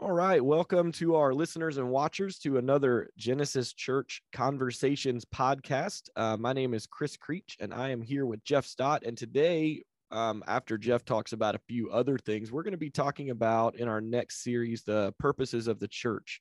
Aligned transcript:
All 0.00 0.12
right. 0.12 0.42
Welcome 0.42 0.92
to 0.92 1.16
our 1.16 1.34
listeners 1.34 1.76
and 1.76 1.90
watchers 1.90 2.38
to 2.38 2.58
another 2.58 3.10
Genesis 3.16 3.72
Church 3.72 4.22
Conversations 4.32 5.24
podcast. 5.24 6.02
Uh, 6.14 6.36
my 6.36 6.52
name 6.52 6.72
is 6.72 6.86
Chris 6.86 7.16
Creech, 7.16 7.56
and 7.58 7.74
I 7.74 7.90
am 7.90 8.00
here 8.00 8.24
with 8.24 8.44
Jeff 8.44 8.64
Stott. 8.64 9.02
And 9.04 9.18
today, 9.18 9.82
um, 10.12 10.44
after 10.46 10.78
Jeff 10.78 11.04
talks 11.04 11.32
about 11.32 11.56
a 11.56 11.60
few 11.66 11.90
other 11.90 12.16
things, 12.16 12.52
we're 12.52 12.62
going 12.62 12.70
to 12.70 12.78
be 12.78 12.90
talking 12.90 13.30
about 13.30 13.74
in 13.74 13.88
our 13.88 14.00
next 14.00 14.44
series 14.44 14.84
the 14.84 15.12
purposes 15.18 15.66
of 15.66 15.80
the 15.80 15.88
church. 15.88 16.40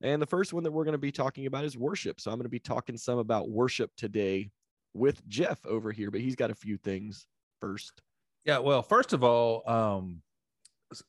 And 0.00 0.22
the 0.22 0.26
first 0.26 0.52
one 0.52 0.62
that 0.62 0.70
we're 0.70 0.84
going 0.84 0.92
to 0.92 0.98
be 0.98 1.10
talking 1.10 1.46
about 1.46 1.64
is 1.64 1.76
worship. 1.76 2.20
So 2.20 2.30
I'm 2.30 2.36
going 2.36 2.44
to 2.44 2.50
be 2.50 2.60
talking 2.60 2.96
some 2.96 3.18
about 3.18 3.50
worship 3.50 3.90
today 3.96 4.52
with 4.94 5.26
Jeff 5.26 5.58
over 5.66 5.90
here, 5.90 6.12
but 6.12 6.20
he's 6.20 6.36
got 6.36 6.52
a 6.52 6.54
few 6.54 6.76
things 6.76 7.26
first. 7.60 8.00
Yeah. 8.44 8.58
Well, 8.58 8.82
first 8.82 9.12
of 9.12 9.24
all, 9.24 9.68
um, 9.68 10.22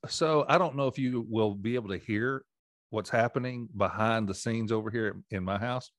so 0.08 0.46
I 0.48 0.58
don't 0.58 0.76
know 0.76 0.88
if 0.88 0.98
you 0.98 1.26
will 1.30 1.56
be 1.56 1.76
able 1.76 1.90
to 1.90 1.98
hear 1.98 2.44
what's 2.90 3.10
happening 3.10 3.68
behind 3.76 4.28
the 4.28 4.36
scenes 4.36 4.72
over 4.72 4.92
here 4.92 5.16
in 5.32 5.44
my 5.44 5.58
house. 5.58 5.92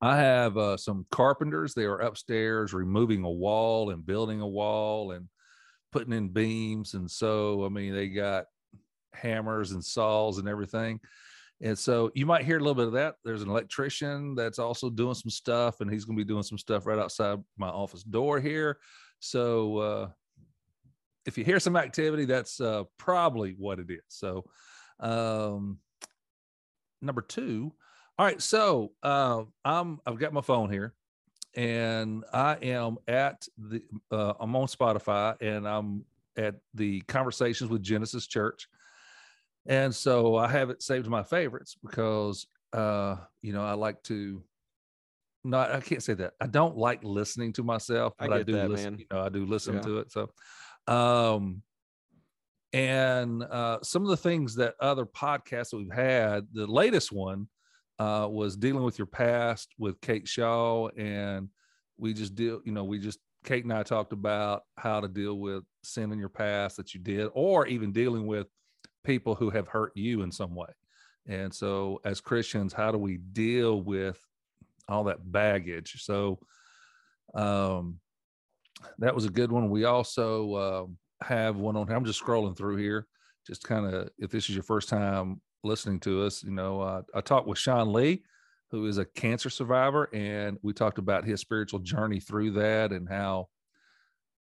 I 0.00 0.16
have 0.16 0.56
uh, 0.56 0.76
some 0.76 1.06
carpenters. 1.10 1.74
They 1.74 1.84
are 1.84 1.98
upstairs 1.98 2.72
removing 2.72 3.24
a 3.24 3.30
wall 3.30 3.90
and 3.90 4.06
building 4.06 4.40
a 4.40 4.46
wall 4.46 5.12
and 5.12 5.28
putting 5.90 6.12
in 6.12 6.28
beams. 6.28 6.94
And 6.94 7.10
so, 7.10 7.64
I 7.64 7.68
mean, 7.68 7.92
they 7.92 8.08
got 8.08 8.44
hammers 9.12 9.72
and 9.72 9.84
saws 9.84 10.38
and 10.38 10.48
everything. 10.48 11.00
And 11.60 11.76
so 11.76 12.12
you 12.14 12.24
might 12.24 12.44
hear 12.44 12.58
a 12.58 12.60
little 12.60 12.74
bit 12.74 12.86
of 12.86 12.92
that. 12.92 13.16
There's 13.24 13.42
an 13.42 13.50
electrician 13.50 14.36
that's 14.36 14.60
also 14.60 14.90
doing 14.90 15.14
some 15.14 15.30
stuff, 15.30 15.80
and 15.80 15.90
he's 15.90 16.04
going 16.04 16.16
to 16.16 16.24
be 16.24 16.28
doing 16.28 16.44
some 16.44 16.58
stuff 16.58 16.86
right 16.86 16.98
outside 16.98 17.40
my 17.56 17.68
office 17.68 18.04
door 18.04 18.38
here. 18.38 18.78
So 19.18 19.78
uh, 19.78 20.08
if 21.28 21.36
you 21.36 21.44
hear 21.44 21.60
some 21.60 21.76
activity, 21.76 22.24
that's 22.24 22.60
uh, 22.60 22.84
probably 22.96 23.54
what 23.58 23.78
it 23.78 23.90
is. 23.90 24.00
So, 24.08 24.44
um, 24.98 25.78
number 27.02 27.20
two. 27.20 27.72
All 28.18 28.26
right, 28.26 28.42
so 28.42 28.92
uh, 29.02 29.44
I'm 29.64 30.00
I've 30.04 30.18
got 30.18 30.32
my 30.32 30.40
phone 30.40 30.72
here, 30.72 30.94
and 31.54 32.24
I 32.32 32.54
am 32.62 32.96
at 33.06 33.46
the 33.56 33.82
uh, 34.10 34.32
I'm 34.40 34.56
on 34.56 34.66
Spotify, 34.66 35.40
and 35.40 35.68
I'm 35.68 36.04
at 36.36 36.56
the 36.74 37.02
conversations 37.02 37.70
with 37.70 37.82
Genesis 37.82 38.26
Church, 38.26 38.66
and 39.66 39.94
so 39.94 40.36
I 40.36 40.48
have 40.48 40.70
it 40.70 40.82
saved 40.82 41.04
to 41.04 41.10
my 41.10 41.22
favorites 41.22 41.76
because 41.80 42.46
uh, 42.72 43.16
you 43.42 43.52
know 43.52 43.64
I 43.64 43.74
like 43.74 44.02
to 44.04 44.42
no, 45.44 45.58
I 45.58 45.80
can't 45.80 46.02
say 46.02 46.14
that 46.14 46.34
I 46.40 46.46
don't 46.46 46.76
like 46.76 47.04
listening 47.04 47.52
to 47.54 47.62
myself, 47.62 48.14
but 48.18 48.32
I, 48.32 48.38
I 48.38 48.42
do 48.42 48.52
that, 48.54 48.70
listen. 48.70 48.94
Man. 48.94 49.00
You 49.00 49.06
know, 49.12 49.20
I 49.22 49.28
do 49.28 49.46
listen 49.46 49.74
yeah. 49.74 49.80
to 49.82 49.98
it. 49.98 50.10
So 50.10 50.30
um, 50.88 51.62
and 52.72 53.42
uh, 53.44 53.78
some 53.82 54.02
of 54.02 54.08
the 54.08 54.16
things 54.16 54.54
that 54.56 54.74
other 54.80 55.06
podcasts 55.06 55.70
that 55.70 55.76
we've 55.76 55.92
had, 55.92 56.46
the 56.52 56.66
latest 56.66 57.12
one 57.12 57.48
uh, 57.98 58.26
was 58.30 58.56
dealing 58.56 58.82
with 58.82 58.98
your 58.98 59.06
past 59.06 59.68
with 59.78 60.00
Kate 60.00 60.26
Shaw, 60.26 60.88
and 60.96 61.48
we 61.96 62.14
just 62.14 62.34
deal, 62.34 62.60
you 62.64 62.72
know, 62.72 62.84
we 62.84 62.98
just 62.98 63.18
Kate 63.44 63.64
and 63.64 63.72
I 63.72 63.82
talked 63.82 64.12
about 64.12 64.62
how 64.76 65.00
to 65.00 65.08
deal 65.08 65.38
with 65.38 65.64
sin 65.82 66.12
in 66.12 66.18
your 66.18 66.28
past 66.28 66.76
that 66.76 66.94
you 66.94 67.00
did, 67.00 67.28
or 67.32 67.66
even 67.66 67.92
dealing 67.92 68.26
with 68.26 68.46
people 69.04 69.34
who 69.34 69.50
have 69.50 69.68
hurt 69.68 69.92
you 69.94 70.22
in 70.22 70.32
some 70.32 70.54
way. 70.54 70.68
And 71.26 71.54
so, 71.54 72.00
as 72.04 72.20
Christians, 72.20 72.72
how 72.72 72.90
do 72.90 72.98
we 72.98 73.18
deal 73.18 73.82
with 73.82 74.18
all 74.88 75.04
that 75.04 75.30
baggage? 75.30 76.02
So, 76.02 76.38
um, 77.34 78.00
that 78.98 79.14
was 79.14 79.24
a 79.24 79.30
good 79.30 79.52
one. 79.52 79.70
We 79.70 79.84
also 79.84 80.54
uh, 80.54 81.24
have 81.24 81.56
one 81.56 81.76
on. 81.76 81.86
Here. 81.86 81.96
I'm 81.96 82.04
just 82.04 82.22
scrolling 82.22 82.56
through 82.56 82.76
here, 82.76 83.06
just 83.46 83.64
kind 83.64 83.86
of 83.86 84.10
if 84.18 84.30
this 84.30 84.48
is 84.48 84.54
your 84.54 84.62
first 84.62 84.88
time 84.88 85.40
listening 85.64 86.00
to 86.00 86.22
us, 86.22 86.42
you 86.42 86.50
know, 86.50 86.80
uh, 86.80 87.02
I 87.14 87.20
talked 87.20 87.46
with 87.46 87.58
Sean 87.58 87.92
Lee, 87.92 88.22
who 88.70 88.86
is 88.86 88.98
a 88.98 89.04
cancer 89.04 89.50
survivor, 89.50 90.08
and 90.12 90.58
we 90.62 90.72
talked 90.72 90.98
about 90.98 91.24
his 91.24 91.40
spiritual 91.40 91.80
journey 91.80 92.20
through 92.20 92.52
that 92.52 92.92
and 92.92 93.08
how 93.08 93.48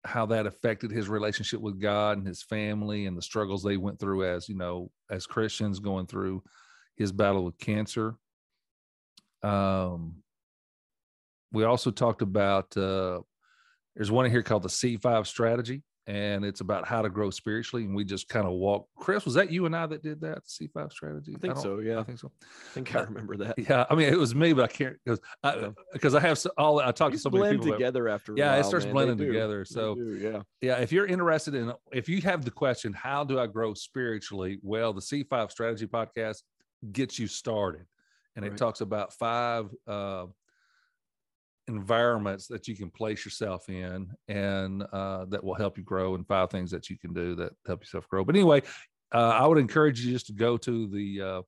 how 0.03 0.25
that 0.27 0.45
affected 0.45 0.91
his 0.91 1.09
relationship 1.09 1.59
with 1.59 1.81
God 1.81 2.19
and 2.19 2.27
his 2.27 2.43
family 2.43 3.07
and 3.07 3.17
the 3.17 3.23
struggles 3.23 3.63
they 3.63 3.75
went 3.75 3.99
through 3.99 4.23
as 4.23 4.47
you 4.47 4.55
know 4.55 4.91
as 5.09 5.25
Christians 5.25 5.79
going 5.79 6.05
through 6.05 6.43
his 6.95 7.11
battle 7.11 7.43
with 7.43 7.57
cancer. 7.57 8.15
Um, 9.43 10.17
we 11.51 11.63
also 11.63 11.91
talked 11.91 12.21
about 12.21 12.75
uh, 12.77 13.21
there's 13.95 14.11
one 14.11 14.25
in 14.25 14.31
here 14.31 14.43
called 14.43 14.63
the 14.63 14.69
C5 14.69 15.25
strategy, 15.25 15.81
and 16.07 16.45
it's 16.45 16.61
about 16.61 16.85
how 16.85 17.01
to 17.01 17.09
grow 17.09 17.29
spiritually. 17.29 17.85
And 17.85 17.95
we 17.95 18.03
just 18.03 18.27
kind 18.27 18.45
of 18.45 18.53
walk. 18.53 18.87
Chris, 18.97 19.25
was 19.25 19.33
that 19.35 19.51
you 19.51 19.65
and 19.65 19.75
I 19.75 19.85
that 19.87 20.03
did 20.03 20.21
that 20.21 20.43
C5 20.45 20.91
strategy? 20.91 21.33
I 21.35 21.39
think 21.39 21.57
I 21.57 21.61
so. 21.61 21.79
Yeah, 21.79 21.99
I 21.99 22.03
think 22.03 22.19
so. 22.19 22.31
I 22.43 22.73
think 22.73 22.95
I 22.95 23.01
remember 23.01 23.37
that. 23.37 23.55
Yeah, 23.57 23.85
I 23.89 23.95
mean 23.95 24.11
it 24.11 24.19
was 24.19 24.35
me, 24.35 24.53
but 24.53 24.65
I 24.65 24.67
can't 24.67 24.97
because 25.03 25.19
I 25.43 25.69
because 25.93 26.13
I 26.13 26.19
have 26.19 26.43
all 26.57 26.79
I 26.79 26.91
talked 26.91 27.13
to 27.13 27.19
so 27.19 27.29
many 27.29 27.57
people 27.57 27.71
together 27.71 28.09
after. 28.09 28.33
yeah, 28.35 28.51
while, 28.51 28.59
it 28.59 28.65
starts 28.65 28.85
man. 28.85 28.93
blending 28.93 29.17
together. 29.17 29.65
So 29.65 29.95
do, 29.95 30.19
yeah, 30.21 30.41
yeah. 30.61 30.77
If 30.81 30.91
you're 30.91 31.07
interested 31.07 31.55
in, 31.55 31.73
if 31.91 32.09
you 32.09 32.21
have 32.21 32.45
the 32.45 32.51
question, 32.51 32.93
how 32.93 33.23
do 33.23 33.39
I 33.39 33.47
grow 33.47 33.73
spiritually? 33.73 34.59
Well, 34.61 34.93
the 34.93 35.01
C5 35.01 35.51
strategy 35.51 35.87
podcast 35.87 36.43
gets 36.91 37.17
you 37.17 37.27
started, 37.27 37.85
and 38.35 38.43
right. 38.43 38.51
it 38.51 38.57
talks 38.57 38.81
about 38.81 39.13
five. 39.13 39.73
Uh, 39.87 40.25
environments 41.67 42.47
that 42.47 42.67
you 42.67 42.75
can 42.75 42.89
place 42.89 43.25
yourself 43.25 43.69
in 43.69 44.07
and 44.27 44.83
uh, 44.93 45.25
that 45.25 45.43
will 45.43 45.55
help 45.55 45.77
you 45.77 45.83
grow 45.83 46.15
and 46.15 46.27
five 46.27 46.49
things 46.49 46.69
that 46.71 46.89
you 46.89 46.97
can 46.97 47.13
do 47.13 47.35
that 47.35 47.53
help 47.65 47.81
yourself 47.81 48.07
grow. 48.07 48.23
But 48.23 48.35
anyway 48.35 48.61
uh, 49.13 49.29
i 49.39 49.45
would 49.45 49.59
encourage 49.59 50.01
you 50.01 50.11
just 50.11 50.27
to 50.27 50.33
go 50.33 50.57
to 50.57 50.87
the 50.87 51.21
uh, 51.21 51.41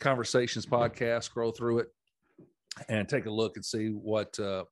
conversations 0.00 0.64
podcast 0.66 1.24
scroll 1.24 1.52
through 1.52 1.80
it 1.80 1.88
and 2.88 3.08
take 3.08 3.26
a 3.26 3.30
look 3.30 3.56
and 3.56 3.64
see 3.64 3.88
what 3.88 4.38
uh, 4.38 4.64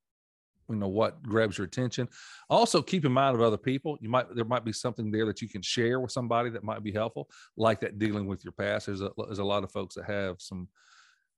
you 0.69 0.77
know 0.77 0.89
what 0.89 1.23
grabs 1.23 1.59
your 1.59 1.67
attention. 1.67 2.09
Also 2.51 2.83
keep 2.83 3.05
in 3.05 3.13
mind 3.13 3.37
of 3.37 3.43
other 3.43 3.57
people. 3.57 3.97
You 4.01 4.09
might 4.09 4.35
there 4.35 4.45
might 4.45 4.65
be 4.65 4.73
something 4.73 5.11
there 5.11 5.27
that 5.27 5.43
you 5.43 5.49
can 5.49 5.63
share 5.63 6.01
with 6.01 6.13
somebody 6.13 6.51
that 6.51 6.65
might 6.65 6.83
be 6.83 6.93
helpful 6.93 7.29
like 7.57 7.81
that 7.81 7.99
dealing 7.99 8.27
with 8.27 8.45
your 8.45 8.53
past. 8.53 8.87
There's 8.87 9.01
a, 9.01 9.11
there's 9.17 9.39
a 9.39 9.45
lot 9.45 9.65
of 9.65 9.73
folks 9.73 9.95
that 9.95 10.05
have 10.05 10.37
some 10.41 10.69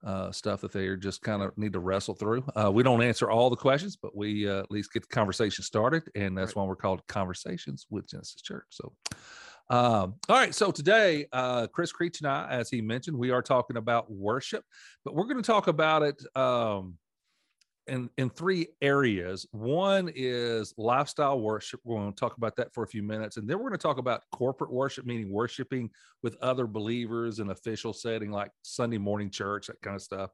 uh, 0.05 0.31
stuff 0.31 0.61
that 0.61 0.73
they 0.73 0.87
are 0.87 0.97
just 0.97 1.23
kind 1.23 1.43
of 1.43 1.57
need 1.59 1.73
to 1.73 1.81
wrestle 1.81 2.15
through. 2.15 2.45
Uh, 2.55 2.71
we 2.71 2.83
don't 2.83 3.03
answer 3.03 3.31
all 3.31 3.51
the 3.51 3.57
questions, 3.57 3.97
but 3.97 4.17
we 4.17 4.49
uh, 4.49 4.61
at 4.61 4.71
least 4.71 4.93
get 4.93 5.03
the 5.03 5.09
conversation 5.09 5.65
started, 5.65 6.05
and 6.15 6.37
that's 6.37 6.55
right. 6.55 6.63
why 6.63 6.69
we're 6.69 6.77
called 6.77 7.07
Conversations 7.09 7.87
with 7.91 8.09
Genesis 8.09 8.41
Church. 8.41 8.67
So, 8.71 8.93
um, 9.71 10.15
all 10.29 10.37
right. 10.37 10.55
So 10.55 10.71
today, 10.71 11.27
uh, 11.33 11.67
Chris 11.67 11.93
Creech 11.93 12.21
and 12.21 12.29
I, 12.29 12.49
as 12.51 12.71
he 12.71 12.81
mentioned, 12.81 13.19
we 13.19 13.31
are 13.31 13.43
talking 13.43 13.77
about 13.77 14.11
worship, 14.11 14.65
but 15.05 15.15
we're 15.15 15.25
going 15.25 15.37
to 15.37 15.43
talk 15.43 15.67
about 15.67 16.03
it. 16.03 16.23
Um, 16.37 16.95
in 17.89 18.11
in 18.19 18.31
three 18.31 18.69
areas. 18.81 19.47
One 19.53 20.11
is 20.15 20.75
lifestyle 20.77 21.41
worship. 21.41 21.81
We're 21.85 21.97
going 21.97 22.13
to 22.13 22.19
talk 22.19 22.37
about 22.37 22.57
that 22.57 22.73
for 22.73 22.85
a 22.85 22.89
few 22.89 23.03
minutes, 23.03 23.37
and 23.37 23.49
then 23.49 23.59
we're 23.59 23.69
going 23.69 23.79
to 23.79 23.83
talk 23.83 23.99
about 23.99 24.23
corporate 24.33 24.73
worship, 24.73 25.07
meaning 25.07 25.31
worshiping 25.33 25.91
with 26.23 26.37
other 26.43 26.67
believers 26.67 27.39
in 27.39 27.51
official 27.51 27.93
setting 27.93 28.31
like 28.31 28.51
Sunday 28.63 28.99
morning 28.99 29.31
church, 29.31 29.67
that 29.69 29.81
kind 29.83 29.97
of 29.97 30.03
stuff. 30.03 30.31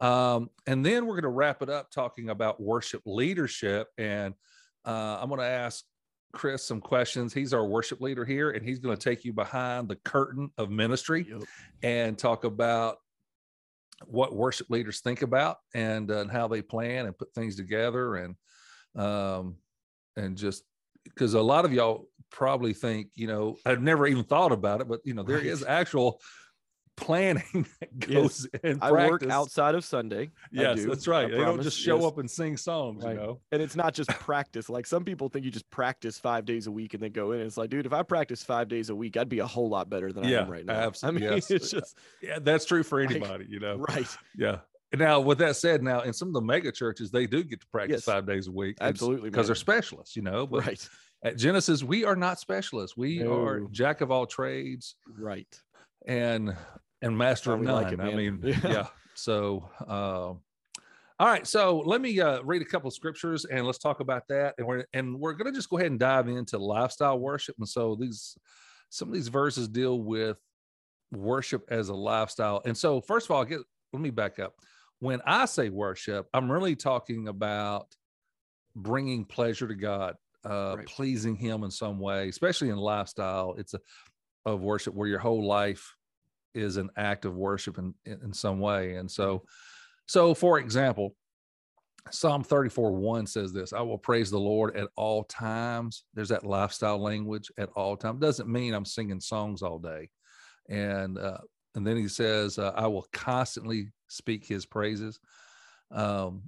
Um, 0.00 0.50
and 0.66 0.84
then 0.84 1.06
we're 1.06 1.14
going 1.14 1.22
to 1.22 1.28
wrap 1.28 1.62
it 1.62 1.70
up 1.70 1.90
talking 1.90 2.30
about 2.30 2.60
worship 2.60 3.02
leadership. 3.06 3.88
And 3.98 4.34
uh, 4.84 5.18
I'm 5.20 5.28
going 5.28 5.40
to 5.40 5.46
ask 5.46 5.84
Chris 6.32 6.64
some 6.64 6.80
questions. 6.80 7.32
He's 7.32 7.54
our 7.54 7.64
worship 7.64 8.00
leader 8.00 8.24
here, 8.24 8.50
and 8.50 8.66
he's 8.66 8.78
going 8.78 8.96
to 8.96 9.02
take 9.02 9.24
you 9.24 9.32
behind 9.32 9.88
the 9.88 9.96
curtain 9.96 10.50
of 10.58 10.70
ministry 10.70 11.26
yep. 11.28 11.42
and 11.82 12.18
talk 12.18 12.44
about 12.44 12.98
what 14.08 14.34
worship 14.34 14.68
leaders 14.70 15.00
think 15.00 15.22
about 15.22 15.58
and, 15.74 16.10
uh, 16.10 16.18
and 16.18 16.30
how 16.30 16.48
they 16.48 16.62
plan 16.62 17.06
and 17.06 17.16
put 17.16 17.32
things 17.34 17.56
together 17.56 18.16
and 18.16 18.36
um, 18.96 19.56
and 20.16 20.36
just 20.36 20.64
because 21.04 21.34
a 21.34 21.40
lot 21.40 21.64
of 21.64 21.72
y'all 21.72 22.08
probably 22.30 22.72
think 22.72 23.08
you 23.14 23.26
know 23.26 23.56
I've 23.66 23.82
never 23.82 24.06
even 24.06 24.24
thought 24.24 24.52
about 24.52 24.80
it, 24.80 24.88
but 24.88 25.00
you 25.04 25.14
know 25.14 25.22
there 25.22 25.38
is 25.38 25.64
actual 25.64 26.20
planning 26.96 27.66
that 27.80 27.98
goes 27.98 28.46
yes. 28.52 28.60
in. 28.62 28.78
I 28.82 28.92
work 28.92 29.24
outside 29.26 29.74
of 29.74 29.84
Sunday. 29.84 30.30
Yes, 30.50 30.80
do, 30.80 30.88
that's 30.88 31.06
right. 31.06 31.26
I 31.26 31.30
they 31.30 31.36
promise. 31.36 31.54
don't 31.56 31.62
just 31.62 31.78
show 31.78 31.96
yes. 31.96 32.06
up 32.06 32.18
and 32.18 32.30
sing 32.30 32.56
songs, 32.56 33.04
right. 33.04 33.12
you 33.12 33.16
know. 33.20 33.40
And 33.52 33.62
it's 33.62 33.76
not 33.76 33.94
just 33.94 34.10
practice. 34.20 34.68
Like 34.68 34.86
some 34.86 35.04
people 35.04 35.28
think 35.28 35.44
you 35.44 35.50
just 35.50 35.68
practice 35.70 36.18
five 36.18 36.44
days 36.44 36.66
a 36.66 36.70
week 36.70 36.94
and 36.94 37.02
then 37.02 37.12
go 37.12 37.32
in. 37.32 37.40
It's 37.40 37.56
like, 37.56 37.70
dude, 37.70 37.86
if 37.86 37.92
I 37.92 38.02
practice 38.02 38.42
five 38.42 38.68
days 38.68 38.90
a 38.90 38.94
week, 38.94 39.16
I'd 39.16 39.28
be 39.28 39.40
a 39.40 39.46
whole 39.46 39.68
lot 39.68 39.90
better 39.90 40.12
than 40.12 40.24
yeah, 40.24 40.40
I 40.40 40.42
am 40.42 40.50
right 40.50 40.64
now. 40.64 40.74
Absolutely. 40.86 41.26
I 41.26 41.30
mean, 41.30 41.36
yes. 41.36 41.50
it's 41.50 41.70
just 41.70 41.98
yeah, 42.22 42.38
that's 42.40 42.64
true 42.64 42.82
for 42.82 43.00
anybody, 43.00 43.44
like, 43.44 43.48
you 43.48 43.60
know. 43.60 43.76
Right. 43.76 44.08
Yeah. 44.36 44.58
Now, 44.94 45.18
with 45.18 45.38
that 45.38 45.56
said, 45.56 45.82
now 45.82 46.02
in 46.02 46.12
some 46.12 46.28
of 46.28 46.34
the 46.34 46.40
mega 46.40 46.70
churches, 46.70 47.10
they 47.10 47.26
do 47.26 47.42
get 47.42 47.60
to 47.60 47.66
practice 47.66 47.96
yes. 47.96 48.04
five 48.04 48.26
days 48.26 48.46
a 48.46 48.52
week. 48.52 48.76
Absolutely, 48.80 49.28
because 49.28 49.48
they're 49.48 49.56
specialists, 49.56 50.14
you 50.14 50.22
know. 50.22 50.46
But 50.46 50.66
right. 50.66 50.88
At 51.24 51.38
Genesis, 51.38 51.82
we 51.82 52.04
are 52.04 52.14
not 52.14 52.38
specialists. 52.38 52.98
We 52.98 53.20
no. 53.20 53.42
are 53.42 53.60
jack 53.70 54.02
of 54.02 54.10
all 54.10 54.26
trades. 54.26 54.96
Right. 55.18 55.48
And 56.06 56.54
and 57.04 57.16
master 57.16 57.52
of 57.52 57.60
none. 57.60 57.82
Like 57.82 57.92
it, 57.92 58.00
I 58.00 58.14
mean, 58.14 58.40
yeah. 58.42 58.58
yeah. 58.64 58.86
So, 59.14 59.68
uh, 59.86 60.32
all 61.20 61.28
right. 61.28 61.46
So 61.46 61.78
let 61.78 62.00
me 62.00 62.18
uh, 62.20 62.42
read 62.42 62.62
a 62.62 62.64
couple 62.64 62.88
of 62.88 62.94
scriptures 62.94 63.44
and 63.44 63.64
let's 63.64 63.78
talk 63.78 64.00
about 64.00 64.26
that. 64.28 64.54
And 64.58 64.66
we're 64.66 64.84
and 64.92 65.20
we're 65.20 65.34
going 65.34 65.52
to 65.52 65.56
just 65.56 65.70
go 65.70 65.78
ahead 65.78 65.90
and 65.90 66.00
dive 66.00 66.28
into 66.28 66.58
lifestyle 66.58 67.18
worship. 67.18 67.54
And 67.58 67.68
so 67.68 67.94
these 67.94 68.36
some 68.88 69.08
of 69.08 69.14
these 69.14 69.28
verses 69.28 69.68
deal 69.68 70.00
with 70.00 70.38
worship 71.12 71.64
as 71.68 71.88
a 71.88 71.94
lifestyle. 71.94 72.62
And 72.64 72.76
so, 72.76 73.00
first 73.00 73.26
of 73.26 73.30
all, 73.32 73.44
get, 73.44 73.60
let 73.92 74.02
me 74.02 74.10
back 74.10 74.38
up. 74.38 74.54
When 75.00 75.20
I 75.26 75.44
say 75.44 75.68
worship, 75.68 76.26
I'm 76.32 76.50
really 76.50 76.74
talking 76.74 77.28
about 77.28 77.86
bringing 78.74 79.24
pleasure 79.24 79.68
to 79.68 79.74
God, 79.74 80.16
uh, 80.48 80.76
right. 80.78 80.86
pleasing 80.86 81.36
Him 81.36 81.62
in 81.64 81.70
some 81.70 82.00
way, 82.00 82.28
especially 82.28 82.70
in 82.70 82.76
lifestyle. 82.76 83.54
It's 83.58 83.74
a 83.74 83.80
of 84.46 84.60
worship 84.60 84.94
where 84.94 85.08
your 85.08 85.18
whole 85.18 85.46
life 85.46 85.94
is 86.54 86.76
an 86.76 86.90
act 86.96 87.24
of 87.24 87.36
worship 87.36 87.78
in, 87.78 87.94
in 88.06 88.32
some 88.32 88.60
way. 88.60 88.96
And 88.96 89.10
so, 89.10 89.44
so 90.06 90.34
for 90.34 90.58
example, 90.58 91.14
Psalm 92.10 92.44
34 92.44 92.92
1 92.92 93.26
says 93.26 93.52
this 93.52 93.72
I 93.72 93.80
will 93.80 93.98
praise 93.98 94.30
the 94.30 94.38
Lord 94.38 94.76
at 94.76 94.88
all 94.96 95.24
times. 95.24 96.04
There's 96.14 96.28
that 96.28 96.44
lifestyle 96.44 96.98
language 96.98 97.50
at 97.58 97.70
all 97.74 97.96
times. 97.96 98.20
Doesn't 98.20 98.48
mean 98.48 98.74
I'm 98.74 98.84
singing 98.84 99.20
songs 99.20 99.62
all 99.62 99.78
day. 99.78 100.10
And 100.68 101.18
uh, 101.18 101.38
and 101.74 101.86
then 101.86 101.96
he 101.96 102.08
says, 102.08 102.58
uh, 102.58 102.72
I 102.74 102.86
will 102.86 103.06
constantly 103.12 103.90
speak 104.08 104.46
his 104.46 104.64
praises. 104.64 105.18
Um, 105.90 106.42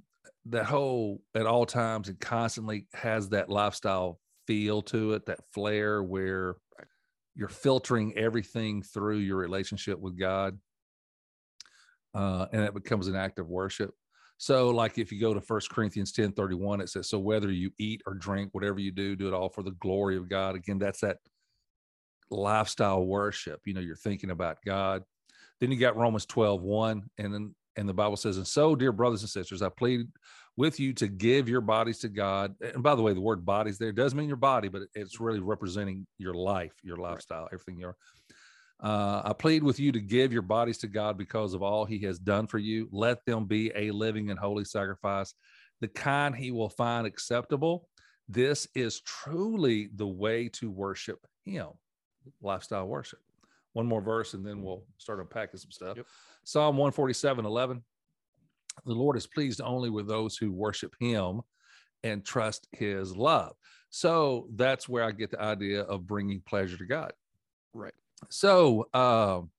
that 0.45 0.65
whole 0.65 1.21
at 1.35 1.45
all 1.45 1.65
times 1.65 2.07
and 2.07 2.19
constantly 2.19 2.87
has 2.93 3.29
that 3.29 3.49
lifestyle 3.49 4.19
feel 4.45 4.81
to 4.81 5.13
it, 5.13 5.25
that 5.25 5.39
flair 5.53 6.01
where 6.01 6.55
you're 7.37 7.47
filtering 7.47 8.17
everything 8.17 8.81
through 8.81 9.17
your 9.17 9.37
relationship 9.37 9.99
with 9.99 10.17
God. 10.17 10.57
Uh, 12.13 12.47
and 12.51 12.63
it 12.63 12.73
becomes 12.73 13.07
an 13.07 13.15
act 13.15 13.37
of 13.37 13.47
worship. 13.47 13.93
So, 14.37 14.69
like 14.69 14.97
if 14.97 15.11
you 15.11 15.19
go 15.19 15.33
to 15.33 15.41
First 15.41 15.69
Corinthians 15.69 16.11
10 16.11 16.31
31, 16.31 16.81
it 16.81 16.89
says, 16.89 17.09
So 17.09 17.19
whether 17.19 17.51
you 17.51 17.71
eat 17.77 18.01
or 18.05 18.15
drink, 18.15 18.53
whatever 18.53 18.79
you 18.79 18.91
do, 18.91 19.15
do 19.15 19.27
it 19.27 19.33
all 19.33 19.49
for 19.49 19.63
the 19.63 19.71
glory 19.71 20.17
of 20.17 20.29
God. 20.29 20.55
Again, 20.55 20.79
that's 20.79 21.01
that 21.01 21.17
lifestyle 22.29 23.05
worship. 23.05 23.61
You 23.65 23.73
know, 23.73 23.81
you're 23.81 23.95
thinking 23.95 24.31
about 24.31 24.57
God. 24.65 25.03
Then 25.59 25.71
you 25.71 25.77
got 25.77 25.97
Romans 25.97 26.25
12 26.25 26.61
1, 26.61 27.03
and 27.17 27.33
then 27.33 27.55
and 27.77 27.87
the 27.87 27.93
Bible 27.93 28.17
says, 28.17 28.37
And 28.37 28.47
so, 28.47 28.75
dear 28.75 28.91
brothers 28.91 29.21
and 29.21 29.29
sisters, 29.29 29.61
I 29.61 29.69
plead 29.69 30.07
with 30.57 30.79
you 30.79 30.91
to 30.91 31.07
give 31.07 31.47
your 31.47 31.61
bodies 31.61 31.99
to 31.99 32.09
God. 32.09 32.55
And 32.61 32.81
by 32.81 32.95
the 32.95 33.01
way, 33.03 33.13
the 33.13 33.21
word 33.21 33.45
bodies 33.45 33.77
there 33.77 33.91
does 33.91 34.15
mean 34.15 34.27
your 34.27 34.37
body, 34.37 34.67
but 34.67 34.81
it's 34.95 35.19
really 35.19 35.39
representing 35.39 36.07
your 36.17 36.33
life, 36.33 36.73
your 36.83 36.97
lifestyle, 36.97 37.43
right. 37.43 37.53
everything 37.53 37.79
you're. 37.79 37.95
Uh, 38.79 39.21
I 39.23 39.33
plead 39.33 39.63
with 39.63 39.79
you 39.79 39.91
to 39.91 39.99
give 39.99 40.33
your 40.33 40.41
bodies 40.41 40.79
to 40.79 40.87
God 40.87 41.17
because 41.17 41.53
of 41.53 41.63
all 41.63 41.85
he 41.85 41.99
has 41.99 42.19
done 42.19 42.47
for 42.47 42.57
you. 42.57 42.89
Let 42.91 43.25
them 43.25 43.45
be 43.45 43.71
a 43.75 43.91
living 43.91 44.29
and 44.29 44.39
holy 44.39 44.65
sacrifice, 44.65 45.33
the 45.79 45.87
kind 45.87 46.35
he 46.35 46.51
will 46.51 46.69
find 46.69 47.07
acceptable. 47.07 47.87
This 48.27 48.67
is 48.75 49.01
truly 49.01 49.89
the 49.95 50.07
way 50.07 50.49
to 50.49 50.69
worship 50.69 51.25
him, 51.45 51.69
lifestyle 52.41 52.87
worship. 52.87 53.19
One 53.73 53.85
more 53.85 54.01
verse 54.01 54.33
and 54.33 54.45
then 54.45 54.63
we'll 54.63 54.83
start 54.97 55.19
unpacking 55.19 55.59
some 55.59 55.71
stuff. 55.71 55.97
Yep. 55.97 56.07
Psalm 56.43 56.77
147 56.77 57.45
11 57.45 57.83
the 58.85 58.93
Lord 58.93 59.17
is 59.17 59.27
pleased 59.27 59.61
only 59.61 59.89
with 59.89 60.07
those 60.07 60.37
who 60.37 60.51
worship 60.51 60.93
him 60.99 61.41
and 62.03 62.23
trust 62.23 62.67
his 62.71 63.15
love. 63.15 63.55
So 63.89 64.47
that's 64.55 64.87
where 64.87 65.03
I 65.03 65.11
get 65.11 65.31
the 65.31 65.41
idea 65.41 65.81
of 65.81 66.07
bringing 66.07 66.41
pleasure 66.41 66.77
to 66.77 66.85
God. 66.85 67.13
Right. 67.73 67.93
So, 68.29 68.87
um, 68.93 69.49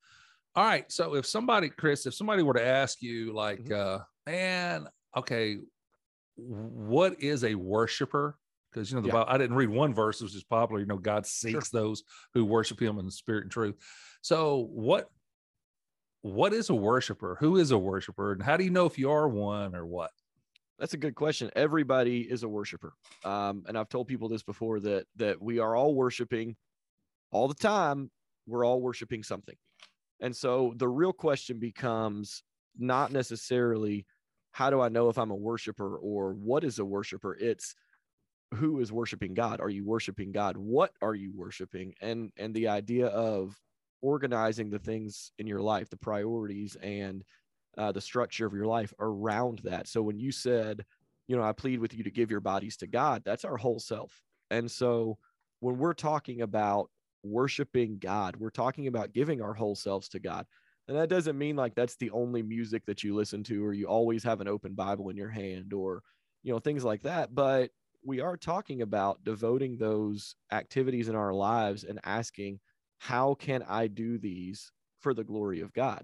all 0.55 0.65
right. 0.65 0.91
So 0.91 1.15
if 1.15 1.27
somebody, 1.27 1.69
Chris, 1.69 2.07
if 2.07 2.15
somebody 2.15 2.43
were 2.43 2.55
to 2.55 2.67
ask 2.67 3.03
you, 3.03 3.33
like, 3.33 3.61
mm-hmm. 3.61 4.01
uh, 4.01 4.05
man, 4.27 4.89
okay, 5.17 5.59
what 6.37 7.23
is 7.23 7.45
a 7.45 7.55
worshiper? 7.55 8.37
Because 8.71 8.91
you 8.91 8.97
know 8.97 9.03
the 9.03 9.09
yeah. 9.09 9.15
Bible, 9.15 9.31
I 9.31 9.39
didn't 9.39 9.57
read 9.57 9.71
one 9.71 9.95
verse 9.95 10.21
which 10.21 10.35
is 10.35 10.45
popular. 10.45 10.81
You 10.81 10.87
know, 10.87 10.99
God 10.99 11.27
seeks 11.27 11.71
sure. 11.71 11.81
those 11.81 12.03
who 12.35 12.45
worship 12.45 12.81
Him 12.81 12.99
in 12.99 13.07
the 13.07 13.13
spirit 13.13 13.45
and 13.45 13.51
truth. 13.51 13.77
So, 14.21 14.69
what 14.71 15.11
what 16.29 16.53
is 16.53 16.71
a 16.71 16.75
worshiper? 16.75 17.37
Who 17.41 17.57
is 17.57 17.71
a 17.71 17.79
worshiper? 17.79 18.33
And 18.33 18.43
how 18.43 18.57
do 18.57 18.65
you 18.65 18.71
know 18.71 18.87
if 18.87 18.99
you 18.99 19.11
are 19.11 19.29
one 19.29 19.75
or 19.75 19.87
what? 19.87 20.11
That's 20.79 20.95
a 20.95 20.99
good 20.99 21.15
question. 21.15 21.51
Everybody 21.57 22.21
is 22.21 22.45
a 22.45 22.49
worshiper. 22.49 22.93
Um, 23.25 23.65
and 23.67 23.77
I've 23.77 23.89
told 23.89 24.07
people 24.07 24.29
this 24.29 24.43
before 24.43 24.79
that 24.81 25.07
that 25.17 25.43
we 25.43 25.59
are 25.59 25.75
all 25.75 25.95
worshiping 25.95 26.57
all 27.33 27.49
the 27.49 27.55
time. 27.55 28.11
We're 28.47 28.65
all 28.65 28.81
worshiping 28.81 29.23
something. 29.23 29.57
And 30.21 30.35
so 30.35 30.75
the 30.77 30.89
real 30.89 31.13
question 31.13 31.59
becomes 31.59 32.43
not 32.79 33.13
necessarily 33.13 34.07
how 34.53 34.71
do 34.71 34.81
I 34.81 34.89
know 34.89 35.09
if 35.09 35.19
I'm 35.19 35.31
a 35.31 35.37
worshiper 35.37 35.97
or 35.97 36.33
what 36.33 36.65
is 36.65 36.79
a 36.79 36.85
worshiper? 36.85 37.35
It's 37.35 37.75
who 38.55 38.81
is 38.81 38.93
worshiping 38.93 39.35
God? 39.35 39.61
Are 39.61 39.69
you 39.69 39.85
worshiping 39.85 40.33
God? 40.33 40.57
What 40.57 40.93
are 41.03 41.15
you 41.15 41.33
worshiping? 41.35 41.95
And 42.01 42.33
and 42.37 42.55
the 42.55 42.69
idea 42.69 43.09
of 43.09 43.59
organizing 44.01 44.71
the 44.71 44.79
things 44.79 45.33
in 45.39 45.47
your 45.47 45.61
life, 45.61 45.91
the 45.91 45.97
priorities 45.97 46.77
and 46.83 47.25
uh, 47.77 47.93
the 47.93 48.01
structure 48.01 48.47
of 48.47 48.53
your 48.53 48.67
life 48.67 48.93
around 49.01 49.61
that. 49.65 49.87
So 49.89 50.03
when 50.03 50.19
you 50.19 50.33
said, 50.33 50.85
you 51.27 51.37
know, 51.37 51.43
I 51.43 51.53
plead 51.53 51.81
with 51.81 51.95
you 51.95 52.03
to 52.05 52.11
give 52.11 52.31
your 52.31 52.41
bodies 52.41 52.77
to 52.79 52.87
God, 52.87 53.23
that's 53.25 53.45
our 53.45 53.57
whole 53.57 53.79
self. 53.79 54.23
And 54.51 54.71
so 54.71 55.19
when 55.61 55.79
we're 55.79 55.95
talking 55.95 56.43
about 56.43 56.91
worshiping 57.23 57.99
God, 57.99 58.37
we're 58.37 58.51
talking 58.51 58.87
about 58.87 59.13
giving 59.13 59.43
our 59.43 59.55
whole 59.55 59.75
selves 59.75 60.09
to 60.11 60.19
God. 60.19 60.47
And 60.87 60.97
that 60.97 61.11
doesn't 61.11 61.37
mean 61.37 61.55
like 61.55 61.75
that's 61.75 61.97
the 61.97 62.11
only 62.11 62.43
music 62.43 62.87
that 62.87 63.05
you 63.05 63.15
listen 63.15 63.45
to 63.45 63.65
or 63.65 63.75
you 63.75 63.87
always 63.87 64.25
have 64.25 64.41
an 64.41 64.49
open 64.49 64.73
Bible 64.73 65.11
in 65.11 65.17
your 65.17 65.29
hand 65.29 65.75
or, 65.75 66.03
you 66.43 66.53
know, 66.53 66.59
things 66.59 66.83
like 66.83 67.03
that. 67.03 67.35
But 67.35 67.71
we 68.03 68.21
are 68.21 68.37
talking 68.37 68.81
about 68.81 69.23
devoting 69.23 69.77
those 69.77 70.35
activities 70.51 71.09
in 71.09 71.15
our 71.15 71.35
lives 71.35 71.85
and 71.85 72.01
asking, 72.05 72.61
how 72.99 73.35
can 73.35 73.63
I 73.63 73.87
do 73.87 74.19
these 74.19 74.71
for 75.01 75.15
the 75.15 75.25
glory 75.25 75.61
of 75.61 75.73
God? 75.73 76.03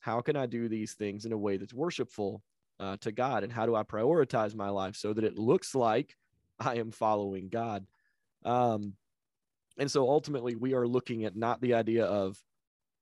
How 0.00 0.20
can 0.20 0.36
I 0.36 0.46
do 0.46 0.68
these 0.68 0.94
things 0.94 1.24
in 1.24 1.32
a 1.32 1.38
way 1.38 1.56
that's 1.56 1.74
worshipful 1.74 2.42
uh, 2.78 2.96
to 3.00 3.10
God? 3.10 3.42
And 3.42 3.52
how 3.52 3.66
do 3.66 3.74
I 3.74 3.82
prioritize 3.82 4.54
my 4.54 4.68
life 4.68 4.96
so 4.96 5.12
that 5.12 5.24
it 5.24 5.38
looks 5.38 5.74
like 5.74 6.14
I 6.60 6.76
am 6.76 6.92
following 6.92 7.48
God? 7.48 7.86
Um, 8.44 8.94
and 9.78 9.90
so 9.90 10.08
ultimately, 10.08 10.54
we 10.54 10.74
are 10.74 10.86
looking 10.86 11.24
at 11.24 11.36
not 11.36 11.60
the 11.60 11.74
idea 11.74 12.04
of, 12.04 12.38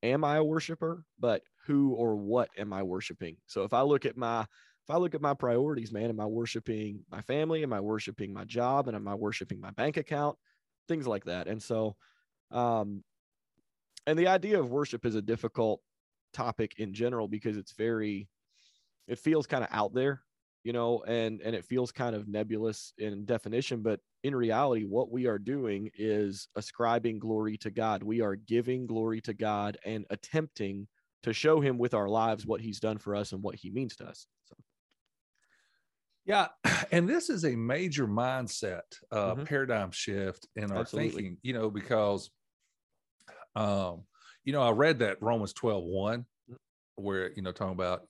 am 0.03 0.25
I 0.25 0.37
a 0.37 0.45
worshiper, 0.45 1.05
but 1.19 1.43
who 1.67 1.91
or 1.91 2.17
what 2.17 2.49
am 2.57 2.73
I 2.73 2.83
worshiping? 2.83 3.37
So 3.47 3.65
if 3.65 3.73
I 3.73 3.83
look 3.83 4.07
at 4.07 4.17
my 4.17 4.41
if 4.43 4.91
I 4.91 4.99
look 4.99 5.15
at 5.15 5.23
my 5.23 5.33
priorities, 5.33 5.93
man, 5.93 6.11
am 6.11 6.21
I 6.21 6.27
worshiping 6.27 7.05
my 7.11 7.23
family? 7.23 7.63
Am 7.63 7.73
I 7.73 7.81
worshiping 7.81 8.35
my 8.35 8.45
job? 8.45 8.87
And 8.87 8.95
am 8.95 9.09
I 9.09 9.15
worshiping 9.15 9.59
my 9.59 9.71
bank 9.71 9.97
account? 9.97 10.37
Things 10.89 11.07
like 11.07 11.25
that. 11.25 11.49
And 11.49 11.63
so 11.63 11.97
um, 12.51 13.03
and 14.07 14.19
the 14.19 14.29
idea 14.29 14.59
of 14.59 14.71
worship 14.71 15.07
is 15.07 15.15
a 15.15 15.23
difficult 15.23 15.81
topic 16.33 16.75
in 16.79 16.93
general 16.93 17.29
because 17.29 17.57
it's 17.57 17.73
very 17.73 18.29
it 19.07 19.19
feels 19.19 19.47
kind 19.47 19.63
of 19.65 19.71
out 19.73 19.95
there 19.95 20.23
you 20.65 20.73
know 20.73 21.03
and 21.07 21.41
and 21.43 21.55
it 21.55 21.65
feels 21.65 21.93
kind 21.93 22.17
of 22.17 22.27
nebulous 22.27 22.93
in 22.99 23.25
definition 23.25 23.83
but 23.83 24.01
in 24.25 24.35
reality 24.35 24.85
what 24.85 25.11
we 25.11 25.27
are 25.27 25.39
doing 25.39 25.91
is 25.97 26.49
ascribing 26.57 27.19
glory 27.19 27.57
to 27.57 27.71
god 27.71 28.03
we 28.03 28.21
are 28.21 28.35
giving 28.35 28.87
glory 28.87 29.21
to 29.21 29.33
god 29.33 29.79
and 29.85 30.05
attempting 30.11 30.89
to 31.23 31.33
show 31.33 31.61
him 31.61 31.79
with 31.79 31.95
our 31.95 32.09
lives 32.09 32.45
what 32.47 32.61
he's 32.61 32.81
done 32.81 32.99
for 32.99 33.15
us 33.15 33.33
and 33.33 33.43
what 33.43 33.55
he 33.55 33.71
means 33.71 33.95
to 33.95 34.05
us 34.05 34.27
so. 34.45 34.57
yeah 36.25 36.49
and 36.91 37.09
this 37.09 37.31
is 37.31 37.45
a 37.45 37.55
major 37.55 38.09
mindset 38.09 38.81
uh, 39.13 39.35
mm-hmm. 39.35 39.45
paradigm 39.45 39.91
shift 39.91 40.49
in 40.57 40.73
our 40.73 40.79
Absolutely. 40.79 41.11
thinking 41.11 41.37
you 41.43 41.53
know 41.53 41.71
because 41.71 42.31
um, 43.55 44.03
you 44.45 44.53
know, 44.53 44.63
I 44.63 44.71
read 44.71 44.99
that 45.01 45.23
Romans 45.23 45.53
12, 45.53 45.85
1, 45.85 46.27
where, 46.97 47.33
you 47.33 47.43
know, 47.43 47.53
talking 47.53 47.73
about 47.73 48.07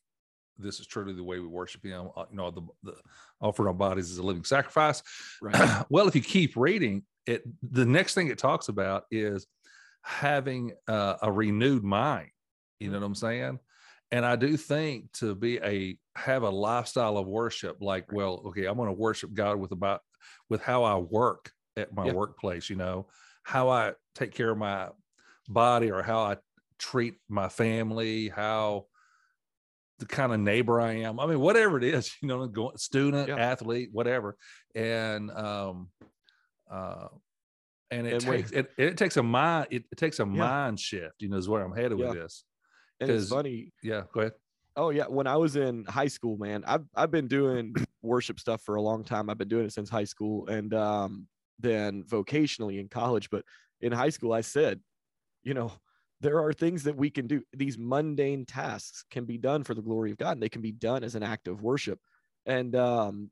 this 0.58 0.80
is 0.80 0.86
truly 0.86 1.12
the 1.12 1.24
way 1.24 1.38
we 1.38 1.46
worship 1.46 1.84
him, 1.84 2.10
uh, 2.16 2.24
you 2.30 2.36
know, 2.36 2.50
the, 2.50 2.62
the 2.82 2.94
offer 3.40 3.66
our 3.68 3.74
bodies 3.74 4.10
as 4.10 4.18
a 4.18 4.22
living 4.22 4.44
sacrifice. 4.44 5.02
Right. 5.42 5.84
well, 5.90 6.08
if 6.08 6.14
you 6.14 6.22
keep 6.22 6.56
reading 6.56 7.02
it, 7.26 7.42
the 7.62 7.86
next 7.86 8.14
thing 8.14 8.28
it 8.28 8.38
talks 8.38 8.68
about 8.68 9.04
is 9.10 9.46
having 10.02 10.72
uh, 10.86 11.16
a 11.22 11.32
renewed 11.32 11.82
mind. 11.82 12.30
You 12.80 12.90
know 12.90 12.98
what 12.98 13.06
I'm 13.06 13.14
saying? 13.14 13.58
And 14.10 14.24
I 14.24 14.36
do 14.36 14.56
think 14.56 15.10
to 15.14 15.34
be 15.34 15.58
a 15.58 15.98
have 16.16 16.42
a 16.42 16.50
lifestyle 16.50 17.16
of 17.16 17.26
worship, 17.26 17.78
like, 17.80 18.12
well, 18.12 18.42
okay, 18.46 18.66
I'm 18.66 18.76
going 18.76 18.88
to 18.88 18.92
worship 18.92 19.32
God 19.32 19.56
with 19.58 19.72
about 19.72 20.02
with 20.48 20.62
how 20.62 20.84
I 20.84 20.96
work 20.96 21.50
at 21.76 21.94
my 21.94 22.06
yeah. 22.06 22.12
workplace, 22.12 22.70
you 22.70 22.76
know, 22.76 23.06
how 23.42 23.68
I 23.70 23.92
take 24.14 24.32
care 24.32 24.50
of 24.50 24.58
my 24.58 24.88
body 25.48 25.90
or 25.90 26.02
how 26.02 26.20
I 26.20 26.36
treat 26.78 27.14
my 27.28 27.48
family, 27.48 28.28
how 28.28 28.86
the 29.98 30.06
kind 30.06 30.32
of 30.32 30.40
neighbor 30.40 30.80
I 30.80 30.92
am. 30.98 31.20
I 31.20 31.26
mean, 31.26 31.40
whatever 31.40 31.78
it 31.78 31.84
is, 31.84 32.12
you 32.22 32.28
know, 32.28 32.46
going 32.46 32.76
student, 32.76 33.28
yeah. 33.28 33.36
athlete, 33.36 33.90
whatever. 33.92 34.36
And 34.74 35.30
um 35.30 35.88
uh 36.70 37.08
and 37.90 38.06
it 38.06 38.14
and 38.14 38.22
takes 38.22 38.50
it, 38.50 38.70
it 38.76 38.96
takes 38.96 39.16
a 39.16 39.22
mind 39.22 39.68
it, 39.70 39.84
it 39.92 39.98
takes 39.98 40.18
a 40.18 40.24
yeah. 40.24 40.28
mind 40.28 40.80
shift, 40.80 41.20
you 41.20 41.28
know, 41.28 41.36
is 41.36 41.48
where 41.48 41.62
I'm 41.62 41.74
headed 41.74 41.98
yeah. 41.98 42.06
with 42.06 42.14
this. 42.14 42.44
And 43.00 43.10
it's 43.10 43.28
funny. 43.28 43.72
Yeah, 43.82 44.02
go 44.12 44.20
ahead. 44.20 44.32
Oh 44.76 44.90
yeah, 44.90 45.04
when 45.04 45.26
I 45.26 45.36
was 45.36 45.56
in 45.56 45.84
high 45.84 46.08
school, 46.08 46.36
man, 46.36 46.64
I've 46.66 46.84
I've 46.94 47.10
been 47.10 47.28
doing 47.28 47.74
worship 48.02 48.40
stuff 48.40 48.62
for 48.62 48.74
a 48.74 48.82
long 48.82 49.04
time. 49.04 49.30
I've 49.30 49.38
been 49.38 49.48
doing 49.48 49.66
it 49.66 49.72
since 49.72 49.88
high 49.88 50.04
school 50.04 50.48
and 50.48 50.74
um 50.74 51.26
then 51.60 52.02
vocationally 52.04 52.80
in 52.80 52.88
college, 52.88 53.30
but 53.30 53.44
in 53.80 53.92
high 53.92 54.10
school 54.10 54.32
I 54.32 54.40
said 54.40 54.80
you 55.44 55.54
know, 55.54 55.72
there 56.20 56.40
are 56.40 56.52
things 56.52 56.84
that 56.84 56.96
we 56.96 57.10
can 57.10 57.26
do. 57.26 57.42
These 57.52 57.78
mundane 57.78 58.46
tasks 58.46 59.04
can 59.10 59.24
be 59.24 59.38
done 59.38 59.62
for 59.64 59.74
the 59.74 59.82
glory 59.82 60.10
of 60.10 60.18
God, 60.18 60.32
and 60.32 60.42
they 60.42 60.48
can 60.48 60.62
be 60.62 60.72
done 60.72 61.04
as 61.04 61.14
an 61.14 61.22
act 61.22 61.48
of 61.48 61.62
worship. 61.62 62.00
And 62.46 62.74
um, 62.74 63.30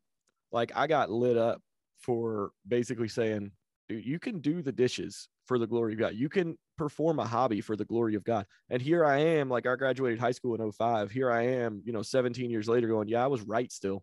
like 0.51 0.73
I 0.75 0.87
got 0.87 1.11
lit 1.11 1.37
up 1.37 1.61
for 1.99 2.51
basically 2.67 3.09
saying, 3.09 3.53
dude, 3.89 4.05
you 4.05 4.19
can 4.19 4.41
do 4.41 4.63
the 4.63 4.73
dishes 4.73 5.29
for 5.47 5.59
the 5.59 5.67
glory 5.67 5.95
of 5.95 5.99
God. 5.99 6.15
You 6.15 6.29
can 6.29 6.57
perform 6.77 7.19
a 7.19 7.25
hobby 7.25 7.61
for 7.61 7.77
the 7.77 7.85
glory 7.85 8.15
of 8.15 8.25
God. 8.25 8.47
And 8.71 8.81
here 8.83 9.05
I 9.05 9.19
am, 9.19 9.49
like 9.49 9.67
I 9.67 9.77
graduated 9.77 10.19
high 10.19 10.33
school 10.33 10.55
in 10.55 10.73
05. 10.73 11.11
Here 11.11 11.31
I 11.31 11.43
am, 11.47 11.83
you 11.85 11.93
know, 11.93 12.03
17 12.03 12.51
years 12.51 12.69
later 12.69 12.89
going, 12.89 13.09
yeah, 13.09 13.25
I 13.25 13.29
was 13.29 13.43
right 13.43 13.71
still. 13.71 14.03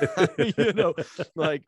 you 0.38 0.72
know, 0.74 0.94
like 1.34 1.62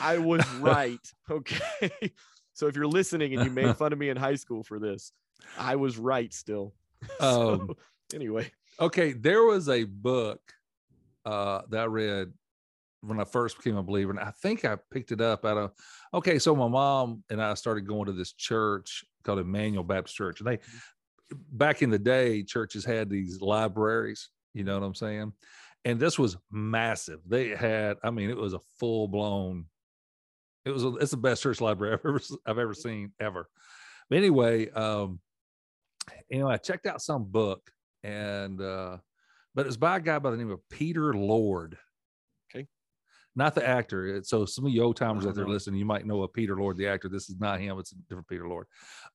I 0.00 0.18
was 0.18 0.48
right. 0.60 1.00
Okay. 1.30 2.12
so 2.56 2.66
if 2.66 2.74
you're 2.74 2.86
listening 2.86 3.34
and 3.34 3.44
you 3.44 3.50
made 3.50 3.76
fun 3.78 3.92
of 3.92 3.98
me 3.98 4.08
in 4.08 4.16
high 4.16 4.34
school 4.34 4.62
for 4.62 4.78
this, 4.78 5.12
I 5.58 5.76
was 5.76 5.98
right 5.98 6.32
still. 6.32 6.74
so, 7.20 7.52
Um, 7.52 7.74
anyway, 8.14 8.50
okay, 8.80 9.12
there 9.12 9.44
was 9.44 9.68
a 9.68 9.84
book 9.84 10.40
uh, 11.24 11.62
that 11.70 11.80
I 11.80 11.84
read 11.84 12.32
when 13.02 13.20
I 13.20 13.24
first 13.24 13.58
became 13.58 13.76
a 13.76 13.82
believer, 13.82 14.10
and 14.10 14.18
I 14.18 14.32
think 14.42 14.64
I 14.64 14.76
picked 14.90 15.12
it 15.12 15.20
up 15.20 15.44
out 15.44 15.58
of. 15.58 15.72
Okay, 16.14 16.38
so 16.38 16.56
my 16.56 16.68
mom 16.68 17.22
and 17.30 17.42
I 17.42 17.54
started 17.54 17.86
going 17.86 18.06
to 18.06 18.12
this 18.12 18.32
church 18.32 19.04
called 19.22 19.38
Emmanuel 19.38 19.84
Baptist 19.84 20.16
Church, 20.16 20.40
and 20.40 20.48
they 20.48 20.58
back 21.52 21.82
in 21.82 21.90
the 21.90 21.98
day, 21.98 22.42
churches 22.42 22.84
had 22.84 23.10
these 23.10 23.40
libraries. 23.40 24.30
You 24.54 24.64
know 24.64 24.78
what 24.78 24.86
I'm 24.86 24.94
saying? 24.94 25.32
And 25.84 26.00
this 26.00 26.18
was 26.18 26.36
massive. 26.50 27.20
They 27.26 27.50
had, 27.50 27.98
I 28.02 28.10
mean, 28.10 28.30
it 28.30 28.36
was 28.36 28.54
a 28.54 28.60
full 28.78 29.08
blown. 29.08 29.66
It 30.66 30.70
was. 30.70 30.84
A, 30.84 30.88
it's 30.96 31.12
the 31.12 31.16
best 31.16 31.42
church 31.42 31.60
library 31.60 31.94
I've 31.94 32.04
ever 32.04 32.20
I've 32.44 32.58
ever 32.58 32.74
seen 32.74 33.12
ever. 33.20 33.48
But 34.10 34.18
anyway, 34.18 34.68
um, 34.70 35.20
you 36.28 36.40
know, 36.40 36.48
I 36.48 36.58
checked 36.58 36.86
out 36.86 37.00
some 37.00 37.24
book 37.24 37.70
and 38.02 38.60
uh 38.60 38.98
but 39.54 39.66
it's 39.66 39.78
by 39.78 39.96
a 39.96 40.00
guy 40.00 40.18
by 40.18 40.30
the 40.30 40.36
name 40.36 40.50
of 40.50 40.60
Peter 40.68 41.14
Lord. 41.14 41.78
Okay. 42.54 42.66
Not 43.34 43.54
the 43.54 43.66
actor. 43.66 44.20
So 44.22 44.44
some 44.44 44.66
of 44.66 44.72
you 44.72 44.82
old 44.82 44.96
timers 44.96 45.26
out 45.26 45.34
there 45.34 45.46
know. 45.46 45.50
listening, 45.50 45.78
you 45.78 45.86
might 45.86 46.04
know 46.04 46.24
a 46.24 46.28
Peter 46.28 46.56
Lord, 46.56 46.76
the 46.76 46.88
actor. 46.88 47.08
This 47.08 47.30
is 47.30 47.40
not 47.40 47.58
him. 47.58 47.78
It's 47.78 47.92
a 47.92 47.96
different 48.08 48.28
Peter 48.28 48.46
Lord. 48.46 48.66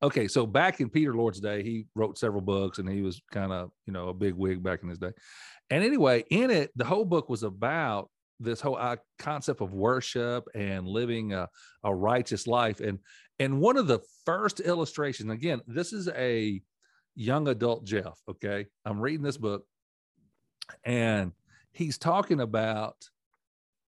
Okay. 0.01 0.27
So 0.27 0.47
back 0.47 0.81
in 0.81 0.89
Peter 0.89 1.13
Lord's 1.13 1.39
day, 1.39 1.61
he 1.61 1.85
wrote 1.93 2.17
several 2.17 2.41
books 2.41 2.79
and 2.79 2.89
he 2.89 3.03
was 3.03 3.21
kind 3.31 3.51
of, 3.51 3.69
you 3.85 3.93
know, 3.93 4.09
a 4.09 4.15
big 4.15 4.33
wig 4.33 4.63
back 4.63 4.81
in 4.81 4.89
his 4.89 4.97
day. 4.97 5.11
And 5.69 5.83
anyway, 5.83 6.23
in 6.31 6.49
it, 6.49 6.71
the 6.75 6.85
whole 6.85 7.05
book 7.05 7.29
was 7.29 7.43
about 7.43 8.09
this 8.41 8.61
whole 8.61 8.77
uh, 8.77 8.97
concept 9.19 9.61
of 9.61 9.73
worship 9.73 10.47
and 10.55 10.87
living 10.87 11.33
a, 11.33 11.47
a 11.83 11.93
righteous 11.93 12.47
life. 12.47 12.79
And 12.79 12.99
and 13.39 13.59
one 13.59 13.77
of 13.77 13.87
the 13.87 13.99
first 14.25 14.59
illustrations, 14.59 15.31
again, 15.31 15.61
this 15.65 15.93
is 15.93 16.07
a 16.09 16.61
young 17.15 17.47
adult 17.47 17.85
Jeff. 17.85 18.19
Okay. 18.29 18.67
I'm 18.85 18.99
reading 18.99 19.23
this 19.23 19.37
book 19.37 19.65
and 20.83 21.31
he's 21.71 21.97
talking 21.97 22.39
about 22.39 22.95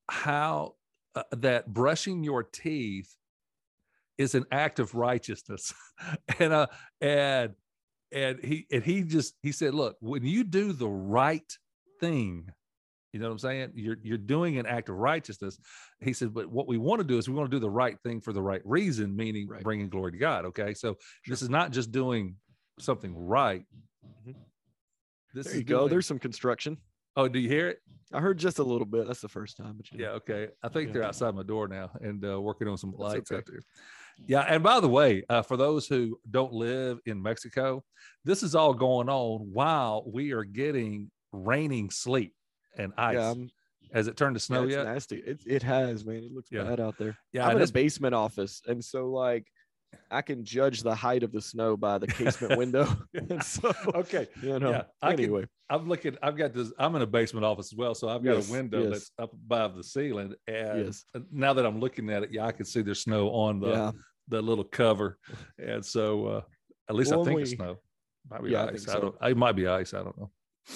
how 0.09 0.75
uh, 1.15 1.23
that 1.33 1.73
brushing 1.73 2.25
your 2.25 2.43
teeth 2.43 3.15
is 4.19 4.35
an 4.35 4.47
act 4.51 4.79
of 4.79 4.95
righteousness. 4.95 5.73
and, 6.39 6.53
uh, 6.53 6.67
and, 7.01 7.55
and 8.13 8.39
he, 8.43 8.67
and 8.71 8.83
he 8.83 9.03
just, 9.03 9.35
he 9.43 9.53
said, 9.53 9.75
look, 9.75 9.97
when 10.01 10.25
you 10.25 10.45
do 10.45 10.73
the 10.73 10.89
right 10.89 11.53
thing, 12.01 12.49
you 13.17 13.23
know 13.23 13.29
what 13.29 13.33
I'm 13.33 13.39
saying? 13.39 13.73
You're 13.75 13.97
you're 14.03 14.19
doing 14.19 14.59
an 14.59 14.67
act 14.67 14.91
of 14.91 14.97
righteousness. 14.97 15.59
He 16.01 16.13
said, 16.13 16.35
but 16.35 16.51
what 16.51 16.69
we 16.69 16.77
want 16.77 17.01
to 17.01 17.07
do 17.07 17.17
is 17.17 17.29
we 17.29 17.35
want 17.35 17.51
to 17.51 17.57
do 17.57 17.61
the 17.61 17.71
right 17.71 17.99
thing 18.03 18.21
for 18.21 18.35
the 18.35 18.43
right 18.43 18.61
reason, 18.67 19.17
meaning 19.17 19.49
Right. 19.49 19.63
bringing 19.63 19.89
glory 19.89 20.13
to 20.13 20.19
God. 20.19 20.45
Okay, 20.45 20.75
so 20.75 20.99
this 21.27 21.41
is 21.41 21.49
not 21.49 21.73
just 21.73 21.91
doing 21.93 22.37
something 22.79 23.17
right. 23.17 23.65
Mhm. 24.27 24.35
This 25.33 25.47
there 25.47 25.55
is 25.55 25.59
you 25.61 25.65
go. 25.65 25.79
doing- 25.81 25.91
There's 25.93 26.07
some 26.07 26.19
construction. 26.19 26.77
oh, 27.17 27.27
do 27.29 27.39
you 27.39 27.49
hear 27.49 27.69
it? 27.69 27.79
I 28.13 28.21
heard 28.21 28.37
just 28.39 28.59
a 28.59 28.63
little 28.63 28.87
bit. 28.87 29.07
That's 29.07 29.23
the 29.23 29.29
first 29.31 29.57
time, 29.57 29.75
but 29.79 29.91
you 29.91 29.97
know. 29.99 30.05
Yeah. 30.05 30.11
Okay. 30.17 30.49
I 30.63 30.69
think 30.69 30.89
Yeah. 30.89 30.93
they're 30.93 31.03
outside 31.05 31.35
my 31.35 31.43
door 31.43 31.67
now 31.69 31.91
and 32.03 32.23
uh, 32.23 32.39
working 32.39 32.69
on 32.69 32.77
some 32.77 32.91
That's 32.91 33.01
lights 33.01 33.33
okay. 33.33 33.39
out 33.39 33.47
there. 33.47 33.61
Yeah. 34.27 34.43
And 34.43 34.63
by 34.63 34.81
the 34.81 34.89
way, 34.89 35.25
uh, 35.31 35.41
for 35.43 35.57
those 35.57 35.87
who 35.89 36.21
don't 36.31 36.53
live 36.53 37.01
in 37.07 37.21
Mexico, 37.23 37.83
this 38.25 38.43
is 38.43 38.55
all 38.55 38.75
going 38.75 39.09
on 39.09 39.51
while 39.53 40.05
we 40.07 40.33
are 40.33 40.45
getting 40.45 41.11
raining 41.33 41.89
sleet 41.91 42.33
and 42.77 42.93
ice. 42.97 43.15
Yeah, 43.15 43.29
I'm- 43.29 43.51
Has 43.93 44.09
it 44.09 44.17
turned 44.17 44.35
to 44.35 44.39
yeah, 44.41 44.47
snow 44.47 44.65
it's 44.65 44.73
yet? 44.75 44.85
nasty. 44.85 45.17
It 45.19 45.41
it 45.47 45.63
has, 45.63 46.05
man. 46.05 46.17
It 46.25 46.33
looks 46.33 46.51
Yeah. 46.51 46.65
bad 46.65 46.81
out 46.81 46.99
there. 46.99 47.17
Yeah. 47.33 47.47
I'm 47.49 47.57
in 47.57 47.63
a 47.63 47.67
basement 47.73 48.15
office, 48.15 48.61
and 48.67 48.85
so 48.85 49.11
like 49.11 49.47
I 50.11 50.21
can 50.23 50.45
judge 50.45 50.83
the 50.83 50.95
height 50.95 51.23
of 51.23 51.33
the 51.33 51.41
snow 51.41 51.77
by 51.77 51.97
the 51.99 52.07
casement 52.09 52.59
window. 52.59 52.87
so 53.43 53.73
okay. 53.95 54.27
you 54.43 54.59
know. 54.59 54.71
Yeah, 54.71 54.83
I 55.01 55.11
can- 55.13 55.21
anyway, 55.21 55.47
I'm 55.71 55.89
looking. 55.89 56.17
I've 56.23 56.37
got 56.37 56.53
this. 56.53 56.73
I'm 56.79 56.95
in 56.97 57.03
a 57.03 57.07
basement 57.07 57.45
office 57.47 57.73
as 57.73 57.77
well, 57.77 57.95
so 57.95 58.09
I've 58.09 58.23
got 58.25 58.35
Yes, 58.35 58.49
a 58.51 58.53
window 58.53 58.83
yes. 58.83 58.91
that's 58.91 59.11
up 59.19 59.33
above 59.33 59.77
the 59.77 59.85
ceiling. 59.85 60.35
And 60.49 60.87
Yes. 60.87 61.05
now 61.31 61.53
that 61.55 61.65
I'm 61.65 61.79
looking 61.81 62.11
at 62.11 62.25
it, 62.25 62.31
yeah, 62.33 62.45
I 62.47 62.53
can 62.53 62.67
see 62.67 62.83
there's 62.83 63.01
snow 63.03 63.31
on 63.31 63.61
the 63.61 63.69
yeah, 63.71 63.93
the 64.29 64.43
little 64.43 64.65
cover, 64.65 65.19
and 65.59 65.85
so 65.85 66.27
uh, 66.27 66.41
at 66.89 66.97
least 66.97 67.13
Well, 67.13 67.23
I 67.23 67.25
think 67.25 67.35
when 67.37 67.43
it's 67.45 67.53
snow. 67.53 67.77
Might 68.29 68.43
be 68.43 68.51
Yeah, 68.51 68.65
ice. 68.67 68.89
I, 68.89 68.93
so. 68.95 69.01
don't. 69.01 69.17
It 69.31 69.37
might 69.37 69.53
be 69.53 69.69
ice. 69.69 69.95
I 69.95 70.03
don't 70.03 70.19
know. 70.19 70.31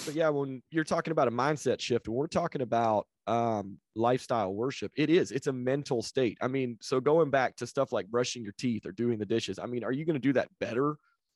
But 0.05 0.15
yeah, 0.15 0.29
when 0.29 0.61
you're 0.71 0.83
talking 0.83 1.11
about 1.11 1.27
a 1.27 1.31
mindset 1.31 1.79
shift, 1.79 2.07
when 2.07 2.17
we're 2.17 2.27
talking 2.27 2.61
about 2.61 3.07
um, 3.27 3.77
lifestyle 3.95 4.53
worship, 4.53 4.91
it 4.95 5.09
is. 5.09 5.31
It's 5.31 5.47
a 5.47 5.53
mental 5.53 6.01
state. 6.01 6.37
I 6.41 6.47
mean, 6.47 6.77
so 6.81 6.99
going 6.99 7.29
back 7.29 7.57
to 7.57 7.67
stuff 7.67 7.91
like 7.91 8.07
brushing 8.07 8.43
your 8.43 8.53
teeth 8.57 8.85
or 8.85 8.91
doing 8.91 9.19
the 9.19 9.25
dishes. 9.25 9.59
I 9.59 9.65
mean, 9.65 9.83
are 9.83 9.91
you 9.91 10.05
going 10.05 10.15
to 10.15 10.19
do 10.19 10.33
that 10.33 10.49
better 10.59 10.95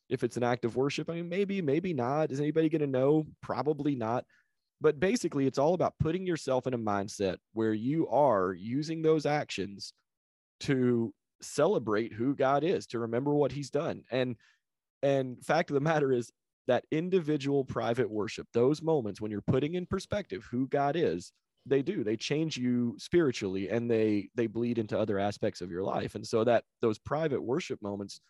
if 0.09 0.23
it's 0.23 0.37
an 0.37 0.43
act 0.43 0.65
of 0.65 0.75
worship? 0.75 1.09
I 1.09 1.15
mean, 1.15 1.29
maybe, 1.29 1.61
maybe 1.61 1.93
not. 1.93 2.31
Is 2.31 2.39
anybody 2.39 2.69
going 2.69 2.81
to 2.81 2.87
know? 2.87 3.25
Probably 3.41 3.95
not. 3.95 4.25
But 4.81 4.99
basically, 4.99 5.47
it's 5.47 5.57
all 5.57 5.73
about 5.73 5.93
putting 5.99 6.25
yourself 6.25 6.67
in 6.67 6.73
a 6.73 6.77
mindset 6.77 7.37
where 7.53 7.73
you 7.73 8.07
are 8.07 8.53
using 8.53 9.01
those 9.01 9.25
actions 9.25 9.93
to 10.61 11.13
celebrate 11.41 12.13
who 12.13 12.35
God 12.35 12.63
is, 12.63 12.87
to 12.87 12.99
remember 12.99 13.33
what 13.33 13.51
He's 13.51 13.69
done. 13.69 14.03
And 14.11 14.35
and 15.01 15.43
fact 15.45 15.69
of 15.69 15.75
the 15.75 15.81
matter 15.81 16.11
is 16.11 16.31
that 16.67 16.85
individual 16.91 17.63
private 17.63 18.09
worship, 18.09 18.47
those 18.53 18.81
moments 18.81 19.21
when 19.21 19.31
you're 19.31 19.41
putting 19.41 19.75
in 19.75 19.85
perspective 19.85 20.47
who 20.49 20.67
God 20.67 20.95
is, 20.95 21.31
they 21.65 21.81
do. 21.81 22.03
They 22.03 22.15
change 22.15 22.57
you 22.57 22.95
spiritually 22.99 23.69
and 23.69 23.89
they 23.89 24.29
they 24.35 24.47
bleed 24.47 24.77
into 24.77 24.97
other 24.97 25.17
aspects 25.17 25.61
of 25.61 25.71
your 25.71 25.83
life. 25.83 26.15
And 26.15 26.25
so 26.25 26.43
that 26.43 26.63
those 26.81 26.99
private 26.99 27.41
worship 27.41 27.81
moments 27.81 28.21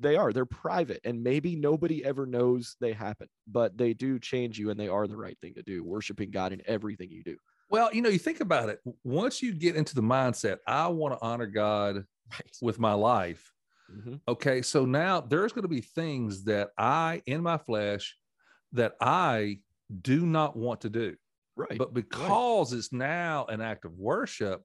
they 0.00 0.16
are 0.16 0.32
they're 0.32 0.44
private 0.44 1.00
and 1.04 1.22
maybe 1.22 1.54
nobody 1.54 2.04
ever 2.04 2.26
knows 2.26 2.76
they 2.80 2.92
happen 2.92 3.28
but 3.46 3.78
they 3.78 3.94
do 3.94 4.18
change 4.18 4.58
you 4.58 4.70
and 4.70 4.80
they 4.80 4.88
are 4.88 5.06
the 5.06 5.16
right 5.16 5.38
thing 5.40 5.54
to 5.54 5.62
do 5.62 5.84
worshiping 5.84 6.28
god 6.28 6.52
in 6.52 6.60
everything 6.66 7.08
you 7.08 7.22
do 7.22 7.36
Well, 7.70 7.88
you 7.94 8.02
know, 8.02 8.08
you 8.08 8.18
think 8.18 8.40
about 8.40 8.68
it. 8.68 8.80
Once 9.04 9.40
you 9.40 9.54
get 9.54 9.76
into 9.76 9.94
the 9.94 10.02
mindset, 10.02 10.58
I 10.66 10.88
want 10.88 11.14
to 11.14 11.24
honor 11.24 11.46
God 11.46 12.04
right 12.32 12.56
with 12.60 12.80
my 12.80 12.94
life. 12.94 13.52
Mhm. 13.90 14.20
Okay, 14.28 14.62
so 14.62 14.84
now 14.84 15.20
there's 15.20 15.52
going 15.52 15.62
to 15.62 15.68
be 15.68 15.80
things 15.80 16.44
that 16.44 16.70
I, 16.78 17.22
in 17.26 17.42
my 17.42 17.58
flesh, 17.58 18.16
that 18.72 18.94
I 19.00 19.60
do 20.02 20.24
not 20.24 20.56
want 20.56 20.82
to 20.82 20.90
do. 20.90 21.16
right 21.56 21.78
But 21.78 21.92
because 21.94 22.72
it's 22.72 22.92
now 22.92 23.46
an 23.46 23.60
act 23.60 23.84
of 23.84 23.98
worship, 23.98 24.62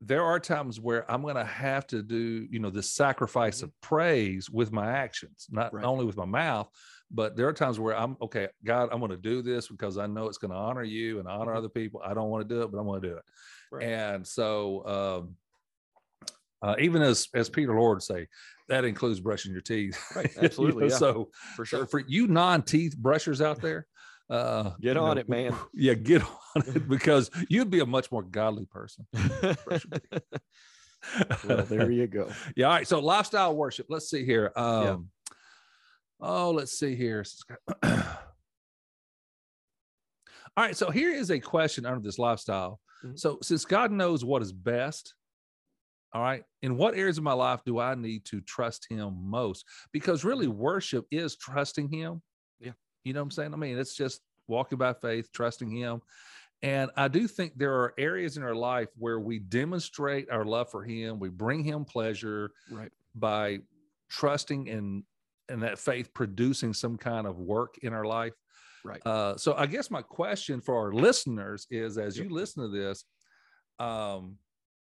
there 0.00 0.24
are 0.24 0.40
times 0.40 0.80
where 0.80 1.08
I'm 1.10 1.20
going 1.20 1.34
to 1.34 1.44
have 1.44 1.86
to 1.88 2.02
do, 2.02 2.46
you 2.50 2.58
know, 2.58 2.70
this 2.70 2.90
sacrifice 2.90 3.62
of 3.62 3.70
praise 3.82 4.48
with 4.48 4.72
my 4.72 4.90
actions, 4.90 5.46
not 5.50 5.66
Mm-hmm. 5.66 5.76
Right. 5.76 5.84
only 5.84 6.06
with 6.06 6.16
my 6.16 6.24
mouth, 6.24 6.70
but 7.10 7.36
there 7.36 7.46
are 7.48 7.52
times 7.52 7.78
where 7.78 7.94
I'm 7.94 8.16
okay, 8.22 8.48
God, 8.64 8.88
I'm 8.92 8.98
going 9.00 9.10
to 9.10 9.18
do 9.18 9.42
this 9.42 9.68
because 9.68 9.98
I 9.98 10.06
know 10.06 10.26
it's 10.26 10.38
going 10.38 10.52
to 10.52 10.56
honor 10.56 10.84
you 10.84 11.18
and 11.18 11.28
honor 11.28 11.52
Mhm. 11.52 11.56
other 11.58 11.68
people. 11.68 12.00
I 12.02 12.14
don't 12.14 12.30
want 12.30 12.48
to 12.48 12.54
do 12.54 12.62
it, 12.62 12.70
but 12.70 12.78
I'm 12.78 12.86
going 12.86 13.02
to 13.02 13.08
do 13.08 13.16
it. 13.18 13.24
Right. 13.70 13.84
And 13.86 14.26
so, 14.26 14.86
um, 14.86 15.36
uh, 16.62 16.74
even 16.78 17.02
as 17.02 17.28
as 17.34 17.48
Peter 17.48 17.74
Lord 17.78 18.02
say, 18.02 18.26
that 18.68 18.84
includes 18.84 19.20
brushing 19.20 19.52
your 19.52 19.60
teeth. 19.62 19.98
Right, 20.16 20.30
You 20.34 20.40
know, 20.40 20.44
absolutely, 20.46 20.88
yeah. 20.88 20.96
So 20.96 21.30
for 21.56 21.64
so 21.66 21.78
sure 21.78 21.86
for 21.86 22.00
you 22.06 22.26
non-teeth 22.26 22.96
brushers 22.96 23.40
out 23.40 23.60
there, 23.60 23.86
uh, 24.28 24.70
Get 24.80 24.96
you 24.96 25.02
on 25.02 25.16
know, 25.16 25.20
it, 25.20 25.28
man. 25.28 25.54
Yeah, 25.74 25.94
get 25.94 26.22
on 26.22 26.62
it 26.66 26.88
because 26.96 27.30
you'd 27.48 27.70
be 27.70 27.80
a 27.80 27.86
much 27.86 28.10
more 28.12 28.22
godly 28.22 28.66
person. 28.66 29.06
well 31.46 31.64
there 31.64 31.90
you 31.90 32.06
go 32.06 32.30
yeah. 32.56 32.66
All 32.66 32.72
right. 32.74 32.86
So 32.86 32.98
lifestyle 33.00 33.56
worship. 33.56 33.86
Let's 33.88 34.10
see 34.10 34.24
here. 34.24 34.52
Um, 34.56 35.08
Oh, 36.22 36.50
let's 36.50 36.78
see 36.78 36.94
here. 36.96 37.24
All 37.82 37.94
right. 40.58 40.76
So 40.76 40.90
here 40.90 41.14
is 41.14 41.30
a 41.30 41.40
question 41.40 41.86
under 41.86 42.00
this 42.00 42.18
lifestyle. 42.18 42.78
Mhm. 43.04 43.18
So 43.18 43.38
since 43.40 43.64
God 43.64 43.90
knows 43.90 44.22
what 44.24 44.42
is 44.42 44.52
best, 44.52 45.14
all 46.12 46.22
right, 46.22 46.42
in 46.62 46.76
what 46.76 46.96
areas 46.96 47.18
of 47.18 47.24
my 47.24 47.32
life 47.32 47.60
do 47.64 47.78
I 47.78 47.94
need 47.94 48.24
to 48.26 48.40
trust 48.40 48.86
Him 48.90 49.16
most? 49.22 49.64
Because 49.92 50.24
really, 50.24 50.48
worship 50.48 51.06
is 51.10 51.36
trusting 51.36 51.88
Him. 51.88 52.20
Yeah. 52.58 52.72
You 53.04 53.12
know 53.12 53.20
what 53.20 53.24
I'm 53.24 53.30
saying? 53.30 53.54
I 53.54 53.56
mean, 53.56 53.78
it's 53.78 53.94
just 53.94 54.20
walking 54.48 54.78
by 54.78 54.92
faith, 54.92 55.28
trusting 55.32 55.70
Him. 55.70 56.02
And 56.62 56.90
I 56.96 57.08
do 57.08 57.26
think 57.26 57.56
there 57.56 57.74
are 57.74 57.94
areas 57.96 58.36
in 58.36 58.42
our 58.42 58.54
life 58.54 58.88
where 58.98 59.20
we 59.20 59.38
demonstrate 59.38 60.30
our 60.30 60.44
love 60.44 60.70
for 60.70 60.82
Him, 60.82 61.18
we 61.18 61.28
bring 61.28 61.64
Him 61.64 61.84
pleasure 61.84 62.52
right 62.70 62.90
by 63.14 63.60
trusting 64.08 64.68
and 64.68 65.04
and 65.48 65.62
that 65.62 65.78
faith 65.78 66.14
producing 66.14 66.72
some 66.72 66.96
kind 66.96 67.26
of 67.26 67.38
work 67.38 67.76
in 67.82 67.92
our 67.92 68.04
life. 68.04 68.34
Right. 68.84 69.04
Uh, 69.04 69.36
so 69.36 69.54
I 69.54 69.66
guess 69.66 69.90
my 69.90 70.00
question 70.02 70.60
for 70.60 70.76
our 70.76 70.92
listeners 70.92 71.66
is, 71.70 71.98
as 71.98 72.16
you 72.16 72.28
listen 72.28 72.62
to 72.62 72.68
this, 72.68 73.04
um, 73.80 74.36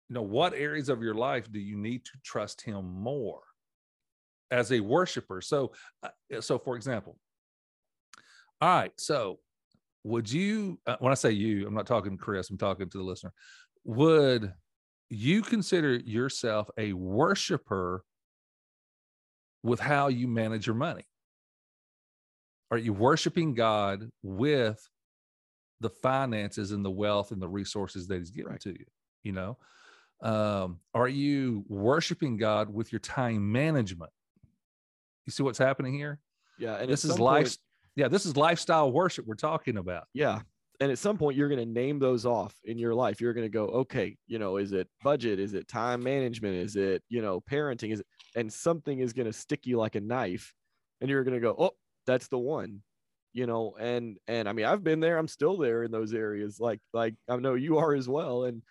you 0.10 0.16
know, 0.16 0.22
what 0.24 0.54
areas 0.54 0.90
of 0.90 1.04
your 1.04 1.14
life 1.14 1.52
do 1.52 1.60
you 1.60 1.78
need 1.78 2.04
to 2.06 2.12
trust 2.24 2.62
Him 2.62 2.86
more 2.86 3.42
as 4.52 4.72
a 4.72 4.80
worshiper? 4.80 5.42
So, 5.42 5.74
uh, 6.04 6.42
so 6.42 6.58
for 6.58 6.76
example, 6.76 7.18
all 8.60 8.70
right, 8.70 8.92
so 8.98 9.40
would 10.04 10.32
you? 10.32 10.80
Uh, 10.88 10.98
when 11.00 11.12
I 11.12 11.16
say 11.16 11.32
you, 11.32 11.68
I'm 11.68 11.74
not 11.74 11.88
talking 11.88 12.12
to 12.12 12.18
Chris. 12.18 12.50
I'm 12.50 12.58
talking 12.58 12.90
to 12.90 12.98
the 12.98 13.04
listener. 13.04 13.34
Would 13.86 14.54
you 15.10 15.42
consider 15.42 15.96
yourself 15.96 16.70
a 16.78 16.94
worshiper 16.94 18.04
with 19.64 19.80
how 19.80 20.08
you 20.08 20.28
manage 20.28 20.66
your 20.66 20.76
money? 20.76 21.06
Are 22.72 22.78
you 22.78 22.94
worshiping 22.94 23.56
God 23.56 24.10
with 24.22 24.80
the 25.82 25.90
finances 25.90 26.72
and 26.72 26.84
the 26.84 26.92
wealth 26.92 27.32
and 27.32 27.42
the 27.42 27.48
resources 27.48 28.08
that 28.08 28.20
He's 28.20 28.32
given 28.32 28.52
Right. 28.52 28.62
to 28.62 28.72
you? 28.72 28.86
You 29.24 29.34
know, 29.34 29.58
um, 30.22 30.80
are 30.94 31.08
you 31.08 31.64
worshiping 31.68 32.38
God 32.38 32.74
with 32.74 32.92
your 32.92 33.00
time 33.00 33.52
management? 33.52 34.12
You 35.26 35.32
see 35.32 35.44
what's 35.44 35.60
happening 35.60 35.94
here? 35.94 36.20
Yeah. 36.58 36.76
And 36.76 36.90
this 36.90 37.06
is 37.06 37.20
life. 37.20 37.46
point- 37.46 37.58
yeah, 37.96 38.08
this 38.08 38.26
is 38.26 38.38
lifestyle 38.38 38.92
worship 38.92 39.26
we're 39.26 39.36
talking 39.36 39.78
about. 39.78 40.06
yeah. 40.14 40.42
And 40.82 40.94
at 40.94 40.98
some 40.98 41.18
point, 41.18 41.36
you're 41.36 41.50
going 41.50 41.60
to 41.60 41.66
name 41.66 42.00
those 42.00 42.26
off 42.26 42.56
in 42.64 42.78
your 42.78 42.96
life. 42.96 43.20
You're 43.20 43.34
going 43.34 43.46
to 43.46 43.50
go, 43.50 43.66
okay, 43.66 44.16
you 44.28 44.40
know, 44.40 44.56
is 44.56 44.72
it 44.72 44.88
budget? 45.04 45.38
Is 45.38 45.54
it 45.54 45.68
time 45.68 46.02
management? 46.02 46.56
Is 46.56 46.78
it, 46.78 47.04
you 47.10 47.22
know, 47.22 47.42
parenting? 47.42 47.92
Is 47.92 48.00
it, 48.00 48.06
and 48.38 48.52
something 48.52 49.00
is 49.00 49.12
going 49.12 49.26
to 49.26 49.34
stick 49.34 49.66
you 49.66 49.78
like 49.78 49.96
a 49.96 50.00
knife 50.00 50.54
and 51.02 51.10
you're 51.10 51.26
going 51.26 51.34
to 51.34 51.42
go, 51.42 51.54
oh, 51.60 51.72
that's 52.08 52.30
the 52.30 52.38
one, 52.38 52.82
you 53.34 53.46
know, 53.46 53.76
and, 53.78 54.20
and 54.30 54.48
I 54.48 54.54
mean, 54.54 54.68
I've 54.68 54.82
been 54.82 55.02
there, 55.02 55.18
I'm 55.18 55.28
still 55.28 55.58
there 55.58 55.84
in 55.84 55.92
those 55.92 56.14
areas. 56.14 56.62
Like, 56.62 56.80
like 56.94 57.16
I 57.28 57.36
know 57.36 57.56
you 57.56 57.80
are 57.80 57.94
as 57.94 58.08
well. 58.08 58.46
And, 58.46 58.62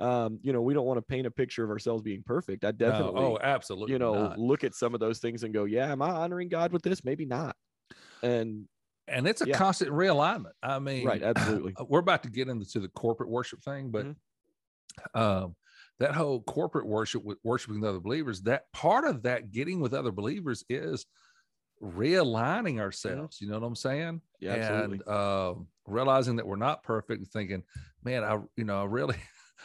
um, 0.00 0.38
you 0.42 0.52
know, 0.52 0.62
we 0.62 0.72
don't 0.74 0.86
want 0.86 0.98
to 0.98 1.02
paint 1.02 1.26
a 1.26 1.30
picture 1.30 1.62
of 1.62 1.70
ourselves 1.70 2.02
being 2.02 2.22
perfect. 2.22 2.64
I 2.64 2.68
No, 2.68 2.72
definitely, 2.72 3.22
oh, 3.22 3.38
absolutely. 3.42 3.92
you 3.92 3.98
know, 3.98 4.14
not. 4.28 4.38
look 4.38 4.64
at 4.64 4.74
some 4.74 4.94
of 4.94 5.00
those 5.00 5.18
things 5.18 5.42
and 5.42 5.52
go, 5.52 5.64
yeah, 5.64 5.92
am 5.92 6.02
I 6.02 6.10
honoring 6.10 6.48
God 6.48 6.72
with 6.72 6.82
this? 6.82 7.04
Maybe 7.04 7.26
not. 7.26 7.54
And 8.22 8.66
and 9.08 9.26
it's 9.26 9.42
a 9.42 9.48
yeah. 9.48 9.56
constant 9.56 9.90
realignment. 9.90 10.52
I 10.62 10.78
mean, 10.78 11.04
Right, 11.04 11.22
absolutely. 11.22 11.74
We're 11.88 11.98
about 11.98 12.22
to 12.22 12.30
get 12.30 12.48
into 12.48 12.80
the 12.80 12.88
corporate 12.88 13.28
worship 13.28 13.62
thing, 13.62 13.90
but 13.90 14.06
Mhm. 14.06 14.16
um, 15.14 15.56
that 15.98 16.14
whole 16.14 16.40
corporate 16.42 16.86
worship 16.86 17.24
with 17.24 17.38
worshiping 17.42 17.80
the 17.80 17.88
other 17.88 18.00
believers, 18.00 18.42
that 18.42 18.72
part 18.72 19.04
of 19.04 19.22
that 19.22 19.50
getting 19.50 19.80
with 19.80 19.92
other 19.94 20.12
believers 20.12 20.64
is 20.68 21.06
realigning 21.82 22.78
ourselves. 22.78 23.40
You 23.40 23.48
know 23.48 23.58
what 23.58 23.66
I'm 23.66 23.76
saying? 23.76 24.20
Mm-hmm. 24.42 24.46
yeah, 24.46 24.52
absolutely. 24.52 25.00
And 25.06 25.14
um, 25.14 25.68
realizing 25.86 26.36
that 26.36 26.46
we're 26.46 26.56
not 26.56 26.82
perfect 26.82 27.18
and 27.18 27.28
thinking, 27.28 27.64
man, 28.04 28.24
I, 28.24 28.38
you 28.56 28.64
know, 28.64 28.82
I 28.82 28.84
really, 28.86 29.16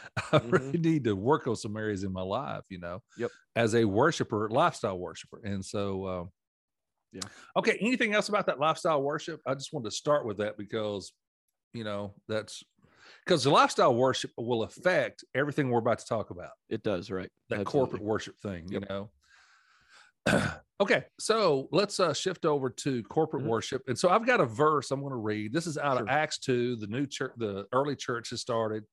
I 0.32 0.40
really 0.44 0.78
need 0.78 1.04
to 1.04 1.14
work 1.16 1.46
on 1.46 1.56
some 1.56 1.76
areas 1.76 2.04
in 2.04 2.12
my 2.12 2.22
life, 2.22 2.64
you 2.68 2.78
know, 2.78 3.02
Mm-hmm. 3.16 3.22
Yep. 3.22 3.32
as 3.56 3.74
a 3.74 3.84
worshiper, 3.84 4.48
lifestyle 4.50 4.98
worshiper. 4.98 5.40
And 5.44 5.64
so, 5.64 6.06
um, 6.08 6.32
Yeah. 7.12 7.28
Okay. 7.56 7.78
Anything 7.80 8.14
else 8.14 8.28
about 8.28 8.46
that 8.46 8.58
lifestyle 8.60 9.02
worship? 9.02 9.40
I 9.46 9.54
just 9.54 9.72
wanted 9.72 9.86
to 9.90 9.96
start 9.96 10.26
with 10.26 10.38
that 10.38 10.56
because, 10.56 11.12
you 11.74 11.84
know, 11.84 12.14
that's 12.28 12.62
because 13.24 13.44
the 13.44 13.50
lifestyle 13.50 13.94
worship 13.94 14.32
will 14.38 14.64
affect 14.64 15.24
everything 15.34 15.70
we're 15.70 15.80
about 15.80 15.98
to 16.00 16.06
talk 16.06 16.30
about 16.30 16.52
It 16.68 16.82
does, 16.82 17.10
right? 17.10 17.30
that 17.48 17.60
Absolutely. 17.60 17.72
corporate 17.72 18.02
worship 18.02 18.38
thing, 18.38 18.70
you 18.70 18.80
Yep. 18.80 18.84
know. 18.88 19.10
okay, 20.80 21.04
so 21.18 21.68
let's 21.70 22.00
uh, 22.00 22.12
shift 22.12 22.44
over 22.44 22.68
to 22.70 23.02
corporate 23.04 23.42
Mhm. 23.42 23.48
worship, 23.48 23.82
and 23.88 23.98
so 23.98 24.08
I've 24.08 24.26
got 24.26 24.40
a 24.40 24.46
verse 24.46 24.90
I'm 24.90 25.00
going 25.00 25.12
to 25.12 25.16
read. 25.16 25.52
This 25.52 25.66
is 25.66 25.78
out 25.78 26.00
of 26.00 26.08
Acts 26.08 26.38
two. 26.38 26.76
The 26.76 26.86
new 26.88 27.06
church, 27.06 27.32
the 27.36 27.66
early 27.72 27.96
church 27.96 28.30
has 28.30 28.40
started. 28.40 28.84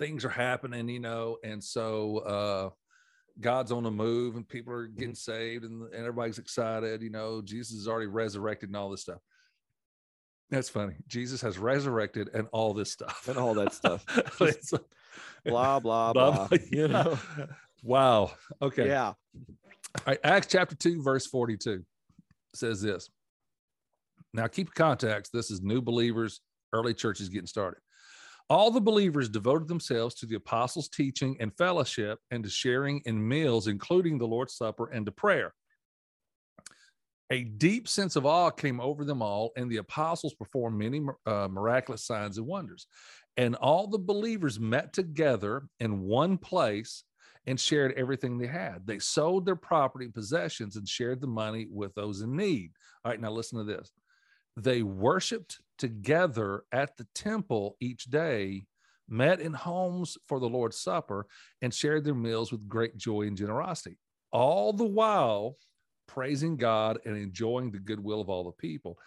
Things 0.00 0.24
are 0.24 0.30
happening, 0.30 0.88
you 0.88 0.98
know, 0.98 1.36
and 1.44 1.62
so 1.62 2.18
uh, 2.18 2.70
God's 3.38 3.70
on 3.70 3.84
the 3.84 3.90
move, 3.90 4.34
and 4.34 4.48
people 4.48 4.72
are 4.72 4.88
Mm-hmm. 4.88 4.98
getting 4.98 5.14
saved, 5.14 5.64
and, 5.64 5.82
and 5.82 5.94
everybody's 5.94 6.38
excited. 6.38 7.02
You 7.02 7.10
know, 7.10 7.42
Jesus 7.42 7.76
is 7.76 7.86
already 7.86 8.06
resurrected, 8.08 8.70
and 8.70 8.76
all 8.76 8.90
this 8.90 9.02
stuff. 9.02 9.20
That's 10.50 10.68
funny. 10.68 10.94
Jesus 11.06 11.40
has 11.42 11.58
resurrected, 11.58 12.30
and 12.34 12.48
all 12.50 12.74
this 12.74 12.90
stuff, 12.90 13.28
And 13.28 13.38
all 13.38 13.54
that 13.54 13.72
stuff. 13.72 14.04
Blah 15.44 15.80
blah 15.80 16.12
blah, 16.12 16.48
blah. 16.48 16.58
You 16.72 16.88
know? 16.88 17.18
Wow. 17.82 18.32
Okay. 18.60 18.88
Yeah. 18.88 19.06
All 19.06 19.14
right, 20.06 20.18
Acts 20.22 20.48
chapter 20.48 20.74
2, 20.76 21.02
verse 21.02 21.26
42 21.26 21.82
says 22.54 22.82
this. 22.82 23.08
Now, 24.34 24.48
keep 24.48 24.74
context. 24.74 25.32
This 25.32 25.50
is 25.50 25.62
new 25.62 25.80
believers, 25.80 26.42
early 26.74 26.92
churches 26.92 27.30
getting 27.30 27.46
started. 27.46 27.80
All 28.50 28.72
the 28.72 28.80
believers 28.80 29.28
devoted 29.28 29.68
themselves 29.68 30.16
to 30.16 30.26
the 30.26 30.34
apostles' 30.34 30.88
teaching 30.88 31.36
and 31.38 31.56
fellowship 31.56 32.18
and 32.32 32.42
to 32.42 32.50
sharing 32.50 33.00
in 33.06 33.26
meals, 33.26 33.68
including 33.68 34.18
the 34.18 34.26
Lord's 34.26 34.54
Supper 34.54 34.90
and 34.90 35.06
to 35.06 35.12
prayer. 35.12 35.54
A 37.30 37.44
deep 37.44 37.86
sense 37.86 38.16
of 38.16 38.26
awe 38.26 38.50
came 38.50 38.80
over 38.80 39.04
them 39.04 39.22
all, 39.22 39.52
and 39.56 39.70
the 39.70 39.76
apostles 39.76 40.34
performed 40.34 40.76
many 40.76 41.00
uh, 41.26 41.46
miraculous 41.48 42.04
signs 42.04 42.38
and 42.38 42.46
wonders. 42.46 42.88
And 43.36 43.54
all 43.54 43.86
the 43.86 44.00
believers 44.00 44.58
met 44.58 44.92
together 44.92 45.68
in 45.78 46.00
one 46.02 46.36
place 46.36 47.04
and 47.46 47.58
shared 47.58 47.92
everything 47.96 48.36
they 48.36 48.48
had. 48.48 48.84
They 48.84 48.98
sold 48.98 49.46
their 49.46 49.54
property 49.54 50.06
and 50.06 50.14
possessions 50.14 50.74
and 50.74 50.88
shared 50.88 51.20
the 51.20 51.28
money 51.28 51.68
with 51.70 51.94
those 51.94 52.20
in 52.20 52.36
need. 52.36 52.72
All 53.04 53.12
right, 53.12 53.20
now 53.20 53.30
listen 53.30 53.58
to 53.58 53.64
this. 53.64 53.92
They 54.56 54.82
worshiped 54.82 55.60
together 55.78 56.64
at 56.72 56.96
the 56.96 57.06
temple 57.14 57.76
each 57.80 58.04
day, 58.04 58.66
met 59.08 59.40
in 59.40 59.52
homes 59.52 60.18
for 60.26 60.38
the 60.40 60.48
Lord's 60.48 60.78
Supper, 60.78 61.26
and 61.62 61.72
shared 61.72 62.04
their 62.04 62.14
meals 62.14 62.52
with 62.52 62.68
great 62.68 62.96
joy 62.96 63.22
and 63.22 63.36
generosity, 63.36 63.98
all 64.32 64.72
the 64.72 64.84
while 64.84 65.56
praising 66.06 66.56
God 66.56 66.98
and 67.06 67.16
enjoying 67.16 67.70
the 67.70 67.78
goodwill 67.78 68.20
of 68.20 68.28
all 68.28 68.44
the 68.44 68.52
people. 68.52 68.98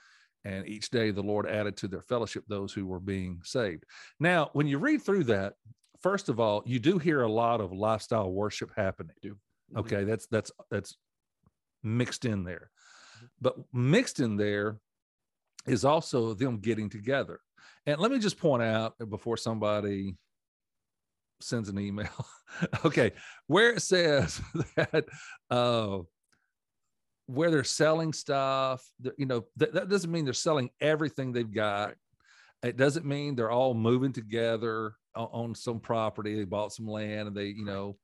And 0.45 0.67
each 0.67 0.89
day 0.89 1.12
the 1.12 1.21
Lord 1.21 1.47
added 1.47 1.77
to 1.77 1.88
their 1.88 2.01
fellowship 2.01 2.43
those 2.47 2.73
who 2.73 2.86
were 2.86 2.99
being 2.99 3.41
saved. 3.43 3.86
Now, 4.19 4.49
when 4.53 4.67
you 4.67 4.77
read 4.77 5.01
through 5.01 5.25
that, 5.25 5.53
first 6.01 6.27
of 6.27 6.39
all, 6.39 6.63
you 6.65 6.79
do 6.79 6.97
hear 6.97 7.21
a 7.21 7.32
lot 7.32 7.62
of 7.62 7.71
lifestyle 7.71 8.32
worship 8.32 8.71
happening. 8.75 9.15
Mhm. 9.23 9.38
Okay, 9.77 10.03
that's 10.03 10.27
that's 10.27 10.51
that's 10.69 10.97
mixed 11.82 12.25
in 12.25 12.43
there. 12.43 12.71
Mhm. 13.21 13.29
But 13.41 13.73
mixed 13.73 14.19
in 14.19 14.36
there 14.36 14.79
is 15.65 15.86
also 15.86 16.34
them 16.34 16.60
getting 16.60 16.89
together. 16.89 17.39
And 17.86 17.99
let 17.99 18.12
me 18.12 18.19
just 18.19 18.39
point 18.39 18.63
out 18.63 18.95
before 19.10 19.38
somebody 19.38 20.15
sends 21.41 21.69
an 21.69 21.80
email. 21.80 22.26
okay, 22.86 23.12
where 23.47 23.71
it 23.71 23.82
says 23.82 24.41
that 24.76 25.06
uh 25.49 25.99
where 27.26 27.49
they're 27.49 27.63
selling 27.63 28.12
stuff, 28.12 28.86
you 29.17 29.26
know, 29.26 29.45
that, 29.56 29.73
that 29.73 29.89
doesn't 29.89 30.12
mean 30.12 30.26
they're 30.26 30.34
selling 30.34 30.69
everything 30.82 31.32
they've 31.32 31.54
got. 31.54 31.95
It 32.63 32.76
doesn't 32.76 33.06
mean 33.06 33.36
they're 33.36 33.52
all 33.52 33.73
moving 33.73 34.12
together 34.12 34.93
on, 35.15 35.30
on 35.32 35.56
some 35.56 35.80
property. 35.80 36.36
They 36.36 36.43
bought 36.43 36.73
some 36.73 36.88
land 36.88 37.30
and 37.30 37.36
they, 37.36 37.47
you 37.47 37.63
know, 37.63 37.97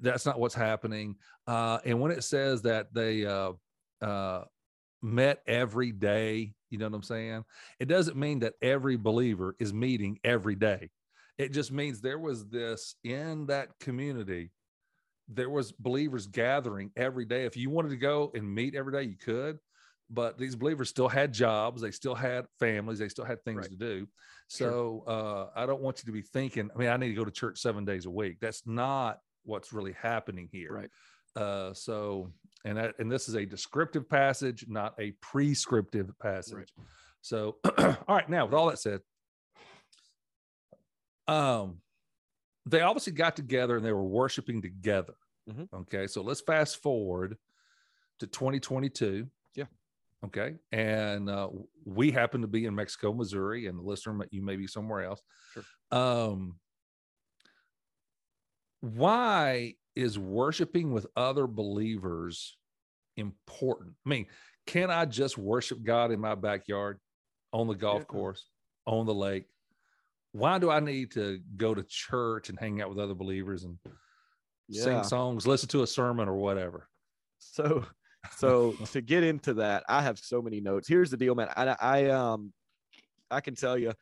that's 0.00 0.24
not 0.24 0.40
what's 0.40 0.54
happening. 0.54 1.16
Uh, 1.46 1.78
and 1.84 2.00
when 2.00 2.10
it 2.10 2.24
says 2.24 2.62
that 2.62 2.92
they 2.94 3.26
uh, 3.26 3.52
uh, 4.00 4.44
met 5.02 5.42
every 5.46 5.92
day, 5.92 6.54
you 6.74 6.80
know 6.80 6.88
what 6.88 6.96
I'm 6.96 7.02
saying? 7.02 7.44
It 7.80 7.86
doesn't 7.86 8.16
mean 8.16 8.40
that 8.40 8.54
every 8.62 8.96
believer 8.96 9.56
is 9.58 9.72
meeting 9.72 10.18
every 10.24 10.54
day. 10.54 10.90
It 11.38 11.52
just 11.52 11.72
means 11.72 12.00
there 12.00 12.18
was 12.18 12.46
this 12.48 12.96
in 13.04 13.46
that 13.46 13.78
community 13.80 14.50
there 15.28 15.48
was 15.48 15.72
believers 15.72 16.26
gathering 16.26 16.90
every 16.96 17.24
day 17.24 17.46
if 17.46 17.56
you 17.56 17.70
wanted 17.70 17.88
to 17.88 17.96
go 17.96 18.30
and 18.34 18.46
meet 18.54 18.74
every 18.74 18.92
day 18.92 19.02
you 19.02 19.16
could 19.16 19.58
but 20.10 20.36
these 20.36 20.54
believers 20.54 20.90
still 20.90 21.08
had 21.08 21.32
jobs 21.32 21.80
they 21.80 21.90
still 21.90 22.14
had 22.14 22.44
families 22.60 22.98
they 22.98 23.08
still 23.08 23.24
had 23.24 23.42
things 23.42 23.62
Right. 23.62 23.70
to 23.70 23.76
do 23.76 24.06
Sure. 24.50 24.70
so 24.70 25.04
uh, 25.06 25.46
i 25.56 25.64
don't 25.64 25.80
want 25.80 26.00
you 26.00 26.04
to 26.06 26.12
be 26.12 26.20
thinking 26.20 26.68
i 26.74 26.78
mean 26.78 26.88
i 26.90 26.96
need 26.98 27.08
to 27.08 27.14
go 27.14 27.24
to 27.24 27.30
church 27.30 27.58
seven 27.58 27.86
days 27.86 28.04
a 28.04 28.10
week 28.10 28.36
that's 28.38 28.66
not 28.66 29.18
what's 29.44 29.72
really 29.72 29.92
happening 29.92 30.46
here 30.52 30.72
Right. 30.74 30.90
uh, 31.42 31.72
so 31.72 32.30
and 32.64 32.78
that, 32.78 32.94
and 32.98 33.10
this 33.10 33.28
is 33.28 33.34
a 33.34 33.44
descriptive 33.46 34.08
passage 34.08 34.64
not 34.68 34.94
a 34.98 35.12
prescriptive 35.20 36.10
passage 36.20 36.72
so 37.20 37.56
all 37.78 37.96
right 38.08 38.28
now 38.28 38.44
with 38.44 38.54
all 38.54 38.68
that 38.68 38.78
said 38.78 39.00
um 41.28 41.80
they 42.66 42.80
obviously 42.80 43.12
got 43.12 43.36
together 43.36 43.76
and 43.76 43.84
they 43.84 43.92
were 43.92 44.04
worshiping 44.04 44.62
together. 44.62 45.14
Mhm. 45.48 45.68
Okay. 45.72 46.06
So 46.06 46.22
let's 46.22 46.40
fast 46.40 46.82
forward 46.82 47.36
to 48.20 48.26
2022. 48.26 49.28
Yeah. 49.54 49.64
Okay. 50.24 50.56
And 50.72 51.28
uh, 51.28 51.50
we 51.84 52.10
happen 52.10 52.40
to 52.40 52.46
be 52.46 52.64
in 52.64 52.74
Mexico, 52.74 53.12
Missouri, 53.12 53.66
and 53.66 53.78
the 53.78 53.82
listener, 53.82 54.26
you 54.30 54.42
may 54.42 54.56
be 54.56 54.66
somewhere 54.66 55.02
else. 55.02 55.22
Sure. 55.52 55.64
Um, 55.90 56.58
why 58.80 59.74
is 59.96 60.18
worshiping 60.18 60.92
with 60.92 61.06
other 61.16 61.46
believers 61.46 62.56
important. 63.16 63.94
I 64.04 64.08
mean, 64.08 64.26
can 64.66 64.90
I 64.90 65.04
just 65.04 65.38
worship 65.38 65.82
God 65.82 66.10
in 66.10 66.20
my 66.20 66.34
backyard, 66.34 66.98
on 67.52 67.68
the 67.68 67.74
golf 67.74 68.02
Yeah. 68.02 68.06
course, 68.06 68.48
on 68.86 69.06
the 69.06 69.14
lake? 69.14 69.44
Why 70.32 70.58
do 70.58 70.70
I 70.70 70.80
need 70.80 71.12
to 71.12 71.40
go 71.56 71.74
to 71.74 71.84
church 71.84 72.48
and 72.48 72.58
hang 72.58 72.82
out 72.82 72.88
with 72.88 72.98
other 72.98 73.14
believers 73.14 73.64
and 73.64 73.78
sing 74.70 75.04
songs, 75.04 75.46
listen 75.46 75.68
to 75.68 75.82
a 75.82 75.86
sermon 75.86 76.28
or 76.28 76.34
whatever? 76.34 76.88
So, 77.38 77.84
so 78.36 78.72
to 78.92 79.00
get 79.00 79.22
into 79.22 79.54
that, 79.54 79.84
I 79.88 80.02
have 80.02 80.18
so 80.18 80.42
many 80.42 80.60
notes. 80.60 80.88
Here's 80.88 81.10
the 81.10 81.16
deal, 81.16 81.36
man. 81.36 81.50
I, 81.56 81.76
I 81.78 82.06
um, 82.06 82.52
I 83.30 83.40
can 83.40 83.54
tell 83.54 83.78
you, 83.78 83.92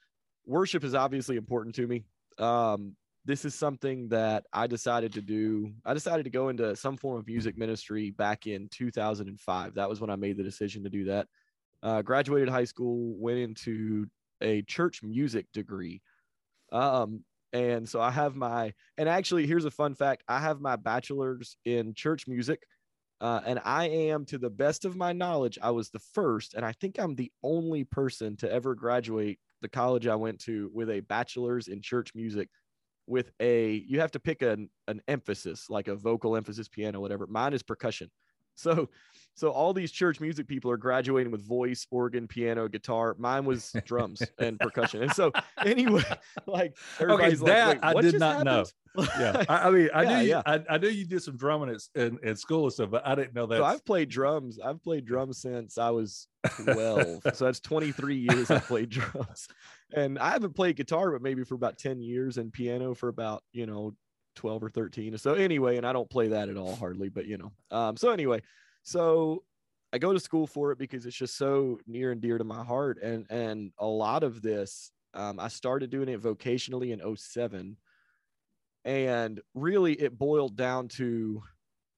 worship 0.46 0.84
is 0.84 0.94
obviously 0.94 1.36
important 1.36 1.74
to 1.74 1.86
me. 1.86 2.04
Um, 2.38 2.96
this 3.24 3.44
is 3.44 3.54
something 3.54 4.08
that 4.08 4.44
I 4.52 4.66
decided 4.66 5.12
to 5.14 5.22
do. 5.22 5.72
I 5.84 5.94
decided 5.94 6.24
to 6.24 6.30
go 6.30 6.48
into 6.48 6.74
some 6.74 6.96
form 6.96 7.18
of 7.18 7.26
music 7.26 7.56
ministry 7.56 8.10
back 8.10 8.46
in 8.46 8.68
2005. 8.70 9.74
That 9.74 9.88
was 9.88 10.00
when 10.00 10.10
I 10.10 10.16
made 10.16 10.36
the 10.36 10.42
decision 10.42 10.82
to 10.84 10.90
do 10.90 11.04
that. 11.04 11.28
Uh, 11.82 12.02
graduated 12.02 12.48
high 12.48 12.64
school, 12.64 13.14
went 13.16 13.38
into 13.38 14.06
a 14.40 14.62
church 14.62 15.02
music 15.02 15.46
degree. 15.52 16.02
Um, 16.72 17.24
and 17.52 17.88
so 17.88 18.00
I 18.00 18.10
have 18.10 18.34
my, 18.34 18.72
and 18.98 19.08
actually, 19.08 19.46
here's 19.46 19.66
a 19.66 19.70
fun 19.70 19.94
fact 19.94 20.24
I 20.26 20.40
have 20.40 20.60
my 20.60 20.76
bachelor's 20.76 21.56
in 21.64 21.94
church 21.94 22.26
music. 22.26 22.62
Uh, 23.20 23.40
and 23.46 23.60
I 23.64 23.88
am, 23.88 24.24
to 24.26 24.38
the 24.38 24.50
best 24.50 24.84
of 24.84 24.96
my 24.96 25.12
knowledge, 25.12 25.56
I 25.62 25.70
was 25.70 25.90
the 25.90 26.00
first, 26.00 26.54
and 26.54 26.64
I 26.64 26.72
think 26.72 26.98
I'm 26.98 27.14
the 27.14 27.30
only 27.44 27.84
person 27.84 28.36
to 28.38 28.50
ever 28.50 28.74
graduate 28.74 29.38
the 29.60 29.68
college 29.68 30.08
I 30.08 30.16
went 30.16 30.40
to 30.40 30.72
with 30.74 30.90
a 30.90 31.00
bachelor's 31.00 31.68
in 31.68 31.80
church 31.80 32.16
music. 32.16 32.48
With 33.06 33.32
a, 33.40 33.72
you 33.88 34.00
have 34.00 34.12
to 34.12 34.20
pick 34.20 34.42
an 34.42 34.70
an 34.88 35.02
emphasis, 35.08 35.68
like 35.68 35.88
a 35.88 35.96
vocal 35.96 36.36
emphasis, 36.36 36.68
piano, 36.68 37.00
whatever. 37.00 37.26
Mine 37.26 37.52
is 37.52 37.62
percussion. 37.62 38.10
So, 38.54 38.90
so 39.34 39.50
all 39.50 39.72
these 39.72 39.90
church 39.90 40.20
music 40.20 40.46
people 40.46 40.70
are 40.70 40.76
graduating 40.76 41.32
with 41.32 41.40
voice, 41.42 41.86
organ, 41.90 42.28
piano, 42.28 42.68
guitar. 42.68 43.16
Mine 43.18 43.46
was 43.46 43.72
drums 43.86 44.30
and 44.38 44.60
percussion. 44.60 45.02
And 45.02 45.10
so, 45.10 45.32
anyway, 45.64 46.02
like 46.46 46.76
everybody's 47.00 47.40
like, 47.40 47.56
that 47.56 47.66
"Wait, 47.68 47.82
I 47.82 47.94
did 47.94 48.18
not 48.18 48.42
know. 48.42 48.66
Yeah, 49.14 49.42
I, 49.48 49.68
I 49.68 49.70
mean, 49.70 49.88
I 49.94 50.02
Yeah, 50.02 50.08
knew 50.08 50.24
you, 50.24 50.28
yeah. 50.28 50.42
I, 50.44 50.62
I 50.68 50.76
knew 50.78 50.88
you 50.88 51.06
did 51.06 51.22
some 51.22 51.38
drumming 51.38 51.70
at, 51.70 51.80
in, 51.94 52.18
in 52.22 52.36
school 52.36 52.64
and 52.64 52.72
stuff, 52.74 52.90
but 52.90 53.06
I 53.06 53.14
didn't 53.14 53.34
know 53.34 53.46
that. 53.46 53.56
So 53.56 53.64
I've 53.64 53.84
played 53.86 54.10
drums. 54.10 54.58
I've 54.60 54.82
played 54.82 55.06
drums 55.06 55.38
since 55.40 55.78
I 55.78 55.88
was 55.88 56.28
12. 56.56 57.22
so 57.32 57.44
that's 57.46 57.60
23 57.60 58.16
years 58.16 58.50
I 58.50 58.58
played 58.60 58.90
drums. 58.90 59.48
And 59.94 60.18
I 60.18 60.30
haven't 60.30 60.54
played 60.54 60.76
guitar, 60.76 61.12
but 61.12 61.22
maybe 61.22 61.44
for 61.44 61.54
about 61.54 61.78
10 61.78 62.00
years 62.00 62.38
and 62.38 62.52
piano 62.52 62.94
for 62.94 63.08
about, 63.08 63.42
you 63.52 63.66
know, 63.66 63.94
12 64.36 64.64
or 64.64 64.70
13 64.70 65.14
or 65.14 65.18
so 65.18 65.34
anyway. 65.34 65.76
And 65.76 65.86
I 65.86 65.92
don't 65.92 66.08
play 66.08 66.28
that 66.28 66.48
at 66.48 66.56
all 66.56 66.74
hardly, 66.74 67.08
but 67.08 67.26
you 67.26 67.38
know. 67.38 67.52
Um, 67.70 67.96
so 67.96 68.10
anyway, 68.10 68.42
so 68.82 69.44
I 69.92 69.98
go 69.98 70.12
to 70.12 70.20
school 70.20 70.46
for 70.46 70.72
it 70.72 70.78
because 70.78 71.04
it's 71.04 71.16
just 71.16 71.36
so 71.36 71.78
near 71.86 72.12
and 72.12 72.20
dear 72.20 72.38
to 72.38 72.44
my 72.44 72.64
heart. 72.64 73.02
And 73.02 73.26
and 73.30 73.72
a 73.78 73.86
lot 73.86 74.22
of 74.22 74.40
this, 74.40 74.90
um, 75.14 75.38
I 75.38 75.48
started 75.48 75.90
doing 75.90 76.08
it 76.08 76.22
vocationally 76.22 76.92
in 76.92 77.16
07. 77.16 77.76
And 78.84 79.40
really 79.54 79.92
it 79.92 80.18
boiled 80.18 80.56
down 80.56 80.88
to 80.88 81.42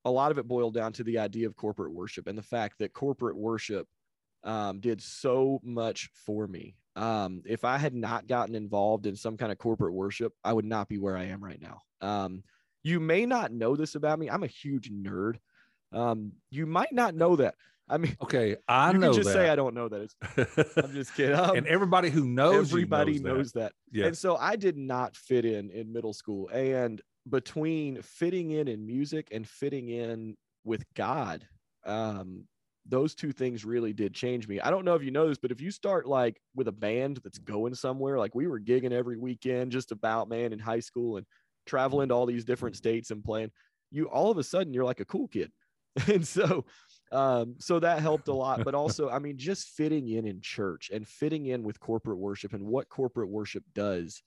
a 0.04 0.10
lot 0.10 0.30
of 0.30 0.38
it 0.38 0.46
boiled 0.46 0.74
down 0.74 0.92
to 0.94 1.04
the 1.04 1.18
idea 1.18 1.46
of 1.46 1.56
corporate 1.56 1.92
worship 1.92 2.26
and 2.26 2.36
the 2.36 2.42
fact 2.42 2.78
that 2.78 2.92
corporate 2.92 3.36
worship 3.36 3.86
um, 4.42 4.80
did 4.80 5.00
so 5.00 5.60
much 5.62 6.10
for 6.26 6.46
me. 6.46 6.76
Um, 6.96 7.42
if 7.44 7.64
I 7.64 7.78
had 7.78 7.94
not 7.94 8.26
gotten 8.26 8.54
involved 8.54 9.06
in 9.06 9.16
some 9.16 9.36
kind 9.36 9.50
of 9.50 9.58
corporate 9.58 9.94
worship, 9.94 10.32
I 10.44 10.52
would 10.52 10.64
not 10.64 10.88
be 10.88 10.98
where 10.98 11.16
I 11.16 11.24
am 11.24 11.42
right 11.42 11.60
now. 11.60 11.80
Um, 12.00 12.44
you 12.82 13.00
may 13.00 13.26
not 13.26 13.52
know 13.52 13.76
this 13.76 13.94
about 13.94 14.18
me. 14.18 14.30
I'm 14.30 14.42
a 14.42 14.48
huge 14.48 14.90
nerd. 14.90 15.36
Um, 15.92 16.32
you 16.50 16.66
might 16.66 16.92
not 16.92 17.14
know 17.14 17.36
that. 17.36 17.54
I 17.88 17.98
mean, 17.98 18.16
okay, 18.22 18.56
I 18.68 18.92
you 18.92 18.98
know 18.98 19.12
can 19.12 19.22
just 19.22 19.32
say 19.32 19.48
I 19.48 19.56
don't 19.56 19.74
know 19.74 19.88
that. 19.88 20.00
It's, 20.02 20.76
I'm 20.76 20.92
just 20.92 21.14
kidding. 21.14 21.36
Um, 21.36 21.56
and 21.56 21.66
everybody 21.66 22.10
who 22.10 22.24
knows 22.24 22.70
everybody 22.70 23.18
knows, 23.18 23.22
knows 23.22 23.52
that. 23.52 23.72
that. 23.92 23.98
Yeah. 23.98 24.06
And 24.06 24.16
so 24.16 24.36
I 24.36 24.56
did 24.56 24.76
not 24.76 25.16
fit 25.16 25.44
in 25.44 25.70
in 25.70 25.92
middle 25.92 26.12
school. 26.12 26.48
And 26.48 27.00
between 27.28 28.02
fitting 28.02 28.52
in 28.52 28.68
in 28.68 28.86
music 28.86 29.28
and 29.32 29.46
fitting 29.46 29.88
in 29.88 30.36
with 30.64 30.84
God, 30.94 31.46
um, 31.84 32.44
those 32.86 33.14
two 33.14 33.32
things 33.32 33.64
really 33.64 33.92
did 33.92 34.14
change 34.14 34.46
me. 34.46 34.60
I 34.60 34.70
don't 34.70 34.84
know 34.84 34.94
if 34.94 35.02
you 35.02 35.10
know 35.10 35.28
this, 35.28 35.38
but 35.38 35.50
if 35.50 35.60
you 35.60 35.70
start 35.70 36.06
like 36.06 36.40
with 36.54 36.68
a 36.68 36.72
band 36.72 37.20
that's 37.24 37.38
going 37.38 37.74
somewhere, 37.74 38.18
like 38.18 38.34
we 38.34 38.46
were 38.46 38.60
gigging 38.60 38.92
every 38.92 39.16
weekend 39.16 39.72
just 39.72 39.90
about, 39.90 40.28
man, 40.28 40.52
in 40.52 40.58
high 40.58 40.80
school 40.80 41.16
and 41.16 41.26
traveling 41.66 42.08
to 42.08 42.14
all 42.14 42.26
these 42.26 42.44
different 42.44 42.76
states 42.76 43.10
and 43.10 43.24
playing, 43.24 43.50
you 43.90 44.06
all 44.06 44.30
of 44.30 44.38
a 44.38 44.44
sudden 44.44 44.74
you're 44.74 44.84
like 44.84 45.00
a 45.00 45.06
cool 45.06 45.28
kid. 45.28 45.50
and 46.08 46.26
so 46.26 46.64
um 47.12 47.54
so 47.58 47.78
that 47.78 48.00
helped 48.00 48.26
a 48.28 48.32
lot 48.32 48.64
but 48.64 48.74
also 48.74 49.08
i 49.10 49.18
mean 49.18 49.38
just 49.38 49.68
fitting 49.68 50.08
in 50.08 50.26
in 50.26 50.40
church 50.40 50.90
and 50.92 51.06
fitting 51.06 51.46
in 51.46 51.62
with 51.62 51.78
corporate 51.78 52.18
worship 52.18 52.52
and 52.52 52.64
what 52.64 52.88
corporate 52.88 53.28
worship 53.28 53.62
does 53.74 54.22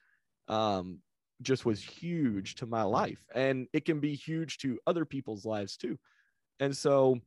um 0.47 0.99
just 1.41 1.65
was 1.65 1.83
huge 1.83 2.55
to 2.55 2.65
my 2.65 2.83
life 2.83 3.23
and 3.35 3.67
it 3.73 3.85
can 3.85 3.99
be 3.99 4.15
huge 4.15 4.57
to 4.59 4.79
other 4.87 5.03
people's 5.03 5.45
lives 5.45 5.75
too 5.75 5.99
and 6.59 6.75
so 6.75 7.19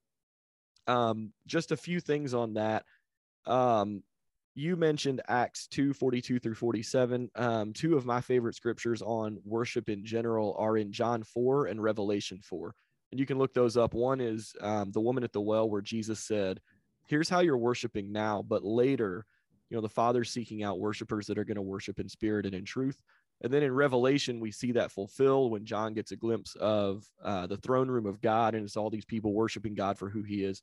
um 0.91 1.33
just 1.47 1.73
a 1.73 1.77
few 1.77 2.01
things 2.01 2.35
on 2.35 2.55
that. 2.55 2.85
Um 3.47 4.03
you 4.55 4.77
mentioned 4.77 5.23
acts 5.29 5.69
2 5.69 5.95
42 5.95 6.41
through 6.41 6.55
47 6.55 7.31
um 7.37 7.73
two 7.73 7.97
of 7.97 8.05
my 8.05 8.21
favorite 8.21 8.57
scriptures 8.57 9.01
on 9.01 9.39
worship 9.45 9.89
in 9.89 10.05
general 10.05 10.57
are 10.59 10.77
in 10.77 10.93
john 10.93 11.23
4 11.23 11.67
and 11.67 11.81
revelation 11.81 12.41
4 12.43 12.75
and 13.13 13.19
you 13.19 13.27
can 13.27 13.39
look 13.39 13.53
those 13.55 13.77
up. 13.77 13.93
One 13.95 14.21
is 14.21 14.55
um, 14.61 14.93
the 14.93 15.01
woman 15.01 15.25
at 15.25 15.33
the 15.33 15.41
well 15.41 15.69
where 15.69 15.81
jesus 15.81 16.21
said 16.21 16.61
here's 17.07 17.29
how 17.29 17.41
you're 17.41 17.57
worshiping 17.59 18.13
now 18.13 18.43
but 18.47 18.65
later 18.65 19.25
you 19.69 19.77
know 19.77 19.81
the 19.81 19.89
father's 19.89 20.31
seeking 20.31 20.63
out 20.63 20.81
worshipers 20.81 21.27
that 21.27 21.39
are 21.39 21.45
going 21.45 21.57
to 21.57 21.63
worship 21.63 22.01
in 22.01 22.09
spirit 22.09 22.45
and 22.47 22.55
in 22.55 22.65
truth. 22.65 23.01
And 23.43 23.53
then 23.53 23.63
in 23.63 23.73
revelation 23.73 24.41
we 24.41 24.51
see 24.51 24.73
that 24.73 24.91
fulfilled 24.91 25.53
when 25.53 25.65
john 25.65 25.95
gets 25.95 26.13
a 26.13 26.17
glimpse 26.17 26.57
of 26.57 27.09
uh, 27.25 27.47
the 27.47 27.57
throne 27.57 27.89
room 27.89 28.07
of 28.07 28.21
god 28.21 28.55
and 28.55 28.65
it's 28.65 28.77
all 28.77 28.91
these 28.91 29.05
people 29.05 29.33
worshiping 29.33 29.75
god 29.75 29.97
for 29.97 30.11
who 30.11 30.23
he 30.23 30.45
is 30.45 30.63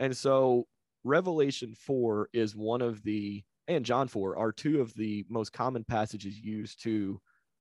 and 0.00 0.16
so 0.16 0.66
revelation 1.04 1.74
4 1.74 2.28
is 2.32 2.56
one 2.56 2.82
of 2.82 3.02
the 3.04 3.44
and 3.68 3.84
john 3.84 4.08
4 4.08 4.36
are 4.36 4.50
two 4.50 4.80
of 4.80 4.92
the 4.94 5.24
most 5.28 5.52
common 5.52 5.84
passages 5.84 6.36
used 6.36 6.82
to 6.82 7.20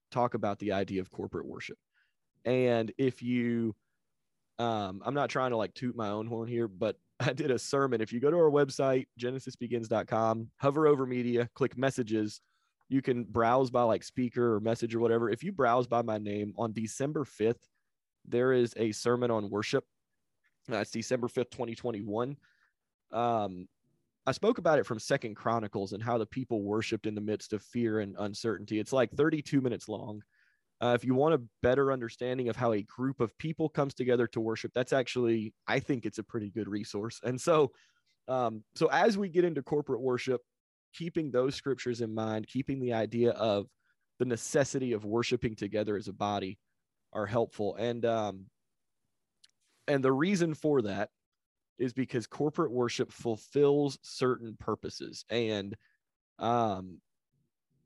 talk 0.10 0.34
about 0.34 0.58
the 0.58 0.72
idea 0.72 1.00
of 1.00 1.12
corporate 1.12 1.46
worship 1.46 1.78
and 2.46 2.92
if 2.98 3.22
you 3.22 3.76
um, 4.60 5.02
I'm 5.06 5.14
not 5.14 5.30
trying 5.30 5.52
to 5.52 5.58
like 5.58 5.74
toot 5.74 5.96
my 5.96 6.10
own 6.10 6.28
horn 6.28 6.48
here, 6.48 6.68
but 6.68 6.98
I 7.20 7.34
did 7.34 7.50
a 7.50 7.58
sermon. 7.58 8.02
If 8.02 8.14
you 8.14 8.20
go 8.20 8.30
to 8.30 8.38
our 8.38 8.52
website, 8.52 9.08
genesisbegins.com, 9.20 10.50
hover 10.58 10.88
over 10.88 11.06
media, 11.06 11.50
click 11.56 11.78
messages, 11.78 12.42
you 12.90 13.02
can 13.02 13.24
browse 13.24 13.70
by 13.70 13.84
like 13.84 14.04
speaker 14.04 14.56
or 14.56 14.60
message 14.60 14.94
or 14.96 15.00
whatever. 15.00 15.30
If 15.30 15.44
you 15.44 15.52
browse 15.52 15.88
by 15.88 16.02
my 16.02 16.18
name 16.18 16.54
on 16.58 16.74
December 16.74 17.24
5th, 17.24 17.62
there 18.28 18.52
is 18.52 18.74
a 18.78 18.92
sermon 18.92 19.32
on 19.32 19.50
worship. 19.50 19.86
That's 20.68 20.92
December 20.92 21.28
5th, 21.28 21.52
2021. 21.52 22.38
Um, 23.12 23.68
I 24.26 24.32
spoke 24.32 24.60
about 24.60 24.80
it 24.80 24.86
from 24.86 25.00
Second 25.00 25.36
Chronicles 25.36 25.94
and 25.94 26.04
how 26.04 26.18
the 26.18 26.26
people 26.26 26.62
worshiped 26.62 27.08
in 27.08 27.16
the 27.16 27.22
midst 27.22 27.54
of 27.54 27.64
fear 27.64 28.00
and 28.00 28.16
uncertainty. 28.20 28.80
It's 28.80 28.94
like 28.94 29.12
32 29.12 29.62
minutes 29.62 29.90
long. 29.90 30.22
Uh, 30.82 30.94
if 30.96 31.04
you 31.04 31.14
want 31.14 31.34
a 31.34 31.42
better 31.62 31.92
understanding 31.92 32.48
of 32.48 32.56
how 32.56 32.72
a 32.72 32.84
group 32.84 33.20
of 33.20 33.38
people 33.38 33.68
comes 33.68 33.94
together 33.94 34.28
to 34.28 34.40
worship, 34.40 34.72
that's 34.74 34.94
actually, 34.94 35.54
I 35.68 35.80
think 35.80 36.06
it's 36.06 36.20
a 36.20 36.24
pretty 36.24 36.52
good 36.52 36.70
resource. 36.70 37.20
And 37.24 37.40
so, 37.40 37.72
um, 38.28 38.64
so 38.76 38.88
as 38.88 39.18
we 39.18 39.30
get 39.30 39.44
into 39.44 39.62
corporate 39.62 40.02
worship, 40.02 40.42
keeping 40.94 41.32
those 41.32 41.56
scriptures 41.56 42.02
in 42.02 42.14
mind, 42.14 42.48
keeping 42.48 42.80
the 42.80 42.94
idea 42.94 43.32
of 43.32 43.68
the 44.20 44.26
necessity 44.26 44.94
of 44.94 45.06
worshiping 45.06 45.56
together 45.56 45.98
as 45.98 46.08
a 46.08 46.14
body 46.14 46.60
are 47.14 47.26
helpful. 47.26 47.76
And, 47.76 48.06
um, 48.06 48.46
and 49.90 50.04
the 50.04 50.12
reason 50.12 50.54
for 50.54 50.82
that 50.84 51.10
is 51.78 51.94
because 51.94 52.28
corporate 52.28 52.72
worship 52.72 53.12
fulfills 53.12 53.98
certain 54.02 54.56
purposes. 54.60 55.26
And, 55.30 55.76
um, 56.38 57.00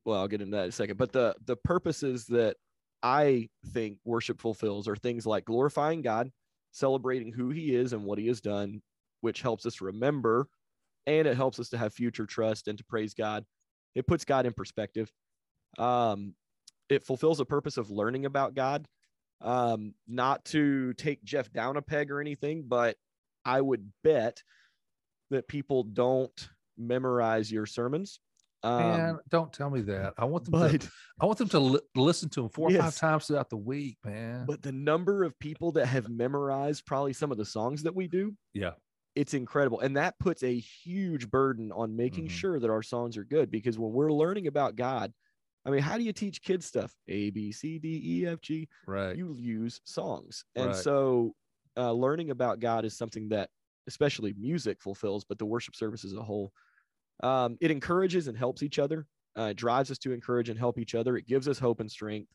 well, 0.06 0.20
I'll 0.20 0.28
get 0.28 0.42
into 0.42 0.58
that 0.58 0.64
in 0.64 0.70
a 0.70 0.74
second, 0.74 0.98
but 0.98 1.12
the, 1.12 1.36
the 1.46 1.56
purposes 1.56 2.26
that 2.28 2.58
I 3.02 3.50
think 3.74 3.98
worship 4.04 4.40
fulfills 4.42 4.88
are 4.88 4.96
things 4.96 5.26
like 5.26 5.46
glorifying 5.46 6.02
God, 6.02 6.32
celebrating 6.72 7.32
who 7.32 7.50
he 7.50 7.76
is 7.76 7.94
and 7.94 8.04
what 8.04 8.18
he 8.18 8.28
has 8.28 8.42
done, 8.42 8.82
which 9.22 9.42
helps 9.42 9.66
us 9.66 9.82
remember 9.82 10.48
and 11.06 11.28
it 11.28 11.36
helps 11.36 11.60
us 11.60 11.70
to 11.70 11.78
have 11.78 11.94
future 11.94 12.26
trust 12.26 12.68
and 12.68 12.78
to 12.78 12.84
praise 12.84 13.14
God. 13.14 13.46
It 13.96 14.08
puts 14.08 14.26
God 14.26 14.46
in 14.46 14.54
perspective. 14.54 15.12
Um, 15.78 16.36
it 16.90 17.04
fulfills 17.04 17.40
a 17.40 17.46
purpose 17.46 17.78
of 17.78 17.90
learning 17.90 18.26
about 18.26 18.56
God. 18.56 18.88
Um, 19.44 19.94
not 20.08 20.46
to 20.46 20.94
take 20.94 21.24
Jeff 21.24 21.52
down 21.52 21.78
a 21.78 21.82
peg 21.82 22.10
or 22.12 22.22
anything, 22.22 22.64
but 22.68 22.96
I 23.46 23.60
would 23.60 23.92
bet 24.04 24.42
that 25.30 25.48
people 25.48 25.84
don't 25.84 26.50
memorize 26.78 27.52
your 27.52 27.66
sermons. 27.66 28.20
Um, 28.64 28.80
Man, 28.80 29.20
don't 29.30 29.52
tell 29.52 29.70
me 29.70 29.82
that. 29.82 30.14
I 30.18 30.24
want 30.26 30.46
them 30.46 30.54
but 30.54 30.82
to. 30.82 30.90
I 31.20 31.26
want 31.26 31.38
them 31.38 31.50
to 31.50 31.60
li- 31.60 31.80
listen 31.96 32.30
to 32.30 32.42
them 32.42 32.50
four 32.50 32.70
or 32.70 32.78
five 32.78 32.96
times 32.96 33.28
throughout 33.28 33.50
the 33.50 33.58
week, 33.58 33.98
man. 34.06 34.46
but 34.46 34.62
the 34.62 34.72
number 34.72 35.24
of 35.24 35.38
people 35.40 35.74
that 35.74 35.88
have 35.88 36.08
memorized 36.10 36.86
probably 36.86 37.12
some 37.14 37.32
of 37.32 37.38
the 37.38 37.46
songs 37.46 37.84
that 37.84 37.94
we 37.96 38.08
do 38.08 38.36
yeah, 38.54 38.72
it's 39.16 39.34
incredible. 39.34 39.82
And 39.82 39.98
that 39.98 40.18
puts 40.20 40.44
a 40.44 40.58
huge 40.58 41.30
burden 41.30 41.72
on 41.74 41.96
making 41.98 42.28
Mhm. 42.28 42.32
sure 42.32 42.60
that 42.60 42.70
our 42.70 42.84
songs 42.84 43.18
are 43.18 43.26
good 43.26 43.52
because 43.52 43.78
when 43.78 43.92
we're 43.92 44.14
learning 44.14 44.48
about 44.48 44.76
God, 44.78 45.14
I 45.66 45.72
mean, 45.72 45.82
how 45.82 45.98
do 45.98 46.04
you 46.04 46.14
teach 46.14 46.42
kids 46.42 46.66
stuff? 46.66 46.96
A, 47.08 47.30
B, 47.30 47.52
C, 47.52 47.80
D, 47.80 48.02
E, 48.04 48.28
F, 48.28 48.42
G. 48.42 48.68
Right. 48.86 49.18
You 49.18 49.36
use 49.38 49.82
songs. 49.86 50.44
And 50.56 50.66
Right. 50.66 50.76
so 50.76 51.36
uh, 51.78 51.92
learning 51.94 52.32
about 52.32 52.60
God 52.60 52.86
is 52.86 52.96
something 52.98 53.30
that 53.30 53.50
especially 53.88 54.34
music 54.34 54.82
fulfills, 54.82 55.24
but 55.24 55.38
the 55.38 55.46
worship 55.46 55.76
service 55.76 56.06
as 56.06 56.14
a 56.14 56.24
whole, 56.24 56.52
um, 57.22 57.58
it 57.62 57.72
encourages 57.72 58.28
and 58.28 58.38
helps 58.38 58.64
each 58.64 58.80
other. 58.80 59.08
Uh, 59.38 59.44
it 59.52 59.58
drives 59.58 59.92
us 59.92 59.98
to 60.00 60.12
encourage 60.12 60.50
and 60.50 60.60
help 60.60 60.78
each 60.78 60.96
other. 60.96 61.18
It 61.18 61.28
gives 61.28 61.48
us 61.48 61.60
hope 61.60 61.80
and 61.80 61.92
strength. 61.92 62.32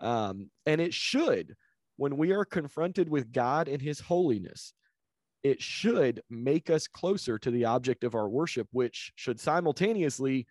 Um, 0.00 0.50
and 0.66 0.80
it 0.80 0.94
should, 0.94 1.56
when 1.96 2.16
we 2.16 2.32
are 2.32 2.44
confronted 2.44 3.08
with 3.08 3.32
God 3.32 3.68
and 3.68 3.82
his 3.82 4.00
holiness, 4.00 4.74
it 5.42 5.62
should 5.62 6.22
make 6.30 6.70
us 6.70 6.88
closer 6.88 7.38
to 7.38 7.50
the 7.50 7.64
object 7.64 8.04
of 8.04 8.14
our 8.14 8.28
worship, 8.28 8.68
which 8.72 9.12
should 9.16 9.40
simultaneously 9.40 10.46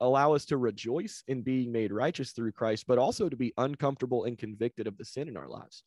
allow 0.00 0.32
us 0.32 0.44
to 0.46 0.56
rejoice 0.56 1.22
in 1.28 1.42
being 1.42 1.72
made 1.72 1.92
righteous 1.92 2.30
through 2.30 2.52
Christ, 2.52 2.84
but 2.86 2.98
also 2.98 3.28
to 3.28 3.36
be 3.36 3.52
uncomfortable 3.58 4.24
and 4.24 4.38
convicted 4.38 4.86
of 4.86 4.96
the 4.96 5.04
sin 5.04 5.28
in 5.28 5.36
our 5.36 5.48
lives. 5.48 5.82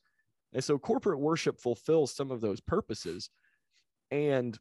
And 0.53 0.63
so 0.63 0.77
corporate 0.77 1.19
worship 1.19 1.59
fulfills 1.59 2.13
some 2.13 2.31
of 2.31 2.41
those 2.41 2.59
purposes. 2.59 3.29
And 4.09 4.57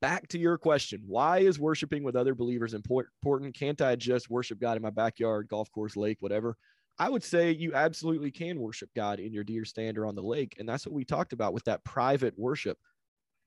back 0.00 0.28
to 0.28 0.38
your 0.38 0.56
question 0.56 1.02
why 1.06 1.38
is 1.38 1.58
worshiping 1.58 2.04
with 2.04 2.16
other 2.16 2.34
believers 2.34 2.74
important? 2.74 3.54
Can't 3.54 3.80
I 3.80 3.96
just 3.96 4.30
worship 4.30 4.60
God 4.60 4.76
in 4.76 4.82
my 4.82 4.90
backyard, 4.90 5.48
golf 5.48 5.70
course, 5.72 5.96
lake, 5.96 6.18
whatever? 6.20 6.56
I 6.96 7.08
would 7.08 7.24
say 7.24 7.50
you 7.50 7.74
absolutely 7.74 8.30
can 8.30 8.60
worship 8.60 8.88
God 8.94 9.18
in 9.18 9.32
your 9.32 9.42
deer 9.42 9.64
stand 9.64 9.98
or 9.98 10.06
on 10.06 10.14
the 10.14 10.22
lake. 10.22 10.54
And 10.58 10.68
that's 10.68 10.86
what 10.86 10.94
we 10.94 11.04
talked 11.04 11.32
about 11.32 11.52
with 11.52 11.64
that 11.64 11.84
private 11.84 12.38
worship. 12.38 12.78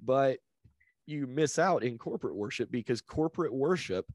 But 0.03 0.39
you 1.05 1.27
miss 1.27 1.57
out 1.57 1.83
in 1.83 1.97
corporate 1.97 2.35
worship 2.35 2.69
because 2.69 2.99
corporate 2.99 3.53
worship 3.53 4.05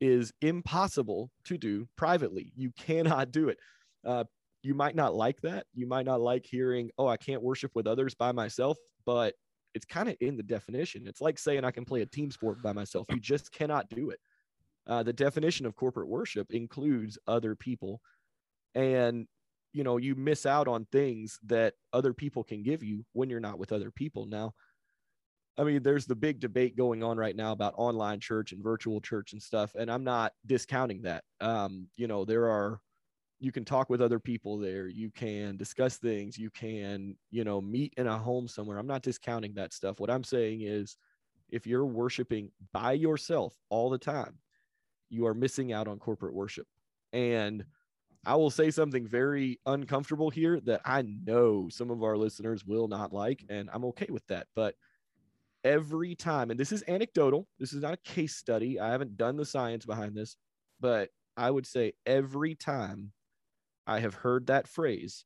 is 0.00 0.32
impossible 0.40 1.30
to 1.44 1.56
do 1.56 1.88
privately. 1.96 2.52
You 2.56 2.72
cannot 2.78 3.30
do 3.30 3.48
it. 3.48 3.58
Uh, 4.04 4.24
you 4.62 4.74
might 4.74 4.94
not 4.94 5.14
like 5.14 5.40
that. 5.42 5.66
You 5.74 5.86
might 5.86 6.06
not 6.06 6.20
like 6.20 6.46
hearing, 6.46 6.90
oh, 6.98 7.06
I 7.06 7.16
can't 7.16 7.42
worship 7.42 7.72
with 7.74 7.86
others 7.86 8.14
by 8.14 8.32
myself, 8.32 8.78
but 9.04 9.34
it's 9.74 9.84
kind 9.84 10.08
of 10.08 10.16
in 10.20 10.36
the 10.36 10.42
definition. 10.42 11.06
It's 11.06 11.20
like 11.20 11.38
saying 11.38 11.64
I 11.64 11.70
can 11.70 11.84
play 11.84 12.02
a 12.02 12.06
team 12.06 12.30
sport 12.30 12.62
by 12.62 12.72
myself. 12.72 13.06
You 13.10 13.20
just 13.20 13.52
cannot 13.52 13.88
do 13.88 14.10
it. 14.10 14.20
Uh, 14.86 15.02
the 15.02 15.12
definition 15.12 15.66
of 15.66 15.74
corporate 15.74 16.08
worship 16.08 16.46
includes 16.50 17.18
other 17.26 17.54
people. 17.54 18.00
And, 18.74 19.26
you 19.72 19.84
know, 19.84 19.96
you 19.96 20.14
miss 20.14 20.46
out 20.46 20.68
on 20.68 20.86
things 20.92 21.38
that 21.46 21.74
other 21.92 22.12
people 22.12 22.44
can 22.44 22.62
give 22.62 22.82
you 22.82 23.04
when 23.12 23.30
you're 23.30 23.40
not 23.40 23.58
with 23.58 23.72
other 23.72 23.90
people. 23.90 24.26
Now, 24.26 24.52
I 25.56 25.62
mean, 25.62 25.82
there's 25.82 26.06
the 26.06 26.16
big 26.16 26.40
debate 26.40 26.76
going 26.76 27.02
on 27.02 27.16
right 27.16 27.36
now 27.36 27.52
about 27.52 27.74
online 27.76 28.18
church 28.20 28.52
and 28.52 28.62
virtual 28.62 29.00
church 29.00 29.32
and 29.32 29.42
stuff. 29.42 29.74
And 29.76 29.90
I'm 29.90 30.04
not 30.04 30.32
discounting 30.46 31.02
that. 31.02 31.22
Um, 31.40 31.88
you 31.96 32.08
know, 32.08 32.24
there 32.24 32.48
are, 32.48 32.80
you 33.38 33.52
can 33.52 33.64
talk 33.64 33.88
with 33.88 34.02
other 34.02 34.18
people 34.18 34.58
there. 34.58 34.88
You 34.88 35.10
can 35.10 35.56
discuss 35.56 35.98
things. 35.98 36.36
You 36.36 36.50
can, 36.50 37.16
you 37.30 37.44
know, 37.44 37.60
meet 37.60 37.94
in 37.96 38.06
a 38.06 38.18
home 38.18 38.48
somewhere. 38.48 38.78
I'm 38.78 38.86
not 38.86 39.02
discounting 39.02 39.54
that 39.54 39.72
stuff. 39.72 40.00
What 40.00 40.10
I'm 40.10 40.24
saying 40.24 40.62
is 40.62 40.96
if 41.50 41.66
you're 41.66 41.86
worshiping 41.86 42.50
by 42.72 42.92
yourself 42.92 43.54
all 43.68 43.90
the 43.90 43.98
time, 43.98 44.38
you 45.10 45.26
are 45.26 45.34
missing 45.34 45.72
out 45.72 45.86
on 45.86 45.98
corporate 45.98 46.34
worship. 46.34 46.66
And 47.12 47.64
I 48.26 48.34
will 48.36 48.50
say 48.50 48.70
something 48.70 49.06
very 49.06 49.60
uncomfortable 49.66 50.30
here 50.30 50.58
that 50.60 50.80
I 50.84 51.02
know 51.02 51.68
some 51.70 51.90
of 51.90 52.02
our 52.02 52.16
listeners 52.16 52.64
will 52.64 52.88
not 52.88 53.12
like, 53.12 53.44
and 53.48 53.68
I'm 53.72 53.84
okay 53.86 54.08
with 54.10 54.26
that. 54.28 54.46
But 54.56 54.74
every 55.64 56.14
time, 56.14 56.50
and 56.50 56.60
this 56.60 56.72
is 56.72 56.84
anecdotal, 56.86 57.48
this 57.58 57.72
is 57.72 57.82
not 57.82 57.94
a 57.94 57.98
case 58.08 58.36
study. 58.36 58.78
I 58.78 58.90
haven't 58.90 59.16
done 59.16 59.36
the 59.36 59.46
science 59.46 59.86
behind 59.86 60.14
this, 60.14 60.36
but 60.80 61.10
I 61.36 61.50
would 61.50 61.66
say 61.66 61.92
every 62.06 62.54
time 62.54 63.12
I 63.86 64.00
have 64.00 64.14
heard 64.14 64.46
that 64.46 64.68
phrase 64.68 65.24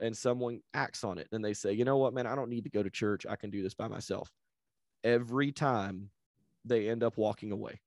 and 0.00 0.16
someone 0.16 0.60
acts 0.74 1.04
on 1.04 1.18
it 1.18 1.28
and 1.32 1.44
they 1.44 1.54
say, 1.54 1.72
you 1.72 1.84
know 1.84 1.98
what, 1.98 2.14
man, 2.14 2.26
I 2.26 2.34
don't 2.34 2.50
need 2.50 2.64
to 2.64 2.70
go 2.70 2.82
to 2.82 2.90
church. 2.90 3.26
I 3.28 3.36
can 3.36 3.50
do 3.50 3.62
this 3.62 3.74
by 3.74 3.88
myself. 3.88 4.30
Every 5.04 5.52
time 5.52 6.10
they 6.64 6.88
end 6.88 7.02
up 7.02 7.16
walking 7.16 7.52
away. 7.52 7.80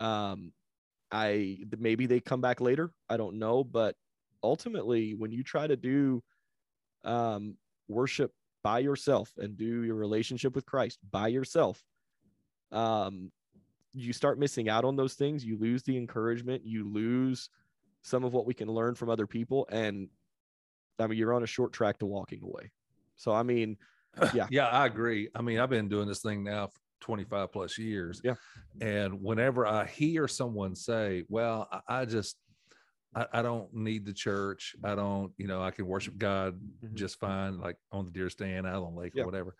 Um, 0.00 0.52
I 1.10 1.58
maybe 1.78 2.06
they 2.06 2.20
come 2.20 2.40
back 2.40 2.60
later. 2.60 2.90
I 3.08 3.16
don't 3.16 3.38
know, 3.38 3.64
but 3.64 3.96
ultimately, 4.42 5.14
when 5.14 5.30
you 5.30 5.42
try 5.42 5.66
to 5.66 5.76
do 5.76 6.22
um, 7.04 7.56
worship 7.88 8.32
by 8.62 8.78
yourself 8.78 9.30
and 9.38 9.56
do 9.56 9.82
your 9.82 9.96
relationship 9.96 10.54
with 10.54 10.66
Christ 10.66 10.98
by 11.10 11.28
yourself, 11.28 11.82
um, 12.70 13.30
you 13.92 14.12
start 14.12 14.38
missing 14.38 14.68
out 14.68 14.84
on 14.84 14.96
those 14.96 15.14
things. 15.14 15.44
You 15.44 15.58
lose 15.58 15.82
the 15.82 15.96
encouragement. 15.96 16.64
You 16.64 16.90
lose 16.90 17.50
some 18.02 18.24
of 18.24 18.32
what 18.32 18.46
we 18.46 18.54
can 18.54 18.68
learn 18.68 18.94
from 18.94 19.10
other 19.10 19.26
people, 19.26 19.68
and 19.70 20.08
I 20.98 21.06
mean, 21.06 21.18
you're 21.18 21.34
on 21.34 21.42
a 21.42 21.46
short 21.46 21.72
track 21.72 21.98
to 21.98 22.06
walking 22.06 22.42
away. 22.42 22.70
So, 23.16 23.32
I 23.32 23.42
mean, 23.42 23.76
Yeah. 24.34 24.46
yeah, 24.50 24.66
I 24.68 24.86
agree. 24.86 25.28
I 25.34 25.42
mean, 25.42 25.58
I've 25.58 25.70
been 25.70 25.88
doing 25.88 26.06
this 26.06 26.20
thing 26.20 26.44
now 26.44 26.66
for 26.66 26.78
25 27.00 27.52
plus 27.52 27.78
years. 27.78 28.20
Yeah. 28.22 28.34
And 28.80 29.22
whenever 29.22 29.66
I 29.66 29.86
hear 29.86 30.28
someone 30.28 30.74
say, 30.74 31.24
well, 31.28 31.68
I, 31.72 32.00
I 32.00 32.04
just, 32.04 32.36
I, 33.14 33.26
I 33.32 33.42
don't 33.42 33.72
need 33.74 34.04
the 34.06 34.12
church. 34.12 34.74
I 34.82 34.94
don't, 34.94 35.32
you 35.36 35.46
know, 35.46 35.62
I 35.62 35.70
can 35.70 35.86
worship 35.86 36.16
God 36.18 36.58
Mhm. 36.82 36.94
just 36.94 37.18
fine, 37.18 37.58
like 37.58 37.76
on 37.90 38.04
the 38.06 38.10
deer 38.10 38.30
stand, 38.30 38.66
out 38.66 38.82
on 38.82 38.94
lake 38.96 39.12
Yeah. 39.14 39.22
or 39.22 39.26
whatever. 39.26 39.56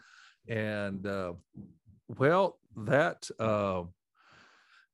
And, 0.48 1.06
uh, 1.06 1.34
well, 2.08 2.58
that, 2.76 3.30
uh, 3.38 3.84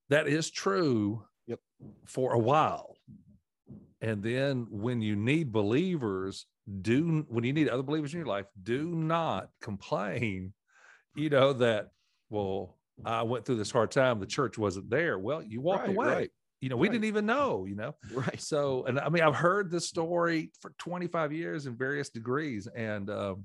that 0.09 0.27
is 0.27 0.51
true 0.51 1.27
Yep. 1.47 1.61
for 2.07 2.33
a 2.35 2.39
while. 2.39 2.97
And 4.01 4.23
then 4.23 4.67
when 4.71 5.01
you 5.03 5.17
need 5.17 5.53
believers, 5.53 6.47
do 6.83 7.27
when 7.29 7.45
you 7.45 7.53
need 7.53 7.69
other 7.69 7.83
believers 7.83 8.13
in 8.13 8.19
your 8.19 8.27
life, 8.27 8.47
do 8.63 8.95
not 8.95 9.51
complain, 9.61 10.53
you 11.15 11.31
know, 11.31 11.53
that, 11.55 11.91
well, 12.29 12.79
I 13.05 13.23
went 13.23 13.45
through 13.45 13.57
this 13.57 13.71
hard 13.71 13.91
time, 13.91 14.21
the 14.21 14.27
church 14.27 14.59
wasn't 14.59 14.91
there. 14.91 15.19
Well, 15.19 15.43
you 15.43 15.61
walked 15.61 15.87
Right, 15.89 15.97
away. 15.97 16.07
right. 16.07 16.31
You 16.61 16.69
know, 16.69 16.77
we 16.77 16.89
right. 16.89 16.93
didn't 16.93 17.05
even 17.05 17.27
know, 17.27 17.67
you 17.67 17.77
know. 17.77 17.95
right. 18.13 18.41
So, 18.41 18.85
and 18.85 18.99
I 18.99 19.09
mean, 19.09 19.23
I've 19.23 19.37
heard 19.37 19.71
this 19.71 19.87
story 19.87 20.51
for 20.61 20.73
25 20.79 21.33
years 21.33 21.67
in 21.67 21.77
various 21.77 22.11
degrees, 22.11 22.67
and 22.75 23.09
um, 23.11 23.45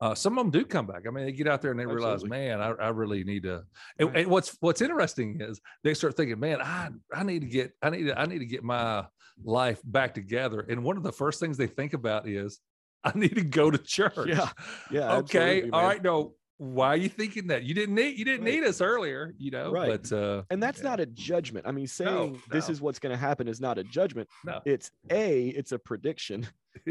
uh, 0.00 0.14
some 0.14 0.38
of 0.38 0.44
them 0.44 0.50
do 0.50 0.64
come 0.64 0.86
back. 0.86 1.06
I 1.06 1.10
mean, 1.10 1.24
they 1.24 1.32
get 1.32 1.48
out 1.48 1.60
there 1.60 1.72
and 1.72 1.80
they 1.80 1.86
realize, 1.86 2.22
Absolutely. 2.22 2.38
man, 2.38 2.60
I, 2.60 2.70
I 2.70 2.88
really 2.90 3.24
need 3.24 3.42
to. 3.44 3.64
And, 3.98 4.14
and 4.16 4.28
what's 4.28 4.56
what's 4.60 4.80
interesting 4.80 5.40
is 5.40 5.60
they 5.82 5.94
start 5.94 6.16
thinking, 6.16 6.38
man, 6.38 6.60
I 6.60 6.90
I 7.12 7.24
need 7.24 7.40
to 7.40 7.48
get 7.48 7.72
I 7.82 7.90
need 7.90 8.04
to 8.04 8.18
I 8.18 8.26
need 8.26 8.38
to 8.38 8.46
get 8.46 8.62
my 8.62 9.06
life 9.42 9.80
back 9.84 10.14
together. 10.14 10.60
And 10.68 10.84
one 10.84 10.96
of 10.96 11.02
the 11.02 11.12
first 11.12 11.40
things 11.40 11.56
they 11.56 11.66
think 11.66 11.94
about 11.94 12.28
is, 12.28 12.60
I 13.04 13.12
need 13.16 13.34
to 13.34 13.44
go 13.44 13.70
to 13.70 13.78
church. 13.78 14.28
Yeah. 14.28 14.50
Yeah. 14.90 15.16
Okay. 15.16 15.68
All 15.70 15.82
right. 15.82 16.02
No. 16.02 16.34
Why 16.58 16.88
are 16.88 16.96
you 16.96 17.08
thinking 17.08 17.46
that? 17.48 17.62
You 17.62 17.72
didn't 17.72 17.94
need 17.94 18.18
you 18.18 18.24
didn't 18.24 18.44
Right. 18.44 18.54
need 18.54 18.64
us 18.64 18.80
earlier, 18.80 19.32
you 19.38 19.50
know. 19.52 19.70
Right. 19.70 20.00
But 20.02 20.12
uh, 20.12 20.42
And 20.50 20.60
that's 20.62 20.80
Yeah. 20.82 20.90
not 20.90 21.00
a 21.00 21.06
judgment. 21.06 21.66
I 21.66 21.70
mean, 21.70 21.86
saying 21.86 22.40
this 22.50 22.68
no. 22.68 22.72
is 22.72 22.80
what's 22.80 22.98
going 22.98 23.12
to 23.12 23.16
happen 23.18 23.46
is 23.48 23.60
not 23.60 23.78
a 23.78 23.84
judgment. 23.84 24.28
no. 24.44 24.60
It's 24.64 24.90
A, 25.10 25.48
it's 25.48 25.70
a 25.72 25.78
prediction, 25.78 26.46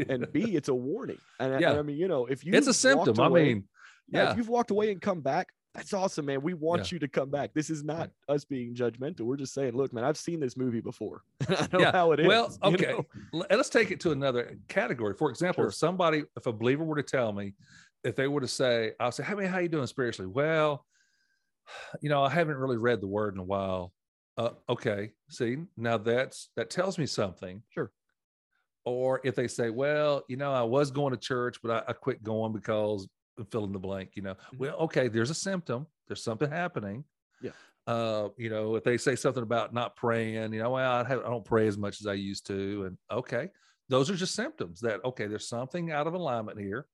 and 0.08 0.26
B, 0.32 0.56
it's 0.56 0.68
a 0.68 0.74
warning. 0.74 1.18
And, 1.38 1.54
I- 1.54 1.58
Yeah. 1.60 1.70
and 1.70 1.78
I 1.80 1.82
mean, 1.82 1.98
you 1.98 2.08
know, 2.08 2.24
if 2.26 2.44
you 2.46 2.54
it's 2.54 2.66
a 2.66 2.74
symptom. 2.74 3.20
I 3.20 3.28
mean, 3.28 3.64
yeah, 4.08 4.24
yeah. 4.24 4.30
if 4.32 4.38
you've 4.38 4.48
walked 4.48 4.70
away 4.70 4.90
and 4.90 5.02
come 5.02 5.20
back, 5.20 5.48
that's 5.74 5.92
awesome, 5.92 6.24
man. 6.24 6.40
We 6.40 6.54
want 6.54 6.90
you 6.90 6.98
to 6.98 7.06
come 7.06 7.30
back. 7.30 7.52
This 7.54 7.68
is 7.70 7.84
not 7.84 8.10
us 8.28 8.44
being 8.44 8.74
judgmental. 8.74 9.20
We're 9.20 9.36
just 9.36 9.52
saying, 9.54 9.74
look, 9.76 9.92
man, 9.92 10.02
I've 10.02 10.16
seen 10.16 10.40
this 10.40 10.56
movie 10.56 10.80
before. 10.80 11.20
I 11.48 11.68
know 11.72 11.92
how 11.92 12.12
it 12.12 12.20
is. 12.20 12.26
Well, 12.26 12.48
you 12.64 12.70
okay. 12.70 12.86
know? 12.92 13.06
Let- 13.32 13.50
let's 13.50 13.68
take 13.68 13.90
it 13.90 14.00
to 14.00 14.10
another 14.12 14.56
category. 14.68 15.14
For 15.14 15.28
example, 15.30 15.62
Sure. 15.64 15.68
if 15.68 15.74
somebody, 15.74 16.24
if 16.36 16.46
a 16.46 16.52
believer 16.52 16.84
were 16.84 16.96
to 16.96 17.02
tell 17.02 17.32
me, 17.32 17.52
if 18.08 18.16
they 18.16 18.26
were 18.26 18.40
to 18.40 18.48
say, 18.48 18.92
I'll 18.98 19.12
say, 19.12 19.22
Hey 19.22 19.34
man, 19.34 19.50
how 19.50 19.58
you 19.58 19.68
doing 19.68 19.86
spiritually? 19.86 20.30
Well, 20.34 20.84
you 22.00 22.08
know, 22.08 22.22
I 22.22 22.30
haven't 22.30 22.56
really 22.56 22.78
read 22.78 23.00
the 23.00 23.06
word 23.06 23.34
in 23.34 23.40
a 23.40 23.44
while. 23.44 23.92
Uh, 24.36 24.50
okay. 24.68 25.10
See, 25.28 25.58
now 25.76 25.98
that's 25.98 26.50
that 26.56 26.70
tells 26.70 26.98
me 26.98 27.06
something. 27.06 27.62
Sure. 27.70 27.92
Or 28.84 29.20
if 29.24 29.34
they 29.34 29.48
say, 29.48 29.70
Well, 29.70 30.24
you 30.28 30.36
know, 30.36 30.52
I 30.52 30.62
was 30.62 30.90
going 30.90 31.12
to 31.12 31.18
church, 31.18 31.58
but 31.62 31.70
I, 31.70 31.90
I 31.90 31.92
quit 31.92 32.22
going 32.22 32.52
because 32.52 33.06
fill 33.52 33.64
in 33.64 33.72
the 33.72 33.78
blank, 33.78 34.10
you 34.14 34.22
know. 34.22 34.34
Mhm. 34.34 34.58
Well, 34.58 34.76
okay, 34.78 35.08
there's 35.08 35.30
a 35.30 35.34
symptom, 35.34 35.86
there's 36.08 36.24
something 36.24 36.50
happening. 36.50 37.04
Yeah. 37.42 37.50
Uh, 37.86 38.28
you 38.36 38.50
know, 38.50 38.74
if 38.74 38.84
they 38.84 38.96
say 38.96 39.16
something 39.16 39.42
about 39.42 39.72
not 39.72 39.96
praying, 39.96 40.52
you 40.52 40.60
know, 40.60 40.70
well, 40.70 40.90
I, 40.90 41.08
have, 41.08 41.20
I 41.20 41.28
don't 41.28 41.44
pray 41.44 41.68
as 41.68 41.78
much 41.78 42.00
as 42.00 42.06
I 42.06 42.14
used 42.14 42.46
to, 42.46 42.84
and 42.86 42.98
okay, 43.10 43.50
those 43.88 44.10
are 44.10 44.16
just 44.16 44.34
symptoms 44.34 44.80
that 44.80 45.04
okay, 45.04 45.26
there's 45.26 45.48
something 45.48 45.90
out 45.92 46.06
of 46.06 46.14
alignment 46.14 46.58
here. 46.58 46.86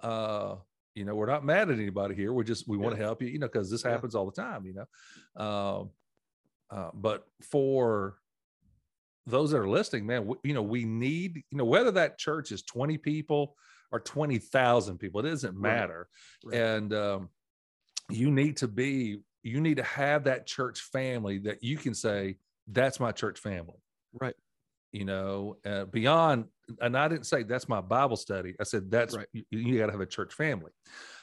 Uh, 0.00 0.56
you 0.94 1.04
know, 1.04 1.14
we're 1.14 1.26
not 1.26 1.44
mad 1.44 1.70
at 1.70 1.78
anybody 1.78 2.14
here. 2.14 2.32
We're 2.32 2.42
just 2.44 2.68
we 2.68 2.76
want 2.76 2.96
to 2.96 3.02
help 3.02 3.22
you, 3.22 3.28
you 3.28 3.38
know, 3.38 3.46
because 3.48 3.70
this 3.70 3.84
Yeah. 3.84 3.92
happens 3.92 4.14
all 4.14 4.26
the 4.26 4.32
time, 4.42 4.66
you 4.66 4.74
know. 4.74 5.42
Um, 5.44 5.90
uh, 6.70 6.90
but 6.94 7.26
for 7.42 8.18
those 9.26 9.50
that 9.52 9.58
are 9.58 9.68
listening, 9.68 10.06
man, 10.06 10.26
we, 10.26 10.36
you 10.42 10.54
know, 10.54 10.62
we 10.62 10.84
need, 10.84 11.36
you 11.50 11.58
know, 11.58 11.64
whether 11.64 11.90
that 11.92 12.18
church 12.18 12.50
is 12.52 12.62
20 12.62 12.98
people 12.98 13.56
or 13.92 14.00
20,000 14.00 14.98
people. 14.98 15.20
It 15.20 15.30
doesn't 15.30 15.54
Right. 15.54 15.74
matter. 15.76 16.08
Right. 16.44 16.56
And 16.58 16.92
um, 16.92 17.28
you 18.10 18.30
need 18.30 18.56
to 18.58 18.68
be, 18.68 19.22
you 19.42 19.60
need 19.60 19.76
to 19.76 19.82
have 19.84 20.24
that 20.24 20.46
church 20.46 20.80
family 20.80 21.38
that 21.38 21.62
you 21.62 21.76
can 21.76 21.94
say, 21.94 22.38
that's 22.66 22.98
my 23.00 23.12
church 23.12 23.38
family. 23.38 23.82
Right. 24.20 24.34
You 24.92 25.06
know, 25.06 25.56
uh, 25.64 25.86
beyond, 25.86 26.44
and 26.80 26.96
I 26.96 27.08
didn't 27.08 27.24
say 27.26 27.42
that's 27.44 27.68
my 27.68 27.80
Bible 27.80 28.16
study. 28.16 28.54
I 28.60 28.64
said 28.64 28.90
that's, 28.90 29.16
Right. 29.16 29.26
you, 29.32 29.44
you 29.50 29.78
got 29.78 29.86
to 29.86 29.92
have 29.92 30.02
a 30.02 30.06
church 30.06 30.34
family. 30.34 30.70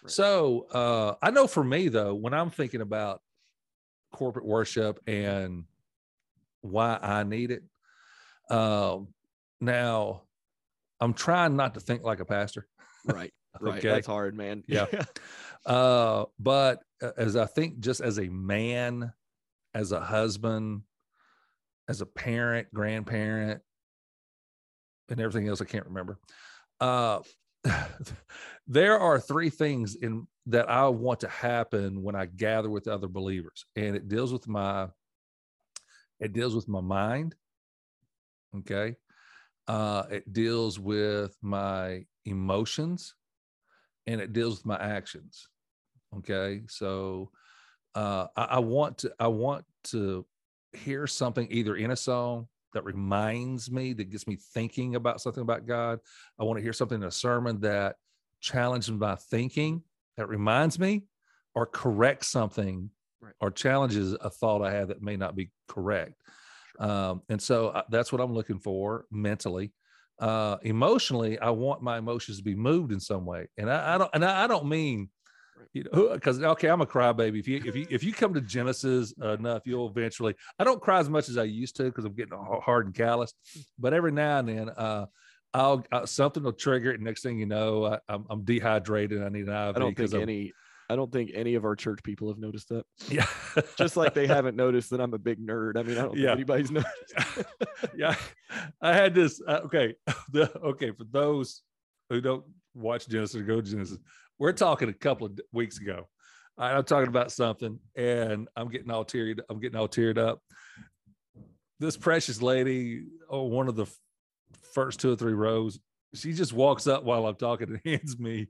Right. 0.04 0.12
So 0.12 0.66
uh, 0.74 1.16
I 1.22 1.30
know 1.32 1.46
for 1.48 1.64
me, 1.64 1.88
though, 1.88 2.16
when 2.16 2.34
I'm 2.34 2.50
thinking 2.50 2.82
about 2.82 3.22
corporate 4.12 4.46
worship 4.46 5.00
and 5.06 5.66
why 6.62 6.98
I 7.00 7.24
need 7.24 7.52
it, 7.52 7.64
um, 8.50 9.10
now 9.62 10.24
I'm 11.00 11.14
trying 11.14 11.56
not 11.56 11.76
to 11.76 11.80
think 11.80 12.04
like 12.04 12.20
a 12.20 12.26
pastor. 12.26 12.68
Right. 13.06 13.32
Right. 13.60 13.80
Okay. 13.80 13.90
That's 13.90 14.06
hard, 14.08 14.38
man. 14.38 14.64
Yeah. 14.68 14.86
Uh, 15.66 16.26
but 16.40 16.82
uh, 17.02 17.12
as 17.18 17.36
I 17.36 17.46
think, 17.46 17.80
just 17.80 18.00
as 18.00 18.18
a 18.18 18.30
man, 18.30 19.12
as 19.74 19.92
a 19.92 20.00
husband, 20.00 20.84
as 21.90 22.02
a 22.02 22.06
parent, 22.06 22.68
grandparent, 22.74 23.62
and 25.10 25.20
everything 25.20 25.50
else 25.50 25.60
I 25.60 25.66
can't 25.66 25.88
remember, 25.88 26.20
uh, 26.80 27.20
there 28.68 29.00
are 29.00 29.20
three 29.20 29.50
things 29.50 29.96
in 29.96 30.28
that 30.46 30.70
I 30.70 30.88
want 30.88 31.20
to 31.22 31.28
happen 31.28 32.02
when 32.04 32.16
I 32.16 32.26
gather 32.28 32.70
with 32.70 32.88
other 32.88 33.08
believers, 33.08 33.66
and 33.76 33.96
it 33.96 34.08
deals 34.08 34.32
with 34.32 34.48
my, 34.48 34.88
it 36.20 36.32
deals 36.32 36.56
with 36.56 36.68
my 36.68 36.82
mind. 36.82 37.36
Okay. 38.56 38.96
Uh, 39.68 40.04
it 40.10 40.32
deals 40.34 40.80
with 40.80 41.36
my 41.44 42.04
emotions 42.26 43.14
and 44.08 44.20
it 44.20 44.34
deals 44.34 44.58
with 44.58 44.66
my 44.66 44.80
actions. 44.80 45.48
Okay. 46.18 46.64
So 46.68 47.30
uh, 47.94 48.26
I, 48.36 48.44
I 48.44 48.60
want 48.60 49.00
to, 49.00 49.14
I 49.20 49.28
want 49.28 49.66
to 49.86 50.26
hear 50.74 51.08
something 51.08 51.48
either 51.52 51.76
in 51.76 51.92
a 51.92 51.96
song 51.96 52.48
that 52.74 52.84
reminds 52.86 53.72
me, 53.72 53.94
that 53.94 54.10
gets 54.10 54.28
me 54.28 54.38
thinking 54.54 54.96
about 54.96 55.22
something 55.22 55.42
about 55.42 55.66
God. 55.66 56.00
I 56.40 56.44
want 56.44 56.58
to 56.58 56.64
hear 56.64 56.74
something 56.74 57.02
in 57.02 57.08
a 57.08 57.12
sermon 57.12 57.62
that 57.62 57.96
challenges 58.42 58.92
my 58.92 59.16
thinking, 59.16 59.84
that 60.18 60.28
reminds 60.28 60.78
me, 60.80 61.04
or 61.56 61.66
corrects 61.66 62.28
something 62.28 62.90
Right. 63.22 63.34
or 63.42 63.52
challenges 63.52 64.14
a 64.14 64.30
thought 64.30 64.62
I 64.62 64.72
have 64.72 64.88
that 64.88 65.02
may 65.02 65.18
not 65.18 65.36
be 65.36 65.52
correct. 65.68 66.14
Um, 66.80 67.22
and 67.28 67.42
so 67.42 67.68
uh, 67.68 67.84
that's 67.90 68.14
what 68.14 68.22
I'm 68.22 68.34
looking 68.34 68.60
for 68.60 69.08
mentally. 69.12 69.74
Uh, 70.20 70.56
emotionally, 70.62 71.38
I 71.38 71.50
want 71.50 71.82
my 71.82 71.98
emotions 71.98 72.38
to 72.38 72.44
be 72.44 72.56
moved 72.56 72.94
in 72.94 73.00
some 73.02 73.26
way, 73.26 73.48
and 73.58 73.70
I, 73.70 73.96
I 73.96 73.98
don't, 73.98 74.10
and 74.14 74.24
I, 74.24 74.46
I 74.46 74.48
don't 74.48 74.68
mean. 74.68 75.10
You 75.74 75.84
know, 75.92 76.10
because 76.14 76.42
okay, 76.42 76.68
I'm 76.68 76.82
a 76.82 76.86
crybaby. 76.86 77.40
If 77.40 77.48
you 77.48 77.62
if 77.66 77.76
you 77.76 77.88
if 77.90 78.04
you 78.04 78.14
come 78.14 78.34
to 78.34 78.42
Genesis 78.42 79.14
enough, 79.22 79.64
you'll 79.66 79.90
eventually. 79.90 80.36
I 80.58 80.64
don't 80.64 80.82
cry 80.82 81.00
as 81.00 81.10
much 81.10 81.30
as 81.30 81.38
I 81.38 81.44
used 81.44 81.76
to 81.78 81.84
because 81.84 82.06
I'm 82.06 82.14
getting 82.14 82.38
hard 82.38 82.86
and 82.86 82.96
calloused, 82.96 83.36
but 83.78 83.94
every 83.94 84.12
now 84.12 84.40
and 84.40 84.50
then, 84.50 84.70
uh, 84.70 85.06
I'll 85.54 85.84
uh, 85.92 86.06
something 86.06 86.44
will 86.44 86.54
trigger 86.54 86.92
it. 86.92 86.96
And 86.96 87.04
next 87.04 87.22
thing 87.24 87.40
you 87.40 87.46
know, 87.46 87.86
I, 87.86 88.00
I'm, 88.08 88.26
I'm 88.30 88.44
dehydrated. 88.44 89.24
I 89.24 89.30
need 89.30 89.48
an 89.48 89.70
IV. 89.70 89.76
I 89.76 89.80
don't 89.80 89.96
think 89.98 90.14
I'm- 90.14 90.22
any 90.24 90.54
I 90.92 90.96
don't 90.96 91.12
think 91.12 91.30
any 91.36 91.54
of 91.54 91.66
our 91.66 91.76
church 91.76 92.00
people 92.02 92.30
have 92.30 92.40
noticed 92.40 92.70
that. 92.70 92.84
Yeah, 93.10 93.28
Just 93.78 93.96
like 93.96 94.16
they 94.16 94.26
haven't 94.36 94.56
noticed 94.56 94.90
that 94.90 95.00
I'm 95.00 95.14
a 95.14 95.20
big 95.20 95.40
nerd. 95.40 95.78
I 95.78 95.84
mean, 95.84 96.00
I 96.00 96.02
don't 96.02 96.18
Yeah. 96.18 96.30
think 96.30 96.38
anybody's 96.38 96.72
noticed. 96.72 97.14
yeah, 97.96 98.16
I 98.82 98.94
had 98.94 99.14
this. 99.14 99.40
Uh, 99.48 99.60
okay, 99.66 99.94
the, 100.32 100.52
okay 100.60 100.90
for 100.92 101.04
those 101.04 101.62
who 102.10 102.22
don't 102.22 102.44
watch 102.74 103.08
Genesis 103.08 103.36
or 103.40 103.44
go 103.44 103.62
to 103.62 103.70
Genesis, 103.70 104.00
we're 104.40 104.54
talking 104.54 104.90
a 104.90 104.94
couple 104.94 105.28
of 105.28 105.40
weeks 105.52 105.80
ago. 105.80 106.08
I- 106.58 106.72
I'm 106.74 106.84
talking 106.84 107.08
about 107.10 107.32
something, 107.32 107.80
and 107.96 108.48
I'm 108.56 108.70
getting 108.70 108.92
all 108.92 109.06
teared. 109.06 109.40
I'm 109.50 109.60
getting 109.60 109.78
all 109.80 109.88
teared 109.88 110.18
up. 110.18 110.42
This 111.80 111.96
precious 111.96 112.42
lady, 112.42 113.04
oh, 113.30 113.44
one 113.44 113.68
of 113.70 113.76
the 113.76 113.86
first 114.74 115.00
two 115.00 115.14
or 115.14 115.16
three 115.16 115.34
rows, 115.34 115.80
she 116.14 116.34
just 116.34 116.52
walks 116.54 116.88
up 116.88 117.04
while 117.04 117.26
I'm 117.28 117.36
talking 117.36 117.70
and 117.70 117.82
hands 117.86 118.20
me 118.20 118.48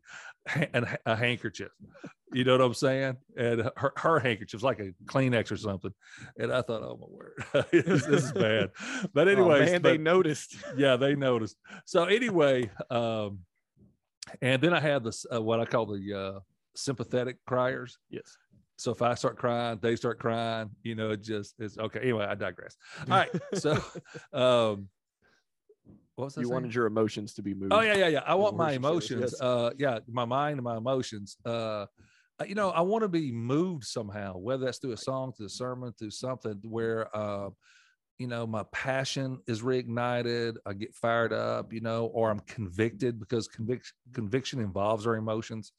an- 0.73 0.97
a 1.05 1.15
handkerchief. 1.15 1.69
You 2.31 2.43
know 2.43 2.53
what 2.53 2.61
I'm 2.65 2.73
saying? 2.75 3.17
And 3.37 3.69
her, 3.75 3.91
her 3.97 4.19
handkerchief's 4.19 4.63
like 4.63 4.79
a 4.79 4.91
Kleenex 5.05 5.51
or 5.51 5.57
something. 5.57 5.91
And 6.37 6.51
I 6.53 6.61
thought, 6.61 6.83
oh 6.83 6.97
my 7.01 7.07
word, 7.07 7.65
this, 7.71 8.05
this 8.05 8.23
is 8.25 8.31
bad. 8.31 8.69
But 9.13 9.27
Oh, 9.27 9.31
anyway, 9.31 9.65
man, 9.65 9.81
they 9.81 9.97
noticed. 9.97 10.55
yeah, 10.77 10.95
they 10.95 11.15
noticed. 11.15 11.57
So 11.85 12.05
anyway, 12.05 12.69
um, 12.91 13.39
and 14.41 14.61
then 14.61 14.73
I 14.73 14.79
have 14.79 15.03
this 15.03 15.25
uh, 15.33 15.41
what 15.41 15.59
I 15.59 15.65
call 15.65 15.85
the 15.85 16.13
uh, 16.13 16.39
sympathetic 16.75 17.37
criers. 17.45 17.97
Yes. 18.09 18.37
So 18.77 18.91
if 18.91 19.01
I 19.01 19.13
start 19.15 19.37
crying, 19.37 19.77
they 19.81 19.95
start 19.95 20.19
crying. 20.19 20.69
You 20.83 20.95
know, 20.95 21.11
it 21.11 21.21
just 21.21 21.55
it's 21.59 21.77
okay. 21.77 21.99
Anyway, 21.99 22.25
I 22.25 22.35
digress. 22.35 22.77
All 23.09 23.17
right. 23.17 23.29
So, 23.55 23.71
um, 24.33 24.87
what 26.15 26.25
was 26.25 26.37
I 26.37 26.41
you 26.41 26.47
saying? 26.47 26.53
wanted 26.53 26.75
your 26.75 26.85
emotions 26.85 27.33
to 27.35 27.41
be 27.41 27.53
moved. 27.53 27.73
Oh 27.73 27.81
yeah, 27.81 27.95
yeah, 27.95 28.07
yeah. 28.07 28.23
I 28.25 28.35
want 28.35 28.55
my 28.55 28.73
emotions. 28.73 29.21
yes. 29.33 29.41
Uh, 29.41 29.71
yeah, 29.77 29.99
my 30.07 30.25
mind 30.25 30.57
and 30.57 30.63
my 30.63 30.77
emotions. 30.77 31.37
Uh, 31.45 31.85
uh, 32.39 32.45
you 32.47 32.55
know, 32.55 32.69
I 32.69 32.81
want 32.81 33.03
to 33.03 33.09
be 33.09 33.31
moved 33.31 33.83
somehow, 33.83 34.37
whether 34.37 34.65
that's 34.65 34.77
through 34.77 34.93
a 34.93 34.97
song, 34.97 35.33
through 35.33 35.47
a 35.47 35.49
sermon, 35.49 35.93
through 35.97 36.11
something 36.11 36.59
where, 36.63 37.13
uh, 37.15 37.49
you 38.19 38.27
know, 38.27 38.45
my 38.45 38.63
passion 38.71 39.39
is 39.47 39.61
reignited. 39.61 40.57
I 40.65 40.73
get 40.73 40.93
fired 40.93 41.31
up, 41.31 41.71
you 41.71 41.79
know, 41.79 42.07
or 42.07 42.29
I'm 42.29 42.41
convicted 42.41 43.17
because 43.17 43.47
conviction 43.47 43.95
conviction 44.13 44.59
involves 44.59 45.07
our 45.07 45.15
emotions. 45.15 45.71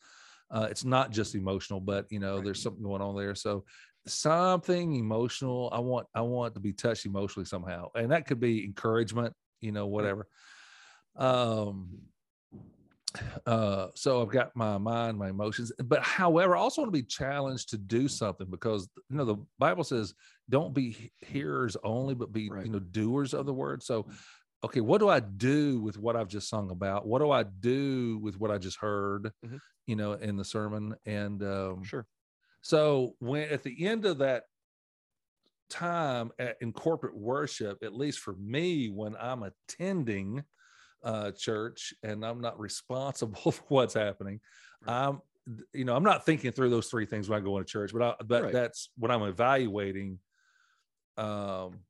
Uh, 0.50 0.66
it's 0.70 0.84
not 0.84 1.12
just 1.12 1.34
emotional, 1.34 1.80
but 1.80 2.06
you 2.10 2.18
know, 2.18 2.36
Right. 2.36 2.44
there's 2.46 2.62
something 2.62 2.82
going 2.82 3.02
on 3.02 3.14
there. 3.14 3.34
So 3.34 3.64
something 4.06 4.96
emotional. 4.96 5.68
I 5.70 5.80
want 5.80 6.06
I 6.14 6.22
want 6.22 6.54
to 6.54 6.60
be 6.60 6.72
touched 6.72 7.04
emotionally 7.04 7.44
somehow, 7.44 7.88
and 7.94 8.10
that 8.10 8.26
could 8.26 8.40
be 8.40 8.64
encouragement, 8.64 9.34
you 9.60 9.72
know, 9.72 9.86
whatever. 9.86 10.26
Um, 11.16 11.98
uh, 13.46 13.88
so 13.94 14.22
I've 14.22 14.30
got 14.30 14.54
my 14.54 14.78
mind, 14.78 15.18
my 15.18 15.28
emotions, 15.30 15.72
but 15.84 16.02
however, 16.02 16.56
I 16.56 16.60
also 16.60 16.82
want 16.82 16.92
to 16.92 16.98
be 16.98 17.06
challenged 17.06 17.70
to 17.70 17.78
do 17.78 18.08
something 18.08 18.48
because 18.48 18.88
you 19.08 19.16
know 19.16 19.24
the 19.24 19.36
Bible 19.58 19.84
says, 19.84 20.14
"Don't 20.48 20.74
be 20.74 21.12
hearers 21.18 21.76
only, 21.82 22.14
but 22.14 22.32
be 22.32 22.48
Right. 22.48 22.64
you 22.64 22.70
know 22.70 22.78
doers 22.78 23.34
of 23.34 23.46
the 23.46 23.54
word." 23.54 23.82
So, 23.82 24.06
okay, 24.62 24.80
what 24.80 24.98
do 24.98 25.08
I 25.08 25.20
do 25.20 25.80
with 25.80 25.98
what 25.98 26.16
I've 26.16 26.28
just 26.28 26.48
sung 26.48 26.70
about? 26.70 27.06
What 27.06 27.18
do 27.20 27.30
I 27.30 27.42
do 27.42 28.18
with 28.18 28.38
what 28.38 28.50
I 28.50 28.58
just 28.58 28.78
heard? 28.78 29.32
Mhm. 29.44 29.58
You 29.86 29.96
know, 29.96 30.12
in 30.12 30.36
the 30.36 30.44
sermon, 30.44 30.94
and 31.04 31.42
um, 31.42 31.82
Sure. 31.82 32.06
so 32.60 33.16
when 33.18 33.48
at 33.50 33.62
the 33.64 33.86
end 33.86 34.04
of 34.04 34.18
that 34.18 34.44
time 35.68 36.30
at, 36.38 36.56
in 36.60 36.72
corporate 36.72 37.16
worship, 37.16 37.82
at 37.82 37.94
least 37.94 38.18
for 38.20 38.34
me, 38.34 38.88
when 38.88 39.16
I'm 39.16 39.42
attending 39.42 40.44
uh, 41.02 41.32
church 41.32 41.94
and 42.02 42.24
I'm 42.24 42.40
not 42.40 42.58
responsible 42.60 43.50
for 43.52 43.64
what's 43.68 43.94
happening, 43.94 44.40
Right. 44.82 44.92
I'm 45.08 45.20
you 45.72 45.84
know 45.84 45.96
I'm 45.96 46.04
not 46.04 46.24
thinking 46.26 46.52
through 46.52 46.70
those 46.70 46.88
three 46.88 47.06
things 47.06 47.28
when 47.28 47.40
I 47.40 47.44
go 47.44 47.56
into 47.58 47.68
church, 47.70 47.92
but 47.92 48.02
I, 48.02 48.22
but 48.24 48.42
Right. 48.44 48.52
that's 48.52 48.90
when 48.96 49.10
I'm 49.10 49.22
evaluating. 49.22 50.20
Um, 51.16 51.80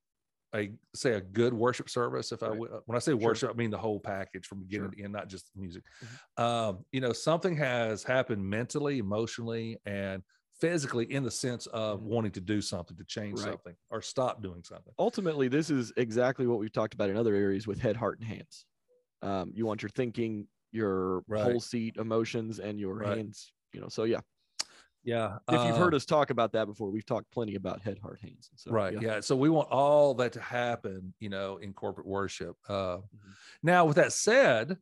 a 0.52 0.72
say 0.96 1.12
a 1.12 1.20
good 1.20 1.54
worship 1.54 1.88
service. 1.88 2.32
If 2.32 2.42
I 2.42 2.48
Right. 2.48 2.58
w- 2.58 2.82
when 2.86 2.96
I 2.96 2.98
say 2.98 3.12
Sure. 3.12 3.18
worship, 3.18 3.50
I 3.50 3.52
mean 3.52 3.70
the 3.70 3.78
whole 3.78 4.00
package 4.00 4.46
from 4.46 4.62
beginning 4.62 4.90
Sure. 4.90 4.96
to 4.96 5.02
end, 5.04 5.12
not 5.12 5.28
just 5.28 5.52
the 5.54 5.60
music. 5.60 5.84
Mm-hmm. 6.02 6.42
Um, 6.42 6.84
you 6.90 7.00
know, 7.00 7.12
something 7.12 7.54
has 7.56 8.02
happened 8.02 8.44
mentally, 8.44 8.98
emotionally, 8.98 9.78
and 9.86 10.24
physically 10.60 11.04
in 11.12 11.22
the 11.22 11.30
sense 11.30 11.66
of 11.68 12.00
Mhm. 12.00 12.04
wanting 12.04 12.32
to 12.32 12.40
do 12.40 12.60
something, 12.60 12.96
to 12.96 13.04
change 13.04 13.38
Right. 13.38 13.50
something, 13.52 13.76
or 13.90 14.02
stop 14.02 14.42
doing 14.42 14.64
something. 14.64 14.92
Ultimately, 14.98 15.46
this 15.46 15.70
is 15.70 15.92
exactly 15.96 16.48
what 16.48 16.58
we've 16.58 16.72
talked 16.72 16.94
about 16.94 17.10
in 17.10 17.16
other 17.16 17.34
areas 17.36 17.68
with 17.68 17.78
head, 17.78 17.96
heart, 17.96 18.18
and 18.18 18.26
hands. 18.26 18.66
Um, 19.22 19.52
you 19.54 19.66
want 19.66 19.82
your 19.82 19.90
thinking, 19.90 20.48
your 20.72 21.22
Right. 21.28 21.42
whole 21.42 21.60
seat 21.60 21.96
emotions, 21.96 22.58
and 22.60 22.78
your 22.80 22.94
Right. 22.96 23.18
hands. 23.18 23.52
You 23.72 23.80
know, 23.80 23.88
so 23.88 24.04
yeah. 24.04 24.20
Yeah. 25.02 25.38
If 25.48 25.64
you've 25.64 25.76
heard 25.76 25.94
uh, 25.94 25.96
us 25.96 26.04
talk 26.04 26.28
about 26.30 26.52
that 26.52 26.66
before, 26.66 26.90
we've 26.90 27.06
talked 27.06 27.30
plenty 27.30 27.54
about 27.54 27.80
head, 27.80 27.98
heart, 27.98 28.20
hands. 28.20 28.50
So, 28.56 28.70
right 28.70 29.00
yeah. 29.00 29.20
so 29.20 29.34
we 29.34 29.48
want 29.48 29.70
all 29.70 30.12
that 30.14 30.32
to 30.34 30.40
happen 30.40 31.14
you 31.20 31.30
know 31.30 31.56
in 31.56 31.72
corporate 31.72 32.06
worship 32.06 32.56
uh 32.68 32.98
Mhm. 32.98 33.34
now 33.62 33.86
with 33.86 33.96
that 33.96 34.12
said 34.12 34.76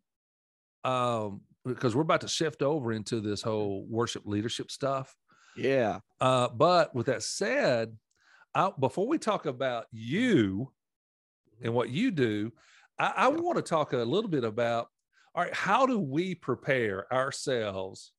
um 0.84 1.42
because 1.64 1.94
we're 1.94 2.02
about 2.02 2.22
to 2.22 2.28
shift 2.28 2.62
over 2.62 2.92
into 2.92 3.20
this 3.20 3.42
whole 3.42 3.86
worship 3.86 4.24
leadership 4.26 4.70
stuff 4.70 5.16
Yeah. 5.56 6.00
uh 6.20 6.48
but 6.48 6.94
with 6.94 7.06
that 7.06 7.22
said 7.22 7.96
I, 8.54 8.72
before 8.78 9.06
we 9.06 9.18
talk 9.18 9.46
about 9.46 9.86
you 9.92 10.72
and 11.62 11.74
what 11.74 11.90
you 11.90 12.10
do 12.10 12.52
i, 12.98 13.12
I 13.16 13.28
Yeah. 13.30 13.36
want 13.36 13.56
to 13.56 13.62
talk 13.62 13.92
a 13.92 13.98
little 13.98 14.30
bit 14.30 14.44
about 14.44 14.88
all 15.34 15.42
right 15.44 15.54
how 15.54 15.86
do 15.86 15.98
we 15.98 16.34
prepare 16.34 17.12
ourselves 17.12 18.12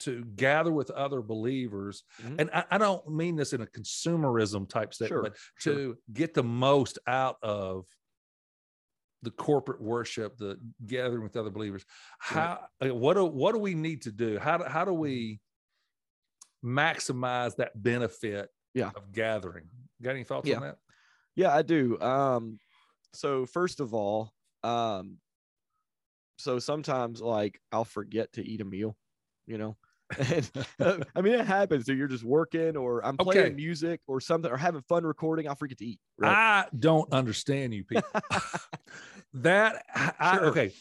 to 0.00 0.24
gather 0.24 0.72
with 0.72 0.90
other 0.90 1.22
believers 1.22 2.02
Mhm. 2.22 2.40
and 2.40 2.50
I, 2.52 2.64
I 2.72 2.78
don't 2.78 3.08
mean 3.08 3.36
this 3.36 3.52
in 3.52 3.60
a 3.62 3.66
consumerism 3.66 4.68
type 4.68 4.92
statement 4.92 5.10
Sure, 5.10 5.22
but 5.22 5.36
sure. 5.58 5.74
to 5.74 5.98
get 6.12 6.34
the 6.34 6.42
most 6.42 6.98
out 7.06 7.36
of 7.42 7.86
the 9.22 9.30
corporate 9.30 9.80
worship, 9.80 10.36
the 10.36 10.60
gathering 10.84 11.22
with 11.22 11.34
other 11.36 11.48
believers. 11.48 11.82
How 12.18 12.66
what 12.82 13.14
do 13.14 13.24
what 13.24 13.52
do 13.52 13.58
we 13.58 13.74
need 13.74 14.02
to 14.02 14.12
do? 14.12 14.38
How 14.38 14.58
do 14.58 14.64
how 14.64 14.84
do 14.84 14.92
we 14.92 15.40
maximize 16.62 17.56
that 17.56 17.80
benefit 17.82 18.50
Yeah. 18.74 18.90
of 18.94 19.12
gathering? 19.12 19.70
Got 20.02 20.10
any 20.10 20.24
thoughts 20.24 20.46
Yeah. 20.46 20.56
on 20.56 20.62
that? 20.62 20.78
Yeah, 21.36 21.54
I 21.54 21.62
do. 21.62 21.98
Um, 22.02 22.58
so 23.14 23.46
first 23.46 23.80
of 23.80 23.94
all, 23.94 24.32
um, 24.62 25.18
so 26.38 26.58
sometimes 26.58 27.20
like 27.20 27.60
I'll 27.72 27.84
forget 27.84 28.32
to 28.34 28.44
eat 28.46 28.60
a 28.60 28.64
meal, 28.64 28.96
you 29.46 29.58
know. 29.58 29.76
And, 30.18 30.50
uh, 30.78 30.98
I 31.16 31.22
mean, 31.22 31.32
it 31.34 31.46
happens. 31.46 31.86
So 31.86 31.92
you're 31.92 32.06
just 32.08 32.24
working, 32.24 32.76
or 32.76 33.04
I'm 33.04 33.18
playing 33.18 33.46
Okay. 33.46 33.54
music, 33.56 34.00
or 34.06 34.20
something, 34.20 34.50
or 34.50 34.56
having 34.56 34.82
fun 34.82 35.04
recording. 35.04 35.48
I'll 35.48 35.54
forget 35.56 35.78
to 35.78 35.86
eat. 35.86 35.98
Right? 36.18 36.30
I 36.30 36.66
don't 36.78 37.10
understand 37.12 37.74
you 37.74 37.84
people. 37.84 38.08
that 39.34 39.84
I, 39.94 40.12
I- 40.20 40.36
Sure. 40.36 40.46
okay. 40.48 40.72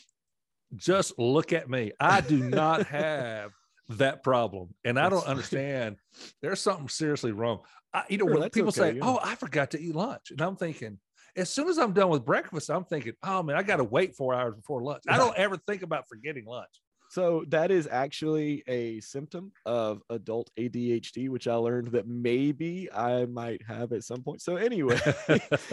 Just 0.75 1.19
look 1.19 1.53
at 1.53 1.69
me. 1.69 1.91
I 1.99 2.21
do 2.21 2.41
not 2.41 2.85
have 2.87 3.51
that 3.89 4.23
problem, 4.23 4.73
and 4.83 4.99
I 4.99 5.09
don't 5.09 5.25
understand. 5.27 5.97
There's 6.41 6.61
something 6.61 6.89
seriously 6.89 7.31
wrong. 7.31 7.61
I, 7.93 8.05
you 8.09 8.17
know, 8.17 8.25
Sure, 8.25 8.33
when 8.41 8.49
people 8.49 8.69
okay, 8.69 8.71
say, 8.71 8.95
yeah. 8.97 9.03
"Oh, 9.03 9.19
I 9.21 9.35
forgot 9.35 9.71
to 9.71 9.79
eat 9.79 9.93
lunch," 9.95 10.31
and 10.31 10.41
I'm 10.41 10.55
thinking, 10.55 10.99
as 11.35 11.49
soon 11.49 11.67
as 11.67 11.77
I'm 11.77 11.93
done 11.93 12.09
with 12.09 12.25
breakfast, 12.25 12.69
I'm 12.69 12.85
thinking, 12.85 13.13
"Oh 13.23 13.43
man, 13.43 13.55
I 13.55 13.63
got 13.63 13.77
to 13.77 13.83
wait 13.83 14.15
four 14.15 14.33
hours 14.33 14.55
before 14.55 14.83
lunch." 14.83 15.03
I 15.07 15.17
don't 15.17 15.35
ever 15.37 15.57
think 15.57 15.81
about 15.81 16.07
forgetting 16.07 16.45
lunch. 16.45 16.81
So 17.09 17.45
that 17.49 17.69
is 17.69 17.87
actually 17.91 18.63
a 18.65 18.99
symptom 19.01 19.53
of 19.65 20.01
adult 20.09 20.49
ADHD, 20.57 21.29
which 21.29 21.47
I 21.47 21.53
learned 21.55 21.89
that 21.89 22.07
maybe 22.07 22.91
I 22.91 23.25
might 23.25 23.61
have 23.67 23.93
at 23.93 24.03
some 24.03 24.23
point. 24.23 24.41
So 24.41 24.55
anyway, 24.55 24.99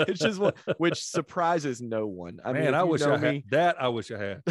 it's 0.06 0.20
just 0.20 0.38
one 0.38 0.52
which 0.76 1.02
surprises 1.02 1.80
no 1.80 2.06
one. 2.06 2.40
I 2.44 2.52
mean, 2.52 2.64
man, 2.64 2.74
if 2.74 2.78
I 2.78 2.82
wish 2.84 3.06
I 3.06 3.16
had 3.16 3.36
me, 3.36 3.46
that. 3.48 3.80
I 3.80 3.88
wish 3.88 4.10
I 4.10 4.18
had. 4.18 4.42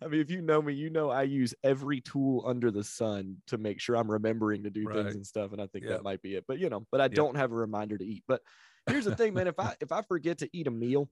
I 0.00 0.08
mean, 0.08 0.20
if 0.20 0.30
you 0.30 0.40
know 0.40 0.62
me, 0.62 0.72
you 0.72 0.88
know 0.88 1.10
I 1.10 1.24
use 1.24 1.54
every 1.62 2.00
tool 2.00 2.42
under 2.46 2.70
the 2.70 2.84
sun 2.84 3.42
to 3.48 3.58
make 3.58 3.80
sure 3.80 3.96
I'm 3.96 4.10
remembering 4.10 4.62
to 4.62 4.70
do 4.70 4.86
Right. 4.86 4.96
things 4.96 5.14
and 5.14 5.26
stuff. 5.26 5.52
And 5.52 5.60
I 5.60 5.66
think 5.66 5.86
Yep. 5.86 5.88
that 5.88 6.02
might 6.02 6.22
be 6.22 6.36
it. 6.36 6.44
But 6.48 6.58
you 6.58 6.70
know, 6.70 6.86
but 6.90 7.02
I 7.02 7.08
Yep. 7.10 7.14
don't 7.16 7.36
have 7.36 7.52
a 7.52 7.56
reminder 7.56 7.98
to 7.98 8.04
eat. 8.04 8.24
But 8.26 8.40
here's 8.86 9.04
the 9.04 9.12
thing, 9.12 9.34
man. 9.34 9.46
If 9.46 9.58
I 9.58 9.76
if 9.80 9.92
I 9.92 10.02
forget 10.02 10.38
to 10.38 10.50
eat 10.56 10.66
a 10.66 10.70
meal, 10.70 11.10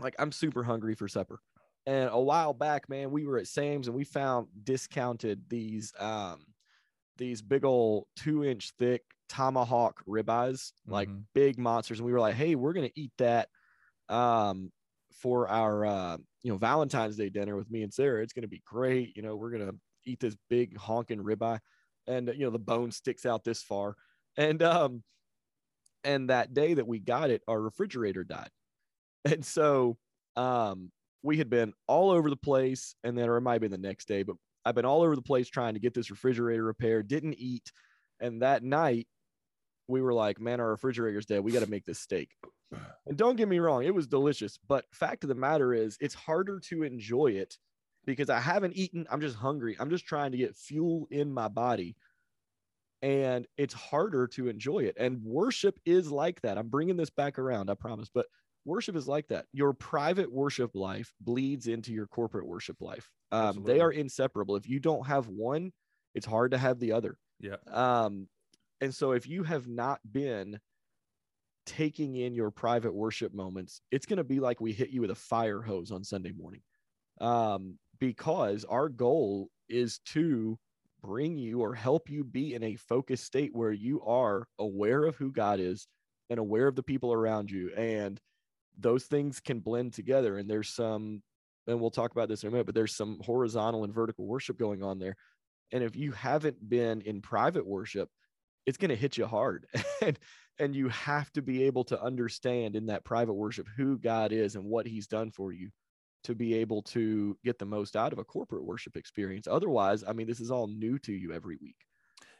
like 0.00 0.14
I'm 0.18 0.32
super 0.32 0.64
hungry 0.64 0.94
for 0.94 1.08
supper. 1.08 1.40
And 1.86 2.10
a 2.12 2.20
while 2.20 2.54
back, 2.54 2.88
man, 2.88 3.10
we 3.10 3.26
were 3.26 3.38
at 3.38 3.48
Sam's 3.48 3.88
and 3.88 3.96
we 3.96 4.04
found 4.04 4.48
discounted 4.64 5.48
these 5.48 5.92
um 5.98 6.46
these 7.16 7.42
big 7.42 7.64
old 7.64 8.06
two 8.16 8.44
inch 8.44 8.72
thick 8.78 9.02
tomahawk 9.28 10.04
ribeyes, 10.06 10.72
like 10.88 11.10
Mhm. 11.10 11.26
big 11.34 11.58
monsters. 11.58 12.00
And 12.00 12.06
we 12.06 12.12
were 12.12 12.20
like, 12.20 12.34
hey, 12.36 12.54
we're 12.54 12.72
gonna 12.74 12.90
eat 12.96 13.12
that 13.18 13.48
um 14.08 14.72
for 15.12 15.48
our 15.48 15.84
uh 15.84 16.16
you 16.42 16.52
know 16.52 16.58
Valentine's 16.58 17.16
Day 17.16 17.28
dinner 17.30 17.56
with 17.56 17.70
me 17.70 17.82
and 17.82 17.92
Sarah. 17.92 18.22
It's 18.22 18.32
gonna 18.32 18.48
be 18.48 18.62
great. 18.64 19.16
You 19.16 19.22
know, 19.22 19.36
we're 19.36 19.50
gonna 19.50 19.72
eat 20.04 20.20
this 20.20 20.36
big 20.50 20.76
honking 20.76 21.22
ribeye, 21.22 21.60
and 22.06 22.28
you 22.28 22.40
know 22.44 22.50
the 22.50 22.58
bone 22.58 22.90
sticks 22.90 23.26
out 23.26 23.44
this 23.44 23.62
far. 23.62 23.96
And 24.36 24.62
um 24.62 25.04
and 26.04 26.30
that 26.30 26.54
day 26.54 26.74
that 26.74 26.86
we 26.86 26.98
got 26.98 27.30
it, 27.30 27.42
our 27.48 27.60
refrigerator 27.60 28.24
died. 28.24 28.50
And 29.24 29.44
so 29.44 29.96
um 30.34 30.90
we 31.22 31.38
had 31.38 31.48
been 31.48 31.72
all 31.86 32.10
over 32.10 32.28
the 32.28 32.36
place, 32.36 32.96
and 33.04 33.16
then 33.16 33.28
or 33.28 33.36
it 33.36 33.42
might 33.42 33.52
have 33.52 33.60
been 33.60 33.70
the 33.70 33.78
next 33.78 34.08
day, 34.08 34.24
but 34.24 34.36
I've 34.64 34.74
been 34.74 34.84
all 34.84 35.02
over 35.02 35.16
the 35.16 35.22
place 35.22 35.48
trying 35.48 35.74
to 35.74 35.80
get 35.80 35.94
this 35.94 36.10
refrigerator 36.10 36.64
repaired, 36.64 37.08
didn't 37.08 37.34
eat. 37.38 37.72
And 38.20 38.42
that 38.42 38.62
night 38.62 39.06
we 39.88 40.00
were 40.00 40.14
like, 40.14 40.40
man, 40.40 40.60
our 40.60 40.70
refrigerator's 40.70 41.26
dead. 41.26 41.40
We 41.40 41.52
got 41.52 41.64
to 41.64 41.70
make 41.70 41.84
this 41.84 42.00
steak. 42.00 42.30
And 43.04 43.16
don't 43.16 43.36
get 43.36 43.48
me 43.48 43.58
wrong, 43.58 43.82
it 43.82 43.94
was 43.94 44.06
delicious. 44.06 44.58
But 44.68 44.84
fact 44.92 45.24
of 45.24 45.28
the 45.28 45.34
matter 45.34 45.74
is, 45.74 45.98
it's 46.00 46.14
harder 46.14 46.60
to 46.68 46.84
enjoy 46.84 47.32
it 47.32 47.58
because 48.06 48.30
I 48.30 48.38
haven't 48.38 48.76
eaten. 48.76 49.06
I'm 49.10 49.20
just 49.20 49.36
hungry. 49.36 49.76
I'm 49.78 49.90
just 49.90 50.06
trying 50.06 50.30
to 50.30 50.38
get 50.38 50.56
fuel 50.56 51.08
in 51.10 51.32
my 51.32 51.48
body. 51.48 51.96
And 53.02 53.46
it's 53.56 53.74
harder 53.74 54.28
to 54.28 54.48
enjoy 54.48 54.80
it. 54.80 54.96
And 54.96 55.20
worship 55.24 55.78
is 55.84 56.10
like 56.10 56.40
that. 56.42 56.56
I'm 56.56 56.68
bringing 56.68 56.96
this 56.96 57.10
back 57.10 57.38
around, 57.38 57.68
I 57.68 57.74
promise. 57.74 58.08
But 58.14 58.26
worship 58.64 58.94
is 58.94 59.08
like 59.08 59.26
that. 59.28 59.46
Your 59.52 59.72
private 59.72 60.32
worship 60.32 60.70
life 60.74 61.12
bleeds 61.20 61.66
into 61.66 61.92
your 61.92 62.06
corporate 62.06 62.46
worship 62.46 62.76
life. 62.80 63.10
Um, 63.32 63.64
they 63.64 63.80
are 63.80 63.90
inseparable. 63.90 64.56
If 64.56 64.68
you 64.68 64.78
don't 64.78 65.06
have 65.06 65.26
one, 65.26 65.72
it's 66.14 66.26
hard 66.26 66.52
to 66.52 66.58
have 66.58 66.78
the 66.78 66.92
other. 66.92 67.16
Yeah. 67.40 67.56
Um, 67.66 68.28
and 68.80 68.94
so 68.94 69.12
if 69.12 69.28
you 69.28 69.42
have 69.42 69.66
not 69.66 70.00
been 70.10 70.60
taking 71.66 72.16
in 72.16 72.34
your 72.34 72.50
private 72.50 72.94
worship 72.94 73.32
moments, 73.34 73.80
it's 73.90 74.06
going 74.06 74.18
to 74.18 74.24
be 74.24 74.40
like 74.40 74.60
we 74.60 74.72
hit 74.72 74.90
you 74.90 75.00
with 75.00 75.10
a 75.10 75.16
fire 75.16 75.62
hose 75.62 75.90
on 75.90 76.04
Sunday 76.04 76.32
morning. 76.32 76.60
Um, 77.20 77.78
because 77.98 78.64
our 78.64 78.88
goal 78.88 79.48
is 79.68 80.00
to 80.06 80.58
bring 81.02 81.36
you 81.36 81.60
or 81.60 81.74
help 81.74 82.08
you 82.08 82.24
be 82.24 82.54
in 82.54 82.62
a 82.62 82.76
focused 82.76 83.24
state 83.24 83.50
where 83.52 83.72
you 83.72 84.02
are 84.02 84.46
aware 84.58 85.04
of 85.04 85.16
who 85.16 85.32
God 85.32 85.60
is 85.60 85.86
and 86.30 86.38
aware 86.38 86.66
of 86.66 86.76
the 86.76 86.82
people 86.82 87.12
around 87.12 87.50
you. 87.50 87.70
And 87.76 88.20
those 88.78 89.04
things 89.04 89.40
can 89.40 89.60
blend 89.60 89.92
together. 89.92 90.38
And 90.38 90.48
there's 90.48 90.70
some, 90.70 91.22
and 91.66 91.80
we'll 91.80 91.90
talk 91.90 92.12
about 92.12 92.28
this 92.28 92.42
in 92.42 92.48
a 92.48 92.52
minute, 92.52 92.66
but 92.66 92.74
there's 92.74 92.96
some 92.96 93.20
horizontal 93.24 93.84
and 93.84 93.94
vertical 93.94 94.26
worship 94.26 94.58
going 94.58 94.82
on 94.82 94.98
there. 94.98 95.16
And 95.72 95.82
if 95.82 95.96
you 95.96 96.12
haven't 96.12 96.68
been 96.68 97.00
in 97.02 97.20
private 97.20 97.66
worship, 97.66 98.08
it's 98.66 98.78
going 98.78 98.90
to 98.90 98.96
hit 98.96 99.16
you 99.16 99.26
hard. 99.26 99.66
and 100.02 100.18
and 100.58 100.76
you 100.76 100.88
have 100.90 101.32
to 101.32 101.42
be 101.42 101.64
able 101.64 101.82
to 101.84 102.00
understand 102.00 102.76
in 102.76 102.86
that 102.86 103.04
private 103.04 103.32
worship 103.32 103.66
who 103.74 103.98
God 103.98 104.32
is 104.32 104.54
and 104.54 104.64
what 104.64 104.86
he's 104.86 105.06
done 105.06 105.30
for 105.30 105.50
you 105.50 105.70
to 106.24 106.34
be 106.34 106.54
able 106.54 106.82
to 106.82 107.36
get 107.44 107.58
the 107.58 107.64
most 107.66 107.96
out 107.96 108.12
of 108.12 108.18
a 108.18 108.24
corporate 108.24 108.64
worship 108.64 108.96
experience. 108.96 109.46
Otherwise, 109.46 110.04
I 110.06 110.12
mean, 110.12 110.26
this 110.26 110.40
is 110.40 110.50
all 110.50 110.66
new 110.66 110.98
to 111.00 111.12
you 111.12 111.32
every 111.32 111.56
week. 111.60 111.76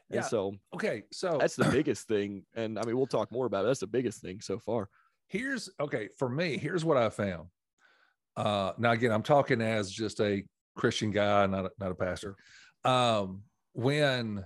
And 0.09 0.17
Yeah. 0.17 0.27
so 0.27 0.53
Okay. 0.73 1.03
So 1.11 1.37
that's 1.39 1.55
the 1.55 1.69
biggest 1.71 2.07
thing. 2.07 2.45
And 2.55 2.77
I 2.79 2.83
mean, 2.85 2.95
we'll 2.97 3.07
talk 3.07 3.31
more 3.31 3.45
about 3.45 3.65
it. 3.65 3.67
That's 3.67 3.79
the 3.79 3.87
biggest 3.87 4.21
thing 4.21 4.41
so 4.41 4.59
far. 4.59 4.89
here's 5.27 5.69
okay 5.79 6.09
for 6.19 6.29
me 6.29 6.57
here's 6.57 6.83
what 6.85 6.97
i 6.97 7.09
found 7.09 7.47
uh 8.35 8.73
now 8.77 8.91
again 8.91 9.11
i'm 9.11 9.23
talking 9.23 9.61
as 9.61 9.89
just 9.89 10.19
a 10.19 10.43
christian 10.75 11.11
guy 11.11 11.45
not 11.47 11.65
a, 11.65 11.71
not 11.79 11.91
a 11.91 11.95
pastor 11.95 12.35
um 12.83 13.41
when 13.71 14.43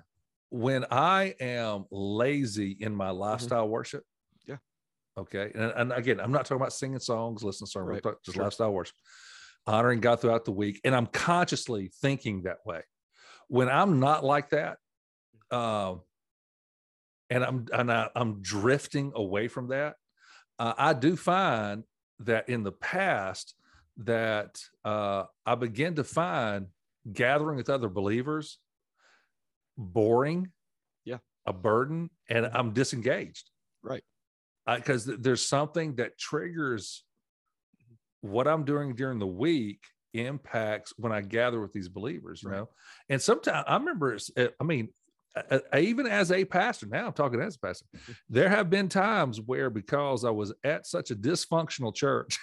when 0.49 0.85
i 0.91 1.33
am 1.41 1.85
lazy 1.91 2.71
in 2.79 2.95
my 2.95 3.09
lifestyle 3.09 3.67
worship 3.67 4.03
Mm-hmm. 4.03 4.51
Yeah. 4.51 4.57
okay 5.23 5.51
and, 5.55 5.73
and 5.75 5.91
again 5.93 6.19
i'm 6.19 6.31
not 6.31 6.45
talking 6.45 6.61
about 6.61 6.73
singing 6.73 6.99
songs 6.99 7.43
listening 7.43 7.65
to 7.67 7.71
sermons 7.71 8.01
Right, 8.05 8.15
just 8.23 8.35
sure. 8.35 8.43
lifestyle 8.43 8.71
worship 8.71 8.95
honoring 9.68 9.99
god 9.99 10.20
throughout 10.20 10.45
the 10.45 10.51
week 10.51 10.80
and 10.84 10.95
i'm 10.95 11.07
consciously 11.07 11.91
thinking 12.01 12.43
that 12.43 12.57
way 12.65 12.82
when 13.47 13.70
i'm 13.70 13.99
not 13.99 14.24
like 14.24 14.49
that 14.49 14.78
um 15.51 16.01
and 17.30 17.43
i'm 17.43 17.68
and 17.74 17.91
I, 17.91 18.09
i'm 18.15 18.41
drifting 18.41 19.11
away 19.15 19.47
from 19.47 19.68
that 19.70 19.95
uh, 20.59 20.74
I 20.78 20.93
do 20.93 21.15
find 21.15 21.84
that 22.20 22.49
in 22.49 22.63
the 22.63 22.72
past 22.72 23.53
that 23.97 24.59
uh, 24.84 25.26
I 25.45 25.55
begin 25.55 25.95
to 25.95 26.03
find 26.03 26.68
gathering 27.11 27.57
with 27.57 27.70
other 27.70 27.89
believers 27.89 28.57
boring, 29.78 30.51
Yeah. 31.05 31.18
a 31.45 31.53
burden, 31.53 32.09
and 32.30 32.47
I'm 32.47 32.74
disengaged, 32.74 33.49
Right. 33.84 34.03
Because 34.65 35.05
there's 35.05 35.45
something 35.45 35.95
that 35.95 36.18
triggers 36.18 37.03
what 38.22 38.47
I'm 38.47 38.63
doing 38.65 38.95
during 38.95 39.20
the 39.20 39.28
week 39.28 39.80
impacts 40.13 40.93
when 40.97 41.11
I 41.11 41.22
gather 41.22 41.59
with 41.61 41.74
these 41.74 41.89
believers, 41.89 42.41
you 42.43 42.49
Right. 42.49 42.57
know. 42.57 42.70
And 43.09 43.22
sometimes 43.22 43.65
I 43.68 43.76
remember, 43.78 44.18
uh, 44.38 44.47
I 44.59 44.63
mean, 44.63 44.89
even 45.78 46.07
as 46.07 46.32
a 46.32 46.43
pastor, 46.45 46.88
now 46.88 47.05
I'm 47.07 47.13
talking 47.13 47.39
as 47.39 47.55
a 47.55 47.59
pastor, 47.59 47.86
there 48.30 48.49
have 48.49 48.70
been 48.70 48.89
times 48.89 49.39
where 49.39 49.70
because 49.70 50.26
I 50.26 50.32
was 50.32 50.53
at 50.63 50.88
such 50.88 51.11
a 51.11 51.15
dysfunctional 51.15 51.93
church, 51.93 52.39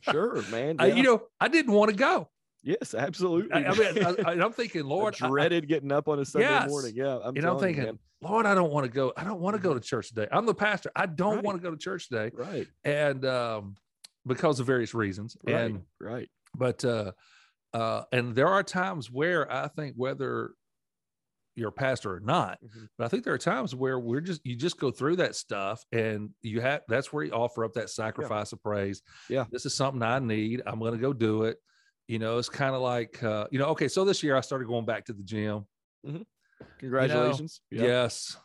Sure, 0.00 0.42
man. 0.48 0.76
I, 0.80 0.86
you 0.86 1.02
know, 1.02 1.22
I 1.40 1.48
didn't 1.48 1.72
want 1.74 1.90
to 1.90 1.96
go. 1.96 2.30
yes, 2.62 2.94
absolutely. 2.94 3.52
I, 3.52 3.70
I 3.70 3.74
mean, 3.74 4.18
I, 4.24 4.32
am 4.44 4.52
thinking, 4.52 4.84
Lord, 4.86 5.14
I 5.20 5.28
dreaded 5.28 5.68
getting 5.68 5.92
up 5.92 6.08
on 6.08 6.18
a 6.20 6.24
Sunday 6.24 6.48
Yes. 6.48 6.68
morning. 6.70 6.94
Yeah. 6.96 7.18
I'm 7.22 7.36
you 7.36 7.42
know, 7.42 7.52
I'm 7.52 7.58
telling 7.58 7.74
you, 7.74 7.80
thinking. 7.82 7.98
Lord, 8.22 8.46
I 8.46 8.54
don't 8.54 8.70
want 8.72 8.86
to 8.86 8.90
go. 8.90 9.12
I 9.16 9.24
don't 9.24 9.40
want 9.40 9.56
to 9.56 9.62
go 9.62 9.74
to 9.74 9.80
church 9.80 10.08
today. 10.08 10.26
I'm 10.32 10.46
the 10.46 10.54
pastor. 10.54 10.90
I 10.96 11.04
don't 11.04 11.36
Right. 11.36 11.44
want 11.44 11.58
to 11.58 11.62
go 11.62 11.70
to 11.70 11.76
church 11.76 12.08
today, 12.08 12.30
Right. 12.34 12.66
and 12.84 13.24
um, 13.26 13.74
because 14.26 14.60
of 14.60 14.66
various 14.66 14.94
reasons. 14.94 15.36
Right. 15.44 15.54
And 15.56 15.82
right. 16.00 16.28
but 16.56 16.84
uh, 16.84 17.12
uh, 17.72 18.02
and 18.12 18.34
there 18.34 18.48
are 18.48 18.62
times 18.62 19.10
where 19.10 19.50
I 19.50 19.68
think 19.68 19.94
whether 19.96 20.52
you're 21.54 21.70
a 21.70 21.72
pastor 21.72 22.14
or 22.14 22.20
not, 22.20 22.58
Mhm. 22.62 22.88
but 22.98 23.04
I 23.04 23.08
think 23.08 23.24
there 23.24 23.32
are 23.32 23.38
times 23.38 23.74
where 23.74 23.98
we're 23.98 24.20
just 24.20 24.44
you 24.44 24.56
just 24.56 24.78
go 24.78 24.90
through 24.90 25.16
that 25.16 25.34
stuff 25.34 25.82
and 25.92 26.30
you 26.42 26.60
have 26.60 26.82
that's 26.88 27.12
where 27.12 27.24
you 27.24 27.32
offer 27.32 27.64
up 27.64 27.72
that 27.74 27.88
sacrifice 27.90 28.52
of 28.52 28.62
praise. 28.62 29.00
Yeah. 29.30 29.46
this 29.50 29.64
is 29.64 29.74
something 29.74 30.02
I 30.02 30.18
need. 30.18 30.62
I'm 30.66 30.78
going 30.78 30.92
to 30.92 30.98
go 30.98 31.12
do 31.14 31.44
it. 31.44 31.56
You 32.08 32.18
know, 32.18 32.38
it's 32.38 32.48
kind 32.48 32.74
of 32.74 32.82
like 32.82 33.22
uh, 33.22 33.46
you 33.50 33.58
know. 33.58 33.66
Okay, 33.68 33.88
so 33.88 34.04
this 34.04 34.22
year 34.22 34.36
I 34.36 34.40
started 34.40 34.68
going 34.68 34.84
back 34.84 35.06
to 35.06 35.12
the 35.12 35.22
gym. 35.24 35.66
Congratulations. 36.78 37.60
Yeah. 37.70 37.82
Yes. 37.82 38.36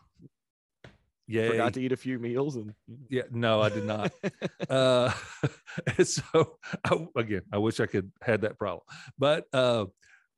Yeah. 1.32 1.50
Forgot 1.50 1.74
to 1.76 1.82
eat 1.82 1.92
a 1.92 1.98
few 1.98 2.20
meals 2.20 2.56
and 2.56 2.74
Yeah, 3.10 3.24
no, 3.32 3.62
I 3.62 3.70
did 3.70 3.86
not. 3.86 4.12
uh, 4.70 5.12
so 6.04 6.58
I, 6.86 7.08
again, 7.16 7.44
I 7.52 7.58
wish 7.58 7.80
I 7.80 7.86
could 7.86 8.12
had 8.22 8.42
that 8.42 8.58
problem, 8.58 8.84
but 9.18 9.46
uh, 9.54 9.86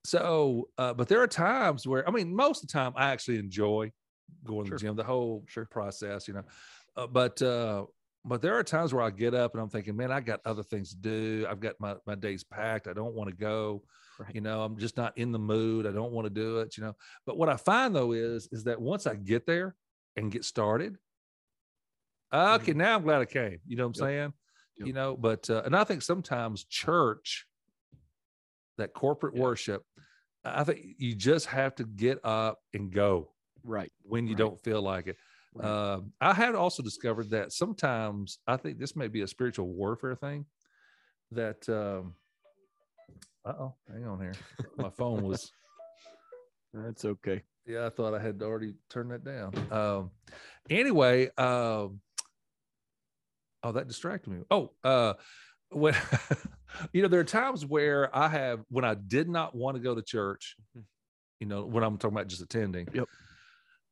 so 0.05 0.69
uh, 0.77 0.93
but 0.93 1.07
there 1.07 1.21
are 1.21 1.27
times 1.27 1.87
where 1.87 2.07
I 2.07 2.11
mean, 2.11 2.35
most 2.35 2.63
of 2.63 2.69
the 2.69 2.73
time 2.73 2.93
I 2.95 3.11
actually 3.11 3.39
enjoy 3.39 3.91
going 4.43 4.65
Sure. 4.67 4.77
to 4.77 4.83
the 4.83 4.87
gym, 4.87 4.95
the 4.95 5.03
whole 5.03 5.43
Sure. 5.47 5.65
process, 5.65 6.27
you 6.27 6.33
know. 6.33 6.43
Uh, 6.95 7.07
but 7.07 7.41
uh, 7.41 7.85
but 8.25 8.41
there 8.41 8.57
are 8.57 8.63
times 8.63 8.93
where 8.93 9.03
I 9.03 9.09
get 9.09 9.33
up 9.33 9.53
and 9.53 9.61
I'm 9.61 9.69
thinking, 9.69 9.95
man, 9.95 10.11
I 10.11 10.21
got 10.21 10.39
other 10.45 10.63
things 10.63 10.91
to 10.91 10.95
do. 10.97 11.45
I've 11.49 11.59
got 11.59 11.75
my 11.79 11.95
my 12.05 12.15
days 12.15 12.43
packed. 12.43 12.87
I 12.87 12.93
don't 12.93 13.15
want 13.15 13.29
to 13.29 13.35
go. 13.35 13.83
Right. 14.19 14.35
You 14.35 14.41
know, 14.41 14.61
I'm 14.63 14.77
just 14.77 14.95
not 14.95 15.17
in 15.17 15.31
the 15.31 15.39
mood. 15.39 15.87
I 15.87 15.91
don't 15.91 16.11
want 16.11 16.25
to 16.25 16.29
do 16.29 16.59
it. 16.59 16.77
You 16.77 16.83
know. 16.83 16.95
But 17.25 17.37
what 17.37 17.49
I 17.49 17.57
find 17.57 17.95
though 17.95 18.11
is 18.11 18.47
is 18.51 18.63
that 18.65 18.79
once 18.79 19.07
I 19.07 19.15
get 19.15 19.45
there 19.45 19.75
and 20.15 20.31
get 20.31 20.45
started, 20.45 20.97
okay, 22.33 22.73
now 22.73 22.95
I'm 22.95 23.03
glad 23.03 23.21
I 23.21 23.25
came. 23.25 23.59
You 23.65 23.77
know 23.77 23.87
what 23.87 23.97
I'm 23.99 24.01
Yep. 24.01 24.09
saying? 24.09 24.33
Yep. 24.77 24.87
You 24.87 24.93
know, 24.93 25.17
but 25.17 25.49
uh, 25.49 25.61
and 25.65 25.75
I 25.75 25.83
think 25.83 26.01
sometimes 26.01 26.63
church, 26.65 27.47
that 28.77 28.93
corporate 28.93 29.35
Yeah. 29.35 29.41
worship, 29.41 29.85
I 30.43 30.63
think 30.63 30.95
you 30.97 31.15
just 31.15 31.45
have 31.47 31.75
to 31.75 31.85
get 31.85 32.19
up 32.25 32.59
and 32.73 32.91
go 32.91 33.33
right. 33.63 33.91
when 34.01 34.25
you 34.27 34.33
Right. 34.33 34.39
don't 34.39 34.59
feel 34.63 34.81
like 34.81 35.07
it. 35.07 35.17
Right. 35.53 35.67
Um, 35.69 36.13
I 36.19 36.33
had 36.33 36.55
also 36.55 36.81
discovered 36.81 37.29
that 37.29 37.51
sometimes 37.53 38.39
I 38.47 38.57
think 38.57 38.79
this 38.79 38.95
may 38.95 39.07
be 39.07 39.21
a 39.21 39.27
spiritual 39.27 39.67
warfare 39.67 40.15
thing. 40.15 40.45
That 41.31 41.67
um, 41.69 42.15
uh 43.45 43.53
oh, 43.59 43.75
hang 43.91 44.05
on 44.05 44.19
here. 44.19 44.35
My 44.77 44.89
phone 44.89 45.23
was 45.23 45.51
That's 46.73 47.05
okay. 47.05 47.43
Yeah, 47.65 47.85
I 47.85 47.89
thought 47.89 48.13
I 48.13 48.19
had 48.19 48.41
already 48.41 48.73
turned 48.89 49.11
that 49.11 49.23
down. 49.23 49.53
Um, 49.71 50.11
anyway, 50.69 51.27
um, 51.37 52.01
oh, 53.63 53.71
that 53.71 53.87
distracted 53.87 54.29
me. 54.31 54.43
Oh, 54.51 54.71
uh, 54.83 55.13
when 55.71 55.95
you 56.93 57.01
know, 57.01 57.07
there 57.07 57.19
are 57.19 57.25
times 57.25 57.65
where 57.65 58.15
I 58.15 58.27
have 58.27 58.61
when 58.69 58.85
I 58.85 58.95
did 58.95 59.29
not 59.29 59.55
want 59.55 59.75
to 59.77 59.81
go 59.83 59.95
to 59.95 60.01
church. 60.01 60.55
Mhm. 60.77 60.83
You 61.39 61.47
know, 61.47 61.65
when 61.65 61.83
I'm 61.83 61.97
talking 61.97 62.15
about 62.15 62.27
just 62.27 62.41
attending. 62.41 62.87
Yep. 62.93 63.07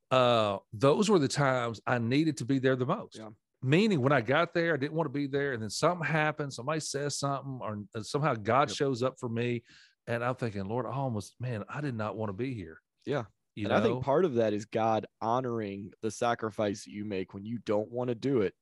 Uh, 0.10 0.58
those 0.74 1.10
were 1.10 1.20
the 1.20 1.28
times 1.28 1.82
I 1.88 1.98
needed 1.98 2.38
to 2.38 2.46
be 2.46 2.60
there 2.60 2.76
the 2.76 2.86
most. 2.86 3.18
Yeah. 3.18 3.30
Meaning, 3.64 4.02
when 4.02 4.12
I 4.12 4.22
got 4.22 4.54
there, 4.54 4.74
I 4.74 4.78
didn't 4.78 4.94
want 4.94 5.06
to 5.06 5.14
be 5.14 5.28
there, 5.28 5.54
and 5.54 5.62
then 5.62 5.70
something 5.70 6.06
happened. 6.06 6.52
Somebody 6.54 6.80
says 6.80 7.18
something, 7.20 7.60
or 7.62 7.80
uh, 7.96 8.02
somehow 8.04 8.34
God 8.36 8.70
Yep. 8.70 8.78
shows 8.78 9.04
up 9.04 9.20
for 9.20 9.30
me, 9.30 9.64
and 10.08 10.24
I'm 10.24 10.36
thinking, 10.36 10.66
Lord, 10.66 10.86
I 10.86 10.92
almost, 10.92 11.36
man, 11.40 11.64
I 11.70 11.80
did 11.82 11.96
not 11.96 12.16
want 12.16 12.30
to 12.30 12.34
be 12.34 12.54
here. 12.54 12.80
Yeah. 13.06 13.24
You 13.56 13.66
and 13.66 13.74
know, 13.74 13.80
I 13.80 13.82
think 13.82 14.04
part 14.04 14.26
of 14.26 14.36
that 14.36 14.54
is 14.54 14.66
God 14.66 15.06
honoring 15.22 15.92
the 16.02 16.12
sacrifice 16.12 16.88
you 16.88 17.04
make 17.06 17.34
when 17.34 17.46
you 17.46 17.58
don't 17.60 17.92
want 17.92 18.08
to 18.08 18.16
do 18.16 18.42
it 18.42 18.54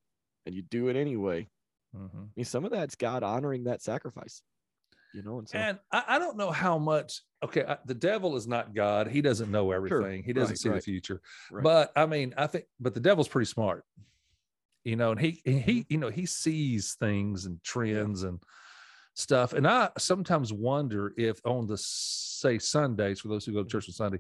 and 0.46 0.56
you 0.56 0.62
do 0.64 0.88
it 0.88 0.96
anyway. 0.96 1.48
Mhm. 1.96 2.10
I 2.16 2.30
mean, 2.36 2.46
some 2.46 2.66
of 2.66 2.72
that's 2.72 2.96
God 2.96 3.24
honoring 3.24 3.66
that 3.66 3.82
sacrifice, 3.82 4.42
you 5.14 5.22
know. 5.22 5.40
And 5.40 5.48
so, 5.48 5.58
And 5.58 5.80
I, 5.92 6.04
I 6.08 6.20
don't 6.20 6.38
know 6.38 6.52
how 6.52 6.78
much. 6.78 7.22
Okay, 7.44 7.64
I, 7.66 7.78
the 7.86 7.94
devil 7.94 8.36
is 8.36 8.48
not 8.48 8.74
God. 8.74 9.08
He 9.08 9.22
doesn't 9.22 9.52
know 9.52 9.72
everything. 9.72 10.24
He 10.24 10.34
doesn't 10.34 10.54
right, 10.54 10.58
see 10.60 10.70
the 10.70 10.82
future. 10.82 11.22
Right. 11.52 11.64
But 11.64 11.92
I 11.96 12.06
mean, 12.06 12.34
I 12.38 12.48
think, 12.48 12.66
but 12.80 12.94
the 12.94 13.00
devil's 13.00 13.28
pretty 13.28 13.46
smart, 13.50 13.86
you 14.84 14.96
know. 14.96 15.12
And 15.12 15.20
he, 15.20 15.42
and 15.46 15.56
Mm-hmm. 15.56 15.70
he, 15.70 15.86
you 15.90 15.98
know, 15.98 16.10
he 16.10 16.26
sees 16.26 16.96
things 16.96 17.46
and 17.46 17.62
trends 17.64 18.24
and 18.24 18.42
stuff. 19.16 19.54
And 19.54 19.68
I 19.68 19.90
sometimes 19.98 20.54
wonder 20.54 21.14
if 21.18 21.42
on 21.46 21.68
the 21.68 21.78
say 21.78 22.58
Sundays 22.60 23.20
for 23.20 23.28
those 23.28 23.46
who 23.46 23.54
go 23.54 23.64
to 23.64 23.70
church 23.70 23.88
on 23.90 23.94
Sunday, 23.94 24.20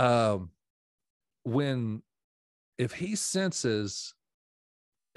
um, 0.00 0.50
when 1.44 2.02
if 2.78 2.92
he 2.92 3.14
senses, 3.14 4.14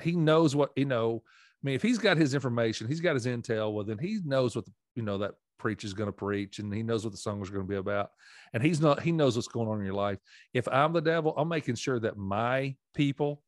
he 0.01 0.11
knows 0.11 0.55
what 0.55 0.71
you 0.75 0.85
know. 0.85 1.23
I 1.25 1.61
mean, 1.65 1.75
if 1.75 1.81
he's 1.81 1.97
got 1.97 2.17
his 2.17 2.33
information, 2.33 2.87
he's 2.87 2.99
got 2.99 3.13
his 3.13 3.25
intel. 3.25 3.73
Well, 3.73 3.85
then 3.85 3.97
he 3.97 4.19
knows 4.25 4.55
what 4.55 4.65
the, 4.65 4.71
you 4.95 5.03
know 5.03 5.17
that 5.19 5.31
preach 5.57 5.85
is 5.85 5.93
going 5.93 6.09
to 6.09 6.13
preach, 6.13 6.59
and 6.59 6.73
he 6.73 6.83
knows 6.83 7.05
what 7.05 7.11
the 7.11 7.17
song 7.17 7.41
is 7.41 7.49
going 7.49 7.65
to 7.65 7.69
be 7.69 7.77
about. 7.77 8.09
And 8.53 8.61
he's 8.61 8.81
not. 8.81 9.01
He 9.01 9.13
knows 9.13 9.37
what's 9.37 9.47
going 9.47 9.69
on 9.69 9.79
in 9.79 9.85
your 9.85 9.95
life. 9.95 10.19
If 10.53 10.67
I'm 10.67 10.91
the 10.91 11.01
devil, 11.01 11.33
I'm 11.37 11.47
making 11.47 11.75
sure 11.75 11.99
that 12.01 12.17
my 12.17 12.75
people 12.93 13.41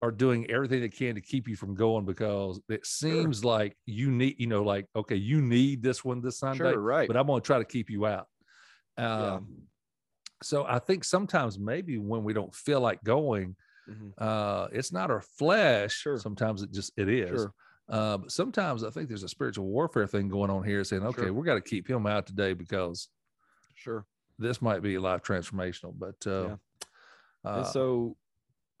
are 0.00 0.10
doing 0.10 0.50
everything 0.50 0.80
they 0.80 0.88
can 0.88 1.14
to 1.14 1.20
keep 1.20 1.46
you 1.46 1.54
from 1.54 1.74
going 1.74 2.04
because 2.06 2.58
it 2.68 2.86
seems 2.86 3.44
like 3.44 3.76
you 3.84 4.10
need. 4.10 4.36
You 4.38 4.46
know, 4.46 4.62
like 4.62 4.86
okay, 4.96 5.16
you 5.16 5.42
need 5.42 5.82
this 5.82 6.02
one 6.02 6.22
this 6.22 6.38
Sunday, 6.38 6.72
sure, 6.72 6.80
right. 6.80 7.06
but 7.06 7.18
I'm 7.18 7.26
going 7.26 7.42
to 7.42 7.46
try 7.46 7.58
to 7.58 7.66
keep 7.66 7.90
you 7.90 8.06
out. 8.06 8.26
Yeah. 8.96 9.34
Um, 9.34 9.48
So 10.44 10.64
I 10.64 10.78
think 10.78 11.04
sometimes 11.04 11.58
maybe 11.58 11.98
when 11.98 12.24
we 12.24 12.32
don't 12.32 12.54
feel 12.54 12.80
like 12.80 13.02
going, 13.04 13.56
Mhm. 13.88 14.12
uh 14.18 14.68
it's 14.70 14.92
not 14.92 15.10
our 15.10 15.20
flesh 15.20 15.92
Sure. 15.94 16.16
sometimes 16.18 16.62
it 16.62 16.70
just 16.70 16.92
it 16.96 17.08
is 17.08 17.28
Sure. 17.30 17.54
uh 17.88 18.18
but 18.18 18.30
sometimes 18.30 18.84
i 18.84 18.90
think 18.90 19.08
there's 19.08 19.24
a 19.24 19.28
spiritual 19.28 19.66
warfare 19.66 20.06
thing 20.06 20.28
going 20.28 20.50
on 20.50 20.62
here 20.62 20.84
saying 20.84 21.02
okay 21.02 21.22
Sure. 21.22 21.32
we 21.32 21.44
got 21.44 21.54
to 21.54 21.60
keep 21.60 21.88
him 21.90 22.06
out 22.06 22.26
today 22.28 22.52
because 22.52 23.08
Sure. 23.74 24.06
this 24.38 24.62
might 24.62 24.82
be 24.82 24.98
life 24.98 25.22
transformational 25.22 25.92
but 25.98 26.24
uh, 26.28 26.42
Yeah. 26.50 26.56
uh 27.44 27.56
and 27.56 27.66
so 27.66 28.16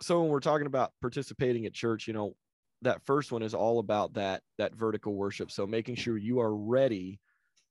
so 0.00 0.20
when 0.22 0.30
we're 0.30 0.38
talking 0.38 0.68
about 0.68 0.92
participating 1.00 1.66
at 1.66 1.72
church 1.72 2.06
you 2.06 2.12
know 2.12 2.36
that 2.82 3.02
first 3.04 3.32
one 3.32 3.42
is 3.42 3.54
all 3.54 3.80
about 3.80 4.14
that 4.14 4.42
that 4.58 4.72
vertical 4.76 5.14
worship 5.14 5.50
so 5.50 5.66
making 5.66 5.96
sure 5.96 6.16
you 6.16 6.38
are 6.38 6.54
ready 6.54 7.18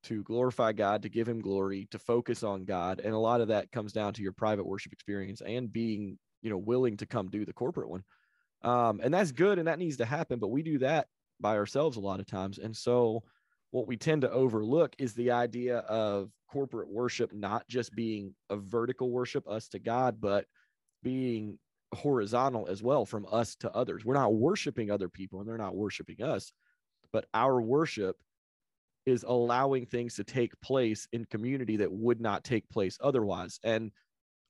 to 0.03 0.23
glorify 0.23 0.71
god 0.71 1.01
to 1.01 1.09
give 1.09 1.27
him 1.27 1.41
glory 1.41 1.87
to 1.91 1.99
focus 1.99 2.43
on 2.43 2.65
god 2.65 2.99
and 2.99 3.13
a 3.13 3.19
lot 3.19 3.41
of 3.41 3.47
that 3.49 3.71
comes 3.71 3.91
down 3.91 4.13
to 4.13 4.21
your 4.21 4.31
private 4.31 4.65
worship 4.65 4.93
experience 4.93 5.41
and 5.41 5.71
being 5.71 6.17
you 6.41 6.49
know 6.49 6.57
willing 6.57 6.97
to 6.97 7.05
come 7.05 7.27
do 7.27 7.45
the 7.45 7.53
corporate 7.53 7.89
one 7.89 8.03
um 8.63 8.99
and 9.03 9.13
that's 9.13 9.31
good 9.31 9.59
and 9.59 9.67
that 9.67 9.79
needs 9.79 9.97
to 9.97 10.05
happen 10.05 10.39
but 10.39 10.49
we 10.49 10.61
do 10.61 10.77
that 10.79 11.07
by 11.39 11.55
ourselves 11.57 11.97
a 11.97 12.01
lot 12.01 12.19
of 12.19 12.25
times 12.25 12.57
and 12.57 12.75
so 12.75 13.23
what 13.71 13.87
we 13.87 13.95
tend 13.95 14.21
to 14.21 14.31
overlook 14.31 14.93
is 14.99 15.13
the 15.13 15.31
idea 15.31 15.77
of 15.79 16.29
corporate 16.51 16.89
worship 16.89 17.31
not 17.31 17.67
just 17.67 17.95
being 17.95 18.33
a 18.49 18.57
vertical 18.57 19.09
worship 19.09 19.47
us 19.47 19.67
to 19.67 19.79
god 19.79 20.19
but 20.19 20.45
being 21.03 21.57
horizontal 21.93 22.67
as 22.67 22.81
well 22.81 23.05
from 23.05 23.25
us 23.31 23.55
to 23.55 23.71
others. 23.71 24.05
We're 24.05 24.13
not 24.13 24.33
worshiping 24.33 24.91
other 24.91 25.09
people 25.09 25.39
and 25.39 25.47
they're 25.47 25.57
not 25.57 25.75
worshiping 25.75 26.21
us, 26.21 26.51
but 27.11 27.25
our 27.33 27.61
worship 27.61 28.17
is 29.05 29.23
allowing 29.27 29.85
things 29.85 30.15
to 30.15 30.23
take 30.23 30.59
place 30.61 31.07
in 31.11 31.25
community 31.25 31.77
that 31.77 31.91
would 31.91 32.21
not 32.21 32.43
take 32.43 32.69
place 32.69 32.97
otherwise. 33.01 33.59
And 33.63 33.91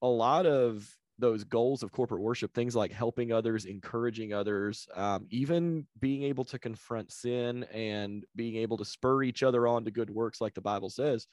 a 0.01 0.07
lot 0.07 0.45
of 0.45 0.89
those 1.19 1.43
goals 1.43 1.83
of 1.83 1.91
corporate 1.91 2.21
worship, 2.21 2.53
things 2.53 2.75
like 2.75 2.91
helping 2.91 3.31
others, 3.31 3.65
encouraging 3.65 4.33
others, 4.33 4.87
um, 4.95 5.27
even 5.29 5.85
being 5.99 6.23
able 6.23 6.43
to 6.45 6.59
confront 6.59 7.11
sin 7.11 7.63
and 7.71 8.25
being 8.35 8.55
able 8.55 8.77
to 8.77 8.85
spur 8.85 9.23
each 9.23 9.43
other 9.43 9.67
on 9.67 9.85
to 9.85 9.91
good 9.91 10.09
works, 10.09 10.41
like 10.41 10.53
the 10.53 10.61
Bible 10.61 10.89
says, 10.89 11.27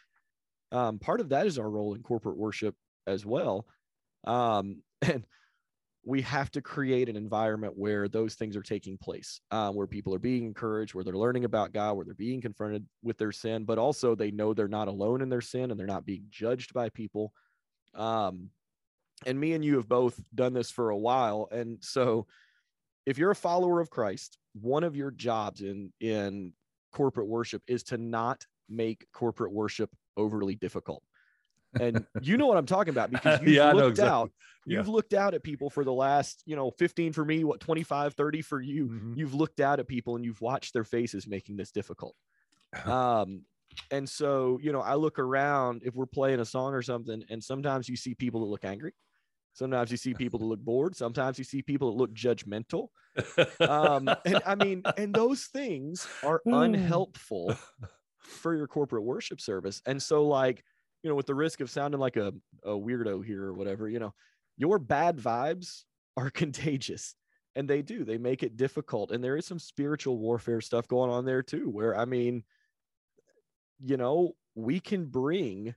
um, 0.70 0.98
part 0.98 1.20
of 1.20 1.30
that 1.30 1.46
is 1.46 1.58
our 1.58 1.68
role 1.68 1.94
in 1.94 2.02
corporate 2.02 2.36
worship 2.36 2.74
as 3.06 3.24
well. 3.24 3.66
Um, 4.26 4.82
and 5.02 5.24
we 6.08 6.22
have 6.22 6.50
to 6.50 6.62
create 6.62 7.10
an 7.10 7.16
environment 7.16 7.74
where 7.76 8.08
those 8.08 8.34
things 8.34 8.56
are 8.56 8.62
taking 8.62 8.96
place, 8.96 9.42
um, 9.50 9.74
where 9.74 9.86
people 9.86 10.14
are 10.14 10.18
being 10.18 10.46
encouraged, 10.46 10.94
where 10.94 11.04
they're 11.04 11.12
learning 11.12 11.44
about 11.44 11.74
God, 11.74 11.96
where 11.96 12.04
they're 12.06 12.14
being 12.14 12.40
confronted 12.40 12.86
with 13.02 13.18
their 13.18 13.30
sin, 13.30 13.64
but 13.64 13.76
also 13.76 14.14
they 14.14 14.30
know 14.30 14.54
they're 14.54 14.68
not 14.68 14.88
alone 14.88 15.20
in 15.20 15.28
their 15.28 15.42
sin 15.42 15.70
and 15.70 15.78
they're 15.78 15.86
not 15.86 16.06
being 16.06 16.24
judged 16.30 16.72
by 16.72 16.88
people. 16.88 17.34
Um, 17.94 18.48
and 19.26 19.38
me 19.38 19.52
and 19.52 19.62
you 19.62 19.76
have 19.76 19.86
both 19.86 20.18
done 20.34 20.54
this 20.54 20.70
for 20.70 20.88
a 20.88 20.96
while. 20.96 21.46
And 21.52 21.76
so 21.82 22.26
if 23.04 23.18
you're 23.18 23.32
a 23.32 23.36
follower 23.36 23.78
of 23.78 23.90
Christ, 23.90 24.38
one 24.54 24.84
of 24.84 24.96
your 24.96 25.10
jobs 25.10 25.60
in 25.60 25.92
in 26.00 26.54
corporate 26.90 27.28
worship 27.28 27.60
is 27.66 27.82
to 27.82 27.98
not 27.98 28.46
make 28.70 29.06
corporate 29.12 29.52
worship 29.52 29.90
overly 30.16 30.54
difficult. 30.54 31.02
And 31.78 32.06
you 32.18 32.36
know 32.36 32.46
what 32.46 32.58
I'm 32.58 32.66
talking 32.66 32.90
about 32.90 33.10
because 33.10 33.38
you've 33.40 33.62
Yeah, 33.62 33.72
looked 33.72 33.98
exactly. 33.98 34.00
out 34.00 34.32
you've 34.64 34.88
looked 34.88 35.14
out 35.14 35.32
at 35.34 35.42
people 35.42 35.70
for 35.70 35.84
the 35.84 35.92
last 35.92 36.42
you 36.46 36.56
know 36.56 36.70
15 36.72 37.12
for 37.12 37.24
me 37.24 37.44
what 37.44 37.60
25 37.60 38.14
30 38.14 38.42
for 38.42 38.60
you. 38.60 38.90
Mhm. 38.90 39.14
you've 39.14 39.34
looked 39.34 39.60
out 39.60 39.80
at 39.80 39.88
people 39.88 40.16
and 40.16 40.24
you've 40.24 40.40
watched 40.40 40.72
their 40.74 40.84
faces 40.84 41.26
making 41.26 41.56
this 41.56 41.72
difficult. 41.72 42.16
Um 42.84 43.46
and 43.90 44.08
so 44.08 44.58
you 44.62 44.72
know 44.72 44.80
i 44.80 44.94
look 44.94 45.18
around 45.18 45.82
if 45.84 45.94
we're 45.94 46.06
playing 46.06 46.40
a 46.40 46.44
song 46.44 46.74
or 46.74 46.82
something 46.82 47.24
and 47.30 47.42
sometimes 47.44 47.88
you 47.88 47.96
see 47.96 48.14
people 48.14 48.40
that 48.40 48.46
look 48.46 48.64
angry. 48.64 48.94
Sometimes 49.54 49.90
you 49.90 49.96
see 49.98 50.14
people 50.14 50.38
that 50.40 50.46
look 50.46 50.60
bored. 50.60 50.96
Sometimes 50.96 51.38
you 51.38 51.44
see 51.44 51.62
people 51.62 51.90
that 51.92 51.98
look 51.98 52.12
judgmental. 52.14 52.88
Um 53.66 54.16
and 54.24 54.42
i 54.46 54.54
mean 54.54 54.86
and 54.96 55.14
those 55.16 55.46
things 55.46 56.08
are 56.22 56.44
unhelpful 56.52 57.60
for 58.18 58.54
your 58.56 58.68
corporate 58.68 59.04
worship 59.04 59.40
service. 59.40 59.82
And 59.86 60.02
so 60.02 60.26
like 60.26 60.64
you 61.02 61.10
know 61.10 61.16
with 61.16 61.26
the 61.26 61.34
risk 61.34 61.60
of 61.60 61.70
sounding 61.70 62.00
like 62.00 62.16
a, 62.16 62.32
a 62.64 62.70
weirdo 62.70 63.24
here 63.24 63.44
or 63.44 63.54
whatever 63.54 63.88
you 63.88 63.98
know 63.98 64.14
your 64.56 64.78
bad 64.78 65.16
vibes 65.16 65.84
are 66.16 66.30
contagious 66.30 67.14
and 67.54 67.68
they 67.68 67.82
do 67.82 68.04
they 68.04 68.18
make 68.18 68.42
it 68.42 68.56
difficult 68.56 69.12
and 69.12 69.22
there 69.22 69.36
is 69.36 69.46
some 69.46 69.58
spiritual 69.58 70.18
warfare 70.18 70.60
stuff 70.60 70.88
going 70.88 71.10
on 71.10 71.24
there 71.24 71.42
too 71.42 71.70
where 71.70 71.96
i 71.96 72.04
mean 72.04 72.42
you 73.80 73.96
know 73.96 74.32
we 74.56 74.80
can 74.80 75.06
bring 75.06 75.74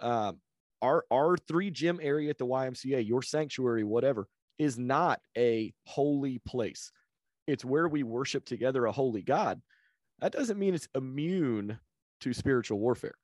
um 0.00 0.38
our 0.80 1.04
our 1.10 1.36
three 1.36 1.70
gym 1.70 1.98
area 2.02 2.30
at 2.30 2.38
the 2.38 2.46
ymca 2.46 3.06
your 3.06 3.22
sanctuary 3.22 3.84
whatever 3.84 4.26
is 4.58 4.78
not 4.78 5.20
a 5.36 5.72
holy 5.84 6.38
place. 6.38 6.90
It's 7.46 7.64
where 7.64 7.88
we 7.88 8.02
worship 8.02 8.44
together 8.44 8.86
a 8.86 8.92
holy 8.92 9.22
God. 9.22 9.60
That 10.20 10.32
doesn't 10.32 10.58
mean 10.58 10.74
it's 10.74 10.88
immune 10.94 11.78
to 12.22 12.32
spiritual 12.32 12.78
warfare. 12.78 13.14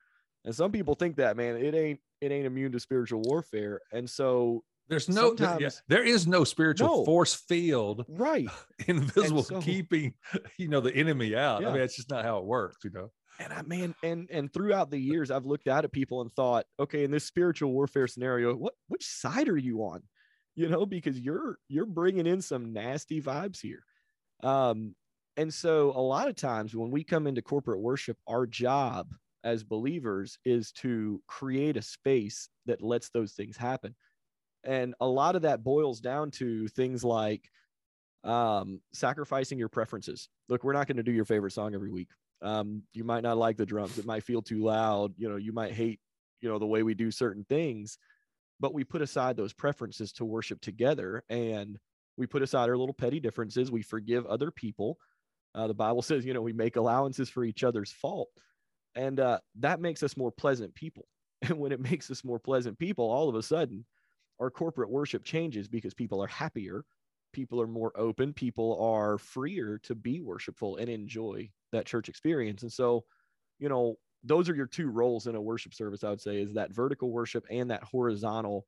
And 0.44 0.54
some 0.54 0.72
people 0.72 0.94
think 0.94 1.16
that, 1.16 1.36
man, 1.36 1.56
it 1.56 1.74
ain't 1.74 2.00
it 2.20 2.32
ain't 2.32 2.46
immune 2.46 2.72
to 2.72 2.80
spiritual 2.80 3.22
warfare. 3.22 3.80
And 3.92 4.08
so 4.08 4.64
there's 4.88 5.08
no 5.08 5.34
there, 5.34 5.56
yeah, 5.60 5.70
there 5.88 6.04
is 6.04 6.26
no 6.26 6.44
spiritual 6.44 6.88
no. 6.88 7.04
force 7.04 7.34
field 7.34 8.04
right 8.08 8.48
invisible 8.86 9.42
so, 9.42 9.60
keeping 9.60 10.14
you 10.58 10.68
know 10.68 10.80
the 10.80 10.94
enemy 10.94 11.36
out. 11.36 11.62
Yeah. 11.62 11.68
I 11.68 11.72
mean, 11.72 11.82
it's 11.82 11.96
just 11.96 12.10
not 12.10 12.24
how 12.24 12.38
it 12.38 12.44
works, 12.44 12.78
you 12.84 12.90
know. 12.90 13.10
And 13.38 13.52
I 13.52 13.62
mean, 13.62 13.94
and 14.02 14.28
and 14.30 14.52
throughout 14.52 14.90
the 14.90 14.98
years, 14.98 15.30
I've 15.30 15.46
looked 15.46 15.68
out 15.68 15.84
at 15.84 15.92
people 15.92 16.20
and 16.20 16.32
thought, 16.32 16.66
okay, 16.78 17.04
in 17.04 17.10
this 17.10 17.24
spiritual 17.24 17.72
warfare 17.72 18.06
scenario, 18.08 18.54
what 18.54 18.74
which 18.88 19.06
side 19.06 19.48
are 19.48 19.56
you 19.56 19.80
on? 19.80 20.02
You 20.54 20.68
know, 20.68 20.84
because 20.84 21.18
you're 21.18 21.58
you're 21.68 21.86
bringing 21.86 22.26
in 22.26 22.42
some 22.42 22.72
nasty 22.72 23.22
vibes 23.22 23.60
here. 23.60 23.84
Um, 24.42 24.94
and 25.36 25.52
so 25.52 25.92
a 25.96 26.00
lot 26.00 26.28
of 26.28 26.36
times 26.36 26.74
when 26.74 26.90
we 26.90 27.04
come 27.04 27.26
into 27.26 27.40
corporate 27.40 27.80
worship, 27.80 28.18
our 28.26 28.46
job 28.46 29.08
as 29.44 29.64
believers 29.64 30.38
is 30.44 30.72
to 30.72 31.20
create 31.26 31.76
a 31.76 31.82
space 31.82 32.48
that 32.66 32.82
lets 32.82 33.10
those 33.10 33.32
things 33.32 33.56
happen. 33.56 33.94
And 34.64 34.94
a 35.00 35.06
lot 35.06 35.36
of 35.36 35.42
that 35.42 35.64
boils 35.64 36.00
down 36.00 36.30
to 36.32 36.68
things 36.68 37.02
like 37.02 37.48
um, 38.24 38.80
sacrificing 38.92 39.58
your 39.58 39.68
preferences. 39.68 40.28
Look, 40.48 40.62
we're 40.62 40.72
not 40.72 40.86
going 40.86 40.98
to 40.98 41.02
do 41.02 41.12
your 41.12 41.24
favorite 41.24 41.52
song 41.52 41.74
every 41.74 41.90
week. 41.90 42.08
Um, 42.40 42.82
you 42.92 43.04
might 43.04 43.22
not 43.22 43.38
like 43.38 43.56
the 43.56 43.66
drums. 43.66 43.98
It 43.98 44.06
might 44.06 44.24
feel 44.24 44.42
too 44.42 44.62
loud. 44.62 45.14
You 45.16 45.28
know, 45.28 45.36
you 45.36 45.52
might 45.52 45.72
hate, 45.72 46.00
you 46.40 46.48
know, 46.48 46.58
the 46.58 46.66
way 46.66 46.82
we 46.82 46.94
do 46.94 47.10
certain 47.10 47.44
things, 47.48 47.98
but 48.60 48.74
we 48.74 48.84
put 48.84 49.02
aside 49.02 49.36
those 49.36 49.52
preferences 49.52 50.12
to 50.14 50.24
worship 50.24 50.60
together 50.60 51.24
and 51.28 51.78
we 52.16 52.26
put 52.26 52.42
aside 52.42 52.68
our 52.68 52.76
little 52.76 52.94
petty 52.94 53.20
differences. 53.20 53.70
We 53.70 53.82
forgive 53.82 54.26
other 54.26 54.50
people. 54.50 54.98
Uh, 55.54 55.66
the 55.66 55.74
Bible 55.74 56.02
says, 56.02 56.24
you 56.24 56.34
know, 56.34 56.42
we 56.42 56.52
make 56.52 56.76
allowances 56.76 57.28
for 57.28 57.44
each 57.44 57.64
other's 57.64 57.90
fault 57.90 58.28
and 58.94 59.20
uh, 59.20 59.38
that 59.56 59.80
makes 59.80 60.02
us 60.02 60.16
more 60.16 60.32
pleasant 60.32 60.74
people. 60.74 61.06
And 61.42 61.58
when 61.58 61.72
it 61.72 61.80
makes 61.80 62.08
us 62.08 62.22
more 62.22 62.38
pleasant 62.38 62.78
people 62.78 63.04
all 63.10 63.28
of 63.28 63.34
a 63.34 63.42
sudden 63.42 63.84
our 64.40 64.48
corporate 64.48 64.90
worship 64.90 65.24
changes 65.24 65.66
because 65.66 65.92
people 65.92 66.22
are 66.22 66.28
happier 66.28 66.84
people 67.32 67.60
are 67.60 67.66
more 67.66 67.92
open 67.96 68.32
people 68.32 68.80
are 68.80 69.18
freer 69.18 69.78
to 69.78 69.94
be 69.94 70.20
worshipful 70.20 70.76
and 70.76 70.88
enjoy 70.88 71.50
that 71.72 71.86
church 71.86 72.08
experience. 72.08 72.62
And 72.62 72.72
so 72.72 73.04
you 73.58 73.68
know 73.68 73.96
those 74.24 74.48
are 74.48 74.54
your 74.54 74.66
two 74.66 74.88
roles 74.90 75.26
in 75.26 75.34
a 75.34 75.40
worship 75.40 75.74
service 75.74 76.04
i 76.04 76.10
would 76.10 76.20
say 76.20 76.42
is 76.42 76.54
that 76.54 76.72
vertical 76.72 77.10
worship 77.10 77.44
and 77.50 77.70
that 77.70 77.82
horizontal 77.84 78.66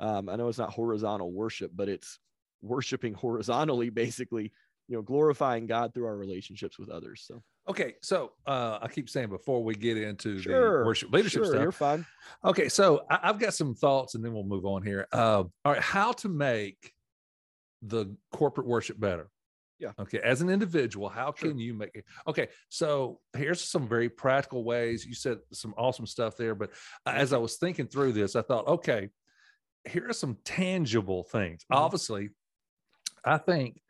um, 0.00 0.28
i 0.28 0.36
know 0.36 0.48
it's 0.48 0.58
not 0.58 0.72
horizontal 0.72 1.32
worship 1.32 1.70
but 1.74 1.88
it's 1.88 2.18
worshiping 2.62 3.14
horizontally 3.24 3.90
basically 3.90 4.52
you 4.88 4.96
know 4.96 5.02
glorifying 5.02 5.66
god 5.66 5.94
through 5.94 6.06
our 6.06 6.16
relationships 6.16 6.78
with 6.78 6.90
others 6.90 7.24
so 7.26 7.42
okay 7.70 7.94
so 8.02 8.32
uh 8.46 8.78
i 8.82 8.88
keep 8.88 9.08
saying 9.08 9.28
before 9.28 9.62
we 9.62 9.74
get 9.74 9.96
into 9.96 10.38
sure, 10.40 10.80
the 10.80 10.86
worship 10.86 11.12
leadership 11.12 11.44
sure, 11.44 11.52
stuff 11.52 11.62
you're 11.62 11.72
fine 11.72 12.04
okay 12.44 12.68
so 12.68 13.04
I, 13.10 13.28
have 13.28 13.38
got 13.38 13.54
some 13.54 13.74
thoughts 13.74 14.14
and 14.14 14.24
then 14.24 14.32
we'll 14.32 14.44
move 14.44 14.64
on 14.64 14.82
here 14.82 15.06
uh, 15.12 15.44
all 15.64 15.72
right 15.72 15.80
how 15.80 16.12
to 16.12 16.28
make 16.28 16.92
the 17.82 18.14
corporate 18.32 18.66
worship 18.66 19.00
better 19.00 19.30
yeah 19.78 19.92
okay 19.98 20.20
as 20.22 20.42
an 20.42 20.50
individual 20.50 21.08
how 21.08 21.32
sure. 21.36 21.50
can 21.50 21.58
you 21.58 21.72
make 21.74 21.94
it 21.94 22.04
okay 22.26 22.48
so 22.68 23.20
here's 23.34 23.60
some 23.62 23.88
very 23.88 24.08
practical 24.08 24.64
ways 24.64 25.06
you 25.06 25.14
said 25.14 25.38
some 25.52 25.74
awesome 25.78 26.06
stuff 26.06 26.36
there 26.36 26.54
but 26.54 26.70
as 27.06 27.32
i 27.32 27.38
was 27.38 27.56
thinking 27.56 27.86
through 27.86 28.12
this 28.12 28.36
i 28.36 28.42
thought 28.42 28.66
okay 28.66 29.08
here 29.88 30.06
are 30.08 30.12
some 30.12 30.36
tangible 30.44 31.24
things 31.24 31.62
mm-hmm. 31.64 31.82
obviously 31.82 32.28
i 33.24 33.38
think 33.38 33.80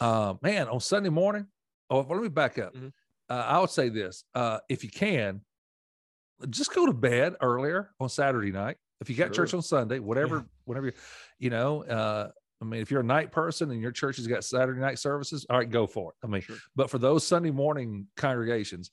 uh, 0.00 0.34
man, 0.42 0.68
on 0.68 0.80
Sunday 0.80 1.08
morning, 1.08 1.46
oh, 1.90 2.00
let 2.00 2.22
me 2.22 2.28
back 2.28 2.58
up. 2.58 2.74
Mm-hmm. 2.74 2.88
Uh, 3.28 3.44
I 3.46 3.60
would 3.60 3.70
say 3.70 3.88
this: 3.88 4.24
uh, 4.34 4.58
if 4.68 4.84
you 4.84 4.90
can, 4.90 5.42
just 6.48 6.74
go 6.74 6.86
to 6.86 6.92
bed 6.92 7.34
earlier 7.40 7.90
on 8.00 8.08
Saturday 8.08 8.52
night. 8.52 8.76
If 9.00 9.08
you 9.08 9.16
got 9.16 9.34
sure. 9.34 9.44
church 9.44 9.54
on 9.54 9.62
Sunday, 9.62 9.98
whatever, 9.98 10.36
yeah. 10.36 10.42
whatever, 10.64 10.92
you 11.38 11.50
know. 11.50 11.84
Uh, 11.84 12.30
I 12.60 12.64
mean, 12.64 12.80
if 12.80 12.90
you're 12.90 13.00
a 13.00 13.04
night 13.04 13.30
person 13.30 13.70
and 13.70 13.80
your 13.80 13.92
church 13.92 14.16
has 14.16 14.26
got 14.26 14.42
Saturday 14.42 14.80
night 14.80 14.98
services, 14.98 15.46
all 15.48 15.58
right, 15.58 15.70
go 15.70 15.86
for 15.86 16.10
it. 16.10 16.26
I 16.26 16.28
mean, 16.28 16.42
sure. 16.42 16.56
but 16.74 16.90
for 16.90 16.98
those 16.98 17.24
Sunday 17.24 17.52
morning 17.52 18.08
congregations, 18.16 18.90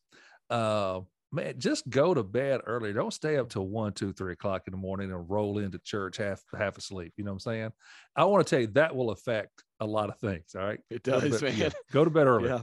uh, 0.52 1.00
man, 1.32 1.56
just 1.58 1.90
go 1.90 2.14
to 2.14 2.24
bed 2.24 2.62
early. 2.66 2.94
Don't 2.94 3.14
stay 3.14 3.38
up 3.38 3.50
till 3.50 3.68
one, 3.68 3.94
two, 3.94 4.14
three 4.14 4.34
o'clock 4.34 4.64
in 4.68 4.72
the 4.72 4.78
morning 4.78 5.12
and 5.12 5.30
roll 5.30 5.58
into 5.58 5.80
church 5.80 6.18
half 6.18 6.44
half 6.58 6.78
asleep. 6.78 7.14
You 7.18 7.24
know 7.24 7.32
what 7.32 7.36
I'm 7.36 7.40
saying? 7.40 7.72
I 8.16 8.26
want 8.26 8.46
to 8.46 8.50
tell 8.50 8.62
you 8.62 8.68
that 8.68 8.96
will 8.96 9.10
affect 9.10 9.64
a 9.80 9.86
lot 9.86 10.10
of 10.10 10.20
things. 10.20 10.56
All 10.56 10.64
right. 10.64 10.80
It 10.90 11.04
does, 11.04 11.24
bed, 11.24 11.42
man. 11.42 11.58
Yeah, 11.58 11.70
go 11.92 12.06
to 12.06 12.12
bed 12.12 12.28
early. 12.28 12.50
Yeah. 12.50 12.62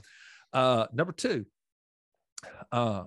Uh, 0.53 0.87
number 0.93 1.12
two, 1.12 1.47
uh, 2.70 3.05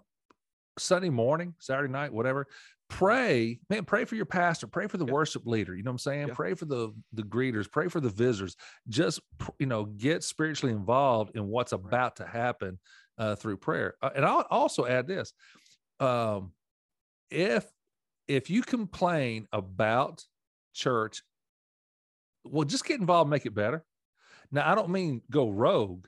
Sunday 0.78 1.10
morning, 1.10 1.54
Saturday 1.60 1.92
night, 1.92 2.14
whatever. 2.14 2.48
Pray, 2.88 3.60
man, 3.70 3.84
pray 3.84 4.06
for 4.06 4.16
your 4.16 4.26
pastor, 4.26 4.68
pray 4.68 4.88
for 4.88 4.98
the 4.98 5.06
yeah. 5.06 5.14
worship 5.14 5.48
leader. 5.48 5.76
You 5.76 5.82
know 5.82 5.90
what 5.90 5.96
I'm 5.96 6.00
saying? 6.00 6.28
Yeah. 6.28 6.34
Pray 6.36 6.54
for 6.54 6.66
the 6.66 6.94
the 7.14 7.24
greeters, 7.24 7.72
pray 7.72 7.88
for 7.88 8.00
the 8.00 8.10
visitors. 8.10 8.56
Just 8.88 9.22
you 9.60 9.66
know, 9.66 9.86
get 9.86 10.24
spiritually 10.24 10.74
involved 10.74 11.36
in 11.36 11.48
what's 11.48 11.72
about 11.72 12.18
to 12.18 12.28
happen 12.28 12.80
uh, 13.18 13.36
through 13.36 13.58
prayer. 13.58 13.96
Uh, 14.02 14.12
and 14.16 14.24
I'll 14.24 14.46
also 14.52 14.86
add 14.86 15.08
this: 15.08 15.34
um, 16.00 16.52
if 17.32 17.66
if 18.28 18.50
you 18.50 18.62
complain 18.62 19.48
about 19.52 20.24
church, 20.74 21.24
well, 22.44 22.66
just 22.66 22.86
get 22.86 23.00
involved, 23.00 23.30
make 23.30 23.46
it 23.46 23.56
better. 23.56 23.84
Now, 24.52 24.70
I 24.72 24.76
don't 24.76 24.90
mean 24.90 25.22
go 25.30 25.50
rogue. 25.50 26.06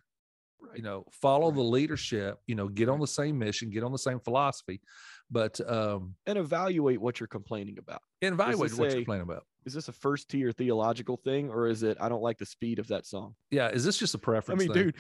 You 0.76 0.84
know, 0.84 1.06
follow 1.12 1.48
right. 1.48 1.56
the 1.56 1.62
leadership. 1.62 2.40
You 2.48 2.56
know, 2.56 2.68
get 2.68 2.90
on 2.90 3.00
the 3.00 3.08
same 3.08 3.38
mission, 3.38 3.70
get 3.70 3.84
on 3.84 3.92
the 3.92 3.98
same 3.98 4.20
philosophy, 4.20 4.82
but 5.30 5.60
um, 5.70 6.16
and 6.26 6.38
evaluate 6.38 7.02
what 7.02 7.20
you're 7.20 7.28
complaining 7.28 7.78
about. 7.78 8.02
And 8.22 8.34
evaluate 8.34 8.74
what 8.74 8.88
a, 8.88 8.92
you're 8.92 9.00
complaining 9.00 9.24
about. 9.24 9.44
Is 9.66 9.74
this 9.74 9.88
a 9.90 9.94
first 9.94 10.30
tier 10.30 10.52
theological 10.52 11.18
thing, 11.18 11.50
or 11.50 11.68
is 11.68 11.84
it 11.84 11.98
I 12.00 12.10
don't 12.10 12.22
like 12.22 12.38
the 12.38 12.46
speed 12.46 12.80
of 12.80 12.88
that 12.88 13.06
song? 13.06 13.36
Yeah, 13.52 13.70
is 13.70 13.84
this 13.84 13.98
just 13.98 14.16
a 14.16 14.18
preference? 14.18 14.62
I 14.62 14.66
mean, 14.66 14.74
thing? 14.74 14.84
dude, 14.86 14.96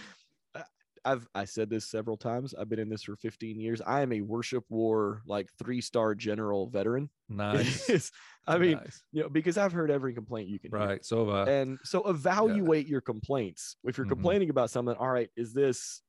I've 1.06 1.28
I 1.34 1.46
said 1.46 1.70
this 1.70 1.90
several 1.90 2.18
times. 2.18 2.54
I've 2.54 2.70
been 2.70 2.80
in 2.80 2.90
this 2.90 3.04
for 3.04 3.16
15 3.16 3.60
years. 3.60 3.82
I 3.86 4.02
am 4.02 4.14
a 4.14 4.22
worship 4.22 4.64
war 4.70 5.22
like 5.26 5.50
three 5.58 5.82
star 5.82 6.16
general 6.16 6.68
veteran. 6.68 7.10
Nice. 7.30 8.10
I 8.48 8.58
mean, 8.58 8.78
nice. 8.78 9.04
you 9.12 9.24
know, 9.24 9.28
because 9.28 9.58
I've 9.58 9.74
heard 9.74 9.92
every 9.92 10.14
complaint 10.14 10.48
you 10.48 10.60
can. 10.60 10.72
Right. 10.72 10.88
Hear. 10.92 11.00
So 11.02 11.30
uh, 11.30 11.44
and 11.44 11.78
so 11.84 12.08
evaluate 12.08 12.86
yeah. 12.86 12.92
your 12.92 13.02
complaints. 13.02 13.76
If 13.84 13.98
you're 13.98 14.06
mm-hmm. 14.06 14.14
complaining 14.14 14.50
about 14.50 14.70
something, 14.70 14.96
all 14.96 15.12
right, 15.12 15.30
is 15.36 15.54
this 15.54 16.02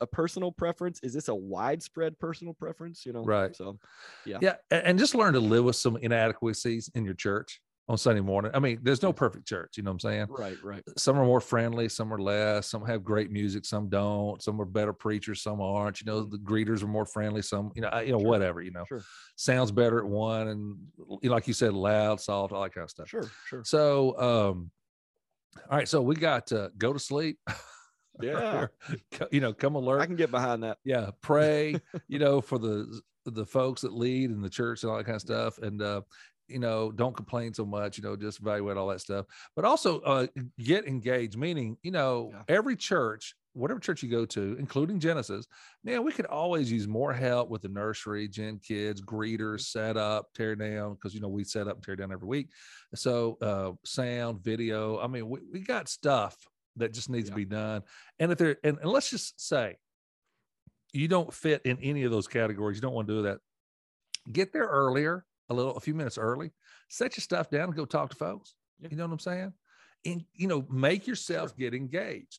a 0.00 0.06
personal 0.06 0.52
preference? 0.52 1.00
Is 1.02 1.12
this 1.12 1.26
a 1.26 1.34
widespread 1.34 2.20
personal 2.20 2.54
preference? 2.54 3.04
You 3.04 3.12
know. 3.12 3.24
Right. 3.24 3.54
So, 3.56 3.80
yeah. 4.24 4.38
Yeah, 4.40 4.54
and 4.70 4.96
just 4.96 5.16
learn 5.16 5.32
to 5.32 5.40
live 5.40 5.64
with 5.64 5.74
some 5.74 5.96
inadequacies 5.96 6.88
in 6.94 7.04
your 7.04 7.14
church 7.14 7.60
on 7.90 7.98
Sunday 7.98 8.20
morning. 8.20 8.52
I 8.54 8.60
mean, 8.60 8.78
there's 8.82 9.02
no 9.02 9.12
perfect 9.12 9.48
church, 9.48 9.76
you 9.76 9.82
know 9.82 9.90
what 9.90 10.04
I'm 10.04 10.10
saying? 10.10 10.26
Right, 10.30 10.56
right. 10.62 10.82
Some 10.96 11.18
are 11.18 11.24
more 11.24 11.40
friendly, 11.40 11.88
some 11.88 12.14
are 12.14 12.20
less, 12.20 12.68
some 12.68 12.86
have 12.86 13.02
great 13.02 13.32
music, 13.32 13.64
some 13.64 13.88
don't, 13.88 14.40
some 14.40 14.60
are 14.60 14.64
better 14.64 14.92
preachers, 14.92 15.42
some 15.42 15.60
aren't. 15.60 16.00
You 16.00 16.06
know, 16.06 16.22
the 16.22 16.38
greeters 16.38 16.84
are 16.84 16.86
more 16.86 17.04
friendly, 17.04 17.42
some, 17.42 17.72
you 17.74 17.82
know, 17.82 17.90
you 17.98 18.12
know, 18.12 18.20
sure. 18.20 18.28
whatever, 18.28 18.62
you 18.62 18.70
know. 18.70 18.84
Sure. 18.86 19.02
Sounds 19.34 19.72
better 19.72 19.98
at 19.98 20.06
one 20.06 20.46
and 20.48 20.76
you 21.20 21.30
know, 21.30 21.34
like 21.34 21.48
you 21.48 21.52
said, 21.52 21.72
loud, 21.74 22.20
soft, 22.20 22.52
all 22.52 22.62
that 22.62 22.72
kind 22.72 22.84
of 22.84 22.90
stuff. 22.90 23.08
Sure, 23.08 23.28
sure. 23.48 23.64
So 23.64 24.16
um, 24.20 24.70
all 25.68 25.78
right, 25.78 25.88
so 25.88 26.00
we 26.00 26.14
got 26.14 26.52
uh, 26.52 26.68
go 26.78 26.92
to 26.92 26.98
sleep. 27.00 27.40
Yeah. 28.22 28.66
you 29.32 29.40
know, 29.40 29.52
come 29.52 29.74
alert. 29.74 30.00
I 30.00 30.06
can 30.06 30.14
get 30.14 30.30
behind 30.30 30.62
that. 30.62 30.78
Yeah. 30.84 31.10
Pray, 31.22 31.74
you 32.06 32.20
know, 32.20 32.40
for 32.40 32.58
the 32.58 33.00
the 33.26 33.44
folks 33.44 33.82
that 33.82 33.92
lead 33.92 34.30
in 34.30 34.40
the 34.40 34.48
church 34.50 34.82
and 34.82 34.90
all 34.90 34.98
that 34.98 35.04
kind 35.04 35.16
of 35.16 35.22
stuff. 35.22 35.58
And 35.58 35.82
uh, 35.82 36.02
you 36.50 36.58
know, 36.58 36.90
don't 36.92 37.16
complain 37.16 37.54
so 37.54 37.64
much, 37.64 37.96
you 37.96 38.04
know, 38.04 38.16
just 38.16 38.40
evaluate 38.40 38.76
all 38.76 38.88
that 38.88 39.00
stuff, 39.00 39.26
but 39.56 39.64
also 39.64 40.00
uh, 40.00 40.26
get 40.58 40.86
engaged, 40.86 41.36
meaning, 41.36 41.76
you 41.82 41.90
know, 41.90 42.30
yeah. 42.32 42.42
every 42.48 42.76
church, 42.76 43.34
whatever 43.52 43.80
church 43.80 44.02
you 44.02 44.08
go 44.08 44.24
to, 44.24 44.56
including 44.58 45.00
Genesis, 45.00 45.46
man, 45.84 46.04
we 46.04 46.12
could 46.12 46.26
always 46.26 46.70
use 46.70 46.86
more 46.86 47.12
help 47.12 47.48
with 47.48 47.62
the 47.62 47.68
nursery, 47.68 48.28
gen 48.28 48.58
kids, 48.58 49.00
greeters, 49.00 49.38
mm-hmm. 49.38 49.78
set 49.78 49.96
up, 49.96 50.32
tear 50.34 50.54
down, 50.56 50.94
because, 50.94 51.14
you 51.14 51.20
know, 51.20 51.28
we 51.28 51.44
set 51.44 51.68
up 51.68 51.76
and 51.76 51.84
tear 51.84 51.96
down 51.96 52.12
every 52.12 52.28
week. 52.28 52.48
So, 52.94 53.38
uh, 53.40 53.72
sound, 53.84 54.42
video, 54.42 55.00
I 55.00 55.06
mean, 55.06 55.28
we, 55.28 55.40
we 55.52 55.60
got 55.60 55.88
stuff 55.88 56.36
that 56.76 56.92
just 56.92 57.10
needs 57.10 57.28
yeah. 57.28 57.34
to 57.34 57.36
be 57.36 57.44
done. 57.44 57.82
And 58.18 58.32
if 58.32 58.38
there, 58.38 58.56
and, 58.62 58.78
and 58.78 58.90
let's 58.90 59.10
just 59.10 59.40
say 59.40 59.76
you 60.92 61.08
don't 61.08 61.32
fit 61.32 61.62
in 61.64 61.78
any 61.78 62.04
of 62.04 62.10
those 62.10 62.28
categories, 62.28 62.76
you 62.76 62.82
don't 62.82 62.94
want 62.94 63.08
to 63.08 63.14
do 63.14 63.22
that, 63.22 63.38
get 64.30 64.52
there 64.52 64.66
earlier 64.66 65.24
a 65.50 65.54
little, 65.54 65.76
a 65.76 65.80
few 65.80 65.94
minutes 65.94 66.16
early, 66.18 66.52
set 66.88 67.16
your 67.16 67.22
stuff 67.22 67.50
down 67.50 67.64
and 67.64 67.76
go 67.76 67.84
talk 67.84 68.10
to 68.10 68.16
folks. 68.16 68.54
Yeah. 68.80 68.88
You 68.90 68.96
know 68.96 69.04
what 69.06 69.12
I'm 69.12 69.18
saying? 69.18 69.52
And, 70.06 70.24
you 70.34 70.46
know, 70.48 70.64
make 70.70 71.06
yourself 71.06 71.50
sure. 71.50 71.56
get 71.58 71.74
engaged. 71.74 72.38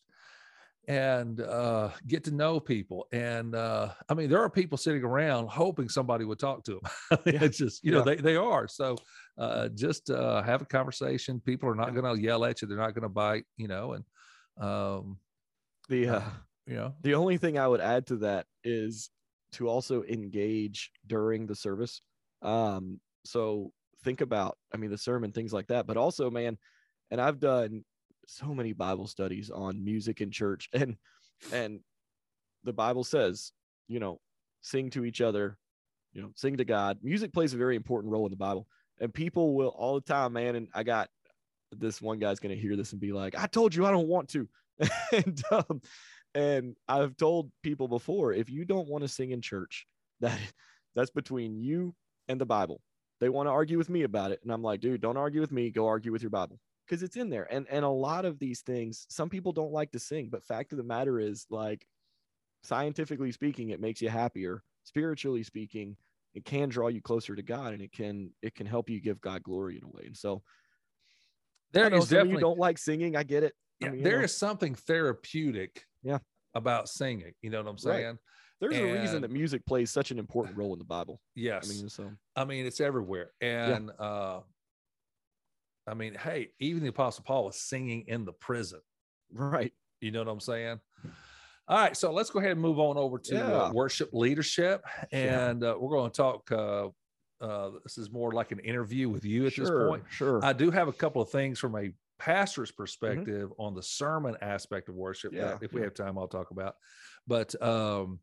and 0.88 1.40
uh, 1.42 1.90
get 2.08 2.24
to 2.24 2.32
know 2.32 2.60
people. 2.60 3.08
And 3.12 3.54
uh, 3.54 3.90
I 4.10 4.16
mean, 4.16 4.30
there 4.32 4.42
are 4.42 4.50
people 4.50 4.78
sitting 4.80 5.04
around 5.04 5.50
hoping 5.50 5.90
somebody 5.90 6.26
would 6.26 6.40
talk 6.40 6.64
to 6.66 6.82
them. 7.12 7.20
It's 7.28 7.58
just, 7.60 7.84
you 7.84 7.92
know, 7.92 8.00
Yeah. 8.00 8.04
they, 8.06 8.16
they 8.16 8.36
are. 8.36 8.68
So 8.68 8.96
uh, 9.38 9.70
just 9.70 10.10
uh, 10.10 10.42
have 10.42 10.64
a 10.64 10.66
conversation. 10.66 11.40
People 11.40 11.70
are 11.70 11.76
not 11.76 11.90
Yeah. 11.94 12.02
going 12.02 12.16
to 12.16 12.22
yell 12.22 12.44
at 12.46 12.62
you. 12.62 12.68
They're 12.68 12.78
not 12.78 12.96
going 12.96 13.04
to 13.04 13.10
bite, 13.10 13.46
you 13.58 13.68
know, 13.68 13.94
and, 13.94 14.04
um, 14.58 15.18
The 15.88 16.08
uh, 16.10 16.22
you 16.66 16.76
know, 16.76 16.96
the 17.02 17.14
only 17.14 17.38
thing 17.38 17.60
I 17.60 17.68
would 17.68 17.82
add 17.82 18.08
to 18.08 18.16
that 18.18 18.46
is 18.64 19.10
to 19.54 19.68
also 19.68 20.04
engage 20.04 20.92
during 21.06 21.46
the 21.46 21.56
service. 21.56 22.02
Um, 22.42 23.00
so 23.24 23.72
think 24.04 24.22
about, 24.22 24.58
I 24.74 24.78
mean, 24.78 24.92
the 24.92 24.98
sermon, 24.98 25.32
things 25.32 25.54
like 25.54 25.68
that, 25.68 25.88
but 25.88 25.98
also, 25.98 26.30
man, 26.30 26.58
and 27.10 27.22
I've 27.22 27.40
done 27.40 27.84
so 28.28 28.54
many 28.54 28.74
Bible 28.74 29.08
studies 29.08 29.50
on 29.50 29.84
music 29.84 30.22
in 30.22 30.32
church, 30.32 30.70
and 30.74 30.96
and 31.52 31.80
the 32.64 32.74
Bible 32.74 33.04
says, 33.04 33.52
you 33.88 34.00
know, 34.00 34.20
sing 34.62 34.90
to 34.92 35.06
each 35.06 35.22
other, 35.22 35.58
you 36.14 36.22
know, 36.22 36.32
sing 36.36 36.58
to 36.58 36.66
God. 36.66 37.00
Music 37.02 37.34
plays 37.34 37.54
a 37.54 37.58
very 37.58 37.76
important 37.76 38.14
role 38.14 38.26
in 38.26 38.32
the 38.32 38.38
Bible, 38.38 38.68
and 39.00 39.14
people 39.14 39.56
will 39.56 39.70
all 39.70 39.96
the 39.96 40.02
time, 40.02 40.34
man. 40.34 40.56
And 40.56 40.68
I 40.74 40.84
got 40.84 41.10
this 41.72 42.02
one 42.02 42.20
guy's 42.20 42.40
gonna 42.40 42.56
hear 42.56 42.76
this 42.76 42.92
and 42.92 43.02
be 43.02 43.14
like, 43.14 43.36
"I 43.38 43.48
told 43.48 43.76
you 43.76 43.86
I 43.86 43.92
don't 43.92 44.08
want 44.08 44.30
to," 44.30 44.48
and 45.12 45.42
um, 45.52 45.82
and 46.34 46.76
I've 46.88 47.18
told 47.18 47.52
people 47.64 47.88
before, 47.88 48.34
if 48.34 48.50
you 48.50 48.66
don't 48.66 48.88
want 48.88 49.04
to 49.04 49.08
sing 49.08 49.32
in 49.32 49.42
church, 49.42 49.86
that 50.22 50.40
that's 50.96 51.12
between 51.12 51.58
you 51.58 51.96
and 52.32 52.42
the 52.42 52.46
Bible. 52.46 52.82
They 53.20 53.30
want 53.30 53.48
to 53.48 53.52
argue 53.52 53.78
with 53.78 53.90
me 53.90 54.02
about 54.04 54.32
it, 54.32 54.40
and 54.42 54.52
I'm 54.52 54.64
like, 54.64 54.80
dude, 54.80 55.02
don't 55.02 55.18
argue 55.18 55.42
with 55.42 55.52
me. 55.52 55.70
Go 55.70 55.86
argue 55.88 56.12
with 56.12 56.24
your 56.24 56.32
Bible 56.32 56.60
because 56.88 57.04
it's 57.04 57.18
in 57.18 57.30
there. 57.30 57.48
And 57.54 57.68
and 57.70 57.86
a 57.86 57.90
lot 57.90 58.26
of 58.26 58.40
these 58.40 58.62
things, 58.62 59.06
some 59.10 59.30
people 59.30 59.52
don't 59.52 59.72
like 59.72 59.92
to 59.92 60.00
sing, 60.00 60.30
but 60.30 60.44
fact 60.44 60.72
of 60.72 60.78
the 60.78 60.84
matter 60.84 61.20
is, 61.20 61.46
like, 61.52 61.86
scientifically 62.64 63.32
speaking, 63.32 63.70
it 63.70 63.80
makes 63.80 64.02
you 64.02 64.10
happier. 64.10 64.64
Spiritually 64.84 65.44
speaking, 65.44 65.96
it 66.34 66.44
can 66.46 66.70
draw 66.70 66.88
you 66.88 67.02
closer 67.02 67.36
to 67.36 67.44
God, 67.44 67.74
and 67.74 67.82
it 67.84 67.92
can 67.92 68.32
it 68.42 68.56
can 68.56 68.66
help 68.66 68.90
you 68.90 69.00
give 69.00 69.22
God 69.22 69.44
glory 69.44 69.78
in 69.78 69.84
a 69.84 69.88
way. 69.88 70.04
And 70.08 70.18
so, 70.18 70.42
there 71.74 71.90
know 71.92 71.98
is 71.98 72.10
definitely 72.10 72.32
you 72.32 72.38
don't 72.40 72.58
like 72.60 72.80
singing. 72.80 73.16
I 73.16 73.24
get 73.24 73.44
it. 73.44 73.54
I 73.84 73.90
mean, 73.90 74.04
there 74.04 74.18
know, 74.18 74.24
is 74.24 74.36
something 74.36 74.74
therapeutic 74.74 75.86
Yeah. 76.02 76.20
about 76.56 76.90
singing. 76.90 77.34
You 77.42 77.52
know 77.52 77.62
what 77.62 77.70
I'm 77.70 77.78
Right. 77.88 78.08
There's 78.62 78.78
a 78.78 79.02
reason 79.02 79.22
that 79.24 79.32
music 79.32 79.66
plays 79.66 79.92
such 79.92 80.12
an 80.12 80.20
important 80.20 80.58
role 80.58 80.72
in 80.72 80.80
the 80.80 80.86
Bible. 80.86 81.20
Yes. 81.36 81.70
I 81.70 81.74
mean, 81.74 81.90
so 81.90 82.12
I 82.36 82.46
mean, 82.46 82.66
it's 82.66 82.80
everywhere. 82.80 83.32
And 83.42 83.92
uh 84.00 84.40
I 85.88 85.96
mean, 85.96 86.14
hey, 86.14 86.50
even 86.60 86.84
the 86.84 86.90
apostle 86.90 87.24
Paul 87.26 87.46
was 87.46 87.60
singing 87.60 88.06
in 88.08 88.24
the 88.24 88.34
prison. 88.34 88.80
right. 89.34 89.74
You 90.00 90.12
know 90.12 90.20
what 90.20 90.32
I'm 90.32 90.40
saying? 90.40 90.80
All 91.68 91.78
right, 91.78 91.96
so 91.96 92.12
let's 92.12 92.30
go 92.30 92.40
ahead 92.40 92.52
and 92.52 92.62
move 92.62 92.80
on 92.80 92.98
over 92.98 93.18
to 93.18 93.66
uh, 93.66 93.72
worship 93.72 94.10
leadership, 94.14 94.84
Yeah. 95.12 95.50
and 95.50 95.64
uh, 95.64 95.76
we're 95.80 95.92
going 95.92 96.12
to 96.12 96.18
talk. 96.18 96.52
Uh, 96.52 96.90
uh, 97.40 97.72
this 97.84 97.98
is 97.98 98.12
more 98.12 98.32
like 98.34 98.52
an 98.52 98.60
interview 98.60 99.10
with 99.10 99.24
you 99.24 99.46
at 99.46 99.54
sure, 99.54 99.66
this 99.66 99.90
point. 99.90 100.04
Sure. 100.10 100.44
I 100.44 100.54
do 100.54 100.70
have 100.70 100.88
a 100.88 100.94
couple 100.94 101.22
of 101.22 101.30
things 101.30 101.60
from 101.60 101.76
a 101.76 101.92
pastor's 102.20 102.72
perspective 102.72 103.52
on 103.58 103.74
the 103.74 103.82
sermon 103.82 104.36
aspect 104.42 104.90
of 104.90 104.96
worship. 104.96 105.32
Mm-hmm. 105.32 105.42
Yeah, 105.42 105.52
that 105.54 105.64
if 105.64 105.74
we 105.74 105.82
yeah. 105.82 105.86
have 105.86 105.94
time, 105.94 106.18
I'll 106.18 106.28
talk 106.28 106.52
about. 106.52 106.76
But 107.26 107.60
um, 107.64 108.20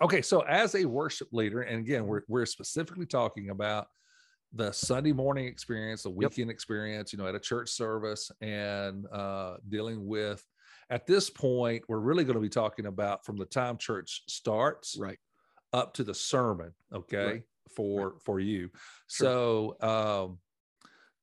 okay, 0.00 0.22
so 0.22 0.40
as 0.40 0.74
a 0.74 0.84
worship 0.84 1.28
leader, 1.32 1.62
and 1.62 1.78
again, 1.80 2.06
we're 2.06 2.22
we're 2.28 2.46
specifically 2.46 3.06
talking 3.06 3.50
about 3.50 3.86
the 4.52 4.72
Sunday 4.72 5.12
morning 5.12 5.46
experience, 5.46 6.02
the 6.02 6.10
weekend 6.10 6.50
experience, 6.50 7.12
you 7.12 7.18
know, 7.18 7.26
at 7.26 7.34
a 7.34 7.40
church 7.40 7.70
service, 7.70 8.30
and 8.40 9.06
uh, 9.12 9.56
dealing 9.68 10.06
with. 10.06 10.44
At 10.90 11.06
this 11.06 11.30
point, 11.30 11.84
we're 11.88 12.00
really 12.00 12.24
going 12.24 12.34
to 12.34 12.40
be 12.40 12.48
talking 12.48 12.86
about 12.86 13.24
from 13.24 13.36
the 13.36 13.44
time 13.44 13.76
church 13.78 14.22
starts 14.26 14.96
right. 14.98 15.18
up 15.72 15.94
to 15.94 16.04
the 16.04 16.14
sermon 16.14 16.72
okay 16.92 17.24
Right. 17.24 17.42
for 17.76 18.16
for 18.24 18.40
you 18.40 18.70
Sure. 19.08 19.76
so 19.78 19.88
um 19.88 20.38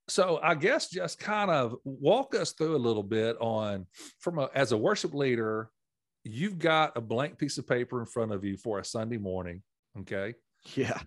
so 0.08 0.40
i 0.42 0.56
guess 0.56 0.90
just 0.90 1.20
kind 1.20 1.52
of 1.52 1.76
walk 1.84 2.34
us 2.34 2.54
through 2.54 2.78
a 2.78 2.78
little 2.78 3.04
bit 3.04 3.36
on 3.42 3.86
from 4.20 4.40
a 4.40 4.50
as 4.56 4.72
a 4.72 4.78
worship 4.78 5.14
leader 5.14 5.70
you've 6.32 6.58
got 6.60 6.96
a 6.98 7.02
blank 7.02 7.38
piece 7.38 7.58
of 7.58 7.68
paper 7.68 8.00
in 8.00 8.06
front 8.06 8.32
of 8.32 8.44
you 8.44 8.58
for 8.58 8.80
a 8.80 8.86
sunday 8.86 9.18
morning 9.18 9.62
okay 10.00 10.34
Yeah. 10.76 11.00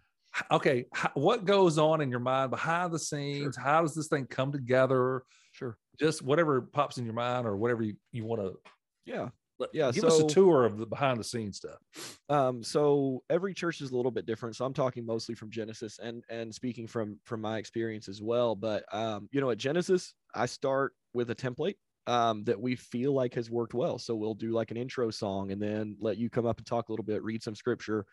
Okay 0.50 0.84
what 1.14 1.44
goes 1.44 1.76
on 1.78 2.00
in 2.00 2.10
your 2.10 2.20
mind 2.20 2.50
behind 2.50 2.92
the 2.92 2.98
scenes 2.98 3.56
how 3.56 3.82
does 3.82 3.94
this 3.94 4.08
thing 4.08 4.26
come 4.26 4.52
together 4.52 5.24
Sure. 5.52 5.76
just 5.98 6.22
whatever 6.22 6.62
pops 6.62 6.98
in 6.98 7.04
your 7.04 7.14
mind 7.14 7.46
or 7.46 7.56
whatever 7.56 7.82
you, 7.82 7.94
you 8.12 8.24
want 8.24 8.40
to 8.40 8.56
Yeah. 9.04 9.30
Yeah, 9.74 9.92
give 9.92 10.04
us 10.04 10.18
a 10.18 10.26
tour 10.26 10.64
of 10.64 10.78
the 10.78 10.86
behind 10.86 11.20
the 11.20 11.24
scenes 11.24 11.58
stuff 11.58 12.18
Um, 12.30 12.62
so 12.62 13.22
every 13.28 13.52
church 13.52 13.82
is 13.82 13.90
a 13.90 13.96
little 13.96 14.10
bit 14.12 14.24
different. 14.24 14.56
So 14.56 14.64
I'm 14.64 14.72
talking 14.72 15.04
mostly 15.04 15.34
from 15.34 15.50
Genesis 15.50 15.98
and 15.98 16.24
and 16.30 16.54
speaking 16.54 16.86
from 16.86 17.18
from 17.24 17.42
my 17.42 17.58
experience 17.58 18.08
as 18.08 18.22
well. 18.22 18.54
But 18.54 18.84
um, 18.94 19.28
you 19.32 19.40
know, 19.42 19.50
at 19.50 19.58
Genesis, 19.58 20.14
I 20.34 20.46
start 20.46 20.94
with 21.12 21.28
a 21.30 21.34
template 21.34 21.74
um 22.06 22.44
that 22.44 22.60
we 22.60 22.76
feel 22.76 23.12
like 23.12 23.34
has 23.34 23.50
worked 23.50 23.74
well. 23.74 23.98
So 23.98 24.14
we'll 24.14 24.34
do 24.34 24.52
like 24.52 24.70
an 24.70 24.76
intro 24.76 25.10
song 25.10 25.52
and 25.52 25.60
then 25.60 25.96
let 26.00 26.16
you 26.16 26.30
come 26.30 26.46
up 26.46 26.58
and 26.58 26.66
talk 26.66 26.88
a 26.88 26.92
little 26.92 27.04
bit, 27.04 27.22
read 27.22 27.42
some 27.42 27.54
scripture. 27.54 28.06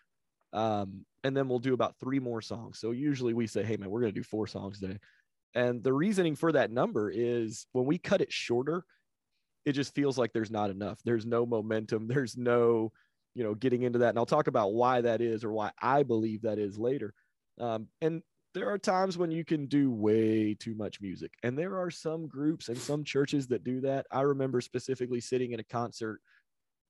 Um, 0.54 1.06
and 1.24 1.36
then 1.36 1.48
we'll 1.48 1.60
do 1.60 1.74
about 1.74 1.96
three 2.00 2.20
more 2.20 2.42
songs. 2.42 2.80
So 2.80 2.92
usually 2.92 3.34
we 3.34 3.48
say, 3.48 3.64
hey 3.64 3.78
man, 3.78 3.90
we're 3.90 4.02
gonna 4.02 4.12
do 4.12 4.24
four 4.24 4.48
songs 4.48 4.80
today. 4.80 4.98
And 5.56 5.84
the 5.84 5.94
reasoning 5.94 6.36
for 6.36 6.52
that 6.52 6.72
number 6.72 7.10
is 7.10 7.66
when 7.72 7.86
we 7.86 7.98
cut 7.98 8.22
it 8.22 8.32
shorter, 8.32 8.84
it 9.66 9.74
just 9.74 9.94
feels 9.96 10.18
like 10.18 10.32
there's 10.32 10.52
not 10.52 10.70
enough. 10.70 11.00
There's 11.04 11.26
no 11.26 11.46
momentum. 11.46 12.08
There's 12.08 12.38
no, 12.38 12.92
you 13.36 13.44
know, 13.44 13.54
getting 13.54 13.84
into 13.84 14.00
that. 14.00 14.10
And 14.10 14.18
I'll 14.18 14.26
talk 14.26 14.48
about 14.48 14.74
why 14.74 15.02
that 15.02 15.20
is 15.22 15.44
or 15.44 15.52
why 15.52 15.72
I 15.82 16.04
believe 16.04 16.44
that 16.44 16.58
is 16.58 16.78
later. 16.78 17.14
Um, 17.60 17.88
and 18.02 18.22
there 18.58 18.72
are 18.72 18.78
times 18.80 19.20
when 19.20 19.30
you 19.30 19.46
can 19.46 19.68
do 19.68 19.92
way 19.92 20.56
too 20.56 20.74
much 20.74 21.00
music. 21.00 21.32
And 21.44 21.56
there 21.56 21.80
are 21.80 21.92
some 21.92 22.28
groups 22.28 22.70
and 22.70 22.78
some 22.78 23.04
churches 23.04 23.46
that 23.48 23.64
do 23.64 23.82
that. 23.82 24.08
I 24.12 24.22
remember 24.22 24.62
specifically 24.62 25.22
sitting 25.22 25.52
in 25.52 25.60
a 25.60 25.64
concert, 25.64 26.22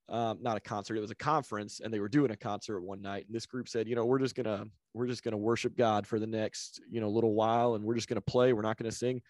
um, 0.07 0.37
not 0.41 0.55
a 0.55 0.61
concert, 0.61 0.95
it 0.95 1.01
was 1.01 1.11
a 1.11 1.15
conference, 1.15 1.81
and 1.81 1.93
they 1.93 1.99
were 1.99 2.07
doing 2.07 2.31
a 2.31 2.37
concert 2.37 2.79
one 2.79 3.01
night. 3.01 3.25
And 3.25 3.35
this 3.35 3.45
group 3.45 3.67
said, 3.67 3.85
you 3.85 3.95
know, 3.95 4.05
we're 4.05 4.19
just 4.19 4.33
gonna 4.33 4.65
we're 4.93 5.07
just 5.07 5.23
gonna 5.23 5.37
worship 5.37 5.75
God 5.75 6.07
for 6.07 6.19
the 6.19 6.27
next, 6.27 6.79
you 6.89 7.01
know, 7.01 7.09
little 7.09 7.33
while, 7.33 7.75
and 7.75 7.83
we're 7.83 7.95
just 7.95 8.07
gonna 8.07 8.21
play. 8.21 8.53
We're 8.53 8.61
not 8.61 8.77
gonna 8.77 8.89
sing. 8.89 9.21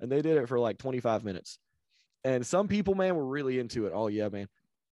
And 0.00 0.12
they 0.12 0.20
did 0.20 0.36
it 0.36 0.46
for 0.46 0.58
like 0.58 0.76
25 0.76 1.24
minutes. 1.24 1.58
And 2.22 2.46
some 2.46 2.68
people, 2.68 2.94
man, 2.94 3.16
were 3.16 3.26
really 3.26 3.58
into 3.58 3.86
it. 3.86 3.92
Oh 3.94 4.08
yeah, 4.08 4.28
man. 4.28 4.46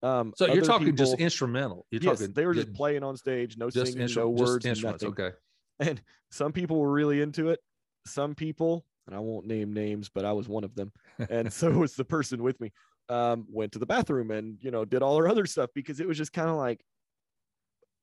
Um, 0.02 0.32
so 0.36 0.46
you're 0.46 0.64
talking 0.64 0.94
just 0.96 1.18
instrumental 1.18 1.84
you're 1.90 2.00
yes, 2.00 2.20
talking 2.20 2.32
they 2.32 2.46
were 2.46 2.54
just 2.54 2.68
ju- 2.68 2.74
playing 2.74 3.02
on 3.02 3.16
stage, 3.16 3.58
no 3.58 3.68
singing, 3.68 4.08
no 4.14 4.30
words, 4.30 4.64
instruments. 4.64 5.02
nothing. 5.02 5.08
Okay. 5.08 5.36
And 5.80 6.02
some 6.30 6.52
people 6.52 6.78
were 6.78 6.90
really 6.90 7.20
into 7.20 7.50
it. 7.50 7.60
Some 8.06 8.34
people, 8.34 8.84
and 9.06 9.14
I 9.14 9.20
won't 9.20 9.46
name 9.46 9.72
names, 9.72 10.08
but 10.08 10.24
I 10.24 10.32
was 10.32 10.48
one 10.48 10.64
of 10.64 10.74
them. 10.74 10.92
And 11.30 11.52
so 11.52 11.70
was 11.70 11.94
the 11.94 12.04
person 12.04 12.42
with 12.42 12.60
me. 12.60 12.72
Um, 13.08 13.46
went 13.48 13.72
to 13.72 13.78
the 13.78 13.86
bathroom 13.86 14.30
and 14.30 14.58
you 14.60 14.70
know 14.70 14.84
did 14.84 15.02
all 15.02 15.16
our 15.16 15.28
other 15.28 15.46
stuff 15.46 15.70
because 15.74 15.98
it 15.98 16.06
was 16.06 16.18
just 16.18 16.32
kind 16.34 16.50
of 16.50 16.56
like, 16.56 16.84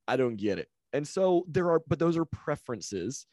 I 0.08 0.16
don't 0.16 0.36
get 0.36 0.58
it. 0.58 0.68
And 0.92 1.06
so 1.06 1.44
there 1.48 1.70
are, 1.70 1.80
but 1.86 1.98
those 1.98 2.16
are 2.16 2.24
preferences, 2.24 3.26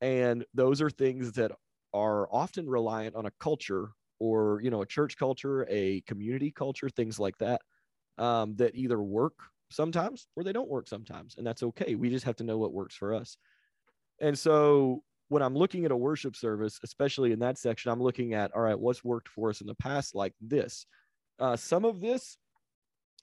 and 0.00 0.44
those 0.54 0.80
are 0.82 0.90
things 0.90 1.32
that 1.32 1.52
are 1.92 2.28
often 2.32 2.68
reliant 2.68 3.14
on 3.16 3.26
a 3.26 3.32
culture 3.40 3.90
or 4.20 4.60
you 4.62 4.70
know 4.70 4.82
a 4.82 4.86
church 4.86 5.16
culture, 5.18 5.66
a 5.70 6.00
community 6.02 6.50
culture, 6.50 6.88
things 6.88 7.18
like 7.18 7.38
that, 7.38 7.60
um, 8.18 8.56
that 8.56 8.74
either 8.74 9.00
work 9.02 9.34
sometimes 9.70 10.28
or 10.36 10.44
they 10.44 10.52
don't 10.52 10.68
work 10.68 10.88
sometimes, 10.88 11.36
and 11.36 11.46
that's 11.46 11.62
okay. 11.62 11.94
We 11.94 12.10
just 12.10 12.24
have 12.26 12.36
to 12.36 12.44
know 12.44 12.58
what 12.58 12.72
works 12.72 12.94
for 12.96 13.14
us. 13.14 13.36
And 14.20 14.38
so 14.38 15.02
when 15.28 15.42
I'm 15.42 15.56
looking 15.56 15.84
at 15.84 15.90
a 15.90 15.96
worship 15.96 16.36
service, 16.36 16.78
especially 16.84 17.32
in 17.32 17.38
that 17.40 17.58
section, 17.58 17.90
I'm 17.90 18.02
looking 18.02 18.34
at 18.34 18.52
all 18.54 18.62
right, 18.62 18.78
what's 18.78 19.04
worked 19.04 19.28
for 19.28 19.50
us 19.50 19.60
in 19.60 19.66
the 19.66 19.74
past, 19.74 20.14
like 20.14 20.34
this. 20.40 20.86
Uh, 21.38 21.56
some 21.56 21.84
of 21.84 22.00
this 22.00 22.36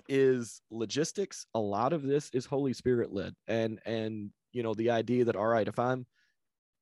is 0.09 0.61
logistics. 0.69 1.45
A 1.53 1.59
lot 1.59 1.93
of 1.93 2.03
this 2.03 2.29
is 2.33 2.45
Holy 2.45 2.73
Spirit 2.73 3.13
led, 3.13 3.33
and 3.47 3.79
and 3.85 4.31
you 4.51 4.63
know 4.63 4.73
the 4.73 4.89
idea 4.89 5.25
that 5.25 5.35
all 5.35 5.47
right, 5.47 5.67
if 5.67 5.79
I'm 5.79 6.05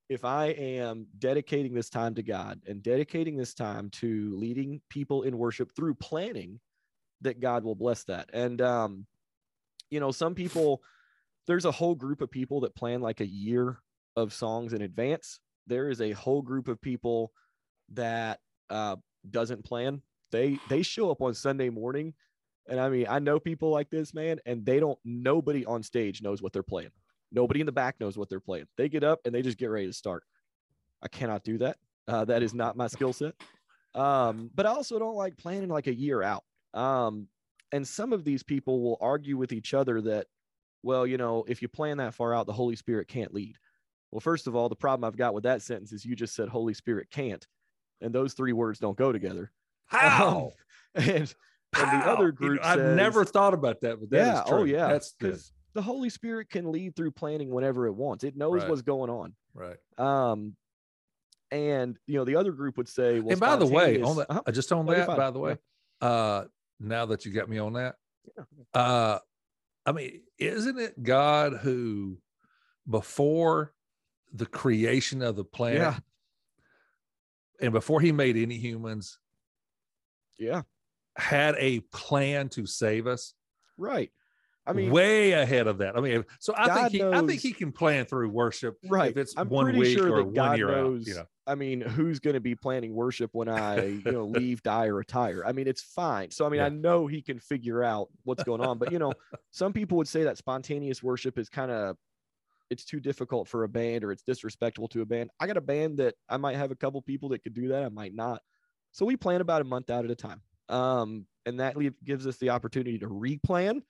if 0.09 0.25
I 0.25 0.47
am 0.47 1.05
dedicating 1.19 1.75
this 1.75 1.89
time 1.89 2.15
to 2.15 2.23
God 2.23 2.61
and 2.65 2.81
dedicating 2.81 3.37
this 3.37 3.53
time 3.53 3.91
to 3.91 4.35
leading 4.35 4.81
people 4.89 5.21
in 5.21 5.37
worship 5.37 5.71
through 5.75 5.93
planning, 5.95 6.59
that 7.21 7.39
God 7.39 7.63
will 7.63 7.75
bless 7.75 8.05
that. 8.05 8.29
And 8.33 8.59
um, 8.61 9.05
you 9.91 9.99
know, 9.99 10.11
some 10.11 10.33
people, 10.33 10.81
there's 11.45 11.65
a 11.65 11.71
whole 11.71 11.95
group 11.95 12.21
of 12.21 12.31
people 12.31 12.61
that 12.61 12.75
plan 12.75 13.01
like 13.01 13.21
a 13.21 13.27
year 13.27 13.79
of 14.19 14.33
songs 14.33 14.73
in 14.73 14.81
advance. 14.81 15.39
There 15.67 15.89
is 15.89 16.01
a 16.01 16.11
whole 16.11 16.41
group 16.41 16.67
of 16.67 16.81
people 16.81 17.31
that 17.93 18.39
uh, 18.69 18.97
doesn't 19.29 19.65
plan. 19.65 20.01
They 20.31 20.59
they 20.69 20.83
show 20.83 21.09
up 21.09 21.21
on 21.21 21.33
Sunday 21.33 21.69
morning, 21.69 22.13
and 22.67 22.79
I 22.79 22.89
mean, 22.89 23.07
I 23.09 23.19
know 23.19 23.39
people 23.39 23.71
like 23.71 23.89
this, 23.89 24.13
man, 24.13 24.39
and 24.45 24.65
they 24.65 24.79
don't. 24.79 24.99
Nobody 25.03 25.65
on 25.65 25.81
stage 25.83 26.21
knows 26.21 26.41
what 26.41 26.53
they're 26.53 26.63
playing. 26.63 26.91
Nobody 27.31 27.59
in 27.59 27.65
the 27.65 27.71
back 27.71 27.99
knows 27.99 28.17
what 28.17 28.29
they're 28.29 28.39
playing. 28.39 28.65
They 28.77 28.89
get 28.89 29.03
up 29.03 29.19
and 29.25 29.33
they 29.33 29.41
just 29.41 29.57
get 29.57 29.67
ready 29.67 29.87
to 29.87 29.93
start. 29.93 30.23
I 31.01 31.07
cannot 31.07 31.43
do 31.43 31.59
that. 31.59 31.77
Uh, 32.07 32.25
that 32.25 32.41
is 32.41 32.53
not 32.53 32.75
my 32.75 32.87
skill 32.87 33.13
set. 33.13 33.35
Um, 33.93 34.49
but 34.53 34.65
I 34.65 34.69
also 34.69 34.99
don't 34.99 35.15
like 35.15 35.37
planning 35.37 35.69
like 35.69 35.87
a 35.87 35.93
year 35.93 36.23
out. 36.23 36.43
Um, 36.73 37.27
and 37.71 37.87
some 37.87 38.13
of 38.13 38.23
these 38.23 38.43
people 38.43 38.81
will 38.81 38.97
argue 38.99 39.37
with 39.37 39.51
each 39.51 39.73
other 39.73 40.01
that, 40.01 40.27
well, 40.81 41.05
you 41.05 41.17
know, 41.17 41.45
if 41.47 41.61
you 41.61 41.67
plan 41.67 41.97
that 41.97 42.15
far 42.15 42.33
out, 42.33 42.47
the 42.47 42.53
Holy 42.53 42.75
Spirit 42.75 43.07
can't 43.07 43.33
lead. 43.33 43.57
Well, 44.11 44.19
first 44.21 44.47
of 44.47 44.55
all, 44.55 44.69
the 44.69 44.75
problem 44.75 45.07
I've 45.07 45.17
got 45.17 45.33
with 45.33 45.43
that 45.43 45.61
sentence 45.61 45.91
is 45.91 46.03
you 46.05 46.15
just 46.15 46.35
said 46.35 46.49
Holy 46.49 46.73
Spirit 46.73 47.09
can't, 47.11 47.45
and 48.01 48.13
those 48.13 48.33
three 48.33 48.53
words 48.53 48.79
don't 48.79 48.97
go 48.97 49.11
together. 49.11 49.51
How? 49.85 50.51
Um, 50.95 51.03
and, 51.05 51.07
and 51.15 51.33
the 51.73 51.85
How? 51.85 52.13
other 52.15 52.31
group 52.31 52.59
I've 52.63 52.79
says- 52.79 52.95
never 52.97 53.23
thought 53.25 53.53
about 53.53 53.81
that, 53.81 53.99
but 53.99 54.09
that 54.11 54.21
is 54.21 54.27
yeah, 54.27 54.43
true. 54.47 54.57
oh 54.59 54.63
yeah, 54.63 54.87
that's 54.87 55.13
good. 55.19 55.27
because 55.31 55.51
the 55.73 55.81
Holy 55.83 56.09
Spirit 56.09 56.49
can 56.49 56.71
lead 56.71 56.95
through 56.95 57.11
planning 57.11 57.49
whenever 57.51 57.85
it 57.85 57.93
wants. 57.93 58.23
It 58.23 58.35
knows 58.35 58.61
Right. 58.61 58.69
what's 58.69 58.81
going 58.81 59.11
on. 59.11 59.35
Right. 59.53 59.77
Um, 59.99 60.55
and 61.51 61.97
you 62.07 62.17
know, 62.17 62.25
the 62.25 62.35
other 62.35 62.51
group 62.51 62.77
would 62.77 62.87
say, 62.89 63.19
well, 63.19 63.31
and 63.31 63.39
by 63.39 63.55
the 63.55 63.65
way, 63.67 64.01
on 64.01 64.17
that, 64.17 64.29
Uh-huh. 64.29 64.41
uh, 64.45 64.51
just 64.51 64.71
on 64.71 64.85
that, 64.87 65.07
by 65.07 65.29
the 65.31 65.39
way, 65.39 65.57
Yeah. 66.01 66.07
uh, 66.07 66.45
now 66.79 67.05
that 67.07 67.25
you 67.25 67.31
got 67.31 67.47
me 67.49 67.59
on 67.59 67.73
that, 67.73 67.95
Yeah. 68.35 68.43
uh, 68.73 69.19
I 69.85 69.91
mean, 69.91 70.21
isn't 70.39 70.79
it 70.79 71.01
God 71.03 71.53
who, 71.53 72.17
before 72.87 73.73
the 74.33 74.45
creation 74.45 75.21
of 75.21 75.35
the 75.35 75.43
planet, 75.43 75.79
Yeah. 75.79 75.97
and 77.61 77.71
before 77.73 78.01
He 78.01 78.11
made 78.11 78.37
any 78.37 78.57
humans, 78.57 79.19
yeah, 80.37 80.61
had 81.17 81.55
a 81.57 81.79
plan 81.81 82.49
to 82.49 82.65
save 82.65 83.07
us? 83.07 83.33
right. 83.77 84.11
I 84.67 84.73
mean, 84.73 84.91
way 84.91 85.31
ahead 85.31 85.65
of 85.65 85.79
that. 85.79 85.97
I 85.97 86.01
mean, 86.01 86.23
so 86.39 86.53
I 86.55 86.67
God 86.67 86.91
think 86.91 86.91
he, 86.91 87.01
I 87.03 87.25
think 87.25 87.41
he 87.41 87.53
can 87.53 87.71
plan 87.71 88.05
through 88.05 88.29
worship 88.29 88.77
right. 88.87 89.09
if 89.09 89.17
it's 89.17 89.33
I'm 89.35 89.49
one 89.49 89.75
week 89.75 89.97
sure 89.97 90.17
or 90.17 90.23
one 90.25 90.33
God 90.35 90.57
year 90.59 90.67
knows. 90.67 91.01
out. 91.01 91.07
You 91.07 91.15
know, 91.15 91.25
I 91.47 91.55
mean, 91.55 91.81
who's 91.81 92.19
going 92.19 92.35
to 92.35 92.39
be 92.39 92.53
planning 92.53 92.93
worship 92.93 93.31
when 93.33 93.49
I, 93.49 93.85
you 93.87 94.11
know, 94.11 94.25
leave, 94.27 94.61
die, 94.61 94.85
or 94.87 94.93
retire? 94.95 95.43
I 95.43 95.53
mean, 95.53 95.67
it's 95.67 95.81
fine. 95.81 96.29
So, 96.29 96.45
I 96.45 96.49
mean, 96.49 96.59
Yeah. 96.59 96.67
I 96.67 96.69
know 96.69 97.07
he 97.07 97.23
can 97.23 97.39
figure 97.39 97.83
out 97.83 98.09
what's 98.25 98.43
going 98.43 98.61
on. 98.61 98.77
But 98.77 98.91
you 98.91 98.99
know, 98.99 99.11
some 99.51 99.73
people 99.73 99.97
would 99.97 100.07
say 100.07 100.25
that 100.25 100.37
spontaneous 100.37 101.01
worship 101.01 101.39
is 101.39 101.49
kind 101.49 101.71
of, 101.71 101.97
it's 102.69 102.85
too 102.85 102.99
difficult 102.99 103.47
for 103.47 103.63
a 103.63 103.69
band 103.69 104.03
or 104.03 104.11
it's 104.11 104.23
disrespectful 104.23 104.87
to 104.89 105.01
a 105.01 105.05
band. 105.05 105.29
I 105.39 105.47
got 105.47 105.57
a 105.57 105.61
band 105.61 105.97
that 105.97 106.15
I 106.27 106.37
might 106.37 106.55
have 106.55 106.71
a 106.71 106.75
couple 106.75 107.01
people 107.01 107.29
that 107.29 107.43
could 107.43 107.53
do 107.53 107.69
that. 107.69 107.83
I 107.83 107.89
might 107.89 108.13
not. 108.13 108.41
So 108.91 109.05
we 109.05 109.17
plan 109.17 109.41
about 109.41 109.61
a 109.61 109.65
month 109.65 109.89
out 109.89 110.05
at 110.05 110.11
a 110.11 110.15
time. 110.15 110.41
Um, 110.69 111.25
and 111.45 111.59
that 111.59 111.77
leave, 111.77 111.93
gives 112.03 112.27
us 112.27 112.37
the 112.37 112.51
opportunity 112.51 112.99
to 112.99 113.07
replan, 113.07 113.81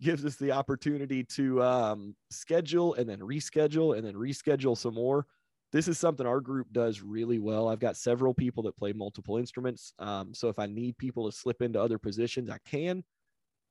gives 0.00 0.24
us 0.24 0.36
the 0.36 0.52
opportunity 0.52 1.24
to 1.24 1.62
um, 1.62 2.16
schedule 2.30 2.94
and 2.94 3.08
then 3.08 3.18
reschedule 3.20 3.96
and 3.96 4.06
then 4.06 4.14
reschedule 4.14 4.76
some 4.76 4.94
more. 4.94 5.26
This 5.72 5.88
is 5.88 5.98
something 5.98 6.26
our 6.26 6.40
group 6.40 6.68
does 6.70 7.00
really 7.00 7.38
well. 7.38 7.68
I've 7.68 7.80
got 7.80 7.96
several 7.96 8.34
people 8.34 8.62
that 8.64 8.76
play 8.76 8.92
multiple 8.92 9.38
instruments. 9.38 9.94
Um, 9.98 10.34
so 10.34 10.48
if 10.48 10.58
I 10.58 10.66
need 10.66 10.98
people 10.98 11.30
to 11.30 11.36
slip 11.36 11.62
into 11.62 11.80
other 11.80 11.98
positions, 11.98 12.50
I 12.50 12.58
can. 12.66 13.02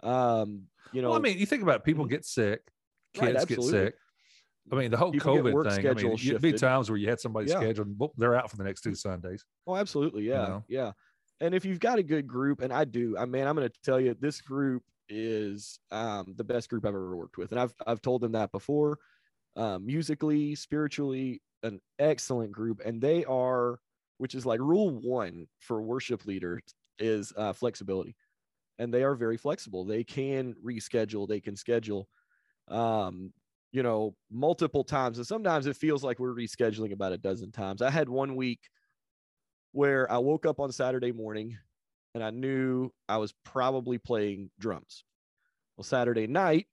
Um, 0.02 0.64
you 0.94 1.02
know, 1.02 1.10
well, 1.10 1.20
I 1.20 1.22
mean, 1.22 1.38
you 1.38 1.46
think 1.46 1.62
about 1.62 1.76
it, 1.76 1.84
people 1.84 2.06
get 2.06 2.26
sick, 2.26 2.62
Right, 3.20 3.34
kids 3.36 3.46
get 3.46 3.62
sick. 3.62 3.96
I 4.72 4.76
mean, 4.76 4.92
the 4.92 4.98
whole 4.98 5.12
COVID 5.12 5.76
thing. 5.76 5.88
I 5.88 5.94
mean, 5.94 6.16
you'd 6.18 6.42
be 6.42 6.54
times 6.54 6.90
where 6.90 6.98
you 6.98 7.10
had 7.10 7.20
somebody 7.20 7.50
Yeah. 7.50 7.60
scheduled, 7.60 8.12
they're 8.18 8.36
out 8.36 8.50
for 8.50 8.58
the 8.58 8.64
next 8.64 8.82
two 8.82 8.96
Sundays. 8.96 9.44
Oh, 9.66 9.76
absolutely. 9.76 10.24
Yeah. 10.28 10.48
know? 10.48 10.64
Yeah. 10.68 10.92
And 11.40 11.56
if 11.56 11.66
you've 11.66 11.80
got 11.80 11.98
a 11.98 12.04
good 12.04 12.28
group, 12.28 12.62
and 12.62 12.72
I 12.72 12.86
do, 12.86 13.18
I 13.18 13.26
mean, 13.26 13.48
I'm 13.48 13.56
going 13.56 13.68
to 13.68 13.76
tell 13.84 14.00
you, 14.00 14.16
this 14.20 14.42
group 14.42 14.84
is 15.10 15.80
um, 15.90 16.36
the 16.38 16.44
best 16.44 16.70
group 16.70 16.86
I've 16.86 16.90
ever 16.90 17.16
worked 17.16 17.38
with. 17.38 17.52
And 17.52 17.60
I've, 17.60 17.74
I've 17.86 18.02
told 18.02 18.22
them 18.22 18.34
that 18.34 18.52
before. 18.52 19.00
Um, 19.56 19.86
musically, 19.86 20.56
spiritually, 20.56 21.42
an 21.64 21.82
excellent 22.00 22.52
group. 22.52 22.82
And 22.86 23.02
they 23.02 23.26
are, 23.26 23.80
which 24.20 24.36
is 24.36 24.46
like 24.46 24.60
rule 24.60 24.92
one 25.02 25.48
for 25.60 25.82
worship 25.82 26.26
leaders 26.26 26.62
is 27.00 27.34
uh, 27.36 27.54
flexibility. 27.54 28.16
And 28.78 28.94
they 28.94 29.04
are 29.04 29.16
very 29.16 29.38
flexible. 29.38 29.84
They 29.84 30.04
can 30.04 30.56
reschedule, 30.64 31.28
they 31.28 31.42
can 31.42 31.56
schedule. 31.56 32.08
Um, 32.68 33.34
you 33.72 33.84
know, 33.84 34.16
multiple 34.30 34.84
times. 34.84 35.18
And 35.18 35.26
sometimes 35.26 35.66
it 35.68 35.76
feels 35.76 36.04
like 36.04 36.20
we're 36.20 36.34
rescheduling 36.34 36.92
about 36.92 37.14
a 37.14 37.18
dozen 37.18 37.52
times. 37.52 37.82
I 37.82 37.90
had 37.90 38.10
one 38.10 38.36
week 38.36 38.60
where 39.72 40.12
I 40.12 40.18
woke 40.18 40.46
up 40.46 40.60
on 40.60 40.72
Saturday 40.72 41.12
morning 41.12 41.58
and 42.14 42.24
I 42.24 42.30
knew 42.30 42.92
I 43.08 43.18
was 43.18 43.34
probably 43.46 43.98
playing 43.98 44.50
drums. 44.60 45.04
Well, 45.78 45.86
Saturday 45.86 46.28
night, 46.28 46.68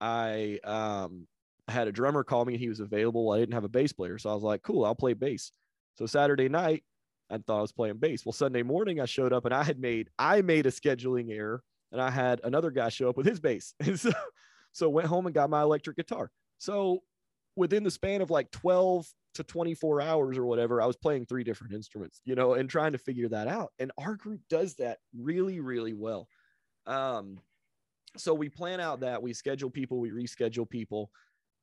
I 0.00 0.58
um, 0.64 1.26
had 1.68 1.88
a 1.88 1.92
drummer 1.92 2.24
call 2.24 2.44
me 2.44 2.54
and 2.54 2.60
he 2.60 2.68
was 2.68 2.80
available. 2.80 3.30
I 3.30 3.38
didn't 3.38 3.54
have 3.54 3.64
a 3.64 3.68
bass 3.68 3.92
player. 3.92 4.16
So 4.18 4.30
I 4.30 4.34
was 4.34 4.42
like, 4.42 4.62
cool, 4.62 4.84
I'll 4.84 4.94
play 4.94 5.12
bass. 5.12 5.52
So 5.96 6.06
Saturday 6.06 6.48
night, 6.48 6.84
I 7.30 7.36
thought 7.38 7.58
I 7.58 7.62
was 7.62 7.72
playing 7.72 7.98
bass. 7.98 8.24
Well, 8.24 8.32
Sunday 8.32 8.62
morning, 8.62 9.00
I 9.00 9.04
showed 9.04 9.34
up 9.34 9.44
and 9.44 9.52
I 9.52 9.62
had 9.62 9.78
made, 9.78 10.08
I 10.18 10.40
made 10.40 10.64
a 10.64 10.70
scheduling 10.70 11.30
error 11.30 11.62
and 11.92 12.00
I 12.00 12.10
had 12.10 12.40
another 12.42 12.70
guy 12.70 12.88
show 12.88 13.10
up 13.10 13.18
with 13.18 13.26
his 13.26 13.40
bass. 13.40 13.74
And 13.80 14.00
so, 14.00 14.12
so 14.78 14.88
went 14.88 15.08
home 15.08 15.26
and 15.26 15.34
got 15.34 15.50
my 15.50 15.62
electric 15.62 15.96
guitar. 15.96 16.30
So 16.58 17.00
within 17.56 17.82
the 17.82 17.90
span 17.90 18.22
of 18.22 18.30
like 18.30 18.48
12 18.52 19.06
to 19.34 19.42
24 19.42 20.00
hours 20.00 20.38
or 20.38 20.46
whatever, 20.46 20.80
I 20.80 20.86
was 20.86 20.96
playing 20.96 21.26
three 21.26 21.42
different 21.42 21.74
instruments, 21.74 22.20
you 22.24 22.36
know, 22.36 22.54
and 22.54 22.70
trying 22.70 22.92
to 22.92 22.98
figure 22.98 23.28
that 23.28 23.48
out. 23.48 23.72
And 23.80 23.90
our 23.98 24.14
group 24.14 24.40
does 24.48 24.74
that 24.76 24.98
really, 25.16 25.58
really 25.58 25.94
well. 25.94 26.28
Um, 26.86 27.38
so 28.16 28.32
we 28.34 28.48
plan 28.48 28.80
out 28.80 29.00
that 29.00 29.20
we 29.20 29.32
schedule 29.32 29.68
people, 29.68 29.98
we 29.98 30.10
reschedule 30.10 30.68
people. 30.68 31.10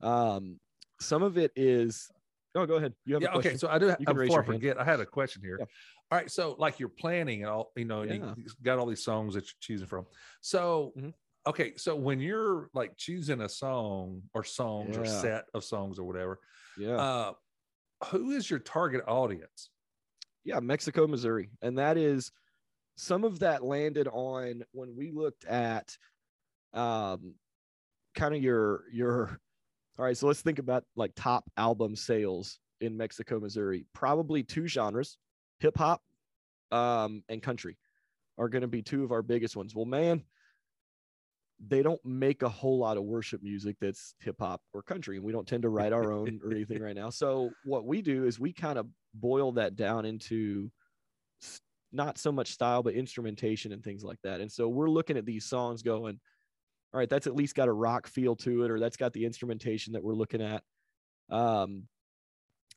Um, 0.02 0.60
some 1.00 1.24
of 1.24 1.38
it 1.38 1.52
is, 1.56 2.10
oh, 2.54 2.66
go 2.66 2.76
ahead. 2.76 2.94
You 3.06 3.14
have 3.16 3.24
a 3.24 3.26
Yeah. 3.28 3.36
Okay. 3.36 3.56
So 3.58 3.70
I 3.70 3.80
do. 3.80 3.88
Raise 3.88 3.98
before 4.00 4.20
I 4.22 4.26
your 4.26 4.44
hand. 4.44 4.46
forget, 4.56 4.80
I 4.80 4.84
had 4.84 5.00
a 5.00 5.06
question 5.06 5.42
here. 5.42 5.58
Yeah. 5.60 5.66
All 6.12 6.20
right. 6.20 6.30
So 6.30 6.56
like 6.60 6.80
you're 6.80 6.90
planning 6.90 7.44
and 7.44 7.50
all, 7.52 7.72
you 7.78 7.86
know, 7.86 8.04
Yeah. 8.04 8.34
you 8.36 8.46
got 8.62 8.78
all 8.78 8.86
these 8.86 9.04
songs 9.04 9.34
that 9.36 9.46
you're 9.46 9.58
choosing 9.62 9.88
from. 9.88 10.06
So, 10.42 10.94
Mhm. 10.98 11.14
Okay. 11.48 11.74
So 11.78 11.96
when 11.96 12.20
you're 12.20 12.70
like 12.74 12.96
choosing 12.98 13.42
a 13.42 13.50
song 13.50 14.24
or 14.34 14.44
songs 14.44 14.98
or 14.98 15.06
set 15.06 15.46
of 15.54 15.64
songs 15.64 16.00
or 16.00 16.04
whatever, 16.04 16.40
yeah. 16.78 16.96
uh, 16.96 17.34
who 18.06 18.32
is 18.32 18.50
your 18.50 18.60
target 18.60 19.04
audience? 19.08 19.70
yeah, 20.46 20.60
Mexico, 20.60 21.08
Missouri. 21.08 21.50
And 21.62 21.78
that 21.80 21.98
is 21.98 22.32
some 22.96 23.26
of 23.26 23.40
that 23.40 23.64
landed 23.64 24.08
on 24.08 24.64
when 24.72 24.96
we 24.96 25.12
looked 25.12 25.44
at 25.46 25.98
um 26.74 27.34
kind 28.16 28.34
of 28.34 28.42
your 28.42 28.84
your 28.94 29.40
all 29.98 30.06
right, 30.06 30.16
so 30.16 30.28
let's 30.28 30.42
think 30.42 30.60
about 30.60 30.84
like 30.96 31.12
top 31.16 31.50
album 31.58 31.96
sales 31.96 32.60
in 32.82 32.96
Mexico, 32.96 33.40
Missouri. 33.40 33.86
Probably 33.94 34.44
two 34.44 34.68
genres, 34.68 35.18
hip 35.60 35.78
hop 35.78 36.02
um 36.72 37.24
and 37.28 37.42
country 37.42 37.78
are 38.38 38.50
going 38.50 38.62
to 38.62 38.68
be 38.68 38.82
two 38.82 39.04
of 39.04 39.12
our 39.12 39.22
biggest 39.22 39.56
ones. 39.56 39.74
Well, 39.74 39.86
man, 39.86 40.24
they 41.60 41.82
don't 41.82 42.04
make 42.04 42.42
a 42.42 42.50
whole 42.50 42.78
lot 42.78 42.98
of 42.98 43.04
worship 43.04 43.42
music 43.42 43.78
that's 43.80 44.14
hip 44.20 44.36
hop 44.40 44.62
or 44.74 44.82
country, 44.82 45.16
and 45.16 45.26
we 45.26 45.32
don't 45.32 45.48
tend 45.48 45.64
to 45.64 45.70
write 45.70 45.94
our 45.94 46.12
own 46.12 46.40
or 46.44 46.52
anything 46.52 46.82
right 46.82 46.96
now. 46.96 47.10
So 47.10 47.50
what 47.64 47.86
we 47.86 48.02
do 48.02 48.26
is 48.26 48.40
we 48.40 48.52
kind 48.52 48.78
of 48.78 48.88
boil 49.14 49.54
that 49.54 49.76
down 49.76 50.06
into 50.06 50.70
not 51.92 52.18
so 52.18 52.32
much 52.32 52.52
style, 52.52 52.84
but 52.84 52.94
instrumentation 52.94 53.72
and 53.72 53.84
things 53.84 54.04
like 54.04 54.20
that. 54.24 54.42
And 54.42 54.52
so 54.52 54.68
we're 54.68 54.90
looking 54.90 55.18
at 55.18 55.26
these 55.26 55.46
songs 55.46 55.82
going, 55.82 56.20
all 56.94 57.00
right, 57.00 57.10
that's 57.10 57.28
at 57.28 57.36
least 57.36 57.56
got 57.56 57.70
a 57.70 57.74
rock 57.74 58.08
feel 58.08 58.36
to 58.38 58.64
it, 58.64 58.72
or 58.72 58.80
that's 58.80 58.98
got 58.98 59.14
the 59.14 59.26
instrumentation 59.26 59.94
that 59.94 60.04
we're 60.04 60.14
looking 60.14 60.42
at. 60.42 60.62
Um, 61.30 61.84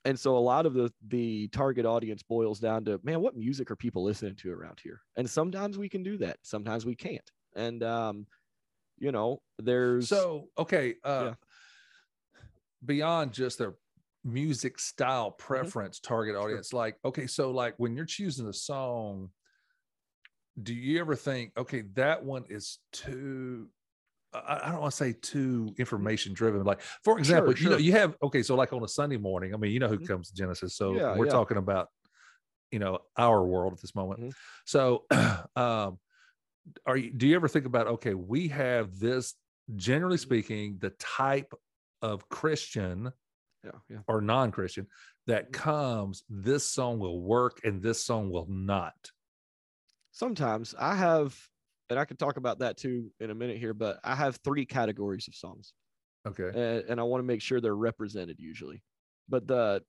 and 0.04 0.18
so 0.18 0.36
a 0.36 0.38
lot 0.38 0.64
of 0.64 0.74
the 0.74 0.92
the 1.08 1.48
target 1.48 1.84
audience 1.84 2.22
boils 2.22 2.60
down 2.60 2.84
to, 2.84 3.00
man, 3.02 3.20
what 3.20 3.36
music 3.36 3.70
are 3.70 3.76
people 3.76 4.04
listening 4.04 4.36
to 4.36 4.52
around 4.52 4.78
here? 4.82 5.00
And 5.16 5.28
sometimes 5.28 5.76
we 5.76 5.88
can 5.88 6.02
do 6.02 6.16
that, 6.18 6.38
sometimes 6.42 6.86
we 6.86 6.94
can't. 6.94 7.30
And 7.56 7.82
um, 7.82 8.26
you 9.00 9.12
know, 9.12 9.42
there's 9.58 10.08
So 10.08 10.48
okay, 10.58 10.94
uh, 11.04 11.24
Yeah. 11.24 11.34
beyond 12.84 13.32
just 13.32 13.58
their 13.58 13.74
music 14.24 14.78
style 14.78 15.30
Mm-hmm. 15.30 15.38
preference, 15.44 16.00
target 16.00 16.36
audience, 16.36 16.72
like 16.72 16.96
okay, 17.04 17.26
so 17.26 17.50
like 17.50 17.74
when 17.78 17.96
you're 17.96 18.06
choosing 18.06 18.46
a 18.48 18.52
song, 18.52 19.30
do 20.62 20.74
you 20.74 21.00
ever 21.00 21.14
think, 21.14 21.52
okay, 21.56 21.82
that 21.94 22.24
one 22.24 22.44
is 22.48 22.78
too 22.92 23.68
I, 24.34 24.70
don't 24.70 24.82
want 24.82 24.92
to 24.92 24.96
say 24.96 25.14
too 25.14 25.74
information 25.78 26.34
driven. 26.34 26.62
Like, 26.62 26.82
for 27.02 27.18
example, 27.18 27.54
you 27.56 27.70
know, 27.70 27.78
you 27.78 27.92
have 27.92 28.14
okay, 28.22 28.42
so 28.42 28.54
like 28.56 28.74
on 28.74 28.84
a 28.84 28.88
Sunday 28.88 29.16
morning, 29.16 29.54
I 29.54 29.56
mean, 29.56 29.72
you 29.72 29.78
know 29.80 29.88
who 29.88 29.98
Mhm. 29.98 30.06
comes 30.06 30.28
to 30.28 30.34
Genesis. 30.36 30.76
So 30.76 30.94
Yeah, 30.96 31.16
we're 31.16 31.24
yeah. 31.24 31.30
talking 31.32 31.56
about, 31.56 31.88
you 32.70 32.78
know, 32.78 32.98
our 33.16 33.42
world 33.44 33.72
at 33.72 33.80
this 33.80 33.94
moment. 33.94 34.20
Mhm. 34.20 34.32
So 34.66 35.06
um 35.56 35.98
are 36.86 36.96
you 36.96 37.12
do 37.12 37.26
you 37.26 37.36
ever 37.36 37.48
think 37.48 37.66
about 37.66 37.86
okay, 37.86 38.14
we 38.14 38.48
have 38.48 38.98
this 38.98 39.34
generally 39.76 40.16
speaking, 40.18 40.78
the 40.80 40.90
type 40.90 41.52
of 42.02 42.28
Christian 42.28 43.12
yeah, 43.64 43.72
yeah. 43.90 43.98
or 44.06 44.20
non-Christian 44.20 44.86
that 45.26 45.48
Mhm. 45.48 45.52
comes, 45.52 46.24
this 46.28 46.64
song 46.64 46.98
will 46.98 47.20
work 47.20 47.60
and 47.64 47.82
this 47.82 48.04
song 48.04 48.30
will 48.30 48.46
not. 48.48 49.10
Sometimes 50.12 50.74
I 50.78 50.94
have, 50.94 51.38
and 51.90 51.98
I 51.98 52.04
can 52.04 52.16
talk 52.16 52.36
about 52.36 52.60
that 52.60 52.76
too 52.76 53.12
in 53.20 53.30
a 53.30 53.34
minute 53.34 53.58
here, 53.58 53.74
but 53.74 54.00
I 54.04 54.14
have 54.14 54.36
three 54.36 54.64
categories 54.64 55.28
of 55.28 55.34
songs. 55.34 55.74
Okay. 56.26 56.48
and, 56.48 56.90
and 56.90 57.00
I 57.00 57.04
want 57.04 57.20
to 57.20 57.26
make 57.26 57.40
sure 57.40 57.60
they're 57.60 57.74
represented 57.74 58.38
usually. 58.38 58.82
But 59.28 59.46
the, 59.46 59.82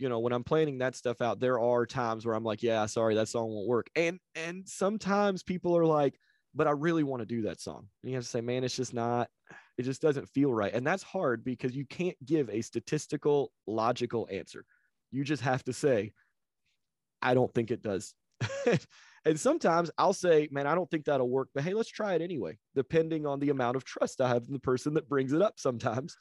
you 0.00 0.08
know, 0.08 0.18
when 0.18 0.32
I'm 0.32 0.44
planning 0.44 0.78
that 0.78 0.94
stuff 0.94 1.20
out, 1.20 1.40
there 1.40 1.58
are 1.60 1.86
times 1.86 2.24
where 2.24 2.34
I'm 2.34 2.44
like, 2.44 2.62
yeah, 2.62 2.86
sorry, 2.86 3.14
that 3.16 3.28
song 3.28 3.50
won't 3.50 3.68
work. 3.68 3.88
And 3.96 4.18
and 4.34 4.66
sometimes 4.68 5.42
people 5.42 5.76
are 5.76 5.84
like, 5.84 6.18
but 6.54 6.66
I 6.66 6.72
really 6.72 7.04
want 7.04 7.20
to 7.20 7.26
do 7.26 7.42
that 7.42 7.60
song. 7.60 7.86
And 8.02 8.10
you 8.10 8.16
have 8.16 8.24
to 8.24 8.30
say, 8.30 8.40
man, 8.40 8.64
it's 8.64 8.76
just 8.76 8.94
not, 8.94 9.28
it 9.76 9.82
just 9.82 10.02
doesn't 10.02 10.28
feel 10.28 10.52
right. 10.52 10.72
And 10.72 10.86
that's 10.86 11.02
hard 11.02 11.44
because 11.44 11.76
you 11.76 11.84
can't 11.86 12.16
give 12.24 12.48
a 12.50 12.62
statistical, 12.62 13.52
logical 13.66 14.28
answer. 14.30 14.64
You 15.10 15.24
just 15.24 15.42
have 15.42 15.62
to 15.64 15.72
say, 15.72 16.12
I 17.22 17.34
don't 17.34 17.52
think 17.54 17.70
it 17.70 17.82
does. 17.82 18.14
and 19.24 19.38
sometimes 19.38 19.90
I'll 19.98 20.12
say, 20.12 20.48
man, 20.50 20.66
I 20.66 20.74
don't 20.74 20.90
think 20.90 21.04
that'll 21.04 21.28
work, 21.28 21.48
but 21.54 21.64
hey, 21.64 21.74
let's 21.74 21.90
try 21.90 22.14
it 22.14 22.22
anyway, 22.22 22.58
depending 22.74 23.26
on 23.26 23.40
the 23.40 23.50
amount 23.50 23.76
of 23.76 23.84
trust 23.84 24.20
I 24.20 24.28
have 24.28 24.44
in 24.46 24.52
the 24.52 24.58
person 24.58 24.94
that 24.94 25.08
brings 25.08 25.32
it 25.32 25.42
up 25.42 25.54
sometimes. 25.58 26.16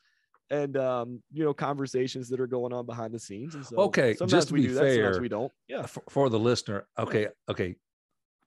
And 0.50 0.78
um, 0.78 1.22
you 1.32 1.44
know, 1.44 1.54
conversations 1.54 2.30
that 2.30 2.40
are 2.40 2.48
going 2.48 2.72
on 2.72 2.86
behind 2.86 3.14
the 3.14 3.20
scenes. 3.20 3.56
And 3.56 3.66
so 3.66 3.78
okay, 3.78 4.16
just 4.28 4.48
to 4.50 4.54
we 4.54 4.62
be 4.62 4.68
do 4.68 4.74
that, 4.76 4.82
fair, 4.82 4.96
sometimes 4.96 5.20
we 5.20 5.30
don't. 5.30 5.52
Yeah. 5.68 5.86
for, 5.86 6.04
for 6.10 6.30
the 6.30 6.40
listener, 6.40 6.88
okay, 6.98 7.28
okay. 7.50 7.76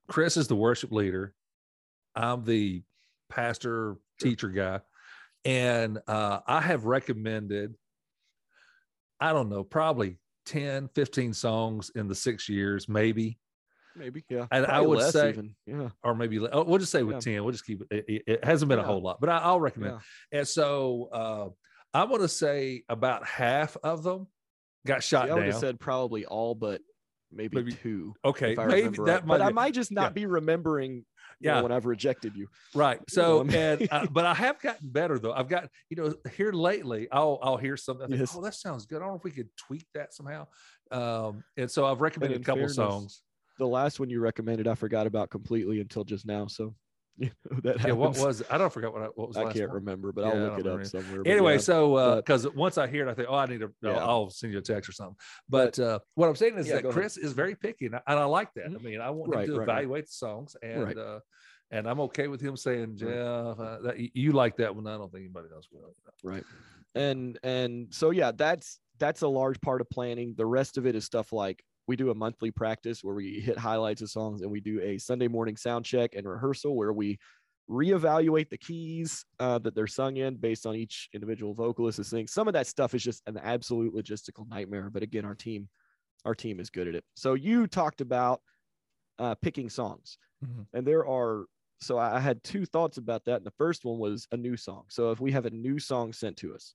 Chris 0.09 0.37
is 0.37 0.49
the 0.49 0.57
worship 0.57 0.93
leader. 0.93 1.35
I'm 2.17 2.45
the 2.45 2.83
pastor 3.29 3.97
teacher 4.21 4.49
guy. 4.49 4.81
And 5.45 5.99
uh, 6.09 6.41
I 6.47 6.61
have 6.61 6.85
recommended, 6.85 7.75
I 9.21 9.33
don't 9.33 9.49
know, 9.49 9.63
probably 9.63 10.19
10, 10.47 10.89
15 10.95 11.33
songs 11.33 11.91
in 11.95 12.09
the 12.09 12.15
six 12.15 12.49
years, 12.49 12.89
maybe, 12.89 13.39
Maybe. 13.97 14.25
Yeah. 14.29 14.47
And 14.51 14.67
I 14.67 14.81
would 14.81 15.03
say- 15.11 15.31
even. 15.31 15.55
Yeah. 15.67 15.89
or 16.03 16.15
maybe 16.15 16.39
oh, 16.39 16.63
we'll 16.65 16.79
just 16.79 16.93
say 16.93 17.03
with 17.03 17.17
Yeah. 17.27 17.35
10. 17.35 17.45
We'll 17.45 17.53
just 17.53 17.67
keep 17.67 17.83
it. 17.91 18.05
It, 18.09 18.23
it 18.27 18.45
hasn't 18.45 18.69
been 18.69 18.79
a 18.79 18.85
whole 18.85 19.03
lot, 19.03 19.21
but 19.21 19.29
I, 19.29 19.39
I'll 19.39 19.61
recommend. 19.61 19.99
Yeah. 20.33 20.39
And 20.39 20.49
so 20.49 21.09
uh, 21.13 21.49
I 21.93 22.05
want 22.05 22.23
to 22.23 22.29
say 22.29 22.85
about 22.89 23.27
half 23.27 23.77
of 23.83 24.03
them 24.03 24.27
got 24.87 25.03
shot 25.03 25.27
See, 25.27 25.31
I 25.31 25.35
would 25.35 25.47
have 25.47 25.57
said 25.57 25.81
probably 25.81 26.25
all 26.25 26.55
but 26.55 26.81
maybe, 27.33 27.57
Maybe- 27.57 27.73
two. 27.73 28.15
okay, 28.25 28.57
I 28.57 28.67
maybe 28.67 28.89
that 28.91 28.99
right. 28.99 29.27
might 29.27 29.39
But 29.39 29.43
I 29.43 29.51
might 29.51 29.75
just 29.75 29.93
not 29.93 30.03
yeah. 30.03 30.09
be 30.11 30.27
remembering 30.27 31.05
you 31.43 31.49
know, 31.49 31.57
Yeah. 31.57 31.63
when 31.63 31.73
I've 31.73 31.87
rejected 31.87 32.37
you. 32.37 32.49
Right. 32.75 33.01
So, 33.09 33.43
know, 33.43 33.57
and 33.57 33.89
uh, 33.91 34.07
but 34.11 34.27
I 34.27 34.35
have 34.35 34.61
gotten 34.61 34.89
better 34.89 35.19
though. 35.19 35.33
I've 35.33 35.49
got 35.49 35.69
you 35.89 35.97
know 35.97 36.15
here 36.37 36.53
lately. 36.53 37.09
I'll 37.11 37.39
I'll 37.43 37.57
hear 37.57 37.77
something. 37.77 38.09
Think, 38.09 38.21
Yes. 38.21 38.35
oh, 38.37 38.43
that 38.43 38.55
sounds 38.55 38.85
good. 38.87 38.97
I 38.97 39.01
don't 39.01 39.09
know 39.09 39.17
if 39.17 39.25
we 39.25 39.31
could 39.31 39.49
tweak 39.57 39.87
that 39.95 40.13
somehow. 40.13 40.47
Um, 40.91 41.43
and 41.57 41.71
so 41.71 41.87
I've 41.87 42.01
recommended 42.01 42.41
a 42.41 42.45
couple 42.45 42.61
fairness, 42.61 42.77
songs. 42.77 43.23
The 43.59 43.67
last 43.67 44.01
one 44.01 44.11
you 44.11 44.21
recommended, 44.21 44.67
I 44.69 44.75
forgot 44.75 45.07
about 45.07 45.31
completely 45.31 45.81
until 45.81 46.05
just 46.05 46.27
now. 46.27 46.47
So 46.47 46.75
you 47.19 47.31
know, 47.51 47.61
that 47.63 47.81
Yeah, 47.87 47.93
what 47.93 48.17
was 48.19 48.41
it? 48.41 48.47
I 48.51 48.59
don't 48.59 48.73
forget 48.73 48.93
what 48.93 49.03
I, 49.03 49.07
what 49.07 49.29
was. 49.29 49.37
I 49.37 49.53
can't 49.53 49.69
one. 49.69 49.77
remember, 49.77 50.13
but 50.13 50.23
Yeah, 50.23 50.29
I 50.29 50.31
I'll 50.33 50.41
look 50.41 50.53
it 50.53 50.57
remember 50.65 50.81
up 50.81 50.87
somewhere. 50.87 51.23
Anyway, 51.27 51.53
yeah. 51.55 51.59
so 51.61 51.95
but- 51.95 52.17
because 52.17 52.49
once 52.55 52.79
I 52.79 52.87
hear 52.87 53.07
it, 53.07 53.11
I 53.11 53.15
think, 53.15 53.29
oh, 53.31 53.35
I 53.35 53.47
need 53.47 53.61
to. 53.61 53.73
Yeah. 53.83 53.97
I'll 53.99 54.31
send 54.31 54.53
you 54.53 54.59
a 54.59 54.63
text 54.63 54.89
or 54.89 54.93
something. 54.93 55.17
But, 55.49 55.79
uh, 55.79 55.99
what 56.15 56.29
I'm 56.29 56.37
saying 56.37 56.57
is 56.59 56.69
that 56.69 56.83
go 56.83 56.89
ahead. 56.89 57.01
Chris 57.01 57.17
is 57.17 57.33
very 57.33 57.55
picky, 57.55 57.87
and 57.87 57.97
I, 57.97 58.01
and 58.07 58.19
I 58.19 58.25
like 58.25 58.53
that. 58.55 58.67
I 58.67 58.69
Mhm. 58.69 58.83
mean, 58.83 59.01
I 59.01 59.11
want 59.11 59.35
Right, 59.35 59.43
him 59.49 59.55
to 59.55 59.61
right, 59.61 59.67
right. 59.69 59.73
evaluate 59.75 60.07
the 60.07 60.13
songs, 60.13 60.57
and 60.63 60.83
Right. 60.85 60.97
uh, 60.99 61.21
and 61.71 61.87
I'm 61.89 62.01
okay 62.01 62.27
with 62.29 62.41
him 62.41 62.57
saying, 62.57 62.91
Right. 62.91 62.97
Jeff, 62.97 63.59
uh, 63.61 63.79
that, 63.83 63.99
you- 63.99 64.11
you 64.15 64.33
like 64.33 64.57
that 64.57 64.75
one. 64.75 64.87
I 64.87 64.97
don't 64.97 65.11
think 65.13 65.25
anybody 65.25 65.49
else 65.55 65.69
will. 65.73 65.95
right 66.25 66.45
and 66.97 67.39
and 67.45 67.95
so 67.95 68.11
yeah 68.11 68.33
that's 68.33 68.81
that's 68.99 69.23
a 69.23 69.29
large 69.29 69.61
part 69.61 69.81
of 69.81 69.89
planning 69.91 70.35
the 70.37 70.45
rest 70.45 70.77
of 70.77 70.87
it 70.87 70.97
is 70.97 71.05
stuff 71.05 71.33
like 71.33 71.63
we 71.87 71.97
do 71.97 72.11
a 72.11 72.15
monthly 72.15 72.51
practice 72.51 73.03
where 73.03 73.15
we 73.15 73.41
hit 73.41 73.59
highlights 73.59 74.03
of 74.03 74.11
songs 74.11 74.43
and 74.43 74.51
we 74.51 74.61
do 74.61 74.81
a 74.81 74.99
sunday 74.99 75.29
morning 75.29 75.57
sound 75.57 75.85
check 75.85 76.15
and 76.15 76.29
rehearsal 76.29 76.77
where 76.77 76.93
we 76.93 77.19
reevaluate 77.71 78.49
the 78.51 78.59
keys 78.59 79.25
uh, 79.39 79.59
that 79.59 79.75
they're 79.77 79.87
sung 79.87 80.17
in 80.17 80.37
based 80.37 80.67
on 80.67 80.75
each 80.75 81.09
individual 81.15 81.55
vocalist 81.55 81.99
is 81.99 82.09
singing 82.09 82.27
some 82.27 82.49
of 82.49 82.55
that 82.55 82.67
stuff 82.67 82.95
is 82.95 83.03
just 83.03 83.23
an 83.27 83.39
absolute 83.39 83.95
logistical 83.95 84.49
nightmare 84.49 84.91
but 84.91 85.03
again 85.03 85.25
our 85.25 85.35
team 85.37 85.69
our 86.25 86.35
team 86.35 86.61
is 86.61 86.71
good 86.71 86.89
at 86.89 86.95
it 86.95 87.05
so 87.15 87.35
you 87.35 87.67
talked 87.67 88.01
about 88.01 88.41
uh, 89.19 89.35
picking 89.37 89.69
songs 89.69 90.19
Mhm. 90.43 90.67
and 90.73 90.87
there 90.87 91.07
are 91.07 91.47
so 91.81 91.99
I 91.99 92.17
I 92.17 92.21
had 92.21 92.45
two 92.45 92.67
thoughts 92.67 92.99
about 92.99 93.25
that. 93.25 93.39
And 93.39 93.47
the 93.47 93.51
first 93.53 93.85
one 93.87 93.99
was 93.99 94.29
a 94.33 94.37
new 94.37 94.57
song. 94.57 94.85
So 94.91 95.13
if 95.13 95.21
we 95.21 95.33
have 95.33 95.47
a 95.47 95.51
new 95.51 95.79
song 95.79 96.13
sent 96.13 96.37
to 96.39 96.55
us, 96.55 96.75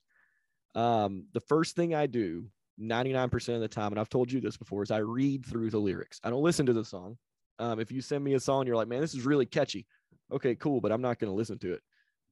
um, 0.75 1.27
the 1.33 1.39
first 1.41 1.75
thing 1.75 1.95
I 1.95 2.07
do 2.07 2.49
99% 2.79 3.55
of 3.55 3.61
the 3.61 3.67
time, 3.67 3.91
and 3.91 3.99
I've 3.99 4.09
told 4.09 4.31
you 4.31 4.41
this 4.41 4.57
before, 4.57 4.83
is 4.83 4.91
I 4.91 4.97
read 4.97 5.45
through 5.45 5.69
the 5.69 5.79
lyrics. 5.79 6.19
I 6.23 6.29
don't 6.29 6.43
listen 6.43 6.65
to 6.65 6.73
the 6.73 6.85
song. 6.85 7.17
Um, 7.59 7.79
if 7.79 7.91
you 7.91 8.01
send 8.01 8.23
me 8.23 8.33
a 8.33 8.39
song, 8.39 8.67
you're 8.67 8.75
like, 8.75 8.87
man, 8.87 9.01
this 9.01 9.13
is 9.13 9.25
really 9.25 9.45
catchy. 9.45 9.85
Okay, 10.31 10.55
cool, 10.55 10.81
but 10.81 10.91
I'm 10.91 11.01
not 11.01 11.19
going 11.19 11.31
to 11.31 11.35
listen 11.35 11.57
to 11.59 11.73
it 11.73 11.81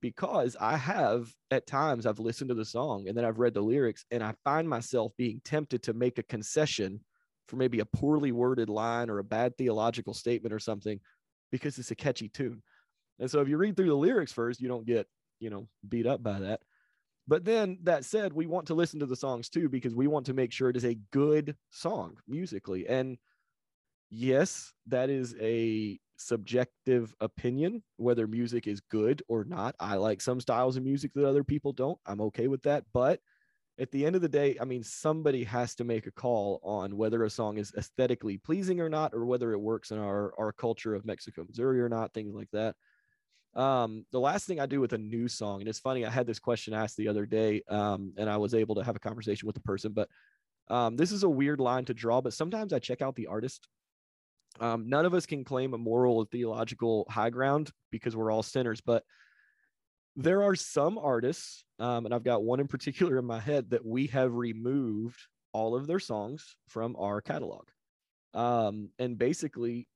because 0.04 0.58
I 0.60 0.76
have 0.76 1.34
at 1.50 1.66
times 1.66 2.06
I've 2.06 2.20
listened 2.20 2.50
to 2.50 2.56
the 2.56 2.66
song 2.66 3.08
and 3.08 3.18
then 3.18 3.24
I've 3.24 3.40
read 3.40 3.54
the 3.54 3.62
lyrics 3.62 4.04
and 4.12 4.22
I 4.22 4.34
find 4.44 4.68
myself 4.68 5.14
being 5.18 5.40
tempted 5.46 5.82
to 5.84 5.94
make 5.94 6.20
a 6.20 6.24
concession 6.24 7.00
for 7.48 7.56
maybe 7.56 7.80
a 7.80 7.86
poorly 7.86 8.34
worded 8.34 8.68
line 8.68 9.10
or 9.10 9.20
a 9.20 9.24
bad 9.24 9.58
theological 9.58 10.14
statement 10.14 10.54
or 10.54 10.60
something 10.60 11.00
because 11.54 11.78
it's 11.78 11.92
a 11.92 11.96
catchy 11.96 12.28
tune. 12.28 12.62
And 13.20 13.32
so 13.32 13.40
if 13.40 13.48
you 13.48 13.56
read 13.56 13.78
through 13.78 13.88
the 13.88 13.96
lyrics 13.96 14.34
first, 14.34 14.60
you 14.60 14.68
don't 14.68 14.86
get, 14.86 15.08
you 15.40 15.50
know, 15.50 15.70
beat 15.88 16.06
up 16.06 16.22
by 16.22 16.38
that. 16.40 16.60
But 17.28 17.46
then 17.46 17.78
that 17.84 18.06
said, 18.06 18.34
we 18.34 18.48
want 18.48 18.68
to 18.68 18.74
listen 18.74 19.00
to 19.00 19.06
the 19.06 19.16
songs 19.16 19.50
too 19.50 19.70
because 19.70 19.96
we 19.96 20.08
want 20.08 20.26
to 20.26 20.34
make 20.34 20.52
sure 20.52 20.70
it 20.70 20.78
is 20.78 20.86
a 20.86 21.00
good 21.12 21.56
song 21.70 22.18
musically. 22.28 22.88
And 22.88 23.18
yes, 24.10 24.74
that 24.88 25.10
is 25.10 25.36
a 25.40 26.00
subjective 26.18 27.14
opinion 27.22 27.84
whether 27.98 28.28
music 28.28 28.68
is 28.68 28.82
good 28.82 29.22
or 29.28 29.46
not. 29.46 29.76
I 29.80 29.96
like 29.96 30.22
some 30.22 30.42
styles 30.42 30.78
of 30.78 30.84
music 30.84 31.12
that 31.14 31.28
other 31.28 31.44
people 31.44 31.74
don't. 31.74 32.00
I'm 32.06 32.22
okay 32.22 32.48
with 32.48 32.64
that, 32.64 32.84
but 32.94 33.20
at 33.80 33.92
the 33.92 34.06
end 34.06 34.16
of 34.16 34.22
the 34.22 34.30
day, 34.30 34.56
I 34.62 34.66
mean, 34.66 34.84
somebody 34.84 35.44
has 35.46 35.74
to 35.76 35.84
make 35.84 36.06
a 36.06 36.12
call 36.12 36.60
on 36.64 36.96
whether 36.96 37.24
a 37.24 37.30
song 37.30 37.58
is 37.58 37.74
aesthetically 37.76 38.38
pleasing 38.38 38.80
or 38.80 38.90
not, 38.90 39.14
or 39.14 39.26
whether 39.26 39.52
it 39.52 39.60
works 39.60 39.92
in 39.92 39.98
our, 39.98 40.34
our 40.38 40.52
culture 40.52 40.94
of 40.94 41.06
Mexico, 41.06 41.44
Missouri 41.48 41.82
or 41.82 41.90
not, 41.90 42.14
things 42.14 42.36
like 42.36 42.50
that. 42.54 42.76
Um, 43.56 44.06
the 44.12 44.20
last 44.20 44.48
thing 44.48 44.60
I 44.60 44.66
do 44.66 44.82
with 44.82 44.94
a 44.94 44.98
new 44.98 45.28
song, 45.28 45.60
and 45.60 45.70
it's 45.70 45.80
funny, 45.80 46.06
I 46.06 46.10
had 46.10 46.26
this 46.26 46.40
question 46.40 46.74
asked 46.74 46.98
the 46.98 47.08
other 47.08 47.26
day, 47.26 47.62
um, 47.70 48.14
and 48.18 48.30
I 48.30 48.38
was 48.38 48.54
able 48.54 48.76
to 48.76 48.84
have 48.84 48.96
a 48.96 49.00
conversation 49.00 49.46
with 49.46 49.56
the 49.56 49.62
person, 49.62 49.92
but 49.92 50.10
um, 50.70 50.96
this 50.96 51.12
is 51.12 51.24
a 51.24 51.30
weird 51.30 51.60
line 51.60 51.86
to 51.86 51.94
draw, 51.94 52.22
but 52.22 52.34
sometimes 52.34 52.74
I 52.74 52.80
check 52.80 53.02
out 53.02 53.16
the 53.16 53.28
artist. 53.28 53.68
Um, 54.60 54.88
none 54.88 55.06
of 55.06 55.14
us 55.14 55.26
can 55.26 55.44
claim 55.44 55.74
a 55.74 55.78
moral 55.78 56.18
or 56.18 56.26
theological 56.26 57.06
high 57.10 57.30
ground 57.30 57.72
because 57.92 58.16
we're 58.16 58.32
all 58.32 58.44
sinners, 58.44 58.82
but 58.82 59.04
there 60.16 60.44
are 60.44 60.56
some 60.56 60.98
artists, 60.98 61.66
um, 61.80 62.06
and 62.06 62.14
I've 62.14 62.24
got 62.24 62.44
one 62.44 62.60
in 62.60 62.68
particular 62.68 63.18
in 63.18 63.26
my 63.26 63.40
head 63.40 63.72
that 63.72 63.86
we 63.86 64.08
have 64.08 64.34
removed 64.34 65.20
all 65.54 65.76
of 65.76 65.88
their 65.88 66.00
songs 66.00 66.56
from 66.68 66.96
our 66.98 67.22
catalog. 67.22 67.68
Um, 68.34 68.90
and 68.98 69.18
basically, 69.18 69.88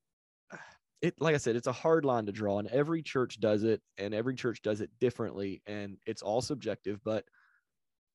it 1.02 1.16
like 1.20 1.36
I 1.36 1.38
said, 1.38 1.56
it's 1.56 1.68
a 1.68 1.72
hard 1.72 2.06
line 2.06 2.26
to 2.26 2.32
draw, 2.32 2.60
and 2.60 2.68
every 2.70 3.02
church 3.02 3.40
does 3.40 3.64
it, 3.64 3.82
and 3.98 4.14
every 4.14 4.36
church 4.36 4.62
does 4.62 4.82
it 4.82 4.90
differently, 5.00 5.62
and 5.68 5.98
it's 6.06 6.22
all 6.22 6.42
subjective. 6.42 7.00
But 7.04 7.26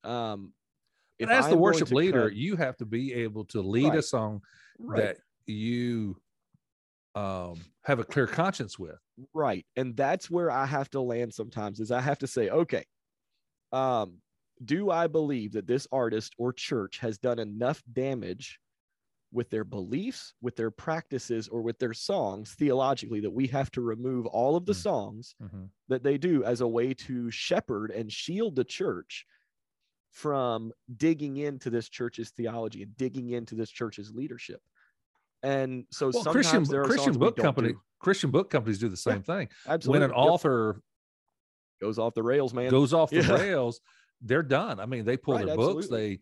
um, 0.05 0.53
if 1.18 1.28
as 1.28 1.47
the 1.47 1.53
I'm 1.53 1.61
worship 1.61 1.91
leader, 1.91 2.28
cut- 2.28 2.37
you 2.37 2.57
have 2.57 2.76
to 2.78 2.87
be 2.87 3.12
able 3.12 3.45
to 3.47 3.61
lead 3.61 3.95
a 3.95 4.03
song 4.03 4.43
right, 4.78 5.01
that 5.01 5.18
you 5.47 6.16
um, 7.14 7.61
have 7.85 8.01
a 8.01 8.05
clear 8.05 8.26
conscience 8.26 8.78
with. 8.78 8.99
right, 9.33 9.64
and 9.76 9.97
that's 9.97 10.28
where 10.30 10.51
I 10.51 10.66
have 10.66 10.91
to 10.91 11.01
land 11.01 11.33
sometimes. 11.33 11.78
Is 11.78 11.93
I 11.93 12.01
have 12.01 12.18
to 12.18 12.26
say, 12.26 12.49
okay, 12.49 12.85
um, 13.72 14.18
do 14.64 14.91
I 14.91 15.07
believe 15.07 15.53
that 15.53 15.66
this 15.66 15.87
artist 15.93 16.35
or 16.37 16.53
church 16.53 16.99
has 16.99 17.18
done 17.18 17.39
enough 17.39 17.83
damage 17.93 18.59
with 19.33 19.51
their 19.51 19.64
beliefs, 19.64 20.35
with 20.41 20.57
their 20.57 20.70
practices, 20.70 21.49
or 21.49 21.62
with 21.62 21.78
their 21.78 21.95
songs 21.95 22.55
theologically 22.55 23.20
that 23.20 23.30
we 23.30 23.47
have 23.49 23.70
to 23.72 23.80
remove 23.80 24.26
all 24.26 24.57
of 24.57 24.66
the 24.66 24.72
Mm. 24.72 24.83
songs 24.83 25.35
that 25.89 26.03
they 26.03 26.18
do 26.18 26.45
as 26.45 26.61
a 26.61 26.68
way 26.68 26.95
to 26.95 27.30
shepherd 27.30 27.91
and 27.91 28.12
shield 28.12 28.57
the 28.57 28.64
church 28.64 29.26
from 30.11 30.72
digging 30.97 31.39
into 31.39 31.70
this 31.70 31.89
church's 31.89 32.30
theology 32.30 32.83
and 32.83 32.97
digging 32.97 33.30
into 33.30 33.55
this 33.55 33.70
church's 33.70 34.12
leadership. 34.12 34.61
And 35.43 35.87
so 35.91 36.11
Well, 36.12 36.22
sometimes 36.22 36.35
Christian 36.35 36.64
there 36.66 36.83
are 36.83 36.87
Christian 36.87 37.18
book 37.18 37.37
company 37.37 37.68
do. 37.70 37.80
Christian 37.99 38.30
book 38.30 38.51
companies 38.51 38.78
do 38.78 38.89
the 38.89 38.97
same 38.97 39.22
thing. 39.22 39.49
absolutely 39.66 40.01
When 40.01 40.11
an 40.11 40.16
Yep. 40.16 40.18
author 40.28 40.83
goes 41.80 41.99
off 41.99 42.14
the 42.14 42.22
rails, 42.22 42.55
man. 42.55 42.70
goes 42.70 42.93
off 42.93 43.11
the 43.11 43.22
Yeah. 43.28 43.37
rails, 43.37 43.80
they're 44.20 44.43
done. 44.43 44.78
I 44.78 44.87
mean, 44.87 45.05
they 45.05 45.16
pull 45.16 45.35
Right, 45.35 45.47
their 45.47 45.57
books, 45.57 45.89
they 45.89 46.20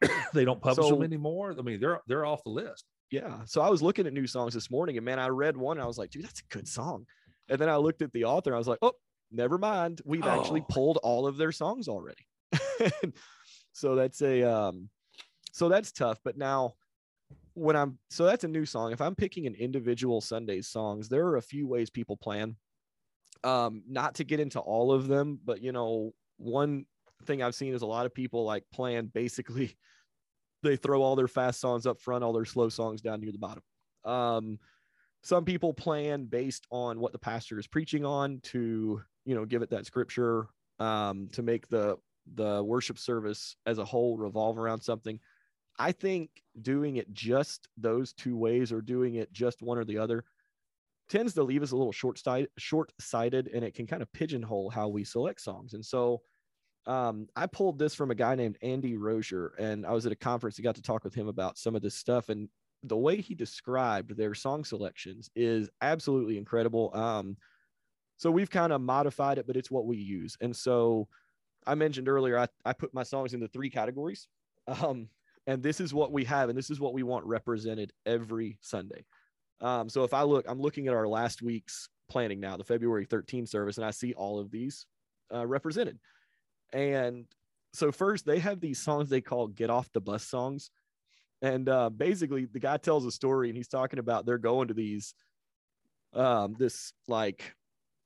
they 0.34 0.44
don't 0.44 0.60
publish 0.60 0.86
So- 0.88 0.94
them 0.94 1.02
anymore. 1.04 1.54
I 1.58 1.62
mean, 1.62 1.80
they're 1.80 2.00
they're 2.06 2.24
off 2.26 2.42
the 2.44 2.50
list. 2.50 2.84
yeah. 3.10 3.38
So 3.46 3.60
I 3.60 3.68
was 3.68 3.82
looking 3.82 4.06
at 4.06 4.12
new 4.12 4.26
songs 4.26 4.54
this 4.54 4.70
morning, 4.70 4.96
and 4.96 5.04
man, 5.04 5.18
I 5.18 5.28
read 5.28 5.56
one, 5.56 5.76
and 5.78 5.84
I 5.84 5.86
was 5.86 5.98
like, 5.98 6.10
dude, 6.10 6.24
that's 6.24 6.40
a 6.40 6.54
good 6.54 6.68
song. 6.68 7.06
And 7.48 7.58
then 7.58 7.68
I 7.68 7.76
looked 7.76 8.02
at 8.02 8.12
the 8.12 8.24
author, 8.24 8.50
and 8.50 8.54
I 8.56 8.58
was 8.58 8.68
like, 8.68 8.78
oh, 8.82 8.92
never 9.32 9.58
mind. 9.58 10.00
We've 10.04 10.24
actually 10.26 10.60
Oh. 10.62 10.66
pulled 10.72 10.96
all 10.98 11.26
of 11.26 11.36
their 11.36 11.52
songs 11.52 11.88
already. 11.88 12.26
so 13.72 13.94
that's 13.94 14.22
a 14.22 14.42
um, 14.42 14.88
so 15.52 15.68
that's 15.68 15.92
tough. 15.92 16.18
But 16.24 16.36
now, 16.36 16.74
when 17.54 17.74
I'm 17.76 17.98
so 18.10 18.24
that's 18.24 18.44
a 18.44 18.48
new 18.48 18.64
song. 18.66 18.92
If 18.92 19.00
I'm 19.00 19.14
picking 19.14 19.46
an 19.46 19.54
individual 19.54 20.20
Sundays 20.20 20.68
songs, 20.68 21.08
there 21.08 21.26
are 21.26 21.36
a 21.36 21.42
few 21.42 21.66
ways 21.66 21.90
people 21.90 22.16
plan. 22.16 22.56
Um, 23.44 23.82
not 23.88 24.16
to 24.16 24.24
get 24.24 24.40
into 24.40 24.58
all 24.60 24.92
of 24.92 25.06
them, 25.08 25.38
but 25.44 25.62
you 25.62 25.72
know, 25.72 26.12
one 26.38 26.86
thing 27.24 27.42
I've 27.42 27.54
seen 27.54 27.74
is 27.74 27.82
a 27.82 27.86
lot 27.86 28.06
of 28.06 28.14
people 28.14 28.44
like 28.44 28.64
plan 28.72 29.10
basically 29.12 29.76
they 30.62 30.76
throw 30.76 31.02
all 31.02 31.16
their 31.16 31.28
fast 31.28 31.60
songs 31.60 31.86
up 31.86 32.00
front, 32.00 32.24
all 32.24 32.32
their 32.32 32.44
slow 32.44 32.68
songs 32.68 33.00
down 33.00 33.20
near 33.20 33.32
the 33.32 33.38
bottom. 33.38 33.62
Um, 34.04 34.58
some 35.22 35.44
people 35.44 35.74
plan 35.74 36.24
based 36.24 36.66
on 36.70 37.00
what 37.00 37.12
the 37.12 37.18
pastor 37.18 37.58
is 37.58 37.66
preaching 37.66 38.04
on 38.04 38.40
to 38.42 39.02
you 39.24 39.34
know 39.34 39.44
give 39.44 39.62
it 39.62 39.70
that 39.70 39.86
scripture 39.86 40.48
um, 40.78 41.28
to 41.32 41.42
make 41.42 41.68
the 41.68 41.96
the 42.34 42.62
worship 42.62 42.98
service 42.98 43.56
as 43.66 43.78
a 43.78 43.84
whole 43.84 44.16
revolve 44.16 44.58
around 44.58 44.80
something 44.80 45.18
i 45.78 45.90
think 45.90 46.30
doing 46.60 46.96
it 46.96 47.10
just 47.12 47.68
those 47.78 48.12
two 48.12 48.36
ways 48.36 48.70
or 48.70 48.82
doing 48.82 49.14
it 49.14 49.32
just 49.32 49.62
one 49.62 49.78
or 49.78 49.84
the 49.84 49.96
other 49.96 50.24
tends 51.08 51.32
to 51.32 51.42
leave 51.42 51.62
us 51.62 51.72
a 51.72 51.76
little 51.76 51.92
short 51.92 52.92
sighted 53.00 53.48
and 53.48 53.64
it 53.64 53.74
can 53.74 53.86
kind 53.86 54.02
of 54.02 54.12
pigeonhole 54.12 54.68
how 54.68 54.88
we 54.88 55.04
select 55.04 55.40
songs 55.40 55.72
and 55.72 55.84
so 55.84 56.20
um, 56.88 57.28
I 57.36 57.46
pulled 57.46 57.78
this 57.78 57.94
from 57.94 58.10
a 58.10 58.14
guy 58.14 58.34
named 58.34 58.56
Andy 58.62 58.96
Rozier, 58.96 59.52
and 59.58 59.86
I 59.86 59.92
was 59.92 60.06
at 60.06 60.12
a 60.12 60.16
conference. 60.16 60.58
I 60.58 60.62
got 60.62 60.74
to 60.76 60.82
talk 60.82 61.04
with 61.04 61.14
him 61.14 61.28
about 61.28 61.58
some 61.58 61.76
of 61.76 61.82
this 61.82 61.94
stuff, 61.94 62.30
and 62.30 62.48
the 62.82 62.96
way 62.96 63.20
he 63.20 63.34
described 63.34 64.16
their 64.16 64.34
song 64.34 64.64
selections 64.64 65.30
is 65.36 65.68
absolutely 65.82 66.38
incredible. 66.38 66.90
Um, 66.96 67.36
so 68.16 68.30
we've 68.30 68.50
kind 68.50 68.72
of 68.72 68.80
modified 68.80 69.38
it, 69.38 69.46
but 69.46 69.56
it's 69.56 69.70
what 69.70 69.86
we 69.86 69.98
use. 69.98 70.36
And 70.40 70.56
so 70.56 71.08
I 71.66 71.74
mentioned 71.74 72.08
earlier, 72.08 72.38
I, 72.38 72.48
I 72.64 72.72
put 72.72 72.94
my 72.94 73.02
songs 73.02 73.34
into 73.34 73.48
three 73.48 73.70
categories. 73.70 74.26
Um, 74.66 75.08
and 75.46 75.62
this 75.62 75.80
is 75.80 75.94
what 75.94 76.12
we 76.12 76.24
have, 76.24 76.50
and 76.50 76.58
this 76.58 76.68
is 76.68 76.78
what 76.78 76.92
we 76.92 77.02
want 77.02 77.24
represented 77.24 77.90
every 78.04 78.58
Sunday. 78.60 79.06
Um, 79.62 79.88
so 79.88 80.04
if 80.04 80.12
I 80.12 80.22
look, 80.22 80.44
I'm 80.46 80.60
looking 80.60 80.88
at 80.88 80.94
our 80.94 81.08
last 81.08 81.40
week's 81.40 81.88
planning 82.10 82.38
now, 82.38 82.58
the 82.58 82.64
February 82.64 83.06
13 83.06 83.46
service, 83.46 83.78
and 83.78 83.86
I 83.86 83.90
see 83.92 84.12
all 84.12 84.38
of 84.38 84.50
these 84.50 84.84
uh, 85.34 85.46
represented. 85.46 85.98
And 86.72 87.26
so 87.72 87.92
first 87.92 88.26
they 88.26 88.38
have 88.38 88.60
these 88.60 88.78
songs 88.78 89.08
they 89.08 89.20
call 89.20 89.48
get 89.48 89.70
off 89.70 89.92
the 89.92 90.00
bus 90.00 90.24
songs. 90.24 90.70
And 91.40 91.68
uh, 91.68 91.90
basically 91.90 92.46
the 92.46 92.58
guy 92.58 92.76
tells 92.78 93.06
a 93.06 93.12
story 93.12 93.48
and 93.48 93.56
he's 93.56 93.68
talking 93.68 93.98
about 93.98 94.26
they're 94.26 94.38
going 94.38 94.68
to 94.68 94.74
these 94.74 95.14
um 96.14 96.56
this 96.58 96.94
like 97.06 97.54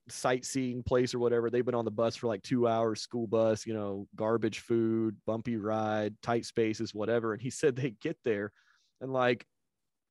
sightseeing 0.08 0.82
place 0.82 1.14
or 1.14 1.18
whatever. 1.18 1.48
They've 1.48 1.64
been 1.64 1.74
on 1.74 1.84
the 1.84 1.90
bus 1.90 2.16
for 2.16 2.26
like 2.26 2.42
two 2.42 2.66
hours, 2.66 3.00
school 3.00 3.26
bus, 3.26 3.66
you 3.66 3.74
know, 3.74 4.06
garbage 4.16 4.60
food, 4.60 5.16
bumpy 5.26 5.56
ride, 5.56 6.14
tight 6.22 6.44
spaces, 6.44 6.94
whatever. 6.94 7.32
And 7.32 7.40
he 7.40 7.50
said 7.50 7.76
they 7.76 7.94
get 8.02 8.18
there 8.24 8.52
and 9.00 9.12
like, 9.12 9.46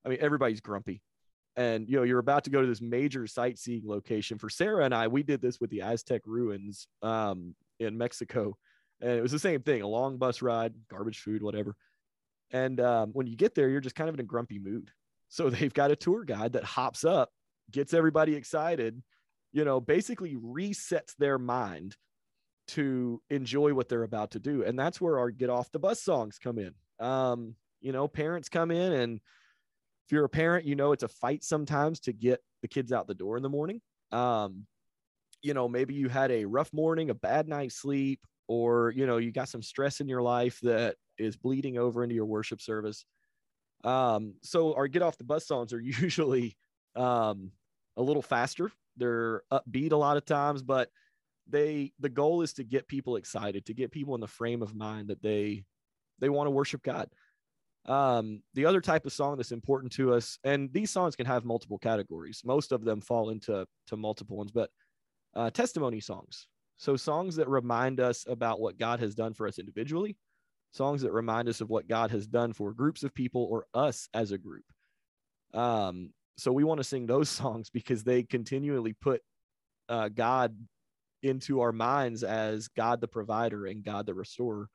I 0.05 0.09
mean, 0.09 0.19
everybody's 0.21 0.61
grumpy. 0.61 1.01
And 1.57 1.89
you 1.89 1.97
know, 1.97 2.03
you're 2.03 2.19
about 2.19 2.45
to 2.45 2.49
go 2.49 2.61
to 2.61 2.67
this 2.67 2.81
major 2.81 3.27
sightseeing 3.27 3.83
location. 3.85 4.37
For 4.37 4.49
Sarah 4.49 4.85
and 4.85 4.95
I, 4.95 5.07
we 5.07 5.21
did 5.23 5.41
this 5.41 5.59
with 5.59 5.69
the 5.69 5.81
Aztec 5.81 6.21
ruins 6.25 6.87
um, 7.01 7.55
in 7.81 7.97
Mexico. 7.97 8.57
And 9.01 9.11
it 9.11 9.21
was 9.21 9.31
the 9.31 9.39
same 9.39 9.61
thing, 9.61 9.81
a 9.81 9.87
long 9.87 10.17
bus 10.17 10.41
ride, 10.41 10.73
garbage 10.89 11.19
food, 11.19 11.41
whatever. 11.41 11.75
And 12.51 12.79
um, 12.79 13.11
when 13.13 13.27
you 13.27 13.35
get 13.35 13.55
there, 13.55 13.69
you're 13.69 13.81
just 13.81 13.95
kind 13.95 14.09
of 14.09 14.15
in 14.15 14.21
a 14.21 14.23
grumpy 14.23 14.59
mood. 14.59 14.91
So 15.29 15.49
they've 15.49 15.73
got 15.73 15.91
a 15.91 15.95
tour 15.95 16.23
guide 16.23 16.53
that 16.53 16.63
hops 16.63 17.03
up, 17.03 17.29
gets 17.71 17.93
everybody 17.93 18.35
excited, 18.35 19.01
you 19.51 19.65
know, 19.65 19.81
basically 19.81 20.35
resets 20.35 21.15
their 21.17 21.37
mind 21.37 21.95
to 22.69 23.21
enjoy 23.29 23.73
what 23.73 23.89
they're 23.89 24.03
about 24.03 24.31
to 24.31 24.39
do. 24.39 24.63
And 24.63 24.77
that's 24.77 25.01
where 25.01 25.19
our 25.19 25.31
get 25.31 25.49
off 25.49 25.71
the 25.71 25.79
bus 25.79 26.01
songs 26.01 26.37
come 26.37 26.57
in. 26.57 26.73
Um, 27.05 27.55
you 27.81 27.91
know, 27.91 28.07
parents 28.07 28.47
come 28.47 28.71
in 28.71 28.93
and 28.93 29.19
if 30.05 30.11
you're 30.11 30.25
a 30.25 30.29
parent, 30.29 30.65
you 30.65 30.75
know 30.75 30.91
it's 30.91 31.03
a 31.03 31.07
fight 31.07 31.43
sometimes 31.43 32.01
to 32.01 32.13
get 32.13 32.41
the 32.61 32.67
kids 32.67 32.91
out 32.91 33.07
the 33.07 33.13
door 33.13 33.37
in 33.37 33.43
the 33.43 33.49
morning. 33.49 33.81
Um, 34.11 34.65
you 35.41 35.53
know, 35.53 35.67
maybe 35.67 35.93
you 35.93 36.09
had 36.09 36.31
a 36.31 36.45
rough 36.45 36.71
morning, 36.73 37.09
a 37.09 37.15
bad 37.15 37.47
night's 37.47 37.75
sleep, 37.75 38.19
or 38.47 38.91
you 38.91 39.05
know, 39.05 39.17
you 39.17 39.31
got 39.31 39.49
some 39.49 39.61
stress 39.61 40.01
in 40.01 40.07
your 40.07 40.21
life 40.21 40.59
that 40.61 40.95
is 41.17 41.37
bleeding 41.37 41.77
over 41.77 42.03
into 42.03 42.15
your 42.15 42.25
worship 42.25 42.61
service. 42.61 43.05
Um, 43.83 44.35
so 44.43 44.73
our 44.75 44.87
get 44.87 45.01
off 45.01 45.17
the 45.17 45.23
bus 45.23 45.47
songs 45.47 45.73
are 45.73 45.79
usually 45.81 46.57
um, 46.95 47.51
a 47.97 48.01
little 48.01 48.21
faster. 48.21 48.71
They're 48.97 49.43
upbeat 49.51 49.91
a 49.91 49.97
lot 49.97 50.17
of 50.17 50.25
times, 50.25 50.61
but 50.61 50.89
they 51.47 51.91
the 51.99 52.09
goal 52.09 52.41
is 52.41 52.53
to 52.53 52.63
get 52.63 52.87
people 52.87 53.15
excited, 53.15 53.65
to 53.65 53.73
get 53.73 53.91
people 53.91 54.15
in 54.15 54.21
the 54.21 54.27
frame 54.27 54.61
of 54.61 54.75
mind 54.75 55.09
that 55.09 55.21
they 55.21 55.63
they 56.19 56.29
want 56.29 56.47
to 56.47 56.51
worship 56.51 56.83
God. 56.83 57.09
Um, 57.87 58.43
the 58.53 58.65
other 58.65 58.79
type 58.79 59.07
of 59.07 59.13
song 59.13 59.37
that's 59.37 59.51
important 59.51 59.91
to 59.93 60.13
us, 60.13 60.37
and 60.43 60.71
these 60.71 60.91
songs 60.91 61.15
can 61.15 61.25
have 61.25 61.45
multiple 61.45 61.79
categories. 61.79 62.41
Most 62.45 62.71
of 62.71 62.83
them 62.83 63.01
fall 63.01 63.31
into 63.31 63.65
to 63.87 63.97
multiple 63.97 64.37
ones, 64.37 64.51
but 64.51 64.69
uh, 65.35 65.49
testimony 65.49 65.99
songs. 65.99 66.47
So 66.77 66.95
songs 66.95 67.35
that 67.35 67.47
remind 67.47 67.99
us 67.99 68.25
about 68.27 68.59
what 68.59 68.77
God 68.77 68.99
has 68.99 69.13
done 69.13 69.33
for 69.33 69.47
us 69.47 69.59
individually, 69.59 70.17
songs 70.71 71.01
that 71.03 71.11
remind 71.11 71.47
us 71.47 71.61
of 71.61 71.69
what 71.69 71.87
God 71.87 72.11
has 72.11 72.27
done 72.27 72.53
for 72.53 72.73
groups 72.73 73.03
of 73.03 73.13
people 73.13 73.47
or 73.49 73.65
us 73.73 74.09
as 74.13 74.31
a 74.31 74.37
group. 74.37 74.65
Um, 75.53 76.11
so 76.37 76.51
we 76.51 76.63
want 76.63 76.79
to 76.79 76.83
sing 76.83 77.05
those 77.05 77.29
songs 77.41 77.69
because 77.69 78.03
they 78.03 78.23
continually 78.23 78.93
put 78.93 79.21
uh, 79.89 80.09
God 80.09 80.55
into 81.23 81.61
our 81.61 81.71
minds 81.71 82.23
as 82.23 82.67
God 82.69 82.99
the 82.99 83.07
provider 83.07 83.67
and 83.67 83.83
God 83.83 84.05
the 84.05 84.13
restorer. 84.13 84.67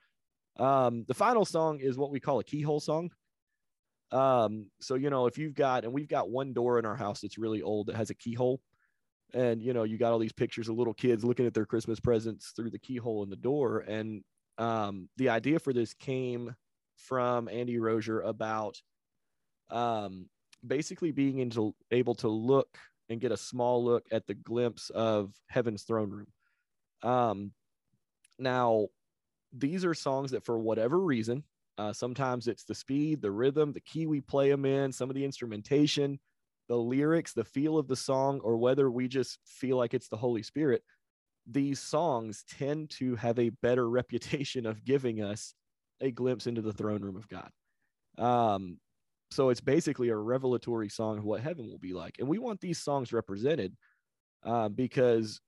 Um, 0.59 1.05
the 1.09 1.15
final 1.15 1.45
song 1.45 1.81
is 1.81 1.99
what 1.99 2.11
we 2.11 2.21
call 2.21 2.39
a 2.39 2.45
keyhole 2.45 2.81
song. 2.81 3.11
Um, 4.13 4.67
so 4.81 4.95
you 4.95 5.11
know, 5.11 5.27
if 5.27 5.39
you've 5.39 5.55
got 5.55 5.85
and 5.85 5.93
we've 5.93 6.09
got 6.09 6.31
one 6.31 6.53
door 6.53 6.79
in 6.79 6.87
our 6.87 6.95
house 6.95 7.21
that's 7.21 7.39
really 7.39 7.63
old 7.63 7.89
that 7.89 7.97
has 7.97 8.11
a 8.11 8.15
keyhole, 8.15 8.61
and 9.35 9.63
you 9.63 9.73
know, 9.73 9.85
you 9.85 9.99
got 9.99 10.13
all 10.13 10.19
these 10.19 10.33
pictures 10.33 10.69
of 10.69 10.77
little 10.77 10.95
kids 10.95 11.25
looking 11.25 11.47
at 11.47 11.55
their 11.55 11.67
Christmas 11.67 12.01
presents 12.01 12.51
through 12.51 12.71
the 12.71 12.79
keyhole 12.79 13.23
in 13.23 13.31
the 13.31 13.37
door. 13.37 13.81
And 13.81 14.23
um, 14.59 15.09
the 15.17 15.29
idea 15.29 15.59
for 15.59 15.73
this 15.73 15.95
came 15.95 16.55
from 16.97 17.49
Andy 17.49 17.79
Rozier 17.79 18.21
about 18.21 18.81
um, 19.71 20.29
basically 20.67 21.13
being 21.13 21.39
into, 21.39 21.75
able 21.91 22.15
to 22.17 22.29
look 22.29 22.79
and 23.09 23.21
get 23.21 23.33
a 23.33 23.37
small 23.37 23.85
look 23.85 24.07
at 24.11 24.27
the 24.27 24.35
glimpse 24.35 24.91
of 24.91 25.33
heaven's 25.49 25.83
throne 25.83 26.11
room. 26.11 26.27
Um, 27.03 27.53
now, 28.39 28.89
these 29.53 29.85
are 29.85 29.95
songs 29.95 30.33
that, 30.33 30.45
for 30.45 30.59
whatever 30.59 30.99
reason, 30.99 31.45
uh, 31.79 31.93
sometimes 31.93 32.49
it's 32.49 32.65
the 32.65 32.75
speed, 32.75 33.21
the 33.21 33.31
rhythm, 33.31 33.73
the 33.73 33.81
key 33.81 34.07
we 34.07 34.21
play 34.21 34.51
them 34.51 34.65
in, 34.65 34.93
some 34.93 35.11
of 35.11 35.15
the 35.15 35.25
instrumentation, 35.25 36.19
the 36.69 36.77
lyrics, 36.77 37.33
the 37.33 37.45
feel 37.45 37.79
of 37.79 37.89
the 37.89 37.97
song, 37.97 38.41
or 38.43 38.57
whether 38.57 38.91
we 38.91 39.09
just 39.09 39.39
feel 39.47 39.77
like 39.77 39.95
it's 39.95 40.09
the 40.09 40.17
Holy 40.17 40.43
Spirit. 40.43 40.83
These 41.47 41.81
songs 41.81 42.45
tend 42.51 42.91
to 42.91 43.15
have 43.17 43.39
a 43.39 43.51
better 43.51 43.89
reputation 43.91 44.67
of 44.67 44.85
giving 44.85 45.23
us 45.23 45.55
a 46.01 46.11
glimpse 46.11 46.47
into 46.47 46.63
the 46.63 46.73
throne 46.73 47.03
room 47.03 47.17
of 47.17 47.29
God. 47.29 47.51
Um, 48.19 48.79
so 49.31 49.51
it's 49.51 49.61
basically 49.61 50.11
a 50.11 50.17
revelatory 50.17 50.89
song 50.89 51.19
of 51.19 51.25
what 51.25 51.41
heaven 51.41 51.69
will 51.69 51.79
be 51.79 51.93
like. 51.93 52.17
And 52.19 52.29
we 52.29 52.39
want 52.39 52.61
these 52.61 52.79
songs 52.79 53.13
represented 53.13 53.75
uh, 54.45 54.69
because, 54.69 55.41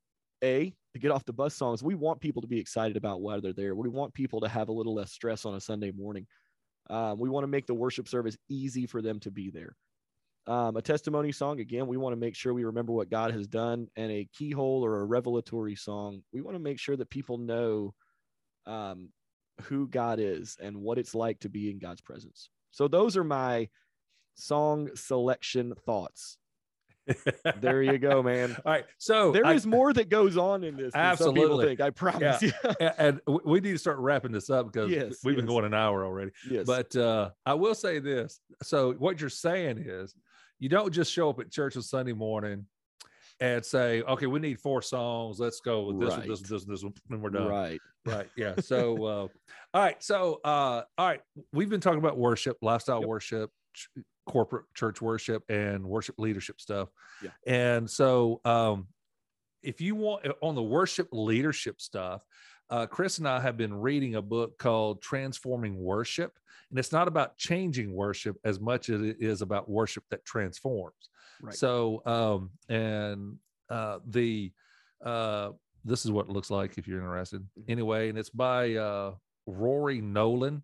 A, 0.42 0.72
to 0.94 0.98
get 0.98 1.10
off 1.10 1.24
the 1.24 1.32
bus 1.32 1.54
songs, 1.54 1.82
we 1.82 1.94
want 1.94 2.20
people 2.20 2.42
to 2.42 2.48
be 2.48 2.58
excited 2.58 2.96
about 2.96 3.20
why 3.20 3.38
they're 3.40 3.52
there. 3.52 3.74
We 3.74 3.88
want 3.88 4.14
people 4.14 4.40
to 4.40 4.48
have 4.48 4.68
a 4.68 4.72
little 4.72 4.94
less 4.94 5.12
stress 5.12 5.44
on 5.44 5.54
a 5.54 5.60
Sunday 5.60 5.92
morning. 5.92 6.26
Um, 6.90 7.18
we 7.18 7.28
want 7.28 7.44
to 7.44 7.48
make 7.48 7.66
the 7.66 7.74
worship 7.74 8.08
service 8.08 8.36
easy 8.48 8.86
for 8.86 9.00
them 9.00 9.20
to 9.20 9.30
be 9.30 9.50
there. 9.50 9.76
Um, 10.48 10.78
a 10.78 10.82
testimony 10.82 11.30
song, 11.30 11.60
again, 11.60 11.86
we 11.86 11.98
want 11.98 12.14
to 12.14 12.16
make 12.18 12.34
sure 12.34 12.54
we 12.54 12.64
remember 12.64 12.92
what 12.92 13.10
God 13.10 13.32
has 13.32 13.46
done, 13.46 13.86
and 13.96 14.10
a 14.10 14.26
keyhole 14.32 14.82
or 14.82 15.00
a 15.00 15.04
revelatory 15.04 15.76
song, 15.76 16.22
we 16.32 16.40
want 16.40 16.54
to 16.54 16.62
make 16.62 16.80
sure 16.80 16.96
that 16.96 17.10
people 17.10 17.36
know 17.36 17.92
um, 18.66 19.10
who 19.64 19.86
God 19.86 20.18
is 20.20 20.56
and 20.58 20.78
what 20.78 20.96
it's 20.96 21.14
like 21.14 21.38
to 21.40 21.50
be 21.50 21.70
in 21.70 21.78
God's 21.78 22.00
presence. 22.00 22.48
So 22.70 22.88
those 22.88 23.14
are 23.14 23.24
my 23.24 23.68
song 24.36 24.88
selection 24.94 25.74
thoughts. 25.84 26.38
there 27.60 27.82
you 27.82 27.98
go, 27.98 28.22
man. 28.22 28.56
All 28.64 28.72
right. 28.72 28.84
So 28.96 29.32
there 29.32 29.44
I, 29.44 29.52
is 29.52 29.66
more 29.66 29.92
that 29.92 30.08
goes 30.08 30.38
on 30.38 30.64
in 30.64 30.76
this. 30.76 30.94
Absolutely. 30.94 31.40
Some 31.40 31.48
people 31.50 31.62
think. 31.62 31.80
I 31.82 31.90
promise 31.90 32.42
yeah. 32.42 32.50
you. 32.64 32.74
and, 32.80 33.20
and 33.26 33.40
we 33.44 33.60
need 33.60 33.72
to 33.72 33.78
start 33.78 33.98
wrapping 33.98 34.32
this 34.32 34.48
up 34.48 34.72
because 34.72 34.90
yes, 34.90 35.16
we've 35.24 35.34
yes. 35.34 35.40
been 35.40 35.46
going 35.46 35.66
an 35.66 35.74
hour 35.74 36.06
already. 36.06 36.30
Yes. 36.50 36.64
But 36.66 36.94
uh, 36.96 37.30
I 37.44 37.54
will 37.54 37.74
say 37.74 37.98
this. 37.98 38.40
So 38.62 38.92
what 38.94 39.20
you're 39.20 39.30
saying 39.30 39.84
is 39.86 40.14
you 40.58 40.68
don't 40.68 40.92
just 40.92 41.12
show 41.12 41.30
up 41.30 41.40
at 41.40 41.50
church 41.50 41.76
on 41.76 41.82
Sunday 41.82 42.12
morning 42.12 42.66
and 43.40 43.64
say, 43.64 44.02
okay, 44.02 44.26
we 44.26 44.40
need 44.40 44.58
four 44.58 44.82
songs. 44.82 45.38
Let's 45.38 45.60
go 45.60 45.84
with 45.84 46.00
this, 46.00 46.10
right. 46.10 46.26
this, 46.26 46.40
one, 46.40 46.50
this, 46.50 46.66
one, 46.66 46.74
this, 46.74 46.82
one, 46.82 46.94
and 47.10 47.22
we're 47.22 47.30
done. 47.30 47.48
Right. 47.48 47.80
Right. 48.04 48.28
Yeah. 48.36 48.54
So, 48.62 49.04
uh, 49.04 49.28
all 49.74 49.82
right. 49.82 50.02
So, 50.02 50.40
uh, 50.44 50.82
all 50.96 51.06
right. 51.06 51.20
We've 51.52 51.70
been 51.70 51.80
talking 51.80 52.00
about 52.00 52.18
worship, 52.18 52.56
lifestyle 52.62 53.00
yep. 53.00 53.08
worship, 53.08 53.50
ch- 53.74 53.88
corporate 54.26 54.64
church 54.74 55.00
worship, 55.00 55.44
and 55.48 55.84
worship 55.86 56.16
leadership 56.18 56.60
stuff. 56.60 56.88
Yeah. 57.22 57.30
And 57.46 57.88
so, 57.88 58.40
um, 58.44 58.88
if 59.62 59.80
you 59.80 59.94
want 59.94 60.26
on 60.40 60.54
the 60.54 60.62
worship 60.62 61.08
leadership 61.12 61.80
stuff, 61.80 62.24
uh, 62.70 62.86
Chris 62.86 63.18
and 63.18 63.28
I 63.28 63.40
have 63.40 63.56
been 63.56 63.74
reading 63.74 64.16
a 64.16 64.22
book 64.22 64.58
called 64.58 65.00
Transforming 65.02 65.76
Worship. 65.78 66.38
And 66.70 66.78
it's 66.78 66.92
not 66.92 67.08
about 67.08 67.38
changing 67.38 67.94
worship 67.94 68.36
as 68.44 68.60
much 68.60 68.90
as 68.90 69.00
it 69.00 69.16
is 69.20 69.40
about 69.40 69.70
worship 69.70 70.04
that 70.10 70.24
transforms. 70.24 71.08
Right. 71.40 71.54
So, 71.54 72.02
um, 72.04 72.50
and 72.68 73.36
uh, 73.70 74.00
the, 74.06 74.52
uh, 75.02 75.52
this 75.84 76.04
is 76.04 76.10
what 76.10 76.26
it 76.26 76.32
looks 76.32 76.50
like 76.50 76.76
if 76.76 76.86
you're 76.86 76.98
interested. 76.98 77.40
Mm-hmm. 77.40 77.72
Anyway, 77.72 78.10
and 78.10 78.18
it's 78.18 78.28
by 78.28 78.74
uh, 78.74 79.14
Rory 79.46 80.02
Noland. 80.02 80.62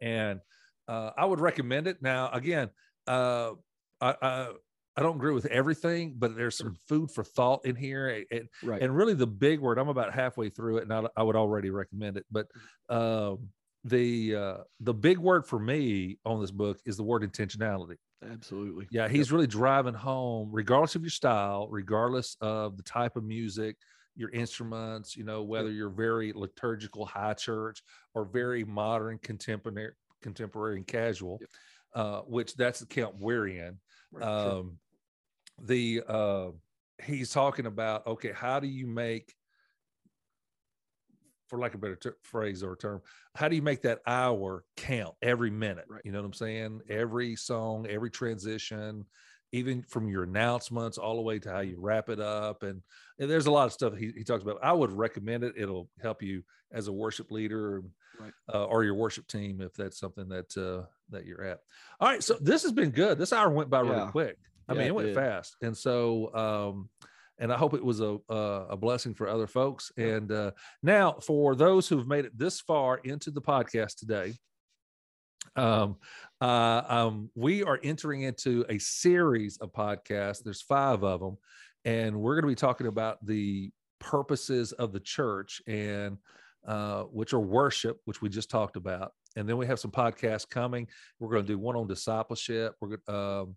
And 0.00 0.40
uh, 0.86 1.10
I 1.16 1.24
would 1.24 1.40
recommend 1.40 1.88
it. 1.88 2.00
Now, 2.00 2.30
again, 2.30 2.70
uh, 3.08 3.52
I, 4.00 4.14
I, 4.22 4.48
I 4.96 5.02
don't 5.02 5.16
agree 5.16 5.32
with 5.32 5.46
everything, 5.46 6.14
but 6.16 6.36
there's 6.36 6.56
some 6.56 6.76
food 6.88 7.10
for 7.10 7.24
thought 7.24 7.64
in 7.66 7.74
here. 7.76 8.24
And, 8.30 8.48
Right. 8.62 8.80
and 8.82 8.94
really 8.96 9.14
the 9.14 9.26
big 9.26 9.60
word, 9.60 9.78
I'm 9.78 9.88
about 9.88 10.14
halfway 10.14 10.50
through 10.50 10.78
it 10.78 10.82
and 10.84 10.92
I, 10.92 11.08
I 11.16 11.22
would 11.22 11.36
already 11.36 11.70
recommend 11.70 12.16
it. 12.16 12.26
But 12.30 12.46
um, 12.88 13.48
the 13.82 14.34
uh, 14.36 14.56
the 14.80 14.94
big 14.94 15.18
word 15.18 15.46
for 15.46 15.58
me 15.58 16.18
on 16.24 16.40
this 16.40 16.50
book 16.50 16.78
is 16.86 16.96
the 16.96 17.02
word 17.02 17.22
intentionality. 17.22 17.96
Absolutely. 18.24 18.86
Yeah, 18.90 19.08
he's 19.08 19.30
really 19.32 19.46
driving 19.46 19.92
home, 19.94 20.48
regardless 20.52 20.94
of 20.94 21.02
your 21.02 21.10
style, 21.10 21.68
regardless 21.68 22.36
of 22.40 22.76
the 22.78 22.82
type 22.82 23.16
of 23.16 23.24
music, 23.24 23.76
your 24.16 24.30
instruments, 24.30 25.16
you 25.16 25.24
know, 25.24 25.42
whether 25.42 25.70
you're 25.70 25.90
very 25.90 26.32
liturgical 26.32 27.04
high 27.04 27.34
church 27.34 27.82
or 28.14 28.24
very 28.24 28.64
modern 28.64 29.18
contemporary 29.18 29.92
contemporary 30.22 30.76
and 30.78 30.86
casual, 30.86 31.38
Yep. 31.40 31.50
uh, 31.94 32.20
which 32.22 32.54
that's 32.54 32.80
the 32.80 32.86
camp 32.86 33.16
we're 33.18 33.48
in. 33.48 33.78
Right, 34.10 34.22
sure. 34.24 34.70
The 35.62 36.02
uh, 36.06 36.46
he's 37.02 37.30
talking 37.30 37.66
about 37.66 38.06
okay, 38.06 38.32
how 38.34 38.60
do 38.60 38.66
you 38.66 38.86
make 38.86 39.34
for 41.48 41.58
lack 41.58 41.74
of 41.74 41.80
a 41.80 41.82
better 41.82 41.96
ter- 41.96 42.16
phrase 42.22 42.62
or 42.62 42.74
term, 42.76 43.02
how 43.34 43.48
do 43.48 43.56
you 43.56 43.62
make 43.62 43.82
that 43.82 44.00
hour 44.06 44.64
count 44.76 45.14
every 45.22 45.50
minute? 45.50 45.84
Right. 45.88 46.00
You 46.04 46.12
know 46.12 46.20
what 46.20 46.26
I'm 46.26 46.32
saying? 46.32 46.80
Every 46.88 47.36
song, 47.36 47.86
every 47.86 48.10
transition, 48.10 49.04
even 49.52 49.82
from 49.82 50.08
your 50.08 50.24
announcements 50.24 50.96
all 50.98 51.16
the 51.16 51.22
way 51.22 51.38
to 51.40 51.50
how 51.50 51.60
you 51.60 51.76
wrap 51.78 52.08
it 52.08 52.18
up. 52.18 52.62
And, 52.62 52.80
and 53.18 53.30
there's 53.30 53.46
a 53.46 53.50
lot 53.50 53.66
of 53.66 53.72
stuff 53.72 53.94
he, 53.96 54.10
he 54.16 54.24
talks 54.24 54.42
about. 54.42 54.58
I 54.62 54.72
would 54.72 54.90
recommend 54.90 55.44
it. 55.44 55.54
It'll 55.56 55.88
help 56.02 56.22
you 56.22 56.42
as 56.72 56.88
a 56.88 56.92
worship 56.92 57.30
leader 57.30 57.82
Right. 58.18 58.32
uh, 58.52 58.64
or 58.66 58.84
your 58.84 58.94
worship 58.94 59.26
team 59.26 59.60
if 59.60 59.74
that's 59.74 59.98
something 59.98 60.28
that 60.28 60.56
uh, 60.56 60.86
that 61.10 61.26
you're 61.26 61.42
at. 61.42 61.58
All 61.98 62.08
right. 62.08 62.22
So 62.22 62.36
this 62.40 62.62
has 62.62 62.70
been 62.70 62.90
good. 62.90 63.18
This 63.18 63.32
hour 63.32 63.50
went 63.50 63.70
by 63.70 63.80
really 63.80 63.96
Yeah. 63.96 64.10
quick. 64.12 64.38
I 64.68 64.72
Yeah, 64.72 64.78
mean, 64.78 64.86
it 64.86 64.90
it 64.90 64.94
went 64.94 65.08
did. 65.08 65.14
fast. 65.16 65.56
And 65.62 65.76
so, 65.76 66.34
um, 66.34 66.88
and 67.38 67.52
I 67.52 67.56
hope 67.56 67.74
it 67.74 67.84
was 67.84 68.00
a 68.00 68.18
a, 68.28 68.66
a 68.70 68.76
blessing 68.76 69.14
for 69.14 69.28
other 69.28 69.46
folks. 69.46 69.90
And 69.96 70.30
uh, 70.30 70.52
now, 70.82 71.12
for 71.14 71.54
those 71.56 71.88
who've 71.88 72.06
made 72.06 72.24
it 72.24 72.38
this 72.38 72.60
far 72.60 72.98
into 72.98 73.30
the 73.30 73.42
podcast 73.42 73.96
today, 73.98 74.34
um, 75.56 75.96
uh, 76.40 76.82
um, 76.88 77.30
we 77.34 77.62
are 77.62 77.78
entering 77.82 78.22
into 78.22 78.64
a 78.68 78.78
series 78.78 79.56
of 79.58 79.72
podcasts. 79.72 80.42
There's 80.42 80.62
five 80.62 81.02
of 81.04 81.20
them, 81.20 81.36
and 81.84 82.20
we're 82.20 82.34
going 82.34 82.42
to 82.44 82.48
be 82.48 82.54
talking 82.54 82.86
about 82.86 83.24
the 83.24 83.70
purposes 84.00 84.72
of 84.72 84.92
the 84.92 85.00
church 85.00 85.62
and 85.66 86.18
uh, 86.66 87.04
which 87.04 87.32
are 87.32 87.40
worship, 87.40 88.00
which 88.04 88.22
we 88.22 88.28
just 88.28 88.50
talked 88.50 88.76
about. 88.76 89.12
And 89.36 89.48
then 89.48 89.56
we 89.56 89.66
have 89.66 89.80
some 89.80 89.90
podcasts 89.90 90.48
coming. 90.48 90.88
We're 91.18 91.30
going 91.30 91.42
to 91.42 91.52
do 91.52 91.58
one 91.58 91.76
on 91.76 91.86
discipleship. 91.86 92.74
We're 92.80 92.96
going 92.96 93.16
um, 93.16 93.56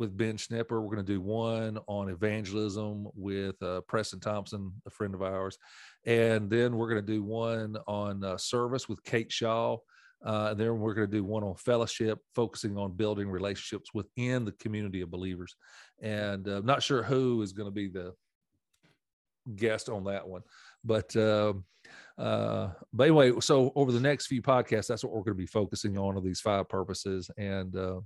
with 0.00 0.16
Ben 0.16 0.38
Schnipper. 0.38 0.80
We're 0.80 0.94
going 0.96 1.06
to 1.06 1.12
do 1.12 1.20
one 1.20 1.78
on 1.86 2.08
evangelism 2.08 3.06
with 3.14 3.62
uh, 3.62 3.82
Preston 3.82 4.18
Thompson, 4.18 4.72
a 4.86 4.90
friend 4.90 5.14
of 5.14 5.22
ours, 5.22 5.58
and 6.06 6.50
then 6.50 6.76
we're 6.76 6.88
going 6.88 7.04
to 7.04 7.12
do 7.12 7.22
one 7.22 7.76
on 7.86 8.24
uh, 8.24 8.38
service 8.38 8.88
with 8.88 9.04
Kate 9.04 9.30
Shaw. 9.30 9.76
Uh, 10.24 10.48
and 10.50 10.60
then 10.60 10.78
we're 10.80 10.92
going 10.92 11.10
to 11.10 11.16
do 11.16 11.24
one 11.24 11.42
on 11.42 11.54
fellowship, 11.54 12.18
focusing 12.34 12.76
on 12.76 12.92
building 12.92 13.30
relationships 13.30 13.90
within 13.94 14.44
the 14.44 14.52
community 14.52 15.00
of 15.00 15.10
believers. 15.10 15.54
And 16.02 16.46
uh, 16.46 16.60
not 16.62 16.82
sure 16.82 17.02
who 17.02 17.40
is 17.40 17.52
going 17.52 17.68
to 17.68 17.72
be 17.72 17.88
the 17.88 18.12
guest 19.56 19.88
on 19.88 20.04
that 20.04 20.26
one, 20.26 20.42
but 20.84 21.14
um, 21.16 21.64
uh, 22.18 22.68
but 22.92 23.04
anyway, 23.04 23.32
so 23.40 23.72
over 23.74 23.92
the 23.92 24.00
next 24.00 24.26
few 24.26 24.42
podcasts, 24.42 24.88
that's 24.88 25.02
what 25.02 25.12
we're 25.12 25.22
going 25.22 25.36
to 25.36 25.42
be 25.42 25.46
focusing 25.46 25.96
on 25.96 26.16
of 26.16 26.24
these 26.24 26.40
five 26.40 26.68
purposes 26.68 27.30
and 27.38 27.74
uh, 27.76 28.00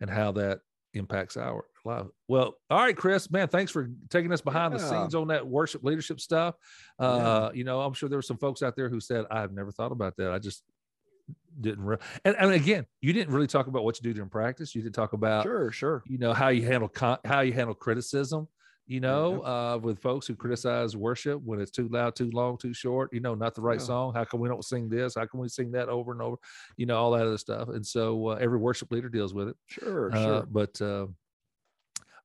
and 0.00 0.08
how 0.08 0.32
that 0.32 0.60
impacts 0.94 1.36
our 1.36 1.64
life. 1.84 2.06
Well, 2.28 2.54
all 2.70 2.78
right, 2.78 2.96
Chris, 2.96 3.30
man, 3.30 3.48
thanks 3.48 3.70
for 3.72 3.90
taking 4.10 4.32
us 4.32 4.40
behind 4.40 4.72
the 4.74 4.78
scenes 4.78 5.14
on 5.14 5.28
that 5.28 5.46
worship 5.46 5.84
leadership 5.84 6.20
stuff. 6.20 6.54
Uh, 6.98 7.50
You 7.54 7.64
know, 7.64 7.80
I'm 7.80 7.92
sure 7.92 8.08
there 8.08 8.18
were 8.18 8.22
some 8.22 8.38
folks 8.38 8.62
out 8.62 8.76
there 8.76 8.88
who 8.88 9.00
said, 9.00 9.24
"I've 9.30 9.52
never 9.52 9.70
thought 9.70 9.92
about 9.92 10.16
that. 10.16 10.32
I 10.32 10.38
just 10.38 10.62
didn't." 11.60 11.84
Re-. 11.84 11.96
And, 12.24 12.36
and 12.38 12.52
again, 12.52 12.86
you 13.00 13.12
didn't 13.12 13.34
really 13.34 13.46
talk 13.46 13.66
about 13.66 13.84
what 13.84 13.98
you 13.98 14.02
do 14.02 14.14
during 14.14 14.30
practice. 14.30 14.74
You 14.74 14.82
didn't 14.82 14.94
talk 14.94 15.12
about 15.12 15.44
Sure, 15.44 15.70
sure. 15.70 16.02
you 16.06 16.18
know 16.18 16.32
how 16.32 16.48
you 16.48 16.66
handle 16.66 16.88
con- 16.88 17.18
how 17.24 17.40
you 17.40 17.52
handle 17.52 17.74
criticism 17.74 18.48
you 18.86 19.00
know 19.00 19.42
uh 19.44 19.78
with 19.82 19.98
folks 19.98 20.26
who 20.26 20.34
criticize 20.34 20.94
worship 20.94 21.40
when 21.42 21.58
it's 21.58 21.70
too 21.70 21.88
loud 21.88 22.14
too 22.14 22.30
long 22.32 22.58
too 22.58 22.74
short 22.74 23.10
you 23.14 23.20
know 23.20 23.34
not 23.34 23.54
the 23.54 23.60
right 23.62 23.80
Yeah. 23.80 23.86
song 23.86 24.12
how 24.14 24.24
come 24.24 24.40
we 24.40 24.48
don't 24.48 24.64
sing 24.64 24.90
this 24.90 25.14
how 25.14 25.24
can 25.24 25.40
we 25.40 25.48
sing 25.48 25.72
that 25.72 25.88
over 25.88 26.12
and 26.12 26.20
over 26.20 26.36
you 26.76 26.84
know 26.84 26.96
all 26.98 27.10
that 27.12 27.26
other 27.26 27.38
stuff 27.38 27.68
and 27.70 27.86
so 27.86 28.28
uh, 28.28 28.34
every 28.34 28.58
worship 28.58 28.92
leader 28.92 29.08
deals 29.08 29.32
with 29.32 29.48
it 29.48 29.56
Sure, 29.66 30.12
uh, 30.12 30.22
sure. 30.22 30.46
but 30.50 30.78
uh 30.82 31.06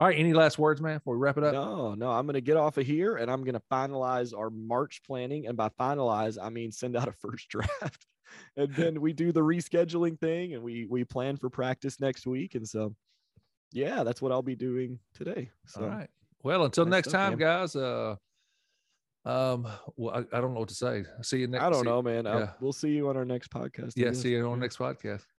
all 0.02 0.08
right 0.08 0.18
any 0.20 0.34
last 0.34 0.60
words 0.60 0.82
man 0.82 0.98
before 0.98 1.16
we 1.16 1.22
wrap 1.22 1.38
it 1.38 1.44
up 1.46 1.54
No, 1.54 1.94
no, 1.94 2.10
I'm 2.12 2.26
going 2.26 2.34
to 2.36 2.42
get 2.42 2.58
off 2.58 2.78
of 2.78 2.86
here 2.86 3.16
and 3.18 3.30
I'm 3.32 3.44
going 3.44 3.54
to 3.56 3.62
finalize 3.72 4.38
our 4.38 4.50
March 4.50 5.02
planning. 5.06 5.48
And 5.48 5.58
by 5.58 5.68
finalize, 5.70 6.38
I 6.42 6.50
mean 6.50 6.72
send 6.72 6.96
out 6.96 7.08
a 7.10 7.12
first 7.12 7.50
draft. 7.54 8.06
and 8.56 8.74
then 8.76 9.02
we 9.02 9.12
do 9.12 9.32
the 9.34 9.42
rescheduling 9.42 10.18
thing 10.20 10.54
and 10.54 10.64
we 10.64 10.86
we 10.90 11.04
plan 11.04 11.36
for 11.36 11.50
practice 11.50 12.00
next 12.00 12.26
week. 12.26 12.56
And 12.56 12.66
so, 12.68 12.96
yeah, 13.74 14.04
that's 14.04 14.22
what 14.22 14.32
I'll 14.32 14.42
be 14.42 14.56
doing 14.56 15.00
today. 15.14 15.52
So, 15.68 15.82
all 15.84 15.90
right 15.90 16.10
well 16.44 16.66
until 16.66 16.86
nice 16.86 16.92
next 16.92 17.12
time 17.12 17.32
man. 17.32 17.40
guys 17.40 17.76
uh 17.76 18.16
um 19.26 19.68
well 19.96 20.16
I, 20.16 20.38
I 20.38 20.42
don't 20.42 20.54
know 20.54 20.62
what 20.62 20.70
to 20.70 20.76
say 20.76 21.04
see 21.22 21.40
you 21.40 21.48
next 21.48 21.64
I 21.64 21.70
don't 21.70 21.86
know, 21.86 22.02
man. 22.02 22.26
Yeah. 22.26 22.52
We'll 22.62 22.74
see 22.74 22.90
you 22.90 23.10
on 23.10 23.18
our 23.18 23.26
next 23.26 23.52
podcast. 23.52 23.90
I 23.90 23.94
yeah 23.96 24.06
guess. 24.08 24.22
see 24.22 24.32
you 24.32 24.50
on 24.50 24.60
next 24.60 24.78
podcast 24.78 25.24